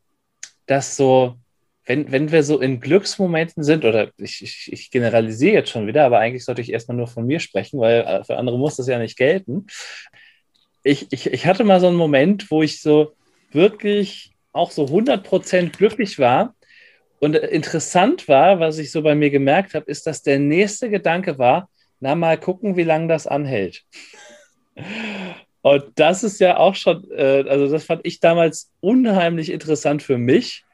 dass 0.66 0.96
so, 0.96 1.36
wenn, 1.84 2.10
wenn 2.10 2.30
wir 2.30 2.42
so 2.42 2.60
in 2.60 2.80
Glücksmomenten 2.80 3.64
sind, 3.64 3.84
oder 3.84 4.10
ich, 4.16 4.42
ich, 4.42 4.72
ich 4.72 4.90
generalisiere 4.90 5.54
jetzt 5.54 5.70
schon 5.70 5.86
wieder, 5.86 6.06
aber 6.06 6.20
eigentlich 6.20 6.44
sollte 6.44 6.62
ich 6.62 6.72
erstmal 6.72 6.96
nur 6.96 7.08
von 7.08 7.26
mir 7.26 7.40
sprechen, 7.40 7.80
weil 7.80 8.00
äh, 8.00 8.24
für 8.24 8.36
andere 8.36 8.58
muss 8.58 8.76
das 8.76 8.86
ja 8.86 8.98
nicht 8.98 9.18
gelten. 9.18 9.66
Ich, 10.82 11.08
ich, 11.10 11.26
ich 11.26 11.46
hatte 11.46 11.64
mal 11.64 11.80
so 11.80 11.88
einen 11.88 11.96
Moment, 11.96 12.50
wo 12.50 12.62
ich 12.62 12.80
so 12.80 13.14
wirklich 13.52 14.32
auch 14.52 14.70
so 14.70 14.84
100% 14.84 15.76
glücklich 15.76 16.18
war 16.18 16.54
und 17.20 17.36
interessant 17.36 18.26
war, 18.28 18.60
was 18.60 18.78
ich 18.78 18.90
so 18.90 19.02
bei 19.02 19.14
mir 19.14 19.30
gemerkt 19.30 19.74
habe, 19.74 19.90
ist, 19.90 20.06
dass 20.06 20.22
der 20.22 20.38
nächste 20.38 20.90
Gedanke 20.90 21.38
war, 21.38 21.68
na 22.00 22.14
mal 22.14 22.38
gucken, 22.38 22.76
wie 22.76 22.82
lange 22.82 23.08
das 23.08 23.26
anhält. 23.26 23.84
Und 25.62 25.84
das 25.96 26.24
ist 26.24 26.40
ja 26.40 26.56
auch 26.56 26.74
schon, 26.74 27.10
äh, 27.10 27.44
also 27.46 27.70
das 27.70 27.84
fand 27.84 28.00
ich 28.04 28.20
damals 28.20 28.70
unheimlich 28.80 29.50
interessant 29.50 30.02
für 30.02 30.16
mich, 30.16 30.64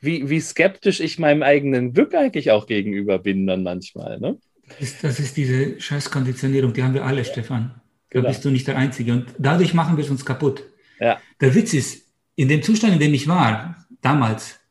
wie, 0.00 0.30
wie 0.30 0.40
skeptisch 0.40 1.00
ich 1.00 1.18
meinem 1.18 1.42
eigenen 1.42 1.92
Glück 1.92 2.14
eigentlich 2.14 2.50
auch 2.50 2.66
gegenüber 2.66 3.18
bin 3.18 3.46
dann 3.46 3.62
manchmal. 3.62 4.18
Ne? 4.18 4.38
Das, 4.66 4.80
ist, 4.80 5.04
das 5.04 5.20
ist 5.20 5.36
diese 5.36 5.78
Scheißkonditionierung, 5.78 6.72
die 6.72 6.82
haben 6.82 6.94
wir 6.94 7.04
alle, 7.04 7.26
Stefan. 7.26 7.74
Da 8.08 8.20
genau. 8.20 8.28
bist 8.28 8.42
du 8.42 8.50
nicht 8.50 8.66
der 8.66 8.78
Einzige. 8.78 9.12
Und 9.12 9.26
dadurch 9.38 9.74
machen 9.74 9.98
wir 9.98 10.04
es 10.04 10.10
uns 10.10 10.24
kaputt. 10.24 10.64
Ja. 10.98 11.20
Der 11.42 11.54
Witz 11.54 11.74
ist, 11.74 12.06
in 12.34 12.48
dem 12.48 12.62
Zustand, 12.62 12.94
in 12.94 13.00
dem 13.00 13.12
ich 13.12 13.28
war, 13.28 13.86
damals, 14.00 14.61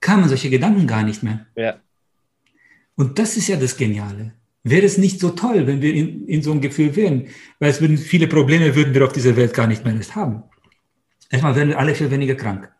kamen 0.00 0.28
solche 0.28 0.50
Gedanken 0.50 0.86
gar 0.86 1.02
nicht 1.02 1.22
mehr. 1.22 1.46
Ja. 1.56 1.76
Und 2.96 3.18
das 3.18 3.36
ist 3.36 3.48
ja 3.48 3.56
das 3.56 3.76
Geniale. 3.76 4.32
Wäre 4.62 4.84
es 4.84 4.98
nicht 4.98 5.20
so 5.20 5.30
toll, 5.30 5.66
wenn 5.66 5.80
wir 5.80 5.94
in, 5.94 6.26
in 6.26 6.42
so 6.42 6.50
einem 6.50 6.60
Gefühl 6.60 6.94
wären, 6.96 7.28
weil 7.58 7.70
es 7.70 7.80
würden 7.80 7.96
viele 7.96 8.26
Probleme 8.26 8.74
würden 8.74 8.92
wir 8.94 9.04
auf 9.04 9.12
dieser 9.12 9.36
Welt 9.36 9.54
gar 9.54 9.66
nicht 9.66 9.84
mehr 9.84 9.94
erst 9.94 10.16
haben. 10.16 10.42
Erstmal 11.30 11.56
wären 11.56 11.68
wir 11.68 11.78
alle 11.78 11.94
viel 11.94 12.10
weniger 12.10 12.34
krank. 12.34 12.70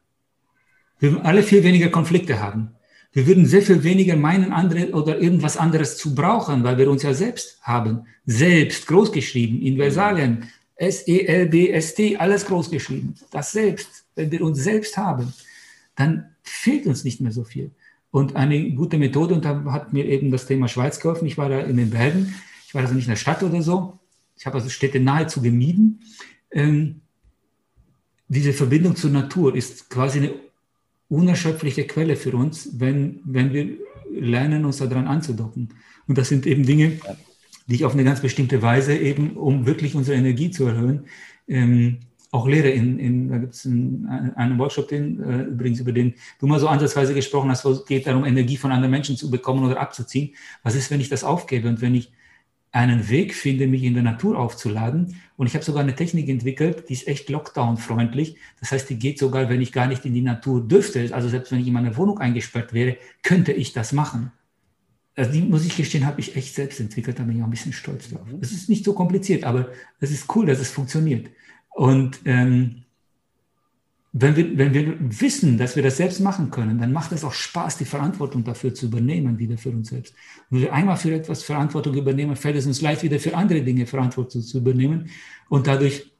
Wir 0.99 1.13
würden 1.13 1.25
alle 1.25 1.43
viel 1.43 1.65
weniger 1.65 1.89
Konflikte 1.89 2.41
haben. 2.41 2.75
Wir 3.13 3.27
würden 3.27 3.47
sehr 3.47 3.63
viel 3.63 3.83
weniger 3.83 4.15
meinen, 4.17 4.53
andere 4.53 4.91
oder 4.91 5.19
irgendwas 5.19 5.57
anderes 5.57 5.97
zu 5.97 6.15
brauchen, 6.15 6.63
weil 6.63 6.79
wir 6.79 6.91
uns 6.91 7.03
ja 7.03 7.15
selbst 7.15 7.59
haben. 7.63 8.07
Selbst 8.27 8.87
großgeschrieben, 8.87 9.63
in 9.63 9.77
Versalien, 9.79 10.51
S-E-L-B-S-T, 10.77 12.19
alles 12.19 12.47
großgeschrieben. 12.47 13.15
Das 13.31 13.53
Selbst, 13.53 14.05
wenn 14.15 14.31
wir 14.31 14.43
uns 14.43 14.63
selbst 14.63 14.97
haben, 14.97 15.33
dann 16.01 16.31
fehlt 16.43 16.87
uns 16.87 17.05
nicht 17.05 17.21
mehr 17.21 17.33
so 17.33 17.45
viel. 17.45 17.71
Und 18.11 18.35
eine 18.35 18.73
gute 18.73 18.99
Methode, 18.99 19.35
und 19.35 19.45
da 19.45 19.65
hat 19.67 19.93
mir 19.93 20.07
eben 20.07 20.31
das 20.31 20.47
Thema 20.47 20.67
Schweiz 20.67 20.99
geholfen. 20.99 21.27
Ich 21.27 21.39
war 21.39 21.49
da 21.49 21.61
in 21.61 21.77
den 21.77 21.91
Bergen, 21.91 22.35
ich 22.67 22.75
war 22.75 22.83
also 22.83 22.95
nicht 22.95 23.05
in 23.05 23.11
der 23.11 23.17
Stadt 23.17 23.43
oder 23.43 23.63
so. 23.63 23.99
Ich 24.37 24.47
habe 24.47 24.57
also 24.57 24.69
Städte 24.69 24.99
nahezu 25.01 25.43
gemieden. 25.43 26.01
Ähm, 26.51 27.03
diese 28.29 28.53
Verbindung 28.53 28.97
zur 28.97 29.11
Natur 29.11 29.55
ist 29.55 29.91
quasi 29.91 30.19
eine 30.19 30.35
unerschöpfliche 31.09 31.87
Quelle 31.87 32.17
für 32.17 32.33
uns, 32.33 32.81
wenn, 32.81 33.21
wenn 33.25 33.53
wir 33.53 33.77
lernen, 34.13 34.65
uns 34.65 34.79
daran 34.79 35.07
anzudocken. 35.07 35.75
Und 36.07 36.19
das 36.19 36.29
sind 36.29 36.47
eben 36.47 36.65
Dinge, 36.65 36.99
die 37.67 37.75
ich 37.75 37.85
auf 37.85 37.93
eine 37.93 38.05
ganz 38.05 38.21
bestimmte 38.21 38.63
Weise 38.63 38.97
eben, 38.97 39.37
um 39.37 39.67
wirklich 39.67 39.95
unsere 39.95 40.17
Energie 40.17 40.51
zu 40.51 40.67
erhöhen, 40.67 41.05
ähm, 41.47 41.99
auch 42.31 42.47
lehre. 42.47 42.71
In, 42.71 42.99
in, 42.99 43.29
da 43.29 43.39
gibt 43.39 43.55
es 43.55 43.67
einen, 43.67 44.33
einen, 44.37 44.59
Workshop, 44.59 44.89
den, 44.89 45.23
äh, 45.23 45.43
übrigens 45.45 45.81
über 45.81 45.93
den 45.93 46.15
du 46.39 46.47
mal 46.47 46.61
so 46.61 46.69
ansatzweise 46.69 47.15
gesprochen 47.15 47.51
hast, 47.51 47.65
wo 47.65 47.71
es 47.71 47.85
geht 47.85 48.07
darum, 48.07 48.25
Energie 48.25 48.57
von 48.57 48.73
anderen 48.73 48.91
Menschen 48.91 49.17
zu 49.17 49.31
bekommen 49.31 49.65
oder 49.65 49.81
abzuziehen. 49.81 50.35
Was 50.63 50.75
ist, 50.75 50.91
wenn 50.91 51.01
ich 51.01 51.09
das 51.09 51.25
aufgebe 51.25 51.69
und 51.69 51.81
wenn 51.81 51.95
ich 51.95 52.13
einen 52.73 53.09
Weg 53.09 53.35
finde, 53.35 53.67
mich 53.67 53.83
in 53.83 53.95
der 53.95 54.03
Natur 54.03 54.39
aufzuladen. 54.39 55.17
Und 55.37 55.47
ich 55.47 55.55
habe 55.55 55.65
sogar 55.65 55.83
eine 55.83 55.97
Technik 55.97 56.29
entwickelt, 56.29 56.89
die 56.89 56.93
ist 56.93 57.09
echt 57.09 57.29
Lockdown-freundlich. 57.29 58.37
Das 58.61 58.71
heißt, 58.71 58.89
die 58.91 58.99
geht 58.99 59.19
sogar, 59.19 59.49
wenn 59.49 59.61
ich 59.61 59.73
gar 59.73 59.87
nicht 59.87 60.05
in 60.05 60.15
die 60.15 60.23
Natur 60.23 60.67
dürfte. 60.67 61.09
Also 61.13 61.29
selbst 61.29 61.51
wenn 61.51 61.61
ich 61.61 61.67
in 61.67 61.73
meiner 61.73 61.97
Wohnung 61.97 62.19
eingesperrt 62.19 62.73
wäre, 62.73 62.97
könnte 63.23 63.53
ich 63.53 63.73
das 63.73 63.93
machen. 63.93 64.31
Also 65.17 65.33
die, 65.33 65.43
muss 65.43 65.67
ich 65.67 65.77
gestehen, 65.77 66.07
habe 66.07 66.21
ich 66.21 66.37
echt 66.37 66.55
selbst 66.55 66.79
entwickelt. 66.79 67.19
Da 67.19 67.25
bin 67.25 67.37
ich 67.37 67.43
auch 67.43 67.47
ein 67.47 67.51
bisschen 67.51 67.73
stolz 67.73 68.09
drauf. 68.09 68.27
Mhm. 68.27 68.39
Es 68.41 68.53
ist 68.53 68.69
nicht 68.69 68.85
so 68.85 68.93
kompliziert, 68.95 69.43
aber 69.43 69.71
es 69.99 70.13
ist 70.13 70.35
cool, 70.37 70.47
dass 70.47 70.61
es 70.61 70.71
funktioniert. 70.71 71.29
Und 71.71 72.21
ähm, 72.25 72.83
wenn 74.13 74.35
wir, 74.35 74.59
wenn 74.59 74.75
wir 74.75 74.97
wissen, 74.99 75.57
dass 75.57 75.77
wir 75.77 75.85
das 75.85 75.97
selbst 75.97 76.21
machen 76.21 76.51
können, 76.51 76.79
dann 76.79 76.93
macht 76.93 77.13
es 77.13 77.25
auch 77.25 77.33
Spaß, 77.33 77.79
die 77.79 77.85
Verantwortung 77.85 78.43
dafür 78.43 78.75
zu 78.75 78.87
übernehmen, 78.87 79.39
wieder 79.39 79.57
für 79.57 79.71
uns 79.71 79.91
selbst. 79.91 80.15
wenn 80.51 80.63
wir 80.63 80.73
einmal 80.73 80.97
für 80.97 81.15
etwas 81.15 81.45
Verantwortung 81.45 81.95
übernehmen, 81.95 82.35
fällt 82.35 82.57
es 82.57 82.67
uns 82.67 82.81
leicht, 82.81 83.05
wieder 83.05 83.21
für 83.21 83.37
andere 83.37 83.63
Dinge 83.63 83.87
Verantwortung 83.87 84.43
zu 84.43 84.59
übernehmen. 84.59 85.11
Und 85.49 85.69
dadurch 85.69 86.11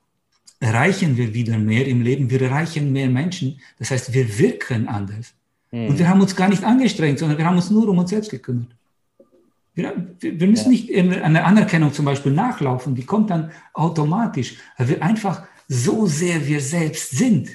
erreichen 0.61 1.17
wir 1.17 1.35
wieder 1.35 1.59
mehr 1.59 1.87
im 1.89 2.03
Leben. 2.03 2.31
Wir 2.31 2.43
erreichen 2.43 2.93
mehr 2.93 3.09
Menschen. 3.09 3.61
Das 3.79 3.91
heißt, 3.91 4.13
wir 4.15 4.39
wirken 4.39 4.87
anders. 4.87 5.35
Mhm. 5.73 5.89
Und 5.89 5.99
wir 5.99 6.09
haben 6.09 6.21
uns 6.21 6.37
gar 6.37 6.49
nicht 6.49 6.63
angestrengt, 6.63 7.19
sondern 7.19 7.39
wir 7.39 7.45
haben 7.45 7.57
uns 7.57 7.71
nur 7.71 7.89
um 7.89 7.99
uns 7.99 8.11
selbst 8.11 8.31
gekümmert. 8.31 8.69
Wir, 9.83 10.39
wir 10.39 10.47
müssen 10.47 10.67
ja. 10.67 10.71
nicht 10.71 10.91
in 10.91 11.13
einer 11.13 11.45
Anerkennung 11.45 11.93
zum 11.93 12.05
Beispiel 12.05 12.33
nachlaufen. 12.33 12.95
Die 12.95 13.05
kommt 13.05 13.31
dann 13.31 13.51
automatisch, 13.73 14.57
weil 14.79 14.89
wir 14.89 15.03
einfach 15.03 15.43
so 15.69 16.07
sehr 16.07 16.47
wir 16.47 16.61
selbst 16.61 17.11
sind 17.11 17.49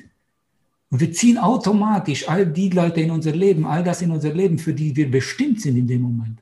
und 0.89 1.01
wir 1.01 1.11
ziehen 1.11 1.37
automatisch 1.37 2.29
all 2.29 2.45
die 2.45 2.69
Leute 2.69 3.01
in 3.01 3.11
unser 3.11 3.33
Leben, 3.33 3.65
all 3.65 3.83
das 3.83 4.01
in 4.01 4.11
unser 4.11 4.33
Leben, 4.33 4.57
für 4.57 4.73
die 4.73 4.95
wir 4.95 5.11
bestimmt 5.11 5.61
sind 5.61 5.75
in 5.75 5.87
dem 5.87 6.01
Moment. 6.01 6.39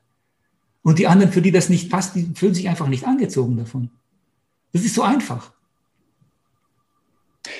Und 0.82 0.98
die 0.98 1.06
anderen, 1.06 1.32
für 1.32 1.42
die 1.42 1.50
das 1.50 1.68
nicht 1.68 1.90
passt, 1.90 2.14
die 2.14 2.30
fühlen 2.34 2.54
sich 2.54 2.68
einfach 2.68 2.86
nicht 2.86 3.04
angezogen 3.04 3.56
davon. 3.56 3.90
Das 4.72 4.84
ist 4.84 4.94
so 4.94 5.02
einfach. 5.02 5.52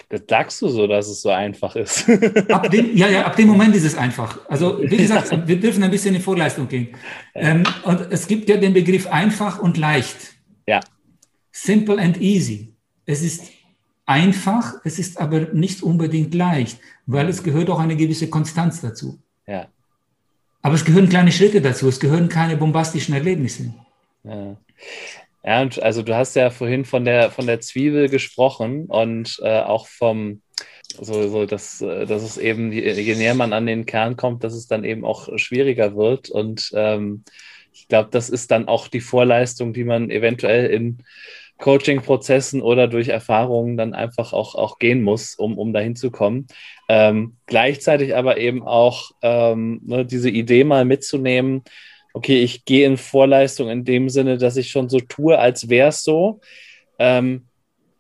Das 0.09 0.23
sagst 0.29 0.63
du 0.63 0.69
so, 0.69 0.87
dass 0.87 1.09
es 1.09 1.23
so 1.23 1.31
einfach 1.31 1.77
ist. 1.77 2.09
ab 2.51 2.71
dem, 2.71 2.97
ja, 2.97 3.09
ja, 3.09 3.27
ab 3.27 3.37
dem 3.37 3.49
Moment 3.49 3.75
ist 3.77 3.85
es 3.85 3.97
einfach. 3.97 4.39
Also, 4.49 4.81
wie 4.83 4.97
gesagt, 4.97 5.31
wir 5.47 5.61
dürfen 5.61 5.83
ein 5.83 5.91
bisschen 5.91 6.15
in 6.15 6.23
Vorleistung 6.23 6.69
gehen. 6.69 6.89
Ähm, 7.35 7.65
und 7.85 8.01
es 8.11 8.27
gibt 8.27 8.49
ja 8.49 8.57
den 8.57 8.73
Begriff 8.73 9.07
einfach 9.07 9.59
und 9.59 9.77
leicht. 9.77 10.17
Ja. 10.67 10.81
Simple 11.53 12.01
and 12.01 12.21
easy. 12.21 12.75
Es 13.07 13.23
ist 13.23 13.45
einfach, 14.07 14.75
es 14.85 14.99
ist 14.99 15.21
aber 15.21 15.41
nicht 15.53 15.83
unbedingt 15.83 16.35
leicht, 16.35 16.79
weil 17.07 17.29
es 17.29 17.43
gehört 17.43 17.71
auch 17.71 17.79
eine 17.79 17.97
gewisse 17.97 18.29
Konstanz 18.29 18.81
dazu. 18.81 19.19
Ja. 19.47 19.69
Aber 20.63 20.75
es 20.75 20.85
gehören 20.85 21.09
kleine 21.09 21.31
Schritte 21.31 21.61
dazu, 21.61 21.89
es 21.89 22.01
gehören 22.01 22.29
keine 22.29 22.57
bombastischen 22.57 23.15
Erlebnisse. 23.15 23.75
Ja. 24.25 24.57
Ja, 25.45 25.61
und 25.61 25.83
also 25.83 26.03
du 26.03 26.17
hast 26.17 26.37
ja 26.37 26.51
vorhin 26.51 26.87
von 26.87 27.05
der, 27.05 27.31
von 27.31 27.47
der 27.47 27.61
Zwiebel 27.61 28.09
gesprochen 28.09 28.87
und 28.87 29.39
äh, 29.43 29.61
auch 29.61 29.87
vom, 29.87 30.41
so, 30.99 31.29
so 31.29 31.45
dass, 31.45 31.83
äh, 31.83 32.07
dass 32.07 32.23
es 32.23 32.39
eben, 32.39 32.73
je 32.73 33.15
näher 33.15 33.35
man 33.35 33.53
an 33.53 33.67
den 33.67 33.85
Kern 33.85 34.17
kommt, 34.17 34.43
dass 34.43 34.55
es 34.55 34.67
dann 34.67 34.85
eben 34.85 35.05
auch 35.05 35.29
schwieriger 35.37 35.97
wird. 35.97 36.31
Und 36.31 36.71
ähm, 36.75 37.25
ich 37.75 37.89
glaube, 37.89 38.09
das 38.11 38.31
ist 38.31 38.51
dann 38.53 38.69
auch 38.69 38.89
die 38.89 39.01
Vorleistung, 39.03 39.75
die 39.75 39.85
man 39.85 40.11
eventuell 40.11 40.71
in 40.71 41.03
Coaching-Prozessen 41.59 42.63
oder 42.63 42.89
durch 42.89 43.09
Erfahrungen 43.09 43.77
dann 43.77 43.93
einfach 43.93 44.33
auch, 44.33 44.55
auch 44.55 44.79
gehen 44.79 45.03
muss, 45.03 45.35
um, 45.35 45.59
um 45.59 45.75
dahin 45.75 45.95
zu 45.95 46.11
kommen. 46.11 46.47
Ähm, 46.89 47.37
gleichzeitig 47.47 48.17
aber 48.17 48.39
eben 48.39 48.63
auch 48.67 49.11
ähm, 49.23 49.81
ne, 49.85 50.07
diese 50.07 50.31
Idee 50.31 50.65
mal 50.65 50.85
mitzunehmen, 50.85 51.65
okay, 52.15 52.43
ich 52.43 52.65
gehe 52.65 52.87
in 52.87 52.97
Vorleistung 52.97 53.69
in 53.69 53.85
dem 53.85 54.09
Sinne, 54.09 54.39
dass 54.39 54.57
ich 54.57 54.71
schon 54.71 54.89
so 54.89 55.01
tue, 55.01 55.39
als 55.39 55.69
wäre 55.69 55.89
es 55.89 56.03
so. 56.03 56.41
Ähm, 56.99 57.43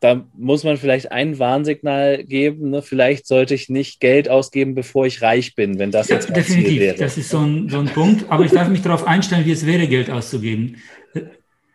da 0.00 0.24
muss 0.36 0.64
man 0.64 0.76
vielleicht 0.76 1.12
ein 1.12 1.38
Warnsignal 1.38 2.24
geben. 2.24 2.70
Ne? 2.70 2.82
Vielleicht 2.82 3.26
sollte 3.26 3.54
ich 3.54 3.68
nicht 3.68 4.00
Geld 4.00 4.28
ausgeben, 4.28 4.74
bevor 4.74 5.06
ich 5.06 5.22
reich 5.22 5.54
bin, 5.54 5.78
wenn 5.78 5.90
das 5.90 6.08
jetzt 6.08 6.28
ja, 6.28 6.34
definitiv. 6.34 6.80
wäre. 6.80 6.96
Das 6.96 7.16
ist 7.16 7.30
so 7.30 7.38
ein, 7.38 7.68
so 7.68 7.78
ein 7.78 7.86
Punkt. 7.86 8.26
Aber 8.28 8.44
ich 8.44 8.52
darf 8.52 8.68
mich 8.68 8.82
darauf 8.82 9.06
einstellen, 9.06 9.46
wie 9.46 9.52
es 9.52 9.66
wäre, 9.66 9.88
Geld 9.88 10.10
auszugeben. 10.10 10.76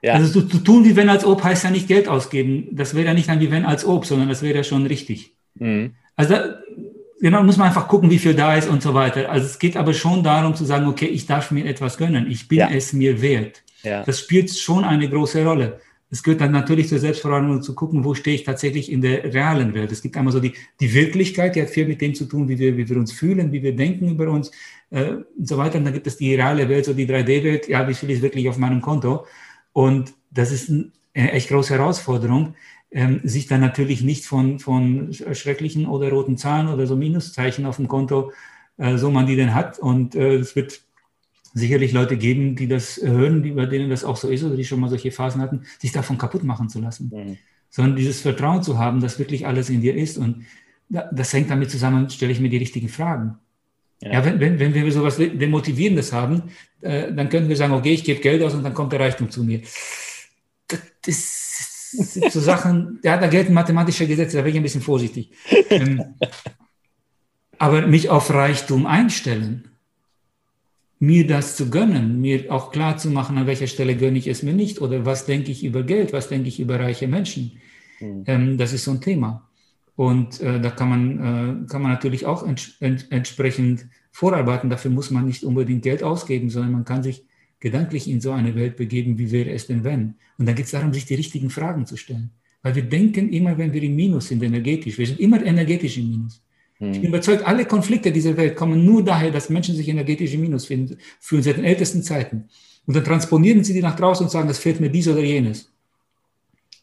Ja. 0.02 0.14
Also 0.14 0.42
zu, 0.42 0.60
tun 0.60 0.86
wie 0.86 0.96
wenn 0.96 1.10
als 1.10 1.26
ob 1.26 1.44
heißt 1.44 1.66
ja 1.66 1.72
nicht 1.72 1.88
Geld 1.88 2.08
ausgeben. 2.08 2.70
Das 2.72 2.96
wäre 2.96 3.08
ja 3.08 3.14
nicht 3.14 3.28
dann 3.28 3.42
wie 3.42 3.52
wenn 3.52 3.66
als 3.66 3.84
ob, 3.84 4.06
sondern 4.06 4.30
das 4.30 4.42
wäre 4.42 4.56
ja 4.56 4.64
schon 4.64 4.86
richtig. 4.86 5.34
Mhm. 5.56 5.96
Also 6.16 6.36
da, 6.36 6.60
genau, 7.20 7.44
muss 7.44 7.58
man 7.58 7.68
einfach 7.68 7.88
gucken, 7.88 8.10
wie 8.10 8.20
viel 8.20 8.34
da 8.34 8.56
ist 8.56 8.70
und 8.70 8.82
so 8.82 8.94
weiter. 8.94 9.30
Also 9.30 9.46
es 9.46 9.60
geht 9.60 9.78
aber 9.78 9.94
schon 9.94 10.24
darum 10.24 10.56
zu 10.56 10.66
sagen, 10.66 10.88
okay, 10.88 11.08
ich 11.08 11.26
darf 11.26 11.52
mir 11.52 11.66
etwas 11.66 11.98
gönnen. 11.98 12.30
Ich 12.30 12.48
bin 12.48 12.60
ja. 12.60 12.70
es 12.70 12.94
mir 12.94 13.22
wert. 13.22 13.64
Ja. 13.84 14.04
Das 14.04 14.20
spielt 14.20 14.52
schon 14.52 14.84
eine 14.84 15.10
große 15.10 15.46
Rolle. 15.46 15.80
Es 16.12 16.24
gehört 16.24 16.42
dann 16.42 16.52
natürlich 16.52 16.88
zur 16.88 16.98
Selbstverantwortung 16.98 17.62
zu 17.62 17.76
gucken, 17.76 18.04
wo 18.04 18.16
stehe 18.16 18.36
ich 18.36 18.44
tatsächlich 18.44 18.92
in 18.92 19.02
der 19.02 19.32
realen 19.32 19.76
Welt. 19.76 19.92
Es 19.92 20.02
gibt 20.02 20.18
einmal 20.18 20.34
so 20.34 20.40
die, 20.40 20.54
die 20.80 20.92
Wirklichkeit, 20.94 21.56
die 21.56 21.62
hat 21.62 21.70
viel 21.70 21.88
mit 21.88 22.02
dem 22.02 22.16
zu 22.16 22.26
tun, 22.26 22.48
wie 22.50 22.58
wir, 22.58 22.76
wie 22.78 22.90
wir 22.90 22.98
uns 22.98 23.12
fühlen, 23.12 23.52
wie 23.52 23.62
wir 23.62 23.76
denken 23.76 24.10
über 24.10 24.28
uns 24.30 24.52
äh, 24.90 25.12
und 25.38 25.48
so 25.48 25.58
weiter. 25.58 25.78
Und 25.78 25.86
dann 25.86 25.94
gibt 25.94 26.08
es 26.08 26.18
die 26.18 26.34
reale 26.34 26.68
Welt, 26.68 26.86
so 26.86 26.94
die 26.94 27.08
3D-Welt. 27.08 27.68
Ja, 27.68 27.88
wie 27.88 27.94
viel 27.94 28.10
ist 28.10 28.24
wirklich 28.24 28.50
auf 28.50 28.58
meinem 28.58 28.82
Konto? 28.82 29.28
Und 29.72 30.14
das 30.32 30.52
ist 30.52 30.70
eine 30.70 31.32
echt 31.32 31.50
große 31.50 31.76
Herausforderung, 31.76 32.56
ähm, 32.92 33.22
sich 33.24 33.48
dann 33.48 33.62
natürlich 33.62 34.02
nicht 34.02 34.26
von, 34.26 34.60
von 34.60 35.14
schrecklichen 35.14 35.86
oder 35.86 36.10
roten 36.10 36.38
Zahlen 36.38 36.68
oder 36.68 36.88
so 36.88 36.96
Minuszeichen 36.96 37.66
auf 37.66 37.76
dem 37.76 37.88
Konto, 37.88 38.32
äh, 38.78 38.98
so 38.98 39.12
man 39.12 39.28
die 39.28 39.36
denn 39.36 39.54
hat. 39.54 39.80
Und 39.80 40.16
äh, 40.16 40.36
es 40.36 40.56
wird 40.56 40.82
sicherlich 41.54 41.92
Leute 41.92 42.18
geben, 42.18 42.56
die 42.56 42.68
das 42.68 42.98
hören, 42.98 43.44
die, 43.44 43.52
bei 43.52 43.66
denen 43.66 43.90
das 43.90 44.04
auch 44.04 44.18
so 44.18 44.30
ist 44.30 44.44
oder 44.44 44.56
die 44.56 44.66
schon 44.66 44.80
mal 44.80 44.90
solche 44.90 45.12
Phasen 45.12 45.42
hatten, 45.42 45.66
sich 45.80 45.92
davon 45.92 46.18
kaputt 46.18 46.44
machen 46.44 46.70
zu 46.70 46.80
lassen. 46.80 47.12
Mhm. 47.14 47.38
Sondern 47.70 47.96
dieses 47.96 48.22
Vertrauen 48.22 48.64
zu 48.64 48.80
haben, 48.80 49.02
dass 49.02 49.20
wirklich 49.20 49.46
alles 49.46 49.70
in 49.70 49.82
dir 49.82 49.96
ist. 49.96 50.18
Und 50.18 50.46
das 50.90 51.34
hängt 51.34 51.52
damit 51.52 51.70
zusammen, 51.70 52.10
stelle 52.10 52.32
ich 52.32 52.40
mir 52.40 52.50
die 52.50 52.58
richtigen 52.58 52.90
Fragen. 52.90 53.38
Ja, 54.02 54.14
ja 54.14 54.26
wenn, 54.26 54.40
wenn, 54.40 54.60
wenn 54.60 54.74
wir 54.74 54.92
sowas 54.92 55.18
Demotivierendes 55.18 56.12
haben, 56.12 56.44
äh, 56.82 57.14
dann 57.14 57.30
können 57.30 57.50
wir 57.50 57.56
sagen, 57.56 57.74
okay, 57.74 57.94
ich 57.94 58.04
gebe 58.04 58.22
Geld 58.22 58.42
aus 58.42 58.56
und 58.56 58.64
dann 58.64 58.74
kommt 58.74 58.94
der 58.94 59.00
Reichtum 59.00 59.30
zu 59.30 59.44
mir. 59.44 59.62
Das, 60.68 60.82
das 61.06 61.49
sind 61.92 62.32
so 62.32 62.40
Sachen, 62.40 63.00
ja, 63.04 63.18
da 63.18 63.28
gelten 63.28 63.54
mathematische 63.54 64.08
Gesetze, 64.08 64.38
da 64.38 64.44
bin 64.44 64.52
ich 64.52 64.58
ein 64.58 64.64
bisschen 64.64 64.82
vorsichtig. 64.82 65.32
Ähm, 65.70 66.16
aber 67.58 67.88
mich 67.88 68.10
auf 68.10 68.32
Reichtum 68.32 68.86
einstellen, 68.86 69.70
mir 71.00 71.26
das 71.26 71.56
zu 71.56 71.70
gönnen, 71.70 72.20
mir 72.20 72.52
auch 72.52 72.72
klar 72.72 72.98
zu 72.98 73.10
machen, 73.10 73.38
an 73.38 73.48
welcher 73.48 73.68
Stelle 73.68 73.96
gönne 73.96 74.18
ich 74.18 74.28
es 74.28 74.44
mir 74.44 74.54
nicht 74.54 74.82
oder 74.82 75.06
was 75.06 75.26
denke 75.26 75.52
ich 75.52 75.64
über 75.64 75.84
Geld, 75.84 76.12
was 76.14 76.28
denke 76.28 76.50
ich 76.50 76.60
über 76.60 76.80
reiche 76.80 77.08
Menschen. 77.08 77.54
Mhm. 78.00 78.24
Ähm, 78.28 78.58
das 78.58 78.74
ist 78.74 78.84
so 78.84 78.92
ein 78.92 79.02
Thema. 79.02 79.50
Und 79.96 80.40
äh, 80.42 80.62
da 80.62 80.70
kann 80.70 80.90
man, 80.90 81.66
äh, 81.66 81.68
kann 81.68 81.82
man 81.82 81.92
natürlich 81.92 82.26
auch 82.26 82.46
ents 82.46 82.78
ent 82.80 83.08
entsprechend 83.12 83.88
vorarbeiten. 84.12 84.70
Dafür 84.70 84.92
muss 84.92 85.12
man 85.12 85.26
nicht 85.26 85.44
unbedingt 85.44 85.84
Geld 85.84 86.04
ausgeben, 86.04 86.50
sondern 86.50 86.72
man 86.72 86.86
kann 86.86 87.04
sich 87.04 87.26
gedanklich 87.60 88.10
in 88.10 88.22
so 88.22 88.32
eine 88.32 88.56
Welt 88.56 88.78
begeben, 88.78 89.18
wie 89.18 89.32
wäre 89.32 89.52
es 89.52 89.68
denn 89.68 89.84
wenn? 89.84 90.16
Und 90.38 90.48
dann 90.48 90.56
geht 90.56 90.66
es 90.66 90.72
darum, 90.72 90.94
sich 90.94 91.06
die 91.06 91.16
richtigen 91.16 91.50
Fragen 91.50 91.86
zu 91.86 91.98
stellen. 91.98 92.32
Weil 92.62 92.76
wir 92.76 92.84
denken 92.84 93.32
immer, 93.32 93.58
wenn 93.58 93.74
wir 93.74 93.84
im 93.84 93.96
Minus 93.96 94.28
sind, 94.28 94.44
energetisch. 94.44 94.98
Wir 94.98 95.08
sind 95.08 95.20
immer 95.20 95.44
energetisch 95.44 95.98
im 95.98 96.10
Minus. 96.10 96.42
Hm. 96.78 96.92
Ich 96.92 97.02
bin 97.02 97.10
überzeugt, 97.10 97.46
alle 97.46 97.66
Konflikte 97.66 98.12
dieser 98.12 98.36
Welt 98.38 98.56
kommen 98.56 98.86
nur 98.86 99.04
daher, 99.04 99.32
dass 99.32 99.50
Menschen 99.50 99.76
sich 99.76 99.88
energetisch 99.88 100.34
im 100.34 100.42
Minus 100.42 100.66
finden, 100.66 100.98
fühlen 101.20 101.44
seit 101.44 101.58
den 101.58 101.66
ältesten 101.66 102.04
Zeiten. 102.04 102.50
Und 102.86 102.96
dann 102.96 103.04
transponieren 103.04 103.64
sie 103.64 103.74
die 103.74 103.82
nach 103.82 103.96
draußen 103.96 104.26
und 104.26 104.30
sagen, 104.30 104.48
das 104.48 104.60
fehlt 104.60 104.80
mir 104.80 104.90
dies 104.90 105.08
oder 105.08 105.22
jenes. 105.22 105.72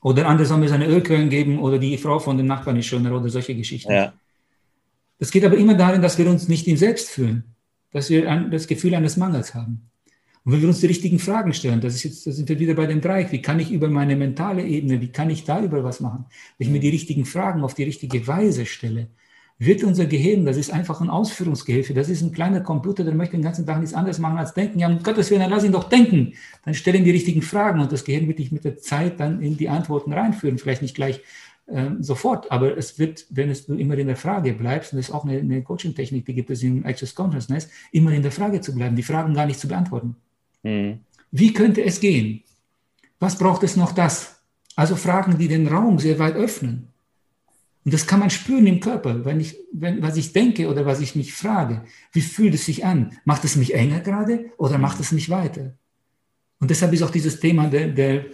Oder 0.03 0.29
andere 0.29 0.47
soll 0.47 0.59
mir 0.59 0.69
seine 0.69 0.87
Ölquellen 0.87 1.31
geben 1.31 1.59
oder 1.59 1.79
die 1.79 1.97
Frau 1.99 2.19
von 2.19 2.37
dem 2.37 2.47
Nachbarn 2.47 2.77
ist 2.77 2.87
schöner 2.87 3.13
oder 3.17 3.29
solche 3.29 3.55
Geschichten. 3.55 3.91
Ja. 3.91 4.13
Das 5.19 5.31
geht 5.31 5.45
aber 5.45 5.57
immer 5.57 5.75
darin, 5.75 6.03
dass 6.03 6.19
wir 6.19 6.29
uns 6.29 6.49
nicht 6.49 6.69
im 6.69 6.77
Selbst 6.77 7.09
fühlen, 7.11 7.45
dass 7.91 8.11
wir 8.11 8.31
ein, 8.31 8.51
das 8.51 8.67
Gefühl 8.67 8.95
eines 8.95 9.17
Mangels 9.17 9.55
haben. 9.55 9.91
Und 10.47 10.53
wenn 10.53 10.61
wir 10.61 10.69
uns 10.69 10.79
die 10.79 10.87
richtigen 10.87 11.19
Fragen 11.19 11.53
stellen, 11.53 11.81
das 11.81 11.97
ist 11.97 12.05
jetzt, 12.05 12.25
da 12.25 12.31
sind 12.31 12.49
wir 12.49 12.61
wieder 12.61 12.75
bei 12.75 12.87
dem 12.87 13.01
Dreieck, 13.01 13.33
wie 13.33 13.43
kann 13.43 13.59
ich 13.59 13.73
über 13.73 13.89
meine 13.89 14.15
mentale 14.15 14.65
Ebene, 14.65 15.01
wie 15.01 15.09
kann 15.09 15.29
ich 15.29 15.43
da 15.43 15.61
über 15.61 15.83
was 15.83 15.99
machen? 15.99 16.27
Wenn 16.57 16.69
ich 16.69 16.73
mir 16.73 16.79
die 16.79 16.89
richtigen 16.89 17.25
Fragen 17.25 17.65
auf 17.65 17.75
die 17.75 17.83
richtige 17.83 18.25
Weise 18.29 18.65
stelle, 18.65 19.09
wird 19.59 19.83
unser 19.83 20.07
Gehirn, 20.07 20.45
das 20.45 20.57
ist 20.57 20.73
einfach 20.73 21.01
ein 21.01 21.11
Ausführungsgehilfe, 21.11 21.95
das 21.95 22.09
ist 22.09 22.23
ein 22.23 22.31
kleiner 22.31 22.61
Computer, 22.61 23.03
der 23.03 23.17
möchte 23.17 23.37
den 23.37 23.43
ganzen 23.43 23.67
Tag 23.67 23.81
nichts 23.81 23.93
anderes 23.93 24.21
machen 24.21 24.39
als 24.39 24.55
denken. 24.55 24.79
Ja, 24.79 24.87
um 24.87 25.03
Gottes 25.03 25.31
Willen, 25.31 25.41
dann 25.41 25.51
lass 25.51 25.65
ihn 25.65 25.73
doch 25.73 25.89
denken. 25.89 26.35
Dann 26.65 26.75
stellen 26.75 27.03
die 27.03 27.11
richtigen 27.11 27.43
Fragen 27.43 27.81
und 27.81 27.91
das 27.91 28.05
Gehirn 28.05 28.29
wird 28.29 28.39
dich 28.39 28.53
mit 28.53 28.65
der 28.65 28.79
Zeit 28.79 29.19
dann 29.19 29.43
in 29.43 29.57
die 29.57 29.69
Antworten 29.69 30.13
reinführen. 30.13 30.59
Vielleicht 30.59 30.83
nicht 30.83 30.95
gleich 30.95 31.23
äh, 31.67 31.91
sofort, 31.99 32.53
aber 32.53 32.79
es 32.79 33.01
wird, 33.01 33.27
wenn 33.31 33.51
es, 33.51 33.67
du 33.67 33.75
immer 33.75 33.99
in 33.99 34.07
der 34.07 34.15
Frage 34.15 34.53
bleibst, 34.53 34.93
und 34.93 34.99
das 34.99 35.09
ist 35.09 35.15
auch 35.15 35.25
eine, 35.25 35.41
eine 35.41 35.65
Coaching-Technik, 35.65 36.25
die 36.25 36.35
gibt 36.35 36.51
es 36.51 36.63
im 36.63 36.87
Access 36.87 37.17
Consciousness, 37.17 37.69
immer 37.91 38.13
in 38.13 38.23
der 38.23 38.31
Frage 38.31 38.61
zu 38.61 38.73
bleiben, 38.73 38.95
die 38.95 39.03
Fragen 39.03 39.35
gar 39.35 39.47
nicht 39.47 39.59
zu 39.59 39.67
beantworten. 39.67 40.15
Mhm. 40.67 41.01
Wie 41.31 41.53
könnte 41.53 41.85
es 41.85 42.01
gehen? 42.01 42.43
Was 43.21 43.39
braucht 43.39 43.63
es 43.63 43.77
noch 43.77 43.93
das? 43.93 44.37
Also 44.75 44.97
Fragen, 44.97 45.39
die 45.39 45.49
den 45.49 45.69
Raum 45.69 45.99
sehr 45.99 46.19
weit 46.19 46.35
öffnen. 46.35 46.89
Und 47.85 47.95
das 47.95 48.07
kann 48.07 48.19
man 48.19 48.31
spüren 48.31 48.67
im 48.67 48.81
Körper, 48.81 49.25
wenn 49.25 49.39
ich, 49.39 49.57
wenn, 49.73 50.03
was 50.03 50.17
ich 50.17 50.33
denke 50.33 50.69
oder 50.69 50.85
was 50.85 51.01
ich 51.01 51.15
mich 51.15 51.33
frage. 51.33 51.85
Wie 52.13 52.21
fühlt 52.21 52.53
es 52.55 52.67
sich 52.67 52.85
an? 52.85 53.17
Macht 53.25 53.45
es 53.45 53.55
mich 53.55 53.75
enger 53.75 54.01
gerade 54.01 54.47
oder 54.59 54.77
macht 54.77 54.99
es 54.99 55.13
mich 55.13 55.31
weiter? 55.31 55.75
Und 56.59 56.71
deshalb 56.71 56.93
ist 56.93 57.03
auch 57.03 57.11
dieses 57.11 57.39
Thema 57.39 57.69
der, 57.69 57.89
der, 57.89 58.25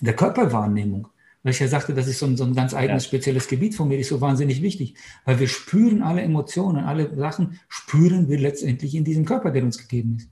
der 0.00 0.14
Körperwahrnehmung, 0.14 1.08
weil 1.42 1.52
ich 1.52 1.58
ja 1.58 1.66
sagte, 1.66 1.94
das 1.94 2.06
ist 2.06 2.20
so 2.20 2.26
ein, 2.26 2.36
so 2.36 2.44
ein 2.44 2.54
ganz 2.54 2.74
eigenes, 2.74 3.04
ja. 3.04 3.08
spezielles 3.08 3.48
Gebiet 3.48 3.74
von 3.74 3.88
mir, 3.88 3.98
ist 3.98 4.10
so 4.10 4.20
wahnsinnig 4.20 4.62
wichtig, 4.62 4.94
weil 5.24 5.40
wir 5.40 5.48
spüren 5.48 6.02
alle 6.02 6.22
Emotionen, 6.22 6.84
alle 6.84 7.12
Sachen 7.16 7.58
spüren 7.68 8.28
wir 8.28 8.38
letztendlich 8.38 8.94
in 8.94 9.04
diesem 9.04 9.24
Körper, 9.24 9.50
der 9.50 9.64
uns 9.64 9.78
gegeben 9.78 10.18
ist. 10.18 10.28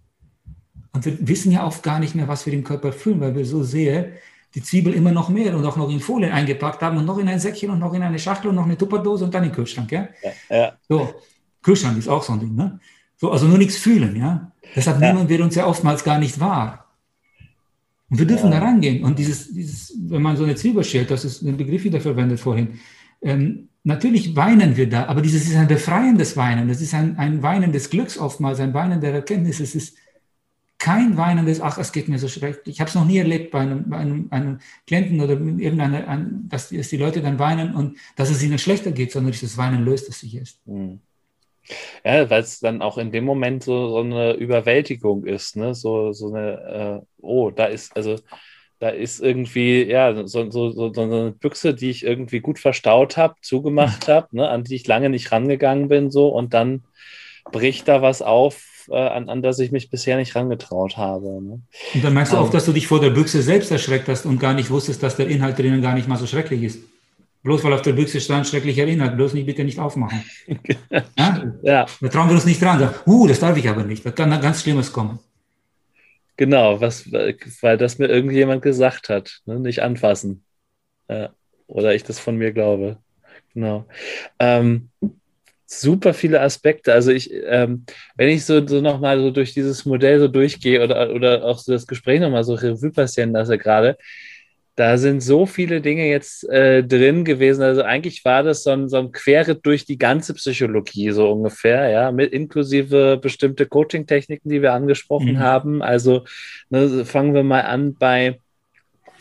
Und 0.94 1.04
wir 1.04 1.28
wissen 1.28 1.50
ja 1.50 1.66
oft 1.66 1.82
gar 1.82 1.98
nicht 1.98 2.14
mehr, 2.14 2.28
was 2.28 2.46
wir 2.46 2.52
im 2.52 2.64
Körper 2.64 2.92
fühlen, 2.92 3.20
weil 3.20 3.34
wir 3.34 3.44
so 3.44 3.62
sehr 3.62 4.12
die 4.54 4.62
Zwiebel 4.62 4.94
immer 4.94 5.10
noch 5.10 5.28
mehr 5.28 5.56
und 5.56 5.66
auch 5.66 5.76
noch 5.76 5.90
in 5.90 5.98
Folien 5.98 6.32
eingepackt 6.32 6.80
haben 6.80 6.96
und 6.96 7.04
noch 7.04 7.18
in 7.18 7.28
ein 7.28 7.40
Säckchen 7.40 7.70
und 7.70 7.80
noch 7.80 7.92
in 7.92 8.02
eine 8.02 8.18
Schachtel 8.18 8.48
und 8.48 8.54
noch 8.54 8.64
eine 8.64 8.78
Tupperdose 8.78 9.24
und 9.24 9.34
dann 9.34 9.42
in 9.42 9.50
den 9.50 9.56
Kühlschrank. 9.56 9.90
Ja? 9.90 10.08
ja, 10.48 10.56
ja. 10.56 10.72
So, 10.88 11.12
Kühlschrank 11.62 11.98
ist 11.98 12.08
auch 12.08 12.22
so 12.22 12.34
ein 12.34 12.40
Ding. 12.40 12.54
Ne? 12.54 12.78
So, 13.16 13.32
also 13.32 13.46
nur 13.46 13.58
nichts 13.58 13.76
fühlen. 13.76 14.14
Ja? 14.14 14.52
Deshalb 14.76 15.00
ja. 15.00 15.12
nehmen 15.12 15.28
wir 15.28 15.42
uns 15.42 15.56
ja 15.56 15.66
oftmals 15.66 16.04
gar 16.04 16.20
nicht 16.20 16.38
wahr. 16.38 16.86
Und 18.08 18.20
wir 18.20 18.26
dürfen 18.26 18.52
ja. 18.52 18.60
da 18.60 18.64
rangehen. 18.64 19.02
Und 19.02 19.18
dieses, 19.18 19.52
dieses, 19.52 19.92
wenn 19.98 20.22
man 20.22 20.36
so 20.36 20.44
eine 20.44 20.54
Zwiebel 20.54 20.84
schält, 20.84 21.10
das 21.10 21.24
ist 21.24 21.42
ein 21.42 21.56
Begriff 21.56 21.82
wieder 21.82 22.00
verwendet 22.00 22.38
vorhin, 22.38 22.78
ähm, 23.22 23.68
natürlich 23.82 24.36
weinen 24.36 24.76
wir 24.76 24.88
da, 24.88 25.06
aber 25.06 25.22
dieses 25.22 25.48
ist 25.48 25.56
ein 25.56 25.66
befreiendes 25.66 26.36
Weinen. 26.36 26.68
Das 26.68 26.80
ist 26.80 26.94
ein, 26.94 27.18
ein 27.18 27.42
Weinen 27.42 27.72
des 27.72 27.90
Glücks 27.90 28.18
oftmals, 28.18 28.60
ein 28.60 28.72
Weinen 28.74 29.00
der 29.00 29.14
Erkenntnis. 29.14 29.58
Es 29.58 29.74
ist 29.74 29.96
kein 30.84 31.16
weinendes, 31.16 31.62
ach, 31.62 31.78
es 31.78 31.92
geht 31.92 32.08
mir 32.08 32.18
so 32.18 32.28
schlecht. 32.28 32.60
Ich 32.66 32.78
habe 32.78 32.90
es 32.90 32.94
noch 32.94 33.06
nie 33.06 33.16
erlebt 33.16 33.52
bei 33.52 33.60
einem, 33.60 33.88
bei 33.88 33.96
einem, 33.96 34.28
einem 34.30 34.58
Klienten 34.86 35.18
oder 35.18 35.32
irgendeiner, 35.32 36.06
ein, 36.06 36.46
dass, 36.50 36.68
die, 36.68 36.76
dass, 36.76 36.90
die 36.90 36.98
Leute 36.98 37.22
dann 37.22 37.38
weinen 37.38 37.74
und 37.74 37.96
dass 38.16 38.28
es 38.28 38.42
ihnen 38.42 38.58
schlechter 38.58 38.92
geht, 38.92 39.10
sondern 39.10 39.32
das 39.32 39.56
Weinen 39.56 39.82
löst 39.82 40.10
es 40.10 40.20
sich 40.20 40.36
erst. 40.36 40.58
Mhm. 40.66 41.00
Ja, 42.04 42.28
weil 42.28 42.42
es 42.42 42.60
dann 42.60 42.82
auch 42.82 42.98
in 42.98 43.12
dem 43.12 43.24
Moment 43.24 43.62
so, 43.62 43.88
so 43.88 44.00
eine 44.00 44.34
Überwältigung 44.34 45.24
ist, 45.24 45.56
ne? 45.56 45.74
So, 45.74 46.12
so 46.12 46.28
eine, 46.34 47.00
äh, 47.00 47.06
oh, 47.22 47.50
da 47.50 47.64
ist, 47.64 47.96
also 47.96 48.16
da 48.78 48.90
ist 48.90 49.22
irgendwie, 49.22 49.84
ja, 49.84 50.26
so, 50.26 50.50
so, 50.50 50.70
so, 50.70 50.92
so 50.92 51.00
eine 51.00 51.30
Büchse, 51.30 51.72
die 51.72 51.88
ich 51.88 52.04
irgendwie 52.04 52.40
gut 52.40 52.58
verstaut 52.58 53.16
habe, 53.16 53.36
zugemacht 53.40 54.06
habe, 54.08 54.36
ne, 54.36 54.50
an 54.50 54.64
die 54.64 54.74
ich 54.74 54.86
lange 54.86 55.08
nicht 55.08 55.32
rangegangen 55.32 55.88
bin, 55.88 56.10
so, 56.10 56.28
und 56.28 56.52
dann 56.52 56.84
bricht 57.50 57.88
da 57.88 58.02
was 58.02 58.20
auf, 58.20 58.73
äh, 58.88 58.96
an, 58.96 59.28
an 59.28 59.42
das 59.42 59.58
ich 59.58 59.72
mich 59.72 59.90
bisher 59.90 60.16
nicht 60.16 60.34
rangetraut 60.34 60.96
habe. 60.96 61.42
Ne? 61.42 61.60
Und 61.94 62.04
dann 62.04 62.14
merkst 62.14 62.32
du 62.32 62.36
auch, 62.36 62.46
ähm. 62.46 62.52
dass 62.52 62.64
du 62.66 62.72
dich 62.72 62.86
vor 62.86 63.00
der 63.00 63.10
Büchse 63.10 63.42
selbst 63.42 63.70
erschreckt 63.70 64.08
hast 64.08 64.26
und 64.26 64.38
gar 64.38 64.54
nicht 64.54 64.70
wusstest, 64.70 65.02
dass 65.02 65.16
der 65.16 65.28
Inhalt 65.28 65.58
drinnen 65.58 65.82
gar 65.82 65.94
nicht 65.94 66.08
mal 66.08 66.16
so 66.16 66.26
schrecklich 66.26 66.62
ist. 66.62 66.80
Bloß 67.42 67.62
weil 67.62 67.74
auf 67.74 67.82
der 67.82 67.92
Büchse 67.92 68.20
stand 68.20 68.46
schrecklicher 68.46 68.86
Inhalt, 68.86 69.16
bloß 69.16 69.34
nicht 69.34 69.44
bitte 69.44 69.64
nicht 69.64 69.78
aufmachen. 69.78 70.24
ja? 71.18 71.52
ja. 71.62 71.86
Da 72.00 72.08
trauen 72.08 72.28
wir 72.28 72.34
uns 72.34 72.46
nicht 72.46 72.60
dran. 72.60 72.78
Sagen, 72.78 72.94
uh, 73.06 73.26
das 73.26 73.40
darf 73.40 73.56
ich 73.56 73.68
aber 73.68 73.84
nicht. 73.84 74.04
Da 74.04 74.10
kann 74.12 74.30
da 74.30 74.38
ganz 74.38 74.62
Schlimmes 74.62 74.92
kommen. 74.92 75.18
Genau, 76.36 76.80
was, 76.80 77.12
weil 77.12 77.76
das 77.76 77.98
mir 77.98 78.06
irgendjemand 78.06 78.62
gesagt 78.62 79.10
hat. 79.10 79.42
Ne? 79.44 79.60
Nicht 79.60 79.82
anfassen. 79.82 80.42
Ja. 81.08 81.30
Oder 81.66 81.94
ich 81.94 82.02
das 82.02 82.18
von 82.18 82.36
mir 82.36 82.52
glaube. 82.52 82.98
Genau. 83.52 83.86
Ähm, 84.38 84.90
super 85.66 86.14
viele 86.14 86.40
Aspekte. 86.40 86.92
Also 86.92 87.10
ich, 87.10 87.30
ähm, 87.46 87.84
wenn 88.16 88.28
ich 88.28 88.44
so, 88.44 88.66
so 88.66 88.80
nochmal 88.80 89.18
so 89.18 89.30
durch 89.30 89.54
dieses 89.54 89.84
Modell 89.84 90.20
so 90.20 90.28
durchgehe 90.28 90.82
oder, 90.82 91.10
oder 91.14 91.44
auch 91.44 91.58
so 91.58 91.72
das 91.72 91.86
Gespräch 91.86 92.20
nochmal 92.20 92.44
so 92.44 92.54
Revue 92.54 92.90
passieren 92.90 93.32
lasse 93.32 93.58
gerade, 93.58 93.96
da 94.76 94.98
sind 94.98 95.20
so 95.20 95.46
viele 95.46 95.80
Dinge 95.80 96.08
jetzt 96.08 96.48
äh, 96.48 96.82
drin 96.82 97.24
gewesen. 97.24 97.62
Also 97.62 97.82
eigentlich 97.82 98.24
war 98.24 98.42
das 98.42 98.64
so 98.64 98.70
ein, 98.70 98.88
so 98.88 98.96
ein 98.98 99.12
Querritt 99.12 99.64
durch 99.64 99.84
die 99.84 99.98
ganze 99.98 100.34
Psychologie 100.34 101.10
so 101.12 101.30
ungefähr, 101.30 101.90
ja, 101.90 102.10
mit 102.10 102.32
inklusive 102.32 103.18
bestimmte 103.22 103.66
Coaching-Techniken, 103.66 104.48
die 104.48 104.62
wir 104.62 104.72
angesprochen 104.72 105.34
mhm. 105.34 105.38
haben. 105.38 105.82
Also 105.82 106.24
ne, 106.70 107.04
fangen 107.04 107.34
wir 107.34 107.44
mal 107.44 107.62
an 107.62 107.94
bei, 107.94 108.40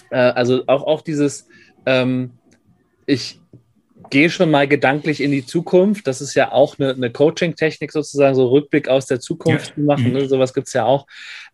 äh, 0.10 0.15
also 0.15 0.64
auch, 0.65 0.84
auch 0.88 1.02
dieses, 1.02 1.48
ähm, 1.86 2.32
ich, 3.06 3.40
gehe 4.09 4.30
schon 4.30 4.51
mal 4.51 4.67
gedanklich 4.67 5.21
in 5.21 5.31
die 5.31 5.45
Zukunft. 5.45 6.07
Das 6.07 6.21
ist 6.21 6.35
ja 6.35 6.51
auch 6.51 6.80
eine, 6.80 6.93
eine 6.93 7.11
Coaching-Technik 7.11 7.91
sozusagen, 7.91 8.35
so 8.35 8.47
Rückblick 8.47 8.88
aus 8.88 9.05
der 9.05 9.19
Zukunft 9.19 9.69
ja. 9.69 9.75
zu 9.75 9.81
machen. 9.81 10.07
Mhm. 10.07 10.13
Ne? 10.13 10.27
Sowas 10.27 10.53
gibt 10.53 10.67
es 10.67 10.73
ja 10.73 10.85
auch. 10.85 11.07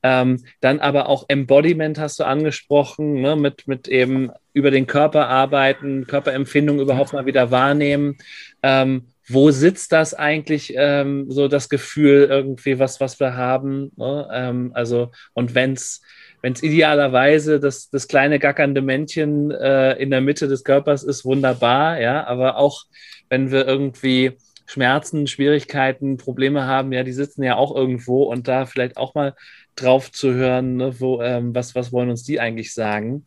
Ähm, 0.04 0.44
dann 0.62 0.80
aber 0.80 1.10
auch 1.10 1.26
Embodiment 1.28 2.00
hast 2.00 2.20
du 2.20 2.24
angesprochen, 2.24 3.22
ne? 3.22 3.36
mit, 3.36 3.68
mit 3.68 3.88
eben 3.88 4.32
über 4.54 4.72
den 4.72 4.88
Körper 4.88 5.28
arbeiten, 5.28 6.08
Körperempfindung 6.08 6.80
überhaupt 6.80 7.14
mal 7.14 7.26
wieder 7.26 7.52
wahrnehmen. 7.52 8.18
Ähm, 8.64 9.08
wo 9.28 9.52
sitzt 9.52 9.92
das 9.92 10.14
eigentlich, 10.16 10.74
ähm, 10.76 11.30
so 11.30 11.48
das 11.48 11.70
Gefühl 11.70 12.28
irgendwie, 12.30 12.80
was, 12.80 13.00
was 13.00 13.20
wir 13.20 13.36
haben? 13.36 13.92
Ne? 13.96 14.28
Ähm, 14.34 14.72
also, 14.74 15.12
und 15.34 15.54
wenn 15.54 15.74
es 15.74 16.02
wenn 16.42 16.54
es 16.54 16.64
idealerweise 16.64 17.60
das, 17.60 17.90
das 17.90 18.08
kleine 18.08 18.40
gackernde 18.40 18.82
Männchen 18.82 19.52
äh, 19.52 19.94
in 19.94 20.10
der 20.10 20.22
Mitte 20.22 20.48
des 20.48 20.64
Körpers 20.64 21.04
ist, 21.04 21.26
wunderbar, 21.26 22.00
ja, 22.00 22.26
aber 22.26 22.58
auch 22.58 22.86
wenn 23.30 23.52
wir 23.52 23.68
irgendwie 23.68 24.38
Schmerzen, 24.66 25.28
Schwierigkeiten, 25.28 26.18
Probleme 26.18 26.66
haben, 26.66 26.94
ja, 26.94 27.04
die 27.04 27.12
sitzen 27.12 27.44
ja 27.44 27.56
auch 27.56 27.76
irgendwo 27.76 28.24
und 28.24 28.48
da 28.48 28.66
vielleicht 28.66 28.98
auch 28.98 29.16
mal 29.16 29.36
drauf 29.76 30.12
zu 30.12 30.34
hören, 30.34 30.78
ne, 30.78 31.00
wo, 31.00 31.22
ähm, 31.22 31.56
was, 31.56 31.74
was 31.76 31.92
wollen 31.92 32.10
uns 32.10 32.24
die 32.24 32.40
eigentlich 32.40 32.74
sagen. 32.74 33.26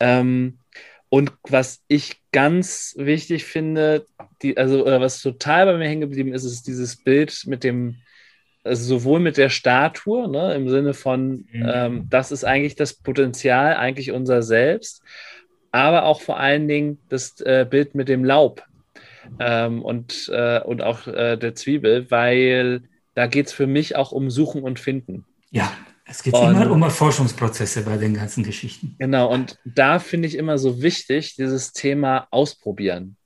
Ähm, 0.00 0.58
und 1.08 1.32
was 1.48 1.82
ich 1.88 2.20
ganz 2.32 2.94
wichtig 2.96 3.44
finde, 3.44 4.06
die, 4.42 4.56
also 4.56 4.84
was 4.84 5.20
total 5.22 5.66
bei 5.66 5.76
mir 5.76 5.88
hängen 5.88 6.02
geblieben 6.02 6.32
ist, 6.32 6.44
ist 6.44 6.66
dieses 6.66 7.02
Bild 7.02 7.44
mit 7.46 7.64
dem, 7.64 7.96
also 8.62 8.84
sowohl 8.84 9.20
mit 9.20 9.36
der 9.36 9.48
Statue, 9.48 10.28
ne, 10.28 10.54
im 10.54 10.68
Sinne 10.68 10.94
von, 10.94 11.46
mhm. 11.50 11.66
ähm, 11.66 12.06
das 12.10 12.32
ist 12.32 12.44
eigentlich 12.44 12.76
das 12.76 12.94
Potenzial, 12.94 13.76
eigentlich 13.76 14.12
unser 14.12 14.42
Selbst, 14.42 15.02
aber 15.72 16.04
auch 16.04 16.20
vor 16.20 16.38
allen 16.38 16.68
Dingen 16.68 16.98
das 17.08 17.40
äh, 17.40 17.66
Bild 17.68 17.94
mit 17.94 18.08
dem 18.08 18.24
Laub 18.24 18.64
ähm, 19.38 19.82
und, 19.82 20.30
äh, 20.32 20.60
und 20.60 20.82
auch 20.82 21.06
äh, 21.06 21.36
der 21.36 21.54
Zwiebel, 21.54 22.10
weil 22.10 22.82
da 23.14 23.26
geht 23.26 23.46
es 23.46 23.52
für 23.52 23.66
mich 23.66 23.96
auch 23.96 24.12
um 24.12 24.30
Suchen 24.30 24.62
und 24.62 24.78
Finden. 24.78 25.24
Ja, 25.50 25.72
es 26.06 26.22
geht 26.22 26.34
und, 26.34 26.50
immer 26.50 26.70
um 26.70 26.82
Erforschungsprozesse 26.82 27.84
bei 27.84 27.96
den 27.96 28.14
ganzen 28.14 28.42
Geschichten. 28.44 28.96
Genau, 28.98 29.32
und 29.32 29.58
da 29.64 29.98
finde 30.00 30.28
ich 30.28 30.36
immer 30.36 30.58
so 30.58 30.82
wichtig, 30.82 31.36
dieses 31.36 31.72
Thema 31.72 32.26
ausprobieren 32.30 33.16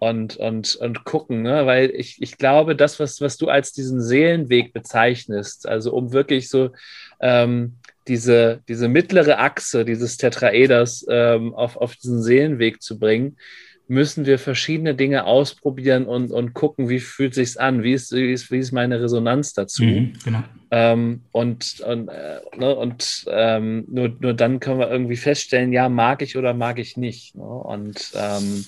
und, 0.00 0.38
und, 0.38 0.76
und 0.76 1.04
gucken, 1.04 1.42
ne? 1.42 1.66
weil 1.66 1.90
ich, 1.90 2.22
ich 2.22 2.38
glaube, 2.38 2.74
das, 2.74 2.98
was, 2.98 3.20
was 3.20 3.36
du 3.36 3.48
als 3.48 3.74
diesen 3.74 4.00
Seelenweg 4.00 4.72
bezeichnest, 4.72 5.68
also 5.68 5.92
um 5.92 6.14
wirklich 6.14 6.48
so 6.48 6.70
ähm, 7.20 7.74
diese, 8.08 8.62
diese 8.66 8.88
mittlere 8.88 9.38
Achse 9.38 9.84
dieses 9.84 10.16
Tetraeders 10.16 11.04
ähm, 11.10 11.54
auf, 11.54 11.76
auf 11.76 11.96
diesen 11.96 12.22
Seelenweg 12.22 12.80
zu 12.80 12.98
bringen, 12.98 13.36
müssen 13.88 14.24
wir 14.24 14.38
verschiedene 14.38 14.94
Dinge 14.94 15.26
ausprobieren 15.26 16.06
und, 16.06 16.30
und 16.30 16.54
gucken, 16.54 16.88
wie 16.88 17.00
fühlt 17.00 17.34
sich's 17.34 17.58
an, 17.58 17.82
wie 17.82 17.92
ist, 17.92 18.10
wie 18.12 18.32
ist, 18.32 18.50
wie 18.50 18.58
ist 18.58 18.72
meine 18.72 19.02
Resonanz 19.02 19.52
dazu. 19.52 19.82
Mhm, 19.82 20.14
genau. 20.24 20.42
ähm, 20.70 21.20
und 21.30 21.80
und, 21.80 22.08
äh, 22.08 22.40
ne, 22.56 22.74
und 22.74 23.26
ähm, 23.28 23.84
nur, 23.90 24.16
nur 24.18 24.32
dann 24.32 24.60
können 24.60 24.78
wir 24.78 24.90
irgendwie 24.90 25.16
feststellen, 25.16 25.74
ja, 25.74 25.90
mag 25.90 26.22
ich 26.22 26.38
oder 26.38 26.54
mag 26.54 26.78
ich 26.78 26.96
nicht. 26.96 27.34
Ne? 27.34 27.44
Und 27.44 28.12
ähm, 28.14 28.64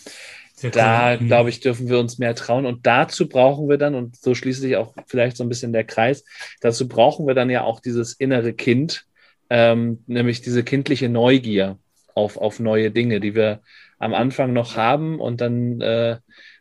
da, 0.70 1.16
mhm. 1.18 1.26
glaube 1.26 1.50
ich, 1.50 1.60
dürfen 1.60 1.88
wir 1.88 1.98
uns 1.98 2.18
mehr 2.18 2.34
trauen. 2.34 2.66
Und 2.66 2.86
dazu 2.86 3.28
brauchen 3.28 3.68
wir 3.68 3.78
dann, 3.78 3.94
und 3.94 4.16
so 4.16 4.34
schließt 4.34 4.60
sich 4.60 4.76
auch 4.76 4.94
vielleicht 5.06 5.36
so 5.36 5.44
ein 5.44 5.48
bisschen 5.48 5.72
der 5.72 5.84
Kreis, 5.84 6.24
dazu 6.60 6.88
brauchen 6.88 7.26
wir 7.26 7.34
dann 7.34 7.50
ja 7.50 7.64
auch 7.64 7.80
dieses 7.80 8.14
innere 8.14 8.52
Kind, 8.52 9.04
ähm, 9.50 10.02
nämlich 10.06 10.40
diese 10.42 10.62
kindliche 10.62 11.08
Neugier 11.08 11.78
auf, 12.14 12.36
auf 12.36 12.60
neue 12.60 12.90
Dinge, 12.90 13.20
die 13.20 13.34
wir 13.34 13.60
am 13.98 14.14
Anfang 14.14 14.52
noch 14.52 14.76
haben. 14.76 15.20
Und 15.20 15.40
dann 15.40 15.80
äh, 15.80 16.16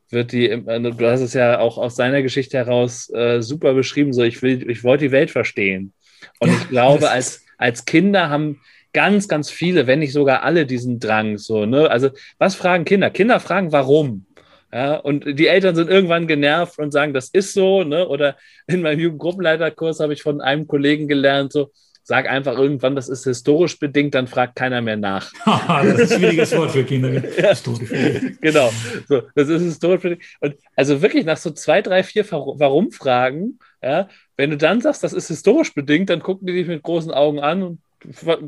wird 0.09 0.31
die, 0.31 0.49
äh, 0.49 0.81
du 0.81 1.09
hast 1.09 1.21
es 1.21 1.33
ja 1.33 1.59
auch 1.59 1.77
aus 1.77 1.95
seiner 1.95 2.21
Geschichte 2.21 2.57
heraus 2.57 3.09
äh, 3.09 3.41
super 3.41 3.73
beschrieben, 3.73 4.13
so 4.13 4.23
ich 4.23 4.41
will, 4.41 4.69
ich 4.69 4.83
wollte 4.83 5.05
die 5.05 5.11
Welt 5.11 5.31
verstehen. 5.31 5.93
Und 6.39 6.49
ja, 6.49 6.57
ich 6.57 6.69
glaube, 6.69 7.09
als, 7.09 7.45
als 7.57 7.85
Kinder 7.85 8.29
haben 8.29 8.61
ganz, 8.93 9.27
ganz 9.27 9.49
viele, 9.49 9.87
wenn 9.87 9.99
nicht 9.99 10.13
sogar 10.13 10.43
alle 10.43 10.65
diesen 10.65 10.99
Drang. 10.99 11.37
So, 11.37 11.65
ne? 11.65 11.89
Also, 11.89 12.09
was 12.37 12.55
fragen 12.55 12.85
Kinder? 12.85 13.09
Kinder 13.09 13.39
fragen, 13.39 13.71
warum? 13.71 14.25
Ja, 14.73 14.95
und 14.95 15.25
die 15.37 15.47
Eltern 15.47 15.75
sind 15.75 15.89
irgendwann 15.89 16.27
genervt 16.27 16.79
und 16.79 16.91
sagen, 16.91 17.13
das 17.13 17.29
ist 17.29 17.53
so. 17.53 17.83
Ne? 17.83 18.07
Oder 18.07 18.37
in 18.67 18.81
meinem 18.81 18.99
Jugendgruppenleiterkurs 18.99 19.99
habe 19.99 20.13
ich 20.13 20.21
von 20.21 20.39
einem 20.39 20.65
Kollegen 20.65 21.09
gelernt, 21.09 21.51
so, 21.51 21.71
sag 22.03 22.29
einfach 22.29 22.57
irgendwann, 22.57 22.95
das 22.95 23.09
ist 23.09 23.25
historisch 23.25 23.77
bedingt, 23.79 24.15
dann 24.15 24.27
fragt 24.27 24.55
keiner 24.55 24.81
mehr 24.81 24.97
nach. 24.97 25.31
das 25.45 25.99
ist 25.99 26.11
ein 26.13 26.19
schwieriges 26.19 26.55
Wort 26.55 26.71
für 26.71 26.83
Kinder. 26.83 27.11
ja. 27.11 27.49
Historisch 27.49 27.89
bedingt. 27.89 28.41
Genau, 28.41 28.71
so, 29.07 29.23
das 29.35 29.49
ist 29.49 29.61
historisch 29.61 30.01
bedingt. 30.01 30.23
Und 30.39 30.55
also 30.75 31.01
wirklich 31.01 31.25
nach 31.25 31.37
so 31.37 31.51
zwei, 31.51 31.81
drei, 31.81 32.03
vier 32.03 32.29
Warum-Fragen, 32.31 33.59
ja, 33.83 34.07
wenn 34.37 34.51
du 34.51 34.57
dann 34.57 34.81
sagst, 34.81 35.03
das 35.03 35.13
ist 35.13 35.27
historisch 35.27 35.73
bedingt, 35.73 36.09
dann 36.09 36.21
gucken 36.21 36.47
die 36.47 36.53
dich 36.53 36.67
mit 36.67 36.81
großen 36.81 37.11
Augen 37.11 37.39
an 37.39 37.61
und 37.63 37.79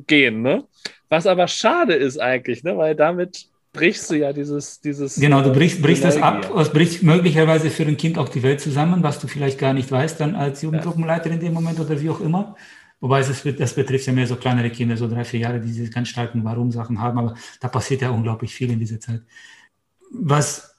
gehen, 0.08 0.42
ne? 0.42 0.66
Was 1.10 1.28
aber 1.28 1.48
schade 1.48 1.94
ist 1.94 2.20
eigentlich, 2.20 2.64
ne? 2.64 2.78
Weil 2.78 2.96
damit 2.96 3.48
brichst 3.74 4.10
du 4.10 4.16
ja 4.16 4.32
dieses, 4.32 4.80
dieses. 4.82 5.16
Genau, 5.16 5.42
du 5.42 5.52
brichst, 5.52 5.82
brichst 5.82 6.04
das 6.04 6.18
ab, 6.18 6.52
es 6.56 6.70
bricht 6.70 7.04
möglicherweise 7.04 7.70
für 7.70 7.84
ein 7.84 7.98
Kind 7.98 8.18
auch 8.18 8.30
die 8.30 8.44
Welt 8.44 8.62
zusammen, 8.62 9.04
was 9.04 9.20
du 9.20 9.28
vielleicht 9.28 9.60
gar 9.60 9.74
nicht 9.74 9.92
weißt, 9.92 10.20
dann 10.20 10.36
als 10.36 10.62
Jugendgruppenleiter 10.62 11.32
in 11.32 11.40
dem 11.40 11.54
Moment 11.54 11.80
oder 11.80 12.00
wie 12.00 12.10
auch 12.10 12.22
immer. 12.22 12.56
Wobei 13.00 13.20
es, 13.20 13.44
das 13.44 13.74
betrifft 13.74 14.08
ja 14.08 14.14
mehr 14.14 14.28
so 14.28 14.38
kleinere 14.38 14.70
Kinder, 14.70 14.96
so 14.96 15.10
drei, 15.10 15.26
vier 15.26 15.42
Jahre, 15.42 15.60
die 15.60 15.68
diese 15.68 15.90
ganz 15.90 16.08
starken 16.08 16.46
Warum-Sachen 16.46 17.02
haben, 17.02 17.20
aber 17.20 17.36
da 17.60 17.68
passiert 17.68 18.02
ja 18.02 18.12
unglaublich 18.12 18.54
viel 18.56 18.72
in 18.72 18.80
dieser 18.80 19.00
Zeit. 19.00 19.22
Was 20.10 20.78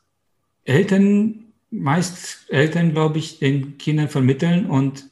Eltern, 0.64 1.52
meist 1.70 2.46
Eltern, 2.48 2.92
glaube 2.92 3.18
ich, 3.18 3.40
den 3.40 3.76
Kindern 3.76 4.08
vermitteln 4.08 4.66
und 4.66 5.10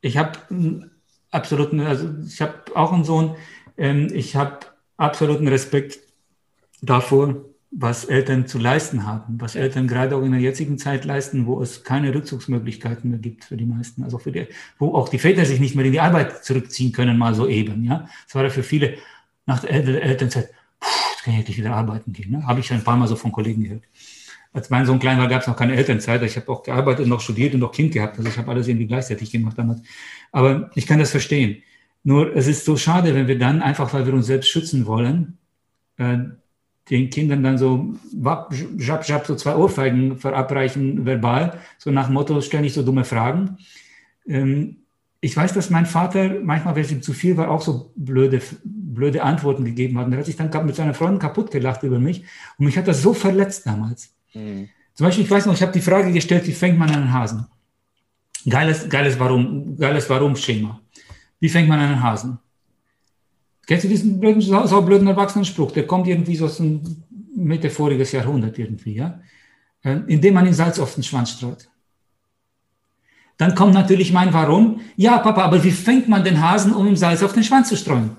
ich 0.00 0.16
habe 0.16 0.32
absoluten, 1.34 1.80
also 1.80 2.08
ich 2.26 2.40
habe 2.40 2.54
auch 2.74 2.92
einen 2.92 3.04
Sohn, 3.04 3.36
ähm, 3.76 4.08
ich 4.12 4.36
habe 4.36 4.60
absoluten 4.96 5.48
Respekt 5.48 5.98
davor, 6.80 7.36
was 7.76 8.04
Eltern 8.04 8.46
zu 8.46 8.58
leisten 8.58 9.04
haben, 9.04 9.40
was 9.40 9.56
Eltern 9.56 9.88
gerade 9.88 10.14
auch 10.14 10.22
in 10.22 10.30
der 10.30 10.40
jetzigen 10.40 10.78
Zeit 10.78 11.04
leisten, 11.04 11.46
wo 11.46 11.60
es 11.60 11.82
keine 11.82 12.14
Rückzugsmöglichkeiten 12.14 13.10
mehr 13.10 13.18
gibt 13.18 13.44
für 13.44 13.56
die 13.56 13.66
meisten, 13.66 14.04
also 14.04 14.18
für 14.18 14.30
die, 14.30 14.46
wo 14.78 14.94
auch 14.94 15.08
die 15.08 15.18
Väter 15.18 15.44
sich 15.44 15.58
nicht 15.58 15.74
mehr 15.74 15.84
in 15.84 15.92
die 15.92 16.00
Arbeit 16.00 16.44
zurückziehen 16.44 16.92
können, 16.92 17.18
mal 17.18 17.34
so 17.34 17.48
eben. 17.48 17.84
Ja, 17.84 18.08
es 18.28 18.34
war 18.34 18.44
ja 18.44 18.50
für 18.50 18.62
viele 18.62 18.98
nach 19.44 19.60
der 19.60 19.70
Elternzeit, 19.70 20.50
jetzt 20.80 21.24
kann 21.24 21.34
ich 21.34 21.40
endlich 21.40 21.58
wieder 21.58 21.74
arbeiten 21.74 22.12
gehen. 22.12 22.30
Ne? 22.30 22.46
Habe 22.46 22.60
ich 22.60 22.66
schon 22.66 22.76
ein 22.76 22.84
paar 22.84 22.96
Mal 22.96 23.08
so 23.08 23.16
von 23.16 23.32
Kollegen 23.32 23.64
gehört. 23.64 23.82
Als 24.54 24.70
mein 24.70 24.86
Sohn 24.86 25.00
klein 25.00 25.18
war, 25.18 25.26
gab 25.26 25.42
es 25.42 25.48
noch 25.48 25.56
keine 25.56 25.74
Elternzeit. 25.74 26.22
Ich 26.22 26.36
habe 26.36 26.48
auch 26.48 26.62
gearbeitet, 26.62 27.08
noch 27.08 27.20
studiert 27.20 27.54
und 27.54 27.60
noch 27.60 27.72
Kind 27.72 27.92
gehabt. 27.92 28.16
Also 28.16 28.30
ich 28.30 28.38
habe 28.38 28.50
alles 28.52 28.68
irgendwie 28.68 28.86
gleichzeitig 28.86 29.32
gemacht 29.32 29.58
damals. 29.58 29.82
Aber 30.30 30.70
ich 30.76 30.86
kann 30.86 31.00
das 31.00 31.10
verstehen. 31.10 31.62
Nur 32.04 32.36
es 32.36 32.46
ist 32.46 32.64
so 32.64 32.76
schade, 32.76 33.14
wenn 33.16 33.26
wir 33.26 33.36
dann 33.36 33.60
einfach, 33.60 33.92
weil 33.92 34.06
wir 34.06 34.14
uns 34.14 34.26
selbst 34.26 34.48
schützen 34.48 34.86
wollen, 34.86 35.38
äh, 35.96 36.18
den 36.88 37.10
Kindern 37.10 37.42
dann 37.42 37.58
so 37.58 37.94
jab, 38.12 38.54
jab, 39.08 39.26
so 39.26 39.34
zwei 39.34 39.56
Ohrfeigen 39.56 40.18
verabreichen 40.18 41.04
verbal, 41.04 41.58
so 41.78 41.90
nach 41.90 42.08
Motto, 42.08 42.40
stell 42.40 42.60
nicht 42.60 42.74
so 42.74 42.84
dumme 42.84 43.04
Fragen. 43.04 43.58
Ähm, 44.24 44.76
ich 45.20 45.36
weiß, 45.36 45.54
dass 45.54 45.70
mein 45.70 45.86
Vater 45.86 46.40
manchmal, 46.44 46.76
wenn 46.76 46.84
es 46.84 46.92
ihm 46.92 47.02
zu 47.02 47.12
viel 47.12 47.36
war, 47.36 47.50
auch 47.50 47.62
so 47.62 47.90
blöde, 47.96 48.40
blöde 48.62 49.24
Antworten 49.24 49.64
gegeben 49.64 49.98
hat. 49.98 50.06
Und 50.06 50.12
er 50.12 50.18
hat 50.18 50.26
sich 50.26 50.36
dann 50.36 50.66
mit 50.66 50.76
seiner 50.76 50.94
Freundin 50.94 51.18
kaputt 51.18 51.50
gelacht 51.50 51.82
über 51.82 51.98
mich. 51.98 52.24
Und 52.58 52.66
mich 52.66 52.76
hat 52.78 52.86
das 52.86 53.02
so 53.02 53.14
verletzt 53.14 53.66
damals. 53.66 54.13
Mhm. 54.34 54.68
Zum 54.94 55.06
Beispiel, 55.06 55.24
ich 55.24 55.30
weiß 55.30 55.46
noch, 55.46 55.54
ich 55.54 55.62
habe 55.62 55.72
die 55.72 55.80
Frage 55.80 56.12
gestellt, 56.12 56.46
wie 56.46 56.52
fängt 56.52 56.78
man 56.78 56.90
einen 56.90 57.12
Hasen? 57.12 57.46
Geiles, 58.48 58.88
geiles 58.88 59.18
Warum, 59.18 59.76
geiles 59.76 60.08
Warum-Schema. 60.08 60.80
Wie 61.40 61.48
fängt 61.48 61.68
man 61.68 61.80
einen 61.80 62.02
Hasen? 62.02 62.38
Kennst 63.66 63.84
du 63.84 63.88
diesen 63.88 64.20
blöden, 64.20 64.40
so 64.40 64.82
blöden 64.82 65.08
Erwachsenenspruch? 65.08 65.72
Der 65.72 65.86
kommt 65.86 66.06
irgendwie 66.06 66.36
so 66.36 66.44
aus 66.44 66.58
dem 66.58 66.82
Mitte 67.34 67.70
voriges 67.70 68.12
Jahrhundert 68.12 68.58
irgendwie, 68.58 68.94
ja? 68.94 69.20
Ähm, 69.82 70.04
indem 70.06 70.34
man 70.34 70.46
ihn 70.46 70.54
Salz 70.54 70.78
auf 70.78 70.94
den 70.94 71.02
Schwanz 71.02 71.30
streut. 71.30 71.68
Dann 73.36 73.54
kommt 73.54 73.74
natürlich 73.74 74.12
mein 74.12 74.32
Warum. 74.32 74.80
Ja, 74.96 75.18
Papa, 75.18 75.42
aber 75.42 75.62
wie 75.64 75.72
fängt 75.72 76.08
man 76.08 76.22
den 76.22 76.40
Hasen, 76.40 76.72
um 76.72 76.86
ihm 76.86 76.96
Salz 76.96 77.22
auf 77.22 77.32
den 77.32 77.42
Schwanz 77.42 77.68
zu 77.68 77.76
streuen? 77.76 78.16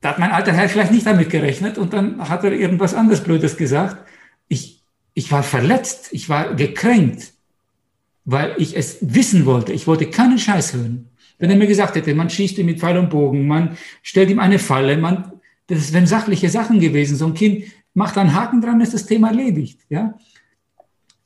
Da 0.00 0.10
hat 0.10 0.18
mein 0.18 0.32
alter 0.32 0.52
Herr 0.52 0.68
vielleicht 0.68 0.92
nicht 0.92 1.06
damit 1.06 1.30
gerechnet 1.30 1.78
und 1.78 1.92
dann 1.92 2.28
hat 2.28 2.44
er 2.44 2.52
irgendwas 2.52 2.94
anderes 2.94 3.22
Blödes 3.22 3.56
gesagt. 3.56 4.06
Ich, 4.48 4.82
ich 5.14 5.32
war 5.32 5.42
verletzt, 5.42 6.08
ich 6.12 6.28
war 6.28 6.54
gekränkt, 6.54 7.32
weil 8.24 8.54
ich 8.58 8.76
es 8.76 8.98
wissen 9.00 9.46
wollte. 9.46 9.72
Ich 9.72 9.86
wollte 9.86 10.10
keinen 10.10 10.38
Scheiß 10.38 10.74
hören. 10.74 11.08
Wenn 11.38 11.50
er 11.50 11.56
mir 11.56 11.66
gesagt 11.66 11.96
hätte, 11.96 12.14
man 12.14 12.30
schießt 12.30 12.58
ihm 12.58 12.66
mit 12.66 12.80
Pfeil 12.80 12.98
und 12.98 13.10
Bogen, 13.10 13.46
man 13.46 13.76
stellt 14.02 14.30
ihm 14.30 14.38
eine 14.38 14.58
Falle, 14.58 14.96
man, 14.96 15.32
das 15.66 15.92
wären 15.92 16.06
sachliche 16.06 16.48
Sachen 16.48 16.80
gewesen. 16.80 17.16
So 17.16 17.26
ein 17.26 17.34
Kind 17.34 17.64
macht 17.94 18.18
einen 18.18 18.34
Haken 18.34 18.60
dran, 18.60 18.80
ist 18.80 18.94
das 18.94 19.06
Thema 19.06 19.28
erledigt. 19.28 19.80
Ja? 19.88 20.14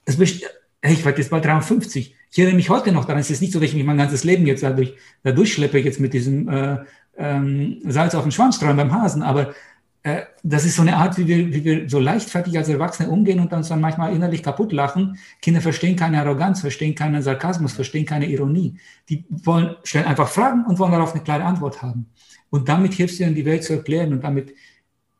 Das, 0.04 0.18
ich 0.18 0.42
werde 0.82 1.18
jetzt 1.18 1.30
bald 1.30 1.44
53. 1.44 2.14
Ich 2.30 2.38
erinnere 2.38 2.56
mich 2.56 2.70
heute 2.70 2.92
noch 2.92 3.04
daran. 3.04 3.20
Es 3.20 3.30
ist 3.30 3.40
nicht 3.40 3.52
so, 3.52 3.60
dass 3.60 3.70
ich 3.70 3.74
mich 3.74 3.84
mein 3.84 3.98
ganzes 3.98 4.24
Leben 4.24 4.46
jetzt 4.46 4.62
dadurch, 4.62 4.94
da 5.22 5.32
durchschleppe, 5.32 5.78
jetzt 5.78 6.00
mit 6.00 6.12
diesem 6.14 6.48
äh, 6.48 6.78
ähm, 7.20 7.80
Salz 7.84 8.14
auf 8.14 8.22
den 8.22 8.32
Schwanz 8.32 8.56
streuen 8.56 8.76
beim 8.76 8.92
Hasen, 8.92 9.22
aber 9.22 9.54
äh, 10.02 10.22
das 10.42 10.64
ist 10.64 10.76
so 10.76 10.82
eine 10.82 10.96
Art, 10.96 11.18
wie 11.18 11.26
wir, 11.26 11.52
wie 11.52 11.64
wir 11.64 11.88
so 11.88 11.98
leichtfertig 11.98 12.56
als 12.56 12.68
Erwachsene 12.68 13.10
umgehen 13.10 13.38
und 13.38 13.52
uns 13.52 13.68
dann 13.68 13.80
manchmal 13.80 14.14
innerlich 14.14 14.42
kaputt 14.42 14.72
lachen. 14.72 15.18
Kinder 15.42 15.60
verstehen 15.60 15.96
keine 15.96 16.20
Arroganz, 16.20 16.60
verstehen 16.60 16.94
keinen 16.94 17.20
Sarkasmus, 17.20 17.74
verstehen 17.74 18.06
keine 18.06 18.26
Ironie. 18.26 18.78
Die 19.10 19.26
wollen, 19.28 19.76
stellen 19.84 20.06
einfach 20.06 20.28
Fragen 20.28 20.64
und 20.64 20.78
wollen 20.78 20.92
darauf 20.92 21.12
eine 21.12 21.22
klare 21.22 21.44
Antwort 21.44 21.82
haben. 21.82 22.06
Und 22.48 22.68
damit 22.68 22.94
hilfst 22.94 23.20
du 23.20 23.24
ihnen, 23.24 23.34
die 23.34 23.44
Welt 23.44 23.62
zu 23.62 23.74
erklären 23.74 24.12
und 24.12 24.24
damit 24.24 24.54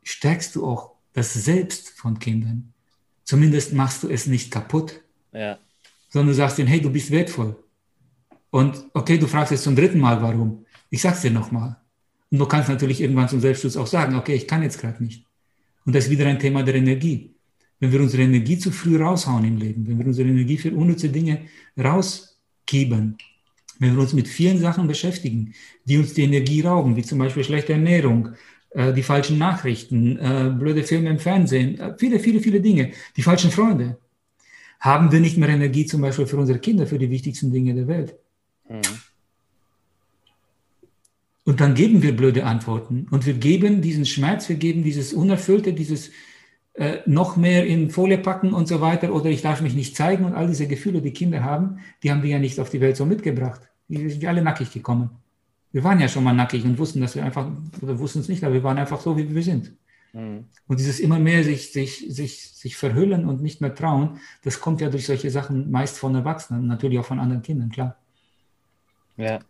stärkst 0.02 0.56
du 0.56 0.66
auch 0.66 0.92
das 1.12 1.34
Selbst 1.34 1.90
von 1.90 2.18
Kindern. 2.18 2.72
Zumindest 3.24 3.74
machst 3.74 4.02
du 4.02 4.08
es 4.08 4.26
nicht 4.26 4.50
kaputt, 4.50 5.02
ja. 5.32 5.58
sondern 6.08 6.28
du 6.28 6.34
sagst 6.34 6.58
ihnen, 6.58 6.68
hey, 6.68 6.80
du 6.80 6.90
bist 6.90 7.10
wertvoll. 7.10 7.56
Und 8.50 8.86
okay, 8.94 9.18
du 9.18 9.26
fragst 9.26 9.52
jetzt 9.52 9.64
zum 9.64 9.76
dritten 9.76 10.00
Mal, 10.00 10.22
warum. 10.22 10.64
Ich 10.88 11.02
sag's 11.02 11.20
dir 11.20 11.30
nochmal. 11.30 11.76
Und 12.30 12.38
du 12.38 12.46
kannst 12.46 12.68
natürlich 12.68 13.00
irgendwann 13.00 13.28
zum 13.28 13.40
Selbstschutz 13.40 13.76
auch 13.76 13.86
sagen, 13.86 14.14
okay, 14.14 14.34
ich 14.34 14.46
kann 14.46 14.62
jetzt 14.62 14.80
gerade 14.80 15.02
nicht. 15.02 15.24
Und 15.84 15.94
das 15.94 16.04
ist 16.04 16.10
wieder 16.10 16.26
ein 16.26 16.38
Thema 16.38 16.62
der 16.62 16.76
Energie. 16.76 17.34
Wenn 17.80 17.92
wir 17.92 18.00
unsere 18.00 18.22
Energie 18.22 18.58
zu 18.58 18.70
früh 18.70 19.02
raushauen 19.02 19.44
im 19.44 19.56
Leben, 19.56 19.86
wenn 19.88 19.98
wir 19.98 20.06
unsere 20.06 20.28
Energie 20.28 20.58
für 20.58 20.70
unnütze 20.70 21.08
Dinge 21.08 21.46
rausgeben, 21.78 23.16
wenn 23.78 23.94
wir 23.94 24.02
uns 24.02 24.12
mit 24.12 24.28
vielen 24.28 24.58
Sachen 24.58 24.86
beschäftigen, 24.86 25.54
die 25.86 25.96
uns 25.96 26.12
die 26.12 26.22
Energie 26.22 26.60
rauben, 26.60 26.96
wie 26.96 27.02
zum 27.02 27.18
Beispiel 27.18 27.42
schlechte 27.42 27.72
Ernährung, 27.72 28.34
äh, 28.70 28.92
die 28.92 29.02
falschen 29.02 29.38
Nachrichten, 29.38 30.18
äh, 30.18 30.54
blöde 30.56 30.84
Filme 30.84 31.10
im 31.10 31.18
Fernsehen, 31.18 31.78
äh, 31.80 31.94
viele, 31.98 32.20
viele, 32.20 32.40
viele 32.40 32.60
Dinge, 32.60 32.92
die 33.16 33.22
falschen 33.22 33.50
Freunde, 33.50 33.98
haben 34.78 35.10
wir 35.10 35.20
nicht 35.20 35.38
mehr 35.38 35.48
Energie 35.48 35.86
zum 35.86 36.02
Beispiel 36.02 36.26
für 36.26 36.36
unsere 36.36 36.58
Kinder, 36.58 36.86
für 36.86 36.98
die 36.98 37.10
wichtigsten 37.10 37.50
Dinge 37.50 37.74
der 37.74 37.88
Welt. 37.88 38.14
Mhm. 38.68 38.80
Und 41.44 41.60
dann 41.60 41.74
geben 41.74 42.02
wir 42.02 42.16
blöde 42.16 42.44
Antworten. 42.44 43.06
Und 43.10 43.26
wir 43.26 43.34
geben 43.34 43.80
diesen 43.80 44.04
Schmerz, 44.04 44.48
wir 44.48 44.56
geben 44.56 44.84
dieses 44.84 45.12
Unerfüllte, 45.12 45.72
dieses 45.72 46.10
äh, 46.74 46.98
noch 47.06 47.36
mehr 47.36 47.66
in 47.66 47.90
Folie 47.90 48.18
packen 48.18 48.52
und 48.52 48.68
so 48.68 48.80
weiter. 48.80 49.12
Oder 49.14 49.30
ich 49.30 49.42
darf 49.42 49.60
mich 49.62 49.74
nicht 49.74 49.96
zeigen. 49.96 50.24
Und 50.24 50.34
all 50.34 50.48
diese 50.48 50.68
Gefühle, 50.68 51.00
die 51.00 51.12
Kinder 51.12 51.42
haben, 51.42 51.78
die 52.02 52.10
haben 52.10 52.22
wir 52.22 52.30
ja 52.30 52.38
nicht 52.38 52.60
auf 52.60 52.70
die 52.70 52.80
Welt 52.80 52.96
so 52.96 53.06
mitgebracht. 53.06 53.62
Wir 53.88 54.10
sind 54.10 54.24
alle 54.26 54.42
nackig 54.42 54.70
gekommen. 54.70 55.10
Wir 55.72 55.82
waren 55.82 56.00
ja 56.00 56.08
schon 56.08 56.24
mal 56.24 56.32
nackig 56.32 56.64
und 56.64 56.78
wussten, 56.78 57.00
dass 57.00 57.14
wir 57.14 57.24
einfach, 57.24 57.50
oder 57.80 57.98
wussten 57.98 58.20
es 58.20 58.28
nicht, 58.28 58.44
aber 58.44 58.54
wir 58.54 58.62
waren 58.62 58.78
einfach 58.78 59.00
so, 59.00 59.16
wie 59.16 59.32
wir 59.34 59.42
sind. 59.42 59.72
Mhm. 60.12 60.44
Und 60.66 60.80
dieses 60.80 61.00
immer 61.00 61.18
mehr 61.20 61.44
sich, 61.44 61.72
sich, 61.72 62.06
sich, 62.08 62.50
sich 62.50 62.76
verhüllen 62.76 63.24
und 63.24 63.40
nicht 63.40 63.60
mehr 63.60 63.74
trauen, 63.74 64.18
das 64.42 64.60
kommt 64.60 64.80
ja 64.80 64.90
durch 64.90 65.06
solche 65.06 65.30
Sachen 65.30 65.70
meist 65.70 65.96
von 65.96 66.14
Erwachsenen, 66.14 66.66
natürlich 66.66 66.98
auch 66.98 67.04
von 67.04 67.20
anderen 67.20 67.42
Kindern, 67.42 67.70
klar. 67.70 67.96
Ja 69.16 69.40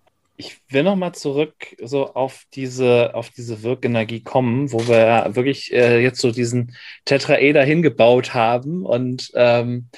ich 0.41 0.57
will 0.71 0.83
noch 0.83 0.97
mal 0.97 1.13
zurück 1.13 1.77
so 1.83 2.15
auf 2.15 2.45
diese, 2.55 3.15
auf 3.15 3.29
diese 3.29 3.63
Wirkenergie 3.63 4.23
kommen, 4.23 4.73
wo 4.73 4.89
wir 4.89 5.37
wirklich 5.37 5.71
äh, 5.73 6.03
jetzt 6.03 6.21
so 6.21 6.31
diesen 6.31 6.75
Tetraeder 7.05 7.63
hingebaut 7.63 8.33
haben 8.33 8.87
und 8.87 9.31
ähm, 9.35 9.89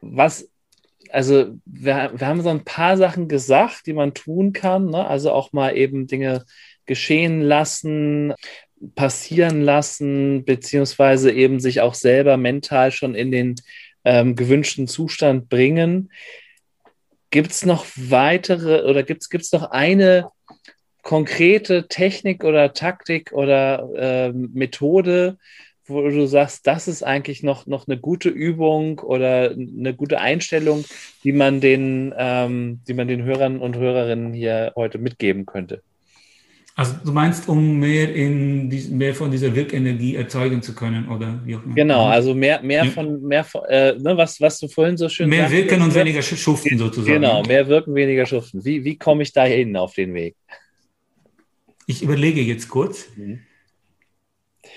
was, 0.00 0.50
also 1.10 1.54
wir, 1.64 2.10
wir 2.14 2.26
haben 2.26 2.42
so 2.42 2.48
ein 2.48 2.64
paar 2.64 2.96
Sachen 2.96 3.28
gesagt, 3.28 3.86
die 3.86 3.92
man 3.92 4.14
tun 4.14 4.52
kann, 4.52 4.86
ne? 4.86 5.06
also 5.06 5.30
auch 5.30 5.52
mal 5.52 5.76
eben 5.76 6.08
Dinge 6.08 6.44
geschehen 6.84 7.40
lassen, 7.40 8.34
passieren 8.96 9.62
lassen, 9.62 10.44
beziehungsweise 10.44 11.30
eben 11.30 11.60
sich 11.60 11.80
auch 11.80 11.94
selber 11.94 12.36
mental 12.36 12.90
schon 12.90 13.14
in 13.14 13.30
den 13.30 13.54
ähm, 14.04 14.34
Zustand 14.88 15.48
bringen. 15.48 16.10
Gibt 17.32 17.50
es 17.50 17.64
noch 17.64 17.86
weitere 17.96 18.84
oder 18.88 19.02
gibt 19.02 19.22
es 19.32 19.52
noch 19.52 19.70
eine 19.70 20.28
konkrete 21.00 21.88
Technik 21.88 22.44
oder 22.44 22.74
Taktik 22.74 23.32
oder 23.32 23.88
äh, 23.96 24.32
Methode, 24.32 25.38
wo 25.86 26.02
du 26.02 26.26
sagst, 26.26 26.66
das 26.66 26.88
ist 26.88 27.02
eigentlich 27.02 27.42
noch, 27.42 27.66
noch 27.66 27.88
eine 27.88 27.98
gute 27.98 28.28
Übung 28.28 28.98
oder 28.98 29.50
eine 29.50 29.94
gute 29.94 30.20
Einstellung, 30.20 30.84
die 31.24 31.32
man 31.32 31.62
den, 31.62 32.14
ähm, 32.18 32.80
die 32.86 32.92
man 32.92 33.08
den 33.08 33.24
Hörern 33.24 33.60
und 33.60 33.76
Hörerinnen 33.76 34.34
hier 34.34 34.72
heute 34.76 34.98
mitgeben 34.98 35.46
könnte? 35.46 35.82
Also 36.74 36.94
du 37.04 37.12
meinst, 37.12 37.48
um 37.48 37.78
mehr, 37.80 38.14
in 38.14 38.70
die, 38.70 38.88
mehr 38.88 39.14
von 39.14 39.30
dieser 39.30 39.54
Wirkenergie 39.54 40.16
erzeugen 40.16 40.62
zu 40.62 40.74
können, 40.74 41.06
oder 41.08 41.38
wie 41.44 41.56
auch 41.56 41.64
immer? 41.64 41.74
Genau, 41.74 42.06
also 42.06 42.34
mehr, 42.34 42.62
mehr 42.62 42.84
ja. 42.84 42.90
von, 42.90 43.22
mehr 43.22 43.44
von, 43.44 43.62
äh, 43.68 43.92
ne, 43.98 44.16
was, 44.16 44.40
was 44.40 44.58
du 44.58 44.68
vorhin 44.68 44.96
so 44.96 45.08
schön 45.10 45.28
Mehr 45.28 45.42
sagst, 45.42 45.54
wirken 45.54 45.82
und 45.82 45.94
weniger 45.94 46.22
schuften 46.22 46.78
sozusagen. 46.78 47.20
Genau, 47.20 47.42
mehr 47.42 47.68
wirken, 47.68 47.94
weniger 47.94 48.24
schuften. 48.24 48.64
Wie, 48.64 48.84
wie 48.84 48.96
komme 48.96 49.22
ich 49.22 49.32
da 49.32 49.44
hin 49.44 49.76
auf 49.76 49.94
den 49.94 50.14
Weg? 50.14 50.34
Ich 51.86 52.02
überlege 52.02 52.40
jetzt 52.40 52.68
kurz. 52.70 53.08
Mhm. 53.16 53.40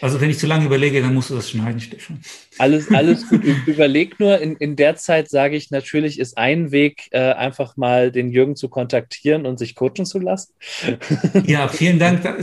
Also 0.02 0.20
wenn 0.20 0.30
ich 0.30 0.40
zu 0.40 0.48
lange 0.48 0.66
überlege, 0.66 1.02
dann 1.02 1.14
musst 1.14 1.30
du 1.30 1.36
das 1.36 1.50
schneiden, 1.50 1.80
Stefan. 1.80 2.20
Alles, 2.58 2.90
alles 2.92 3.28
gut. 3.30 3.44
Überleg 3.66 4.20
nur, 4.20 4.40
in, 4.40 4.56
in 4.58 4.76
der 4.76 4.96
Zeit 4.98 5.30
sage 5.30 5.56
ich, 5.56 5.72
natürlich 5.72 6.20
ist 6.20 6.38
ein 6.38 6.72
Weg, 6.72 7.08
äh, 7.12 7.34
einfach 7.34 7.78
mal 7.78 8.12
den 8.12 8.30
Jürgen 8.30 8.56
zu 8.56 8.70
kontaktieren 8.70 9.46
und 9.46 9.58
sich 9.58 9.76
coachen 9.76 10.06
zu 10.06 10.20
lassen. 10.20 10.54
Ja, 11.46 11.68
vielen 11.68 12.00
Dank. 12.00 12.24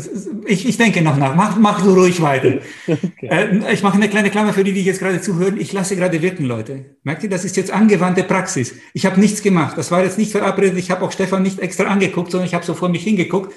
Ich, 0.47 0.69
ich 0.69 0.77
denke 0.77 1.03
noch 1.03 1.16
nach. 1.16 1.35
Mach, 1.35 1.57
mach 1.57 1.83
du 1.83 1.95
ruhig 1.95 2.20
weiter. 2.20 2.59
Okay. 2.87 3.29
Äh, 3.29 3.73
ich 3.73 3.83
mache 3.83 3.95
eine 3.95 4.09
kleine 4.09 4.31
Klammer 4.31 4.53
für 4.53 4.65
die, 4.65 4.73
die 4.73 4.83
jetzt 4.83 4.99
gerade 4.99 5.20
zuhören. 5.20 5.61
Ich 5.61 5.73
lasse 5.73 5.95
gerade 5.97 6.20
wirken, 6.20 6.45
Leute. 6.45 6.97
Merkt 7.05 7.23
ihr, 7.23 7.31
das 7.31 7.45
ist 7.45 7.57
jetzt 7.57 7.70
angewandte 7.70 8.24
Praxis. 8.24 8.74
Ich 8.93 9.07
habe 9.07 9.20
nichts 9.20 9.43
gemacht. 9.43 9.79
Das 9.79 9.91
war 9.91 10.03
jetzt 10.03 10.19
nicht 10.19 10.33
verabredet. 10.33 10.79
Ich 10.79 10.91
habe 10.91 11.05
auch 11.05 11.12
Stefan 11.12 11.43
nicht 11.43 11.61
extra 11.61 11.85
angeguckt, 11.85 12.31
sondern 12.31 12.49
ich 12.49 12.55
habe 12.55 12.65
so 12.65 12.74
vor 12.74 12.89
mich 12.89 13.05
hingeguckt. 13.05 13.55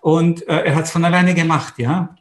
Und 0.00 0.46
äh, 0.48 0.64
er 0.64 0.74
hat 0.74 0.84
es 0.84 0.90
von 0.90 1.04
alleine 1.04 1.34
gemacht, 1.34 1.74
ja. 1.78 2.14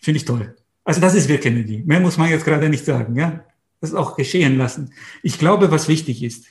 Finde 0.00 0.18
ich 0.18 0.24
toll. 0.24 0.56
Also 0.84 1.00
das 1.00 1.14
ist 1.14 1.28
Wirkenergie. 1.28 1.82
Mehr 1.84 2.00
muss 2.00 2.18
man 2.18 2.30
jetzt 2.30 2.44
gerade 2.44 2.68
nicht 2.68 2.84
sagen, 2.84 3.16
ja. 3.16 3.44
Das 3.80 3.94
auch 3.94 4.16
geschehen 4.16 4.58
lassen. 4.58 4.92
Ich 5.22 5.38
glaube, 5.38 5.70
was 5.70 5.88
wichtig 5.88 6.22
ist, 6.22 6.46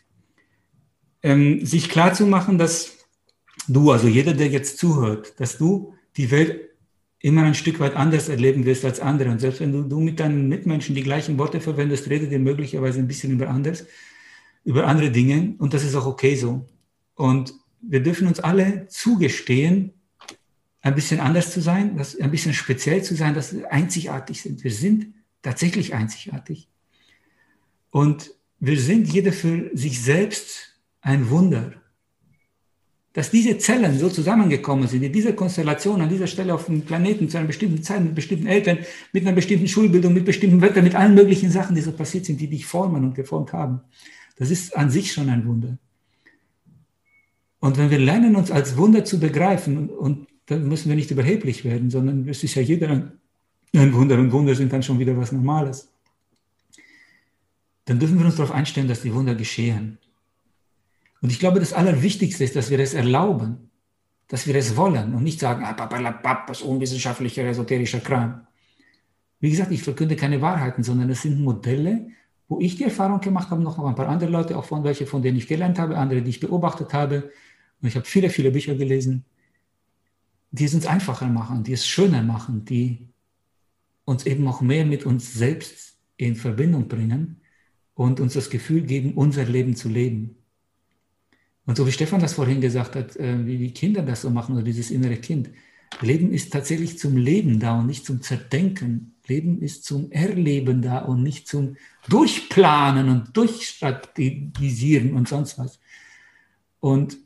ähm, 1.22 1.64
sich 1.66 1.90
klar 1.90 2.14
zu 2.14 2.26
machen, 2.26 2.58
dass 2.58 2.98
du, 3.68 3.92
also 3.92 4.08
jeder, 4.08 4.34
der 4.34 4.48
jetzt 4.48 4.80
zuhört, 4.80 5.40
dass 5.40 5.58
du 5.58 5.94
die 6.18 6.32
Welt 6.32 6.70
immer 7.20 7.44
ein 7.44 7.54
Stück 7.54 7.80
weit 7.80 7.96
anders 7.96 8.30
erleben 8.30 8.66
wirst 8.66 8.86
als 8.86 9.00
andere. 9.00 9.30
Und 9.30 9.40
selbst 9.40 9.60
wenn 9.60 9.72
du, 9.72 9.84
du 9.84 10.00
mit 10.00 10.20
deinen 10.20 10.48
Mitmenschen 10.48 10.96
die 10.96 11.04
gleichen 11.04 11.38
Worte 11.38 11.60
verwendest, 11.60 12.10
redet 12.10 12.32
ihr 12.32 12.40
möglicherweise 12.40 13.00
ein 13.00 13.08
bisschen 13.08 13.32
über 13.32 13.50
anders, 13.50 13.86
über 14.64 14.88
andere 14.88 15.12
Dinge. 15.12 15.56
Und 15.60 15.74
das 15.74 15.84
ist 15.84 15.96
auch 15.96 16.06
okay 16.06 16.36
so. 16.36 16.66
Und 17.16 17.54
wir 17.82 18.02
dürfen 18.02 18.28
uns 18.28 18.40
alle 18.40 18.88
zugestehen, 18.88 19.94
ein 20.90 20.96
bisschen 20.96 21.20
anders 21.20 21.52
zu 21.52 21.62
sein, 21.62 21.98
dass, 21.98 22.20
ein 22.20 22.32
bisschen 22.32 22.54
speziell 22.54 23.04
zu 23.04 23.16
sein, 23.16 23.34
dass 23.34 23.56
wir 23.56 23.72
einzigartig 23.72 24.42
sind. 24.42 24.64
Wir 24.64 24.72
sind 24.72 25.14
tatsächlich 25.42 25.94
einzigartig. 25.94 26.68
Und 27.92 28.32
wir 28.60 28.80
sind 28.80 29.08
jeder 29.08 29.32
für 29.32 29.70
sich 29.74 30.02
selbst 30.02 30.76
ein 31.02 31.30
Wunder. 31.30 31.74
Dass 33.14 33.32
diese 33.32 33.58
Zellen 33.58 33.98
so 33.98 34.10
zusammengekommen 34.10 34.88
sind, 34.88 35.04
in 35.04 35.14
dieser 35.14 35.34
Konstellation, 35.34 36.02
an 36.02 36.10
dieser 36.10 36.28
Stelle 36.28 36.54
auf 36.54 36.66
dem 36.66 36.82
Planeten, 36.82 37.30
zu 37.30 37.38
einer 37.38 37.48
bestimmten 37.48 37.82
Zeit, 37.82 38.04
mit 38.04 38.16
bestimmten 38.16 38.48
Eltern, 38.48 38.80
mit 39.14 39.26
einer 39.26 39.36
bestimmten 39.36 39.68
Schulbildung, 39.68 40.14
mit 40.14 40.26
bestimmten 40.26 40.62
Wetter, 40.62 40.82
mit 40.82 40.96
allen 40.96 41.16
möglichen 41.16 41.52
Sachen, 41.52 41.76
die 41.76 41.82
so 41.82 41.92
passiert 41.92 42.26
sind, 42.26 42.40
die 42.40 42.48
dich 42.48 42.66
formen 42.66 43.04
und 43.04 43.16
geformt 43.16 43.54
haben. 43.54 43.82
Das 44.38 44.52
ist 44.52 44.76
an 44.76 44.90
sich 44.90 45.12
schon 45.12 45.30
ein 45.30 45.46
Wunder. 45.46 45.78
Und 47.60 47.78
wenn 47.78 47.90
wir 47.90 48.00
lernen, 48.00 48.36
uns 48.36 48.52
als 48.52 48.78
Wunder 48.78 49.04
zu 49.04 49.20
begreifen 49.20 49.90
und 49.90 50.28
dann 50.50 50.68
müssen 50.68 50.90
wir 50.90 50.96
nicht 50.96 51.12
überheblich 51.12 51.64
werden, 51.64 51.92
sondern 51.92 52.28
es 52.28 52.44
ist 52.44 52.56
ja 52.56 52.64
jeder 52.64 53.12
ein 53.72 53.94
Wunder 53.94 54.18
und 54.18 54.32
Wunder 54.32 54.56
sind 54.56 54.74
dann 54.74 54.82
schon 54.82 54.98
wieder 54.98 55.16
was 55.16 55.32
Normales. 55.32 55.90
Dann 57.86 58.00
dürfen 58.00 58.18
wir 58.18 58.26
uns 58.26 58.36
darauf 58.36 58.52
einstellen, 58.52 58.88
dass 58.88 59.04
die 59.04 59.14
Wunder 59.14 59.36
geschehen. 59.36 60.00
Und 61.22 61.32
ich 61.32 61.38
glaube, 61.40 61.60
das 61.60 61.74
Allerwichtigste 61.74 62.44
ist, 62.44 62.56
dass 62.56 62.72
wir 62.72 62.80
es 62.80 62.96
erlauben, 62.96 63.70
dass 64.28 64.48
wir 64.48 64.56
es 64.56 64.76
wollen 64.76 65.14
und 65.14 65.24
nicht 65.24 65.40
sagen, 65.40 65.64
ah, 65.64 66.46
das 66.48 66.64
unwissenschaftlicher, 66.64 67.44
esoterischer 67.44 68.00
Kram. 68.00 68.48
Wie 69.40 69.52
gesagt, 69.52 69.72
ich 69.72 69.84
verkünde 69.84 70.16
keine 70.16 70.42
Wahrheiten, 70.42 70.82
sondern 70.82 71.12
es 71.12 71.22
sind 71.22 71.42
Modelle, 71.42 72.08
wo 72.48 72.60
ich 72.60 72.76
die 72.76 72.86
Erfahrung 72.86 73.22
gemacht 73.22 73.52
habe, 73.52 73.62
noch 73.62 73.78
ein 73.78 73.96
paar 73.96 74.08
andere 74.08 74.32
Leute, 74.32 74.58
auch 74.58 74.66
von 74.66 74.84
welche, 74.84 75.06
von 75.06 75.22
denen 75.22 75.38
ich 75.38 75.48
gelernt 75.48 75.78
habe, 75.78 75.96
andere, 75.96 76.24
die 76.24 76.32
ich 76.32 76.40
beobachtet 76.40 76.92
habe. 76.94 77.32
Und 77.82 77.88
ich 77.88 77.96
habe 77.96 78.06
viele, 78.06 78.32
viele 78.32 78.50
Bücher 78.50 78.74
gelesen 78.74 79.26
die 80.52 80.66
es 80.66 80.74
uns 80.74 80.86
einfacher 80.86 81.28
machen, 81.28 81.64
die 81.64 81.74
es 81.74 81.88
schöner 81.88 82.24
machen, 82.24 82.66
die 82.66 83.08
uns 84.06 84.26
eben 84.26 84.48
auch 84.48 84.62
mehr 84.62 84.86
mit 84.86 85.06
uns 85.06 85.34
selbst 85.34 85.98
in 86.18 86.36
Verbindung 86.36 86.88
bringen 86.88 87.42
und 87.94 88.20
uns 88.20 88.34
das 88.34 88.50
Gefühl 88.50 88.82
geben, 88.82 89.14
unser 89.14 89.46
Leben 89.46 89.76
zu 89.76 89.90
leben. 89.90 90.36
Und 91.66 91.78
so 91.78 91.86
wie 91.86 91.92
Stefan 91.92 92.20
das 92.20 92.34
vorhin 92.34 92.62
gesagt 92.62 92.96
hat, 92.96 93.16
äh, 93.18 93.46
wie 93.46 93.58
die 93.58 93.74
Kinder 93.74 94.02
das 94.02 94.22
so 94.22 94.32
machen 94.32 94.56
oder 94.56 94.64
dieses 94.64 94.90
innere 94.90 95.18
Kind. 95.18 95.52
Leben 96.02 96.34
ist 96.34 96.52
tatsächlich 96.52 96.98
zum 96.98 97.16
Leben 97.18 97.60
da 97.60 97.80
und 97.80 97.86
nicht 97.86 98.06
zum 98.06 98.22
Zerdenken. 98.22 99.16
Leben 99.28 99.62
ist 99.62 99.84
zum 99.84 100.12
Erleben 100.12 100.82
da 100.82 101.00
und 101.00 101.22
nicht 101.22 101.48
zum 101.48 101.78
Durchplanen 102.08 103.10
und 103.10 103.38
Durchstrategisieren 103.38 105.14
und 105.14 105.28
sonst 105.28 105.60
was. 105.60 105.80
Und 106.80 107.18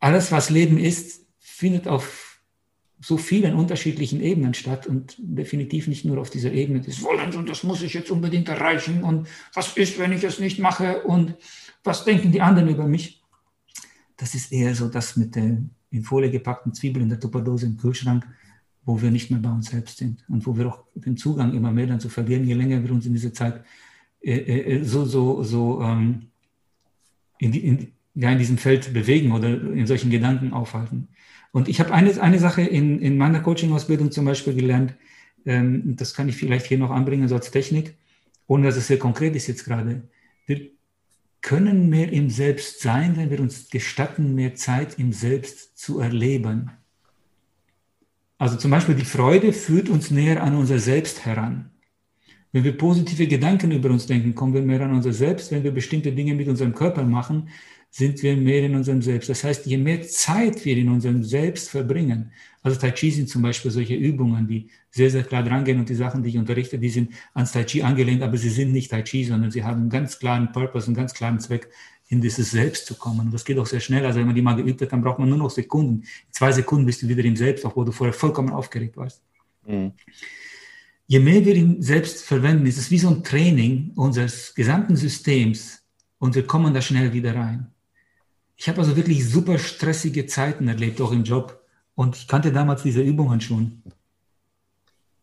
alles, 0.00 0.32
was 0.32 0.48
Leben 0.48 0.78
ist, 0.78 1.25
findet 1.56 1.88
auf 1.88 2.40
so 3.00 3.16
vielen 3.16 3.54
unterschiedlichen 3.54 4.20
Ebenen 4.20 4.52
statt 4.52 4.86
und 4.86 5.16
definitiv 5.18 5.86
nicht 5.86 6.04
nur 6.04 6.18
auf 6.18 6.28
dieser 6.28 6.52
Ebene 6.52 6.80
des 6.80 7.02
Wollens 7.02 7.34
und 7.34 7.48
das 7.48 7.62
muss 7.62 7.82
ich 7.82 7.94
jetzt 7.94 8.10
unbedingt 8.10 8.48
erreichen 8.48 9.02
und 9.02 9.28
was 9.54 9.76
ist, 9.76 9.98
wenn 9.98 10.12
ich 10.12 10.24
es 10.24 10.38
nicht 10.38 10.58
mache 10.58 11.02
und 11.02 11.34
was 11.82 12.04
denken 12.04 12.30
die 12.32 12.42
anderen 12.42 12.68
über 12.68 12.86
mich. 12.86 13.22
Das 14.16 14.34
ist 14.34 14.52
eher 14.52 14.74
so 14.74 14.88
das 14.88 15.16
mit 15.16 15.34
der 15.34 15.58
in 15.90 16.02
Folie 16.02 16.30
gepackten 16.30 16.74
Zwiebel 16.74 17.02
in 17.02 17.08
der 17.08 17.20
Tupperdose 17.20 17.66
im 17.66 17.76
Kühlschrank, 17.78 18.26
wo 18.84 19.00
wir 19.00 19.10
nicht 19.10 19.30
mehr 19.30 19.40
bei 19.40 19.50
uns 19.50 19.70
selbst 19.70 19.96
sind 19.98 20.24
und 20.28 20.46
wo 20.46 20.56
wir 20.56 20.66
auch 20.66 20.84
den 20.94 21.16
Zugang 21.16 21.54
immer 21.54 21.72
mehr 21.72 21.86
dann 21.86 22.00
zu 22.00 22.08
verlieren, 22.08 22.46
je 22.46 22.54
länger 22.54 22.82
wir 22.82 22.92
uns 22.92 23.06
in 23.06 23.14
dieser 23.14 23.32
Zeit 23.32 23.64
äh, 24.22 24.32
äh, 24.32 24.84
so, 24.84 25.04
so, 25.04 25.42
so 25.42 25.80
ähm, 25.80 26.26
in, 27.38 27.52
die, 27.52 27.66
in, 27.66 27.92
ja, 28.14 28.30
in 28.30 28.38
diesem 28.38 28.58
Feld 28.58 28.92
bewegen 28.92 29.32
oder 29.32 29.48
in 29.48 29.86
solchen 29.86 30.10
Gedanken 30.10 30.52
aufhalten. 30.52 31.08
Und 31.56 31.68
ich 31.68 31.80
habe 31.80 31.90
eine, 31.94 32.20
eine 32.20 32.38
Sache 32.38 32.60
in, 32.60 33.00
in 33.00 33.16
meiner 33.16 33.40
Coaching-Ausbildung 33.40 34.10
zum 34.12 34.26
Beispiel 34.26 34.52
gelernt, 34.52 34.92
ähm, 35.46 35.96
das 35.96 36.12
kann 36.12 36.28
ich 36.28 36.36
vielleicht 36.36 36.66
hier 36.66 36.76
noch 36.76 36.90
anbringen, 36.90 37.28
so 37.28 37.34
als 37.34 37.50
Technik, 37.50 37.94
ohne 38.46 38.66
dass 38.66 38.76
es 38.76 38.88
sehr 38.88 38.98
konkret 38.98 39.34
ist 39.34 39.46
jetzt 39.46 39.64
gerade. 39.64 40.02
Wir 40.44 40.68
können 41.40 41.88
mehr 41.88 42.12
im 42.12 42.28
Selbst 42.28 42.82
sein, 42.82 43.16
wenn 43.16 43.30
wir 43.30 43.40
uns 43.40 43.70
gestatten, 43.70 44.34
mehr 44.34 44.54
Zeit 44.54 44.98
im 44.98 45.14
Selbst 45.14 45.78
zu 45.78 45.98
erleben. 45.98 46.72
Also 48.36 48.58
zum 48.58 48.70
Beispiel 48.70 48.94
die 48.94 49.06
Freude 49.06 49.54
führt 49.54 49.88
uns 49.88 50.10
näher 50.10 50.42
an 50.42 50.56
unser 50.56 50.78
Selbst 50.78 51.24
heran. 51.24 51.70
Wenn 52.52 52.64
wir 52.64 52.76
positive 52.76 53.26
Gedanken 53.26 53.70
über 53.72 53.88
uns 53.88 54.04
denken, 54.04 54.34
kommen 54.34 54.52
wir 54.52 54.60
mehr 54.60 54.82
an 54.82 54.92
unser 54.92 55.14
Selbst. 55.14 55.50
Wenn 55.52 55.64
wir 55.64 55.70
bestimmte 55.70 56.12
Dinge 56.12 56.34
mit 56.34 56.48
unserem 56.48 56.74
Körper 56.74 57.02
machen, 57.02 57.48
sind 57.96 58.22
wir 58.22 58.36
mehr 58.36 58.62
in 58.62 58.74
unserem 58.74 59.00
Selbst. 59.00 59.30
Das 59.30 59.42
heißt, 59.42 59.64
je 59.64 59.78
mehr 59.78 60.02
Zeit 60.02 60.62
wir 60.66 60.76
in 60.76 60.90
unserem 60.90 61.24
Selbst 61.24 61.70
verbringen, 61.70 62.30
also 62.62 62.78
Tai 62.78 62.90
Chi 62.90 63.10
sind 63.10 63.30
zum 63.30 63.40
Beispiel 63.40 63.70
solche 63.70 63.94
Übungen, 63.94 64.46
die 64.46 64.68
sehr, 64.90 65.08
sehr 65.08 65.22
klar 65.22 65.42
drangehen 65.42 65.78
und 65.78 65.88
die 65.88 65.94
Sachen, 65.94 66.22
die 66.22 66.28
ich 66.28 66.36
unterrichte, 66.36 66.78
die 66.78 66.90
sind 66.90 67.14
ans 67.32 67.52
Tai 67.52 67.64
Chi 67.64 67.82
angelehnt, 67.82 68.22
aber 68.22 68.36
sie 68.36 68.50
sind 68.50 68.72
nicht 68.72 68.90
Tai 68.90 69.00
Chi, 69.00 69.24
sondern 69.24 69.50
sie 69.50 69.64
haben 69.64 69.80
einen 69.80 69.88
ganz 69.88 70.18
klaren 70.18 70.52
Purpose, 70.52 70.88
einen 70.88 70.94
ganz 70.94 71.14
klaren 71.14 71.40
Zweck, 71.40 71.70
in 72.08 72.20
dieses 72.20 72.50
Selbst 72.50 72.84
zu 72.84 72.96
kommen. 72.96 73.20
Und 73.20 73.32
das 73.32 73.46
geht 73.46 73.58
auch 73.58 73.66
sehr 73.66 73.80
schnell. 73.80 74.04
Also 74.04 74.18
wenn 74.18 74.26
man 74.26 74.34
die 74.34 74.42
mal 74.42 74.56
geübt 74.56 74.82
hat, 74.82 74.92
dann 74.92 75.00
braucht 75.00 75.18
man 75.18 75.28
nur 75.30 75.38
noch 75.38 75.50
Sekunden. 75.50 76.02
In 76.02 76.32
zwei 76.32 76.52
Sekunden 76.52 76.84
bist 76.84 77.00
du 77.00 77.08
wieder 77.08 77.24
im 77.24 77.36
Selbst, 77.36 77.64
obwohl 77.64 77.86
du 77.86 77.92
vorher 77.92 78.12
vollkommen 78.12 78.50
aufgeregt 78.50 78.96
warst. 78.98 79.22
Mhm. 79.66 79.92
Je 81.06 81.18
mehr 81.20 81.42
wir 81.44 81.54
ihn 81.54 81.80
selbst 81.80 82.24
verwenden, 82.24 82.66
ist 82.66 82.78
es 82.78 82.90
wie 82.90 82.98
so 82.98 83.08
ein 83.08 83.24
Training 83.24 83.92
unseres 83.94 84.54
gesamten 84.54 84.96
Systems 84.96 85.82
und 86.18 86.34
wir 86.34 86.46
kommen 86.46 86.74
da 86.74 86.82
schnell 86.82 87.12
wieder 87.12 87.34
rein. 87.34 87.68
Ich 88.56 88.68
habe 88.68 88.78
also 88.78 88.96
wirklich 88.96 89.28
super 89.28 89.58
stressige 89.58 90.26
Zeiten 90.26 90.66
erlebt, 90.68 91.00
auch 91.00 91.12
im 91.12 91.24
Job. 91.24 91.62
Und 91.94 92.16
ich 92.16 92.26
kannte 92.26 92.52
damals 92.52 92.82
diese 92.82 93.02
Übungen 93.02 93.40
schon. 93.40 93.82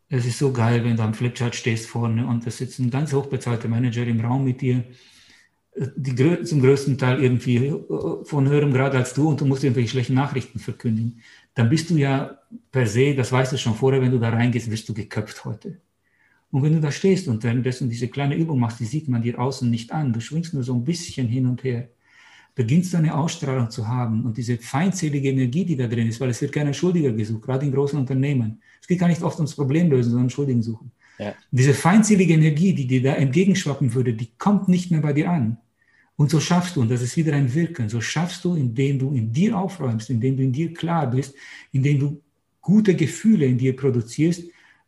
Es 0.10 0.26
ist 0.26 0.38
so 0.38 0.52
geil, 0.52 0.84
wenn 0.84 0.96
du 0.96 1.04
am 1.04 1.14
Flipchart 1.14 1.56
stehst 1.56 1.88
vorne 1.88 2.28
und 2.28 2.46
da 2.46 2.52
sitzt 2.52 2.80
ein 2.80 2.92
ganz 2.92 3.14
hochbezahlter 3.14 3.68
Manager 3.68 4.06
im 4.06 4.20
Raum 4.22 4.44
mit 4.44 4.62
dir, 4.62 4.84
die, 5.76 6.44
zum 6.44 6.62
größten 6.62 7.00
Teil 7.00 7.24
irgendwie 7.24 7.66
äh, 7.66 8.26
von 8.26 8.48
höherem 8.48 8.74
Grad 8.74 8.94
als 8.94 9.14
du 9.16 9.30
und 9.30 9.42
du 9.42 9.46
musst 9.46 9.64
irgendwelche 9.64 9.90
schlechten 9.90 10.14
Nachrichten 10.14 10.60
verkündigen. 10.60 11.22
Dann 11.56 11.70
bist 11.70 11.90
du 11.90 11.98
ja 11.98 12.38
per 12.72 12.86
se, 12.86 13.16
das 13.16 13.32
weißt 13.32 13.54
du 13.54 13.58
schon 13.58 13.74
vorher, 13.74 14.02
wenn 14.02 14.12
du 14.12 14.20
da 14.20 14.30
reingehst, 14.30 14.70
wirst 14.70 14.88
du 14.88 14.94
geköpft 14.94 15.46
heute. 15.46 15.82
Und 16.52 16.62
wenn 16.62 16.74
du 16.74 16.80
da 16.80 16.92
stehst 16.92 17.28
und 17.28 17.44
währenddessen 17.44 17.90
diese 17.90 18.08
kleine 18.08 18.36
Übung 18.36 18.60
machst, 18.60 18.80
die 18.80 18.86
sieht 18.86 19.08
man 19.08 19.24
dir 19.24 19.40
außen 19.40 19.70
nicht 19.70 19.92
an. 19.92 20.14
Du 20.14 20.20
schwingst 20.20 20.54
nur 20.54 20.64
so 20.64 20.76
ein 20.76 20.84
bisschen 20.84 21.28
hin 21.28 21.48
und 21.48 21.64
her 21.64 21.90
beginnst 22.56 22.94
du 22.94 22.98
eine 22.98 23.16
Ausstrahlung 23.16 23.70
zu 23.70 23.88
haben 23.88 24.26
und 24.26 24.38
diese 24.38 24.58
feindselige 24.58 25.30
Energie, 25.30 25.66
die 25.66 25.76
da 25.76 25.88
drin 25.88 26.08
ist, 26.08 26.20
weil 26.20 26.30
es 26.30 26.42
wird 26.42 26.52
keiner 26.52 26.74
Schuldiger 26.74 27.12
gesucht, 27.12 27.44
gerade 27.44 27.66
in 27.66 27.72
großen 27.72 27.98
Unternehmen. 27.98 28.62
Es 28.80 28.88
geht 28.88 29.00
gar 29.00 29.08
nicht 29.08 29.24
oft 29.24 29.38
ums 29.38 29.56
Problem 29.56 29.90
lösen, 29.90 30.12
sondern 30.12 30.30
Schuldigen 30.30 30.62
suchen. 30.62 30.92
Ja. 31.18 31.34
Diese 31.52 31.74
feindselige 31.74 32.34
Energie, 32.34 32.74
die 32.74 32.88
dir 32.88 33.02
da 33.02 33.14
entgegenschwappen 33.14 33.94
würde, 33.94 34.14
die 34.14 34.30
kommt 34.38 34.68
nicht 34.68 34.92
mehr 34.92 35.02
bei 35.02 35.14
dir 35.14 35.30
an. 35.30 35.58
Und 36.16 36.30
so 36.30 36.40
schaffst 36.40 36.76
du, 36.76 36.82
und 36.82 36.92
das 36.92 37.02
ist 37.02 37.18
wieder 37.18 37.34
ein 37.34 37.54
Wirken, 37.54 37.90
so 37.90 38.00
schaffst 38.00 38.46
du, 38.46 38.56
indem 38.56 39.00
du 39.00 39.14
in 39.14 39.34
dir 39.34 39.58
aufräumst, 39.58 40.12
indem 40.12 40.38
du 40.38 40.44
in 40.44 40.52
dir 40.52 40.74
klar 40.74 41.10
bist, 41.10 41.34
indem 41.72 42.00
du 42.00 42.22
gute 42.62 42.96
Gefühle 42.96 43.46
in 43.46 43.58
dir 43.58 43.76
produzierst, 43.76 44.44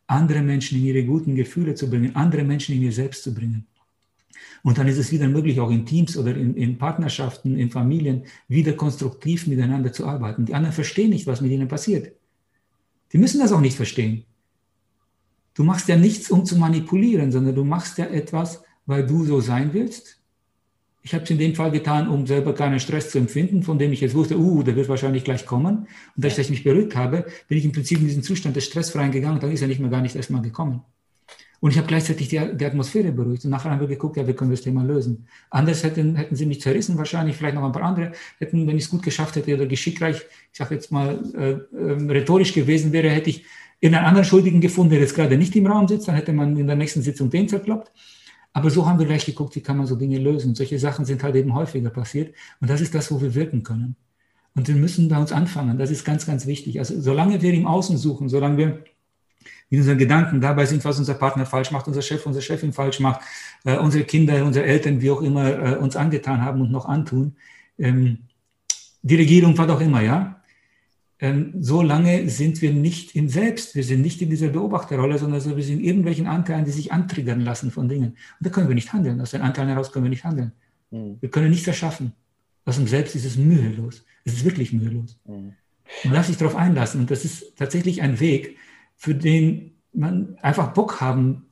andere 0.06 0.40
Menschen 0.40 0.78
in 0.78 0.84
ihre 0.84 1.04
guten 1.04 1.34
Gefühle 1.34 1.74
zu 1.74 1.90
bringen, 1.90 2.14
andere 2.14 2.44
Menschen 2.44 2.76
in 2.76 2.82
ihr 2.82 2.92
selbst 2.92 3.24
zu 3.24 3.34
bringen. 3.34 3.66
Und 4.62 4.78
dann 4.78 4.88
ist 4.88 4.98
es 4.98 5.12
wieder 5.12 5.28
möglich, 5.28 5.60
auch 5.60 5.70
in 5.70 5.86
Teams 5.86 6.16
oder 6.16 6.34
in, 6.34 6.54
in 6.54 6.78
Partnerschaften, 6.78 7.56
in 7.58 7.70
Familien, 7.70 8.24
wieder 8.48 8.72
konstruktiv 8.72 9.46
miteinander 9.46 9.92
zu 9.92 10.06
arbeiten. 10.06 10.46
Die 10.46 10.54
anderen 10.54 10.74
verstehen 10.74 11.10
nicht, 11.10 11.26
was 11.26 11.40
mit 11.40 11.52
ihnen 11.52 11.68
passiert. 11.68 12.12
Die 13.12 13.18
müssen 13.18 13.40
das 13.40 13.52
auch 13.52 13.60
nicht 13.60 13.76
verstehen. 13.76 14.24
du 15.54 15.64
machst 15.64 15.88
ja 15.88 15.96
nichts, 15.96 16.30
um 16.30 16.44
zu 16.44 16.56
manipulieren, 16.56 17.32
sondern 17.32 17.54
du 17.54 17.64
machst 17.64 17.98
ja 17.98 18.06
etwas, 18.06 18.62
weil 18.84 19.06
du 19.06 19.24
so 19.24 19.40
sein 19.40 19.72
willst. 19.72 20.20
Ich 21.02 21.14
habe 21.14 21.22
es 21.24 21.30
in 21.30 21.38
dem 21.38 21.54
Fall 21.54 21.70
getan, 21.70 22.08
um 22.08 22.26
selber 22.26 22.52
keinen 22.52 22.80
Stress 22.80 23.10
zu 23.10 23.18
empfinden, 23.18 23.62
von 23.62 23.78
dem 23.78 23.92
ich 23.92 24.00
jetzt 24.00 24.14
wusste, 24.14 24.36
uh, 24.36 24.62
der 24.64 24.74
wird 24.74 24.88
wahrscheinlich 24.88 25.22
gleich 25.22 25.46
kommen. 25.46 25.86
Und 26.16 26.24
dass 26.24 26.36
ich 26.36 26.50
mich 26.50 26.64
beruhigt 26.64 26.96
habe, 26.96 27.26
bin 27.46 27.58
ich 27.58 27.64
im 27.64 27.72
Prinzip 27.72 28.00
in 28.00 28.06
diesen 28.06 28.24
Zustand 28.24 28.56
des 28.56 28.64
Stressfreien 28.64 29.12
gegangen 29.12 29.36
und 29.36 29.42
dann 29.42 29.52
ist 29.52 29.62
er 29.62 29.68
nicht 29.68 29.80
mehr 29.80 29.88
gar 29.88 30.02
nicht 30.02 30.16
erstmal 30.16 30.42
gekommen. 30.42 30.82
Und 31.60 31.70
ich 31.70 31.78
habe 31.78 31.86
gleichzeitig 31.86 32.28
die, 32.28 32.40
die, 32.54 32.66
Atmosphäre 32.66 33.12
beruhigt. 33.12 33.44
Und 33.44 33.50
nachher 33.50 33.70
haben 33.70 33.80
wir 33.80 33.86
geguckt, 33.86 34.16
ja, 34.16 34.26
wie 34.26 34.34
können 34.34 34.50
wir 34.50 34.56
das 34.56 34.64
Thema 34.64 34.82
lösen. 34.82 35.26
Anders 35.50 35.82
hätten, 35.84 36.16
hätten 36.16 36.36
sie 36.36 36.46
mich 36.46 36.60
zerrissen, 36.60 36.98
wahrscheinlich, 36.98 37.36
vielleicht 37.36 37.54
noch 37.54 37.64
ein 37.64 37.72
paar 37.72 37.82
andere 37.82 38.12
hätten, 38.38 38.66
wenn 38.66 38.76
ich 38.76 38.84
es 38.84 38.90
gut 38.90 39.02
geschafft 39.02 39.36
hätte 39.36 39.54
oder 39.54 39.66
geschickreich, 39.66 40.16
ich 40.52 40.58
sage 40.58 40.74
jetzt 40.74 40.92
mal, 40.92 41.18
äh, 41.34 41.76
äh, 41.76 42.12
rhetorisch 42.12 42.52
gewesen 42.52 42.92
wäre, 42.92 43.08
hätte 43.08 43.30
ich 43.30 43.44
in 43.80 43.94
einen 43.94 44.06
anderen 44.06 44.24
Schuldigen 44.24 44.60
gefunden, 44.60 44.90
der 44.90 45.00
jetzt 45.00 45.14
gerade 45.14 45.36
nicht 45.36 45.54
im 45.56 45.66
Raum 45.66 45.88
sitzt, 45.88 46.08
dann 46.08 46.14
hätte 46.14 46.32
man 46.32 46.56
in 46.56 46.66
der 46.66 46.76
nächsten 46.76 47.02
Sitzung 47.02 47.30
den 47.30 47.48
zerkloppt. 47.48 47.92
Aber 48.52 48.70
so 48.70 48.86
haben 48.86 48.98
wir 48.98 49.06
gleich 49.06 49.26
geguckt, 49.26 49.54
wie 49.54 49.60
kann 49.60 49.76
man 49.76 49.86
so 49.86 49.96
Dinge 49.96 50.18
lösen. 50.18 50.48
Und 50.48 50.56
solche 50.56 50.78
Sachen 50.78 51.04
sind 51.04 51.22
halt 51.22 51.36
eben 51.36 51.54
häufiger 51.54 51.90
passiert. 51.90 52.34
Und 52.58 52.70
das 52.70 52.80
ist 52.80 52.94
das, 52.94 53.12
wo 53.12 53.20
wir 53.20 53.34
wirken 53.34 53.62
können. 53.62 53.96
Und 54.54 54.68
wir 54.68 54.74
müssen 54.76 55.08
bei 55.10 55.18
uns 55.18 55.30
anfangen. 55.30 55.76
Das 55.76 55.90
ist 55.90 56.06
ganz, 56.06 56.24
ganz 56.24 56.46
wichtig. 56.46 56.78
Also 56.78 56.98
solange 56.98 57.42
wir 57.42 57.52
im 57.52 57.66
Außen 57.66 57.98
suchen, 57.98 58.30
solange 58.30 58.56
wir 58.56 58.84
in 59.68 59.78
unseren 59.78 59.98
Gedanken 59.98 60.40
dabei 60.40 60.66
sind, 60.66 60.84
was 60.84 60.98
unser 60.98 61.14
Partner 61.14 61.46
falsch 61.46 61.70
macht, 61.70 61.88
unser 61.88 62.02
Chef, 62.02 62.24
unsere 62.24 62.42
Chefin 62.42 62.72
falsch 62.72 63.00
macht, 63.00 63.20
äh, 63.64 63.76
unsere 63.76 64.04
Kinder, 64.04 64.44
unsere 64.44 64.64
Eltern, 64.64 65.00
wie 65.00 65.10
auch 65.10 65.22
immer, 65.22 65.74
äh, 65.74 65.76
uns 65.76 65.96
angetan 65.96 66.42
haben 66.42 66.60
und 66.60 66.70
noch 66.70 66.86
antun, 66.86 67.36
ähm, 67.78 68.18
die 69.02 69.16
Regierung, 69.16 69.56
was 69.58 69.68
auch 69.68 69.80
immer, 69.80 70.02
ja, 70.02 70.40
ähm, 71.18 71.54
so 71.60 71.80
lange 71.80 72.28
sind 72.28 72.60
wir 72.60 72.72
nicht 72.72 73.16
im 73.16 73.28
Selbst, 73.28 73.74
wir 73.74 73.84
sind 73.84 74.02
nicht 74.02 74.20
in 74.20 74.28
dieser 74.28 74.48
Beobachterrolle, 74.48 75.18
sondern 75.18 75.40
so, 75.40 75.56
wir 75.56 75.64
sind 75.64 75.78
in 75.78 75.84
irgendwelchen 75.84 76.26
Anteilen, 76.26 76.64
die 76.64 76.70
sich 76.70 76.92
antriggern 76.92 77.40
lassen 77.40 77.70
von 77.70 77.88
Dingen. 77.88 78.10
Und 78.10 78.16
da 78.40 78.50
können 78.50 78.68
wir 78.68 78.74
nicht 78.74 78.92
handeln. 78.92 79.20
Aus 79.20 79.30
den 79.30 79.40
Anteilen 79.40 79.68
heraus 79.68 79.92
können 79.92 80.04
wir 80.04 80.10
nicht 80.10 80.24
handeln. 80.24 80.52
Mhm. 80.90 81.16
Wir 81.20 81.30
können 81.30 81.50
nichts 81.50 81.66
erschaffen. 81.66 82.12
Aus 82.66 82.76
dem 82.76 82.86
Selbst 82.86 83.14
ist 83.14 83.24
es 83.24 83.36
mühelos. 83.36 84.04
Es 84.24 84.34
ist 84.34 84.44
wirklich 84.44 84.72
mühelos. 84.72 85.18
Mhm. 85.24 85.54
Man 86.04 86.12
darf 86.12 86.26
sich 86.26 86.36
darauf 86.36 86.56
einlassen. 86.56 87.00
Und 87.00 87.10
das 87.10 87.24
ist 87.24 87.56
tatsächlich 87.56 88.02
ein 88.02 88.20
Weg, 88.20 88.58
für 88.96 89.14
den 89.14 89.72
man 89.92 90.36
einfach 90.42 90.72
Bock 90.72 91.00
haben 91.00 91.46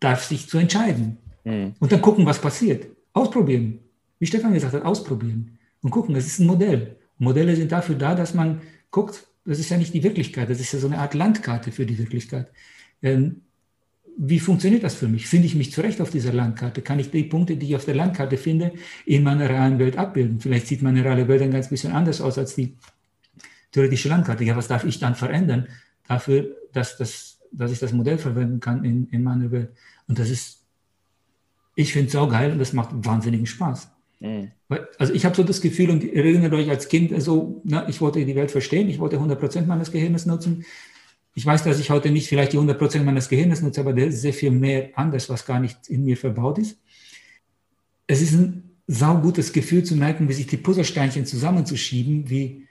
darf, 0.00 0.24
sich 0.24 0.48
zu 0.48 0.58
entscheiden. 0.58 1.18
Mhm. 1.44 1.74
Und 1.78 1.92
dann 1.92 2.02
gucken, 2.02 2.26
was 2.26 2.40
passiert. 2.40 2.86
Ausprobieren. 3.12 3.80
Wie 4.18 4.26
Stefan 4.26 4.54
gesagt 4.54 4.74
hat, 4.74 4.84
ausprobieren. 4.84 5.58
Und 5.82 5.90
gucken, 5.90 6.14
es 6.16 6.26
ist 6.26 6.40
ein 6.40 6.46
Modell. 6.46 6.96
Modelle 7.18 7.56
sind 7.56 7.72
dafür 7.72 7.94
da, 7.94 8.14
dass 8.14 8.34
man 8.34 8.60
guckt, 8.90 9.26
das 9.44 9.58
ist 9.58 9.70
ja 9.70 9.76
nicht 9.76 9.94
die 9.94 10.02
Wirklichkeit, 10.02 10.50
das 10.50 10.60
ist 10.60 10.72
ja 10.72 10.78
so 10.78 10.88
eine 10.88 10.98
Art 10.98 11.14
Landkarte 11.14 11.72
für 11.72 11.86
die 11.86 11.98
Wirklichkeit. 11.98 12.48
Ähm, 13.02 13.42
wie 14.20 14.40
funktioniert 14.40 14.82
das 14.82 14.96
für 14.96 15.08
mich? 15.08 15.26
Finde 15.26 15.46
ich 15.46 15.54
mich 15.54 15.72
zurecht 15.72 16.00
auf 16.00 16.10
dieser 16.10 16.32
Landkarte? 16.32 16.82
Kann 16.82 16.98
ich 16.98 17.10
die 17.10 17.22
Punkte, 17.22 17.56
die 17.56 17.66
ich 17.66 17.76
auf 17.76 17.84
der 17.84 17.94
Landkarte 17.94 18.36
finde, 18.36 18.72
in 19.06 19.22
meiner 19.22 19.48
realen 19.48 19.78
Welt 19.78 19.96
abbilden? 19.96 20.40
Vielleicht 20.40 20.66
sieht 20.66 20.82
meine 20.82 21.04
reale 21.04 21.28
Welt 21.28 21.40
ein 21.40 21.52
ganz 21.52 21.68
bisschen 21.68 21.92
anders 21.92 22.20
aus 22.20 22.36
als 22.36 22.56
die 22.56 22.74
theoretische 23.70 24.08
Landkarte. 24.08 24.42
Ja, 24.42 24.56
was 24.56 24.66
darf 24.66 24.84
ich 24.84 24.98
dann 24.98 25.14
verändern 25.14 25.68
dafür, 26.08 26.56
dass, 26.72 26.96
das, 26.96 27.38
dass 27.52 27.72
ich 27.72 27.78
das 27.78 27.92
Modell 27.92 28.18
verwenden 28.18 28.60
kann 28.60 28.84
in, 28.84 29.08
in 29.10 29.22
meiner 29.22 29.50
Welt? 29.50 29.70
Und 30.06 30.18
das 30.18 30.30
ist, 30.30 30.64
ich 31.74 31.92
finde 31.92 32.06
es 32.06 32.12
saugeil 32.12 32.52
und 32.52 32.58
das 32.58 32.72
macht 32.72 32.90
wahnsinnigen 32.92 33.46
Spaß. 33.46 33.90
Mhm. 34.20 34.52
Also 34.98 35.14
ich 35.14 35.24
habe 35.24 35.36
so 35.36 35.42
das 35.42 35.60
Gefühl 35.60 35.90
und 35.90 36.04
erinnert 36.04 36.52
euch 36.52 36.68
als 36.68 36.88
Kind 36.88 37.12
so, 37.22 37.62
na, 37.64 37.88
ich 37.88 38.00
wollte 38.00 38.24
die 38.24 38.34
Welt 38.34 38.50
verstehen, 38.50 38.88
ich 38.88 38.98
wollte 38.98 39.18
100% 39.18 39.66
meines 39.66 39.92
Gehirns 39.92 40.26
nutzen. 40.26 40.64
Ich 41.34 41.46
weiß, 41.46 41.62
dass 41.62 41.78
ich 41.78 41.90
heute 41.90 42.10
nicht 42.10 42.28
vielleicht 42.28 42.52
die 42.52 42.58
100% 42.58 43.02
meines 43.04 43.28
Gehirns 43.28 43.62
nutze, 43.62 43.80
aber 43.80 43.92
der 43.92 44.08
ist 44.08 44.20
sehr 44.20 44.32
viel 44.32 44.50
mehr 44.50 44.90
anders, 44.94 45.28
was 45.30 45.46
gar 45.46 45.60
nicht 45.60 45.88
in 45.88 46.04
mir 46.04 46.16
verbaut 46.16 46.58
ist. 46.58 46.78
Es 48.06 48.20
ist 48.20 48.32
ein 48.32 48.68
saugutes 48.88 49.52
Gefühl 49.52 49.84
zu 49.84 49.94
merken, 49.94 50.28
wie 50.28 50.32
sich 50.32 50.46
die 50.46 50.56
Puzzlesteinchen 50.56 51.26
zusammenzuschieben, 51.26 52.28
wie 52.28 52.66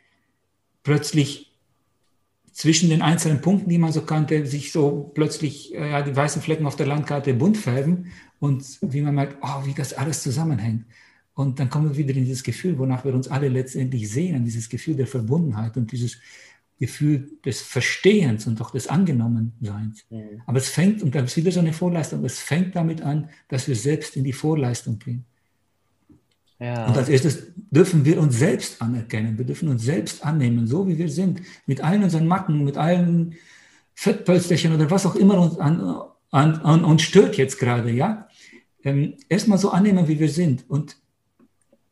plötzlich 0.83 1.46
zwischen 2.57 2.89
den 2.89 3.03
einzelnen 3.03 3.39
Punkten, 3.39 3.69
die 3.69 3.77
man 3.77 3.91
so 3.91 4.01
kannte, 4.01 4.47
sich 4.47 4.71
so 4.71 5.11
plötzlich 5.13 5.75
äh, 5.75 5.91
ja, 5.91 6.01
die 6.01 6.15
weißen 6.15 6.41
Flecken 6.41 6.65
auf 6.65 6.75
der 6.75 6.87
Landkarte 6.87 7.35
bunt 7.35 7.55
färben 7.55 8.11
und 8.39 8.65
wie 8.81 9.01
man 9.01 9.13
merkt, 9.13 9.37
oh, 9.43 9.63
wie 9.65 9.75
das 9.75 9.93
alles 9.93 10.23
zusammenhängt. 10.23 10.85
Und 11.35 11.59
dann 11.59 11.69
kommen 11.69 11.89
wir 11.89 11.97
wieder 11.97 12.15
in 12.15 12.25
dieses 12.25 12.41
Gefühl, 12.41 12.79
wonach 12.79 13.05
wir 13.05 13.13
uns 13.13 13.27
alle 13.27 13.47
letztendlich 13.47 14.09
sehen, 14.09 14.43
dieses 14.43 14.69
Gefühl 14.69 14.95
der 14.95 15.05
Verbundenheit 15.05 15.77
und 15.77 15.91
dieses 15.91 16.17
Gefühl 16.79 17.29
des 17.45 17.61
Verstehens 17.61 18.47
und 18.47 18.59
auch 18.59 18.71
des 18.71 18.87
Angenommenseins. 18.87 20.05
Mhm. 20.09 20.41
Aber 20.47 20.57
es 20.57 20.69
fängt, 20.69 21.03
und 21.03 21.13
da 21.13 21.19
ist 21.19 21.37
wieder 21.37 21.51
so 21.51 21.59
eine 21.59 21.73
Vorleistung, 21.73 22.25
es 22.25 22.39
fängt 22.39 22.75
damit 22.75 23.03
an, 23.03 23.29
dass 23.49 23.67
wir 23.67 23.75
selbst 23.75 24.17
in 24.17 24.23
die 24.23 24.33
Vorleistung 24.33 24.97
gehen. 24.97 25.25
Ja. 26.59 26.87
Und 26.87 26.97
als 26.97 27.09
erstes 27.09 27.51
dürfen 27.55 28.03
wir 28.03 28.19
uns 28.19 28.37
selbst 28.37 28.81
anerkennen, 28.81 29.37
wir 29.37 29.45
dürfen 29.45 29.69
uns 29.69 29.83
selbst 29.83 30.25
annehmen, 30.25 30.65
so 30.65 30.87
wie 30.87 30.97
wir 30.97 31.09
sind, 31.09 31.41
mit 31.67 31.83
allen 31.83 32.03
unseren 32.03 32.27
Macken, 32.27 32.63
mit 32.63 32.77
allen 32.77 33.35
Fettpölsterchen 33.93 34.73
oder 34.73 34.89
was 34.89 35.05
auch 35.05 35.15
immer 35.15 35.39
uns 35.39 35.59
an, 35.59 36.01
an, 36.31 36.55
an 36.61 36.83
uns 36.83 37.03
stört 37.03 37.37
jetzt 37.37 37.59
gerade, 37.59 37.91
ja. 37.91 38.27
Ähm, 38.83 39.15
erstmal 39.29 39.57
so 39.57 39.69
annehmen, 39.71 40.07
wie 40.07 40.19
wir 40.19 40.29
sind 40.29 40.69
und 40.69 40.97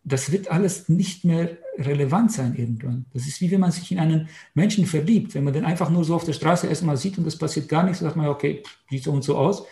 das 0.05 0.31
wird 0.31 0.51
alles 0.51 0.87
nicht 0.87 1.25
mehr 1.25 1.57
relevant 1.77 2.31
sein 2.31 2.55
irgendwann. 2.55 3.05
Das 3.11 3.25
ist 3.27 3.41
wie 3.41 3.49
wenn 3.49 3.59
man 3.59 3.71
sich 3.71 3.91
in 3.91 3.99
einen 3.99 4.29
Menschen 4.53 4.85
verliebt. 4.85 5.33
Wenn 5.33 5.43
man 5.43 5.53
den 5.53 5.65
einfach 5.65 5.89
nur 5.89 6.05
so 6.05 6.15
auf 6.15 6.23
der 6.23 6.33
Straße 6.33 6.67
erstmal 6.67 6.95
sieht 6.95 7.17
und 7.17 7.25
es 7.25 7.37
passiert 7.37 7.67
gar 7.67 7.83
nichts, 7.83 7.99
sagt 7.99 8.15
man, 8.15 8.27
okay, 8.27 8.61
sieht 8.89 9.03
so 9.03 9.11
und 9.11 9.23
so 9.23 9.35
aus. 9.35 9.63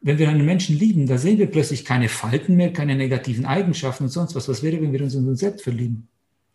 Wenn 0.00 0.18
wir 0.18 0.28
einen 0.28 0.44
Menschen 0.44 0.78
lieben, 0.78 1.06
da 1.06 1.18
sehen 1.18 1.38
wir 1.38 1.50
plötzlich 1.50 1.84
keine 1.84 2.08
Falten 2.08 2.56
mehr, 2.56 2.72
keine 2.72 2.94
negativen 2.94 3.46
Eigenschaften 3.46 4.04
und 4.04 4.10
sonst 4.10 4.34
was. 4.34 4.48
Was 4.48 4.62
wäre, 4.62 4.80
wenn 4.80 4.92
wir 4.92 5.02
uns 5.02 5.14
in 5.14 5.26
uns 5.26 5.40
selbst 5.40 5.62
verlieben? 5.62 6.08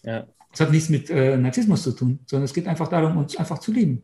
Ja. 0.03 0.27
Das 0.51 0.61
hat 0.61 0.71
nichts 0.71 0.89
mit 0.89 1.09
äh, 1.09 1.35
Narzissmus 1.35 1.83
zu 1.83 1.91
tun, 1.91 2.19
sondern 2.25 2.45
es 2.45 2.53
geht 2.53 2.67
einfach 2.67 2.87
darum, 2.87 3.17
uns 3.17 3.35
einfach 3.35 3.59
zu 3.59 3.71
lieben. 3.71 4.03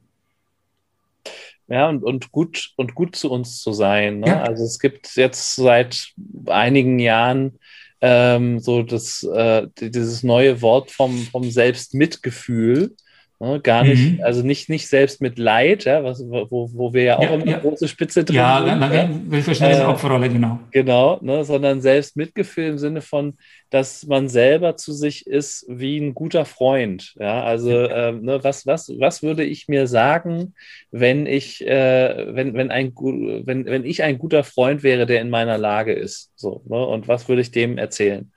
Ja, 1.68 1.88
und, 1.88 2.03
und, 2.03 2.32
gut, 2.32 2.74
und 2.78 2.95
gut 2.95 3.16
zu 3.16 3.30
uns 3.32 3.61
zu 3.61 3.72
sein. 3.74 4.22
Ne? 4.22 4.28
Ja. 4.28 4.41
Also 4.41 4.64
es 4.64 4.80
gibt 4.80 5.16
jetzt 5.16 5.56
seit 5.56 6.14
einigen 6.48 6.98
Jahren 6.98 7.60
ähm, 8.02 8.60
so 8.60 8.82
das, 8.82 9.24
äh, 9.24 9.68
dieses 9.80 10.24
neue 10.24 10.61
Wort 10.61 10.90
vom, 10.90 11.18
vom 11.28 11.49
Selbstmitgefühl. 11.49 12.95
Ne, 13.41 13.61
gar 13.61 13.86
nicht, 13.86 14.18
mhm. 14.18 14.24
also 14.24 14.44
nicht, 14.44 14.68
nicht 14.68 14.90
selbst 14.90 15.22
mit 15.22 15.40
Leid, 15.40 15.86
ja, 15.86 16.03
was, 16.03 16.22
wo, 16.28 16.70
wo 16.74 16.94
wir 16.94 17.03
ja 17.03 17.18
auch 17.20 17.24
ja, 17.24 17.36
immer 17.36 17.48
ja. 17.48 17.60
große 17.60 17.88
Spitze 17.88 18.26
drin 18.26 18.36
ja, 18.36 18.57
sind. 18.57 19.32
Ja, 19.32 19.41
verstehen 19.41 19.70
diese 19.70 19.84
äh, 19.84 19.86
Opferrolle, 19.86 20.28
genau. 20.28 20.60
Genau, 20.72 21.20
ne, 21.22 21.45
sondern 21.45 21.80
selbst 21.80 22.18
Mitgefühl 22.18 22.66
im 22.66 22.78
Sinne 22.78 22.99
von, 22.99 23.38
dass 23.70 24.06
man 24.06 24.28
selber 24.28 24.76
zu 24.76 24.91
sich 24.91 25.26
ist 25.26 25.66
wie 25.70 25.99
ein 25.99 26.16
guter 26.16 26.44
Freund. 26.44 27.16
Ja, 27.18 27.41
also 27.41 27.72
ähm, 27.72 28.24
ne, 28.24 28.44
was, 28.44 28.68
was, 28.68 28.91
was 28.99 29.24
würde 29.24 29.45
ich 29.45 29.70
mir 29.70 29.88
sagen, 29.88 30.53
wenn 30.91 31.26
ich, 31.26 31.66
äh, 31.66 32.36
wenn, 32.36 32.56
wenn, 32.56 32.72
ein, 32.72 32.91
wenn, 32.94 33.66
wenn 33.66 33.86
ich 33.86 34.03
ein 34.03 34.18
guter 34.18 34.44
Freund 34.44 34.84
wäre, 34.84 35.06
der 35.06 35.22
in 35.22 35.30
meiner 35.30 35.57
Lage 35.57 35.94
ist? 35.94 36.34
So, 36.36 36.61
ne, 36.68 36.86
und 36.86 37.07
was 37.07 37.30
würde 37.30 37.41
ich 37.41 37.52
dem 37.52 37.78
erzählen? 37.78 38.34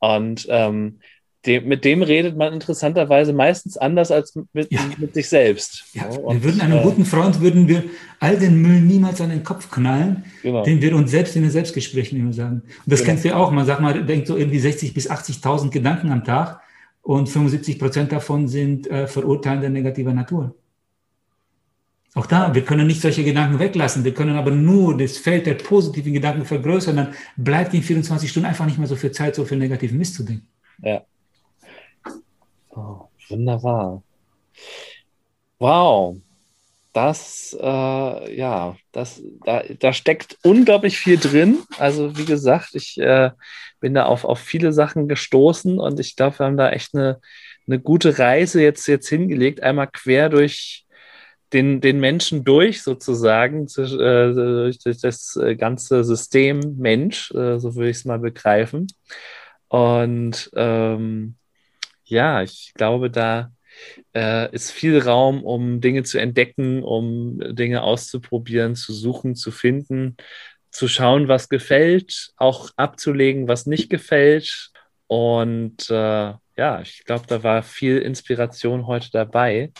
Und 0.00 0.48
ähm, 0.50 0.98
dem, 1.46 1.68
mit 1.68 1.84
dem 1.84 2.02
redet 2.02 2.36
man 2.36 2.52
interessanterweise 2.52 3.32
meistens 3.32 3.76
anders 3.76 4.10
als 4.10 4.34
mit, 4.52 4.70
ja. 4.70 4.80
mit 4.98 5.14
sich 5.14 5.28
selbst. 5.28 5.84
Ja, 5.94 6.06
und, 6.06 6.34
wir 6.34 6.44
würden 6.44 6.60
einem 6.60 6.78
äh, 6.78 6.82
guten 6.82 7.04
Freund 7.04 7.40
würden 7.40 7.66
wir 7.66 7.84
all 8.18 8.36
den 8.36 8.60
Müll 8.60 8.80
niemals 8.80 9.20
an 9.20 9.30
den 9.30 9.42
Kopf 9.42 9.70
knallen, 9.70 10.24
genau. 10.42 10.64
den 10.64 10.82
wir 10.82 10.94
uns 10.94 11.10
selbst 11.10 11.36
in 11.36 11.42
den 11.42 11.50
Selbstgesprächen 11.50 12.18
immer 12.18 12.32
sagen. 12.32 12.62
Und 12.64 12.72
das 12.86 13.00
genau. 13.00 13.10
kennst 13.10 13.24
du 13.24 13.28
ja 13.28 13.36
auch. 13.36 13.50
Man 13.50 13.64
sagt 13.64 13.80
mal, 13.80 14.04
denkt 14.04 14.26
so 14.26 14.36
irgendwie 14.36 14.58
60 14.58 14.92
bis 14.92 15.10
80.000 15.10 15.70
Gedanken 15.70 16.12
am 16.12 16.24
Tag 16.24 16.60
und 17.02 17.28
75 17.28 17.78
Prozent 17.78 18.12
davon 18.12 18.46
sind 18.46 18.86
äh, 18.90 19.06
verurteilender 19.06 19.70
negativer 19.70 20.12
Natur. 20.12 20.54
Auch 22.14 22.26
da, 22.26 22.54
wir 22.54 22.62
können 22.62 22.86
nicht 22.86 23.00
solche 23.00 23.22
Gedanken 23.22 23.58
weglassen, 23.58 24.04
wir 24.04 24.12
können 24.12 24.36
aber 24.36 24.50
nur 24.50 24.96
das 24.98 25.16
Feld 25.16 25.46
der 25.46 25.54
positiven 25.54 26.12
Gedanken 26.12 26.44
vergrößern, 26.44 26.96
dann 26.96 27.14
bleibt 27.36 27.72
in 27.72 27.82
24 27.82 28.28
Stunden 28.28 28.48
einfach 28.48 28.66
nicht 28.66 28.78
mehr 28.78 28.88
so 28.88 28.96
viel 28.96 29.12
Zeit, 29.12 29.36
so 29.36 29.44
viel 29.44 29.58
negativen 29.58 29.96
Mist 29.96 30.16
zu 30.16 30.24
denken. 30.24 30.46
Ja. 30.82 31.02
Oh, 32.80 33.08
wunderbar. 33.28 34.02
Wow. 35.58 36.16
Das, 36.92 37.56
äh, 37.60 38.36
ja, 38.36 38.76
das, 38.92 39.22
da, 39.44 39.62
da 39.78 39.92
steckt 39.92 40.38
unglaublich 40.42 40.98
viel 40.98 41.18
drin. 41.18 41.58
Also, 41.78 42.16
wie 42.16 42.24
gesagt, 42.24 42.74
ich 42.74 42.98
äh, 42.98 43.30
bin 43.80 43.94
da 43.94 44.06
auf, 44.06 44.24
auf 44.24 44.40
viele 44.40 44.72
Sachen 44.72 45.06
gestoßen 45.06 45.78
und 45.78 46.00
ich 46.00 46.16
glaube, 46.16 46.38
wir 46.38 46.46
haben 46.46 46.56
da 46.56 46.70
echt 46.70 46.94
eine, 46.94 47.20
eine 47.66 47.78
gute 47.78 48.18
Reise 48.18 48.62
jetzt, 48.62 48.88
jetzt 48.88 49.08
hingelegt. 49.08 49.62
Einmal 49.62 49.88
quer 49.88 50.30
durch 50.30 50.86
den, 51.52 51.80
den 51.80 52.00
Menschen 52.00 52.44
durch, 52.44 52.82
sozusagen, 52.82 53.66
äh, 53.66 54.74
durch, 54.82 55.00
das 55.00 55.38
ganze 55.58 56.02
System 56.02 56.76
Mensch, 56.78 57.30
äh, 57.32 57.58
so 57.58 57.76
würde 57.76 57.90
ich 57.90 57.98
es 57.98 58.04
mal 58.04 58.18
begreifen. 58.18 58.88
Und 59.68 60.50
ähm, 60.56 61.36
ja, 62.10 62.42
ich 62.42 62.72
glaube, 62.74 63.10
da, 63.10 63.50
äh, 64.14 64.52
ist 64.54 64.70
viel 64.72 64.98
Raum, 64.98 65.44
um 65.44 65.80
Dinge 65.80 66.02
zu 66.02 66.18
entdecken, 66.18 66.82
um 66.82 67.38
Dinge 67.54 67.82
auszuprobieren, 67.82 68.74
zu 68.74 68.92
suchen, 68.92 69.34
zu 69.36 69.50
finden, 69.50 70.16
zu 70.70 70.88
schauen, 70.88 71.28
was 71.28 71.48
gefällt, 71.48 72.32
auch 72.36 72.70
abzulegen, 72.76 73.48
was 73.48 73.66
nicht 73.66 73.90
gefällt. 73.90 74.70
Und 75.06 75.90
äh, 75.90 76.34
ja, 76.56 76.80
ich 76.82 77.04
glaube, 77.04 77.24
da 77.26 77.42
war 77.42 77.62
viel 77.62 77.98
Inspiration 77.98 78.86
heute 78.86 79.10
dabei. 79.12 79.72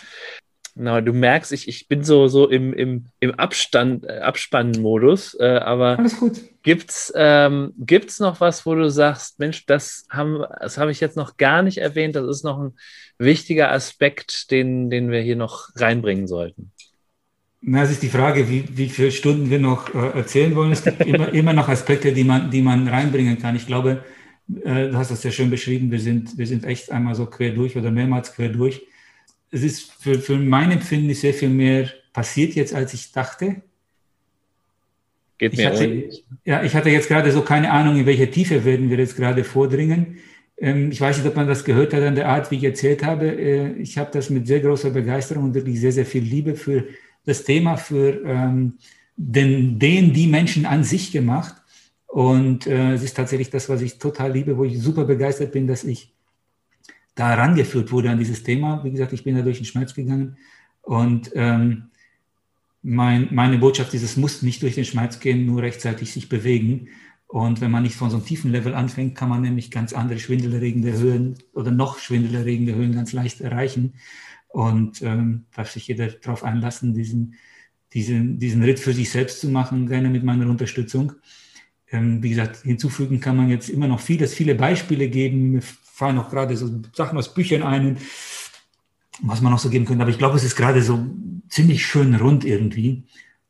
Na, 0.73 1.01
du 1.01 1.13
merkst, 1.13 1.51
ich, 1.51 1.67
ich 1.67 1.87
bin 1.87 2.03
so, 2.03 2.27
so 2.27 2.49
im, 2.49 2.73
im, 2.73 3.07
im 3.19 3.31
Abstand, 3.35 4.05
äh, 4.05 4.19
Abspannmodus, 4.19 5.37
äh, 5.39 5.59
aber 5.59 5.99
Alles 5.99 6.17
gut. 6.17 6.39
Gibt's, 6.63 7.11
ähm, 7.15 7.73
gibt's 7.77 8.19
noch 8.19 8.39
was, 8.39 8.65
wo 8.65 8.75
du 8.75 8.89
sagst, 8.89 9.39
Mensch, 9.39 9.65
das 9.65 10.05
haben, 10.09 10.43
das 10.59 10.77
habe 10.77 10.91
ich 10.91 10.99
jetzt 10.99 11.17
noch 11.17 11.37
gar 11.37 11.63
nicht 11.63 11.79
erwähnt, 11.79 12.15
das 12.15 12.27
ist 12.27 12.43
noch 12.43 12.59
ein 12.59 12.73
wichtiger 13.17 13.71
Aspekt, 13.71 14.51
den, 14.51 14.89
den 14.89 15.09
wir 15.09 15.21
hier 15.21 15.35
noch 15.35 15.69
reinbringen 15.75 16.27
sollten? 16.27 16.71
Na, 17.61 17.83
es 17.83 17.91
ist 17.91 18.03
die 18.03 18.09
Frage, 18.09 18.49
wie, 18.49 18.65
wie 18.77 18.89
viele 18.89 19.11
Stunden 19.11 19.49
wir 19.49 19.59
noch 19.59 19.93
äh, 19.93 20.17
erzählen 20.17 20.55
wollen. 20.55 20.71
Es 20.71 20.83
gibt 20.83 21.01
immer, 21.05 21.29
immer 21.33 21.53
noch 21.53 21.67
Aspekte, 21.69 22.11
die 22.11 22.23
man, 22.23 22.51
die 22.51 22.61
man 22.61 22.87
reinbringen 22.87 23.39
kann. 23.39 23.55
Ich 23.55 23.67
glaube, 23.67 24.03
äh, 24.63 24.89
du 24.89 24.95
hast 24.95 25.11
das 25.11 25.23
ja 25.23 25.31
schön 25.31 25.49
beschrieben, 25.49 25.91
wir 25.91 25.99
sind, 25.99 26.37
wir 26.37 26.47
sind 26.47 26.65
echt 26.65 26.91
einmal 26.91 27.15
so 27.15 27.25
quer 27.25 27.51
durch 27.51 27.77
oder 27.77 27.91
mehrmals 27.91 28.33
quer 28.33 28.49
durch 28.49 28.81
es 29.51 29.63
ist 29.63 29.91
für, 29.99 30.19
für 30.19 30.37
mein 30.37 30.71
Empfinden 30.71 31.13
sehr 31.13 31.33
viel 31.33 31.49
mehr 31.49 31.89
passiert 32.13 32.55
jetzt, 32.55 32.73
als 32.73 32.93
ich 32.93 33.11
dachte. 33.11 33.61
Geht 35.41 35.57
mir 35.57 35.63
ich 35.63 35.65
hatte, 35.65 36.09
Ja, 36.45 36.63
ich 36.63 36.75
hatte 36.75 36.91
jetzt 36.91 37.07
gerade 37.07 37.31
so 37.31 37.41
keine 37.41 37.71
Ahnung, 37.71 37.97
in 37.97 38.05
welcher 38.05 38.29
Tiefe 38.29 38.63
werden 38.63 38.91
wir 38.91 38.99
jetzt 38.99 39.17
gerade 39.17 39.43
vordringen. 39.43 40.19
Ähm, 40.55 40.91
ich 40.91 41.01
weiß 41.01 41.17
nicht, 41.17 41.27
ob 41.27 41.35
man 41.35 41.47
das 41.47 41.63
gehört 41.63 41.95
hat 41.95 42.03
an 42.03 42.13
der 42.13 42.29
Art, 42.29 42.51
wie 42.51 42.57
ich 42.57 42.63
erzählt 42.63 43.03
habe. 43.03 43.25
Äh, 43.25 43.71
ich 43.81 43.97
habe 43.97 44.11
das 44.13 44.29
mit 44.29 44.45
sehr 44.45 44.59
großer 44.59 44.91
Begeisterung 44.91 45.45
und 45.45 45.55
wirklich 45.55 45.79
sehr, 45.81 45.93
sehr 45.93 46.05
viel 46.05 46.21
Liebe 46.21 46.55
für 46.55 46.83
das 47.25 47.43
Thema, 47.43 47.75
für 47.75 48.23
ähm, 48.23 48.75
den, 49.15 49.79
den, 49.79 50.13
die 50.13 50.27
Menschen 50.27 50.67
an 50.67 50.83
sich 50.83 51.11
gemacht. 51.11 51.55
Und 52.05 52.67
äh, 52.67 52.93
es 52.93 53.01
ist 53.01 53.17
tatsächlich 53.17 53.49
das, 53.49 53.67
was 53.67 53.81
ich 53.81 53.97
total 53.97 54.33
liebe, 54.33 54.55
wo 54.55 54.63
ich 54.63 54.79
super 54.79 55.05
begeistert 55.05 55.53
bin, 55.53 55.65
dass 55.65 55.83
ich 55.83 56.13
da 57.15 57.29
herangeführt 57.29 57.91
wurde 57.91 58.11
an 58.11 58.19
dieses 58.19 58.43
Thema. 58.43 58.83
Wie 58.83 58.91
gesagt, 58.91 59.13
ich 59.13 59.23
bin 59.23 59.35
da 59.35 59.41
durch 59.41 59.57
den 59.57 59.65
Schmerz 59.65 59.95
gegangen 59.95 60.37
und 60.83 61.31
ähm, 61.33 61.90
mein, 62.83 63.29
meine 63.31 63.57
Botschaft 63.57 63.93
ist, 63.93 64.03
es 64.03 64.17
muss 64.17 64.41
nicht 64.41 64.61
durch 64.63 64.75
den 64.75 64.85
Schmerz 64.85 65.19
gehen, 65.19 65.45
nur 65.45 65.61
rechtzeitig 65.61 66.11
sich 66.11 66.29
bewegen. 66.29 66.89
Und 67.27 67.61
wenn 67.61 67.71
man 67.71 67.83
nicht 67.83 67.95
von 67.95 68.09
so 68.09 68.17
einem 68.17 68.25
tiefen 68.25 68.51
Level 68.51 68.73
anfängt, 68.73 69.15
kann 69.15 69.29
man 69.29 69.41
nämlich 69.41 69.71
ganz 69.71 69.93
andere 69.93 70.19
schwindelerregende 70.19 70.91
Höhen 70.93 71.37
oder 71.53 71.71
noch 71.71 71.99
schwindelerregende 71.99 72.75
Höhen 72.75 72.93
ganz 72.93 73.13
leicht 73.13 73.39
erreichen. 73.39 73.93
Und 74.47 75.01
ähm, 75.01 75.45
darf 75.55 75.71
sich 75.71 75.87
jeder 75.87 76.07
darauf 76.07 76.43
einlassen, 76.43 76.93
diesen, 76.93 77.35
diesen, 77.93 78.37
diesen 78.39 78.63
Ritt 78.63 78.79
für 78.79 78.93
sich 78.93 79.09
selbst 79.09 79.39
zu 79.39 79.49
machen, 79.49 79.87
gerne 79.87 80.09
mit 80.09 80.23
meiner 80.23 80.49
Unterstützung. 80.49 81.13
Ähm, 81.89 82.21
wie 82.21 82.29
gesagt, 82.29 82.63
hinzufügen 82.63 83.21
kann 83.21 83.37
man 83.37 83.49
jetzt 83.49 83.69
immer 83.69 83.87
noch 83.87 84.01
vieles, 84.01 84.33
viele 84.33 84.55
Beispiele 84.55 85.07
geben, 85.07 85.61
fallen 85.61 86.17
auch 86.17 86.29
gerade 86.29 86.57
so 86.57 86.81
Sachen 86.93 87.17
aus 87.17 87.33
Büchern 87.33 87.63
ein, 87.63 87.97
was 89.21 89.41
man 89.41 89.51
noch 89.51 89.59
so 89.59 89.69
geben 89.69 89.85
könnte. 89.85 90.01
Aber 90.01 90.11
ich 90.11 90.17
glaube, 90.17 90.37
es 90.37 90.43
ist 90.43 90.55
gerade 90.55 90.81
so 90.81 91.05
ziemlich 91.49 91.85
schön 91.85 92.15
rund 92.15 92.45
irgendwie 92.45 93.03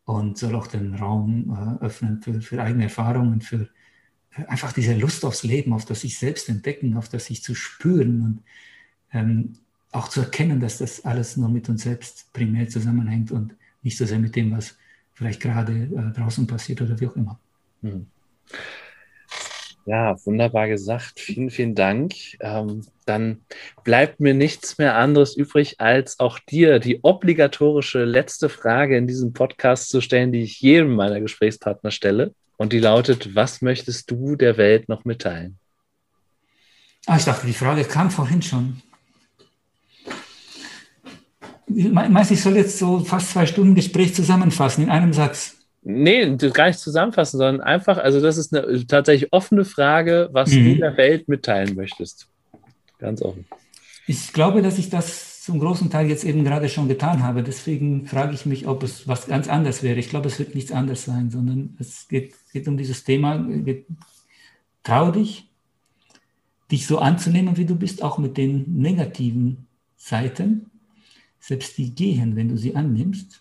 und 0.06 0.38
soll 0.38 0.56
auch 0.56 0.68
den 0.68 0.95
Raum 0.95 1.77
äh, 1.81 1.85
öffnen 1.85 2.22
für, 2.22 2.41
für 2.41 2.61
eigene 2.61 2.84
Erfahrungen, 2.84 3.41
für 3.41 3.69
einfach 4.48 4.73
diese 4.73 4.95
Lust 4.95 5.26
aufs 5.26 5.43
Leben, 5.43 5.73
auf 5.73 5.85
das 5.85 6.02
sich 6.02 6.18
selbst 6.18 6.49
entdecken, 6.49 6.98
auf 6.98 7.10
das 7.10 7.26
sich 7.26 7.43
zu 7.43 7.56
spüren 7.56 8.22
und 8.22 8.43
ähm, 9.14 9.53
auch 9.91 10.07
zu 10.07 10.22
erkennen, 10.22 10.60
dass 10.60 10.77
das 10.77 11.03
alles 11.03 11.38
nur 11.38 11.49
mit 11.49 11.68
uns 11.68 11.84
selbst 11.84 12.31
primär 12.31 12.69
zusammenhängt 12.69 13.31
und 13.31 13.56
nicht 13.84 13.98
so 13.98 14.06
sehr 14.06 14.19
mit 14.19 14.35
dem, 14.35 14.52
was 14.52 14.77
vielleicht 15.14 15.41
gerade 15.41 15.73
äh, 15.73 16.18
draußen 16.18 16.48
passiert 16.48 16.81
oder 16.81 16.99
wie 16.99 17.07
auch 17.07 17.15
immer. 17.15 17.39
Hm. 17.81 18.07
Ja, 19.85 20.15
wunderbar 20.25 20.67
gesagt. 20.67 21.19
Vielen, 21.19 21.49
vielen 21.49 21.73
Dank. 21.73 22.13
Ähm, 22.39 22.85
dann 23.05 23.41
bleibt 23.83 24.19
mir 24.19 24.33
nichts 24.33 24.77
mehr 24.77 24.95
anderes 24.95 25.35
übrig, 25.35 25.79
als 25.79 26.19
auch 26.19 26.37
dir 26.39 26.79
die 26.79 26.99
obligatorische 27.01 28.03
letzte 28.05 28.47
Frage 28.49 28.95
in 28.95 29.07
diesem 29.07 29.33
Podcast 29.33 29.89
zu 29.89 30.01
stellen, 30.01 30.31
die 30.31 30.43
ich 30.43 30.61
jedem 30.61 30.95
meiner 30.95 31.19
Gesprächspartner 31.19 31.91
stelle. 31.91 32.33
Und 32.57 32.73
die 32.73 32.79
lautet, 32.79 33.35
was 33.35 33.63
möchtest 33.63 34.11
du 34.11 34.35
der 34.35 34.57
Welt 34.57 34.87
noch 34.87 35.03
mitteilen? 35.03 35.57
Ah, 37.07 37.17
ich 37.17 37.25
dachte, 37.25 37.47
die 37.47 37.53
Frage 37.53 37.83
kam 37.83 38.11
vorhin 38.11 38.43
schon. 38.43 38.81
Meinst 41.67 42.29
du, 42.29 42.35
ich 42.35 42.41
soll 42.41 42.57
jetzt 42.57 42.77
so 42.77 42.99
fast 42.99 43.31
zwei 43.31 43.47
Stunden 43.47 43.73
Gespräch 43.73 44.13
zusammenfassen 44.13 44.83
in 44.83 44.89
einem 44.91 45.13
Satz? 45.13 45.60
Nee, 45.83 46.37
gar 46.53 46.67
nicht 46.67 46.79
zusammenfassen, 46.79 47.39
sondern 47.39 47.61
einfach, 47.61 47.97
also 47.97 48.21
das 48.21 48.37
ist 48.37 48.55
eine 48.55 48.85
tatsächlich 48.85 49.33
offene 49.33 49.65
Frage, 49.65 50.29
was 50.31 50.51
mhm. 50.51 50.65
du 50.65 50.75
der 50.77 50.97
Welt 50.97 51.27
mitteilen 51.27 51.75
möchtest. 51.75 52.27
Ganz 52.99 53.21
offen. 53.21 53.45
Ich 54.05 54.31
glaube, 54.31 54.61
dass 54.61 54.77
ich 54.77 54.89
das 54.89 55.41
zum 55.41 55.59
großen 55.59 55.89
Teil 55.89 56.07
jetzt 56.07 56.23
eben 56.23 56.43
gerade 56.43 56.69
schon 56.69 56.87
getan 56.87 57.23
habe. 57.23 57.41
Deswegen 57.41 58.05
frage 58.05 58.35
ich 58.35 58.45
mich, 58.45 58.67
ob 58.67 58.83
es 58.83 59.07
was 59.07 59.25
ganz 59.25 59.47
anderes 59.47 59.81
wäre. 59.81 59.97
Ich 59.97 60.09
glaube, 60.09 60.27
es 60.27 60.37
wird 60.37 60.53
nichts 60.53 60.71
anderes 60.71 61.05
sein, 61.05 61.31
sondern 61.31 61.75
es 61.79 62.07
geht, 62.07 62.35
geht 62.53 62.67
um 62.67 62.77
dieses 62.77 63.03
Thema. 63.03 63.43
Trau 64.83 65.09
dich, 65.09 65.49
dich 66.69 66.85
so 66.85 66.99
anzunehmen, 66.99 67.57
wie 67.57 67.65
du 67.65 67.75
bist, 67.75 68.03
auch 68.03 68.19
mit 68.19 68.37
den 68.37 68.65
negativen 68.77 69.65
Seiten. 69.97 70.69
Selbst 71.39 71.75
die 71.79 71.95
gehen, 71.95 72.35
wenn 72.35 72.49
du 72.49 72.57
sie 72.57 72.75
annimmst 72.75 73.40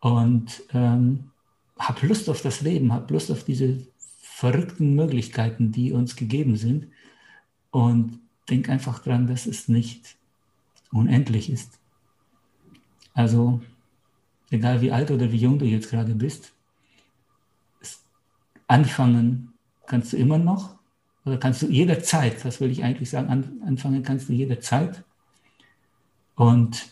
und 0.00 0.62
ähm, 0.72 1.30
hab 1.78 2.02
Lust 2.02 2.28
auf 2.28 2.42
das 2.42 2.60
Leben, 2.60 2.92
hab 2.92 3.10
Lust 3.10 3.30
auf 3.30 3.44
diese 3.44 3.86
verrückten 4.20 4.94
Möglichkeiten, 4.94 5.72
die 5.72 5.92
uns 5.92 6.16
gegeben 6.16 6.56
sind. 6.56 6.88
Und 7.70 8.20
denk 8.48 8.68
einfach 8.68 9.00
dran, 9.00 9.26
dass 9.26 9.46
es 9.46 9.68
nicht 9.68 10.16
unendlich 10.90 11.50
ist. 11.50 11.78
Also, 13.14 13.60
egal 14.50 14.80
wie 14.80 14.92
alt 14.92 15.10
oder 15.10 15.30
wie 15.32 15.38
jung 15.38 15.58
du 15.58 15.66
jetzt 15.66 15.90
gerade 15.90 16.14
bist, 16.14 16.52
anfangen 18.68 19.52
kannst 19.86 20.12
du 20.12 20.16
immer 20.16 20.38
noch, 20.38 20.78
oder 21.24 21.36
kannst 21.36 21.62
du 21.62 21.66
jederzeit, 21.66 22.44
das 22.44 22.60
will 22.60 22.70
ich 22.70 22.84
eigentlich 22.84 23.10
sagen, 23.10 23.60
anfangen 23.66 24.02
kannst 24.02 24.28
du 24.28 24.32
jederzeit. 24.32 25.04
Und 26.36 26.88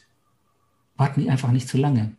warte 0.96 1.30
einfach 1.30 1.52
nicht 1.52 1.68
zu 1.68 1.78
lange. 1.78 2.15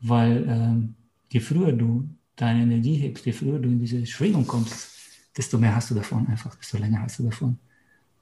Weil 0.00 0.44
ähm, 0.48 0.94
je 1.30 1.40
früher 1.40 1.72
du 1.72 2.08
deine 2.36 2.62
Energie 2.62 2.96
hebst, 2.96 3.24
je 3.26 3.32
früher 3.32 3.58
du 3.58 3.68
in 3.68 3.80
diese 3.80 4.04
Schwingung 4.06 4.46
kommst, 4.46 4.90
desto 5.36 5.58
mehr 5.58 5.74
hast 5.74 5.90
du 5.90 5.94
davon 5.94 6.26
einfach, 6.28 6.54
desto 6.56 6.78
länger 6.78 7.02
hast 7.02 7.18
du 7.18 7.24
davon. 7.24 7.58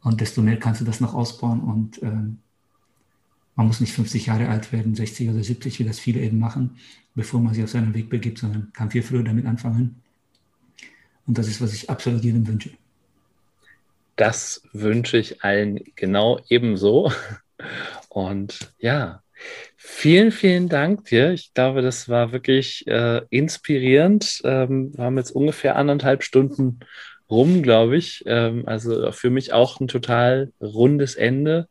Und 0.03 0.21
desto 0.21 0.43
mehr 0.43 0.59
kannst 0.59 0.81
du 0.81 0.85
das 0.85 1.01
noch 1.01 1.15
ausbauen. 1.15 1.61
Und 1.61 2.03
ähm, 2.03 2.39
man 3.57 3.67
muss 3.67 3.81
nicht 3.81 3.93
50 3.93 4.27
Jahre 4.27 4.49
alt 4.49 4.73
werden, 4.73 4.95
60 4.95 5.31
oder 5.31 5.43
70, 5.43 5.79
wie 5.79 5.85
das 5.85 5.99
viele 5.99 6.21
eben 6.21 6.39
machen, 6.39 6.77
bevor 7.15 7.41
man 7.41 7.55
sich 7.55 7.65
auf 7.65 7.71
seinen 7.71 7.95
Weg 7.95 8.11
begibt, 8.11 8.39
sondern 8.39 8.73
kann 8.73 8.91
viel 8.91 9.03
früher 9.03 9.23
damit 9.23 9.47
anfangen. 9.47 10.03
Und 11.27 11.39
das 11.39 11.49
ist, 11.49 11.61
was 11.61 11.73
ich 11.73 11.89
absolut 11.89 12.23
jedem 12.23 12.47
wünsche. 12.47 12.71
Das 14.17 14.63
wünsche 14.73 15.17
ich 15.17 15.43
allen 15.43 15.81
genau 15.97 16.41
ebenso. 16.49 17.11
Und 18.09 18.73
ja, 18.79 19.24
Vielen, 19.77 20.33
vielen 20.33 20.69
Dank 20.69 21.05
dir. 21.07 21.33
Ich 21.33 21.53
glaube, 21.55 21.83
das 21.83 22.09
war 22.09 22.33
wirklich 22.33 22.87
äh, 22.87 23.23
inspirierend. 23.31 24.41
Ähm, 24.45 24.93
wir 24.97 25.05
haben 25.05 25.19
jetzt 25.19 25.31
ungefähr 25.31 25.77
anderthalb 25.77 26.23
Stunden 26.23 26.81
rum, 27.31 27.63
glaube 27.63 27.97
ich. 27.97 28.23
Ähm, 28.27 28.65
also 28.67 29.13
für 29.13 29.31
mich 29.31 29.53
auch 29.53 29.81
ein 29.81 29.89
total 29.89 30.53
rundes 30.61 31.15
Ende. 31.17 31.69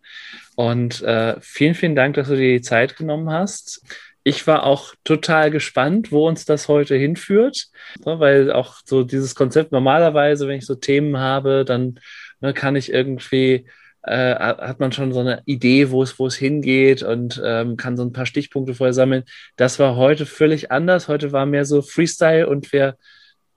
Und 0.55 1.01
äh, 1.01 1.35
vielen, 1.41 1.75
vielen 1.75 1.95
Dank, 1.95 2.15
dass 2.15 2.27
du 2.27 2.35
dir 2.35 2.53
die 2.53 2.61
Zeit 2.61 2.95
genommen 2.95 3.29
hast. 3.29 3.83
Ich 4.23 4.47
war 4.47 4.63
auch 4.63 4.93
total 5.03 5.51
gespannt, 5.51 6.11
wo 6.11 6.27
uns 6.27 6.45
das 6.45 6.67
heute 6.69 6.95
hinführt, 6.95 7.67
ne, 8.05 8.19
weil 8.19 8.51
auch 8.53 8.77
so 8.85 9.03
dieses 9.03 9.35
Konzept 9.35 9.71
normalerweise, 9.73 10.47
wenn 10.47 10.59
ich 10.59 10.65
so 10.65 10.75
Themen 10.75 11.17
habe, 11.17 11.65
dann 11.65 11.99
ne, 12.39 12.53
kann 12.53 12.75
ich 12.77 12.91
irgendwie 12.91 13.65
äh, 14.03 14.35
hat 14.35 14.79
man 14.79 14.91
schon 14.91 15.13
so 15.13 15.21
eine 15.21 15.41
Idee, 15.45 15.89
wo 15.89 16.03
es, 16.03 16.19
wo 16.19 16.27
es 16.27 16.35
hingeht 16.35 17.03
und 17.03 17.41
ähm, 17.43 17.77
kann 17.77 17.97
so 17.97 18.03
ein 18.03 18.11
paar 18.11 18.25
Stichpunkte 18.25 18.73
vorher 18.73 18.93
sammeln. 18.93 19.23
Das 19.55 19.79
war 19.79 19.95
heute 19.95 20.25
völlig 20.25 20.71
anders. 20.71 21.07
Heute 21.07 21.31
war 21.31 21.45
mehr 21.45 21.65
so 21.65 21.81
Freestyle 21.81 22.47
und 22.47 22.71
wir 22.73 22.97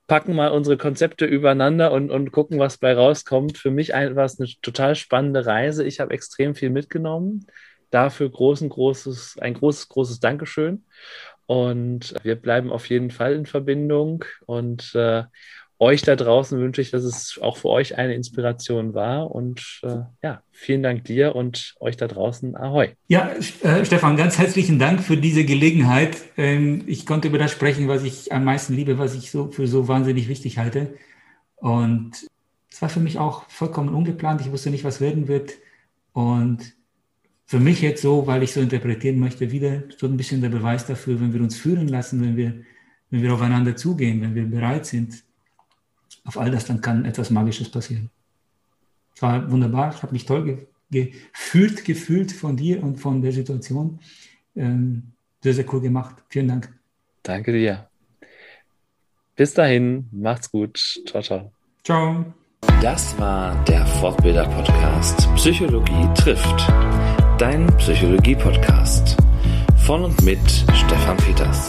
packen 0.06 0.36
mal 0.36 0.52
unsere 0.52 0.77
Konzepte 0.77 1.27
übereinander 1.27 1.90
und, 1.90 2.10
und 2.10 2.31
gucken, 2.31 2.59
was 2.59 2.78
bei 2.78 2.94
rauskommt. 2.94 3.59
Für 3.59 3.73
mich 3.73 3.89
war 3.90 4.24
es 4.24 4.39
eine 4.39 4.48
total 4.62 4.94
spannende 4.94 5.47
Reise. 5.47 5.85
Ich 5.85 5.98
habe 5.98 6.14
extrem 6.14 6.55
viel 6.55 6.70
mitgenommen. 6.70 7.47
Dafür 7.90 8.31
großen, 8.31 8.68
großes, 8.68 9.39
ein 9.40 9.55
großes, 9.55 9.89
großes 9.89 10.20
Dankeschön. 10.20 10.85
Und 11.47 12.14
wir 12.23 12.36
bleiben 12.36 12.70
auf 12.70 12.89
jeden 12.89 13.10
Fall 13.10 13.35
in 13.35 13.47
Verbindung 13.47 14.24
und 14.47 14.94
äh, 14.94 15.24
euch 15.78 16.02
da 16.02 16.16
draußen 16.16 16.58
wünsche 16.58 16.80
ich, 16.80 16.90
dass 16.90 17.04
es 17.04 17.38
auch 17.40 17.56
für 17.58 17.68
euch 17.68 17.98
eine 17.98 18.14
Inspiration 18.14 18.94
war. 18.94 19.30
Und 19.30 19.80
äh, 19.82 19.98
ja, 20.22 20.42
vielen 20.50 20.82
Dank 20.82 21.04
dir 21.04 21.36
und 21.36 21.74
euch 21.80 21.96
da 21.96 22.08
draußen. 22.08 22.56
Ahoi. 22.56 22.90
Ja, 23.08 23.30
äh, 23.62 23.84
Stefan, 23.84 24.16
ganz 24.16 24.38
herzlichen 24.38 24.78
Dank 24.78 25.02
für 25.02 25.16
diese 25.16 25.44
Gelegenheit. 25.44 26.16
Ähm, 26.36 26.84
ich 26.86 27.04
konnte 27.04 27.28
über 27.28 27.38
das 27.38 27.52
sprechen, 27.52 27.88
was 27.88 28.04
ich 28.04 28.32
am 28.32 28.44
meisten 28.44 28.74
liebe, 28.74 28.98
was 28.98 29.14
ich 29.14 29.30
so 29.30 29.50
für 29.50 29.66
so 29.66 29.86
wahnsinnig 29.88 30.28
wichtig 30.28 30.58
halte. 30.58 30.94
Und 31.56 32.26
es 32.70 32.80
war 32.80 32.88
für 32.88 33.00
mich 33.00 33.18
auch 33.18 33.48
vollkommen 33.48 33.94
ungeplant. 33.94 34.40
Ich 34.40 34.52
wusste 34.52 34.70
nicht, 34.70 34.84
was 34.84 35.00
werden 35.00 35.28
wird. 35.28 35.54
Und 36.12 36.74
für 37.44 37.60
mich 37.60 37.80
jetzt 37.80 38.02
so, 38.02 38.26
weil 38.26 38.42
ich 38.42 38.52
so 38.52 38.60
interpretieren 38.60 39.18
möchte, 39.18 39.52
wieder 39.52 39.84
so 39.96 40.06
ein 40.06 40.16
bisschen 40.16 40.40
der 40.40 40.48
Beweis 40.48 40.86
dafür, 40.86 41.20
wenn 41.20 41.32
wir 41.32 41.40
uns 41.40 41.56
führen 41.56 41.88
lassen, 41.88 42.22
wenn 42.22 42.36
wir, 42.36 42.62
wenn 43.10 43.22
wir 43.22 43.32
aufeinander 43.32 43.76
zugehen, 43.76 44.20
wenn 44.22 44.34
wir 44.34 44.46
bereit 44.46 44.86
sind, 44.86 45.25
auf 46.26 46.38
all 46.38 46.50
das, 46.50 46.66
dann 46.66 46.80
kann 46.80 47.04
etwas 47.04 47.30
Magisches 47.30 47.70
passieren. 47.70 48.10
Es 49.14 49.22
war 49.22 49.50
wunderbar, 49.50 49.94
ich 49.94 50.02
habe 50.02 50.12
mich 50.12 50.26
toll 50.26 50.44
ge 50.44 50.66
gefühlt, 50.88 51.84
gefühlt 51.84 52.30
von 52.30 52.56
dir 52.56 52.82
und 52.82 52.96
von 52.96 53.20
der 53.20 53.32
Situation. 53.32 53.98
Ähm, 54.54 55.12
sehr, 55.42 55.54
sehr 55.54 55.72
cool 55.72 55.80
gemacht. 55.80 56.16
Vielen 56.28 56.48
Dank. 56.48 56.72
Danke 57.22 57.52
dir. 57.52 57.88
Bis 59.34 59.52
dahin, 59.52 60.08
macht's 60.12 60.50
gut. 60.50 60.78
Ciao, 61.06 61.22
ciao. 61.22 61.52
Ciao. 61.82 62.24
Das 62.80 63.18
war 63.18 63.64
der 63.64 63.84
Fortbilder-Podcast 63.86 65.28
Psychologie 65.34 66.08
trifft. 66.14 66.68
Dein 67.38 67.66
Psychologie-Podcast. 67.78 69.16
Von 69.78 70.04
und 70.04 70.22
mit 70.22 70.38
Stefan 70.74 71.16
Peters. 71.18 71.68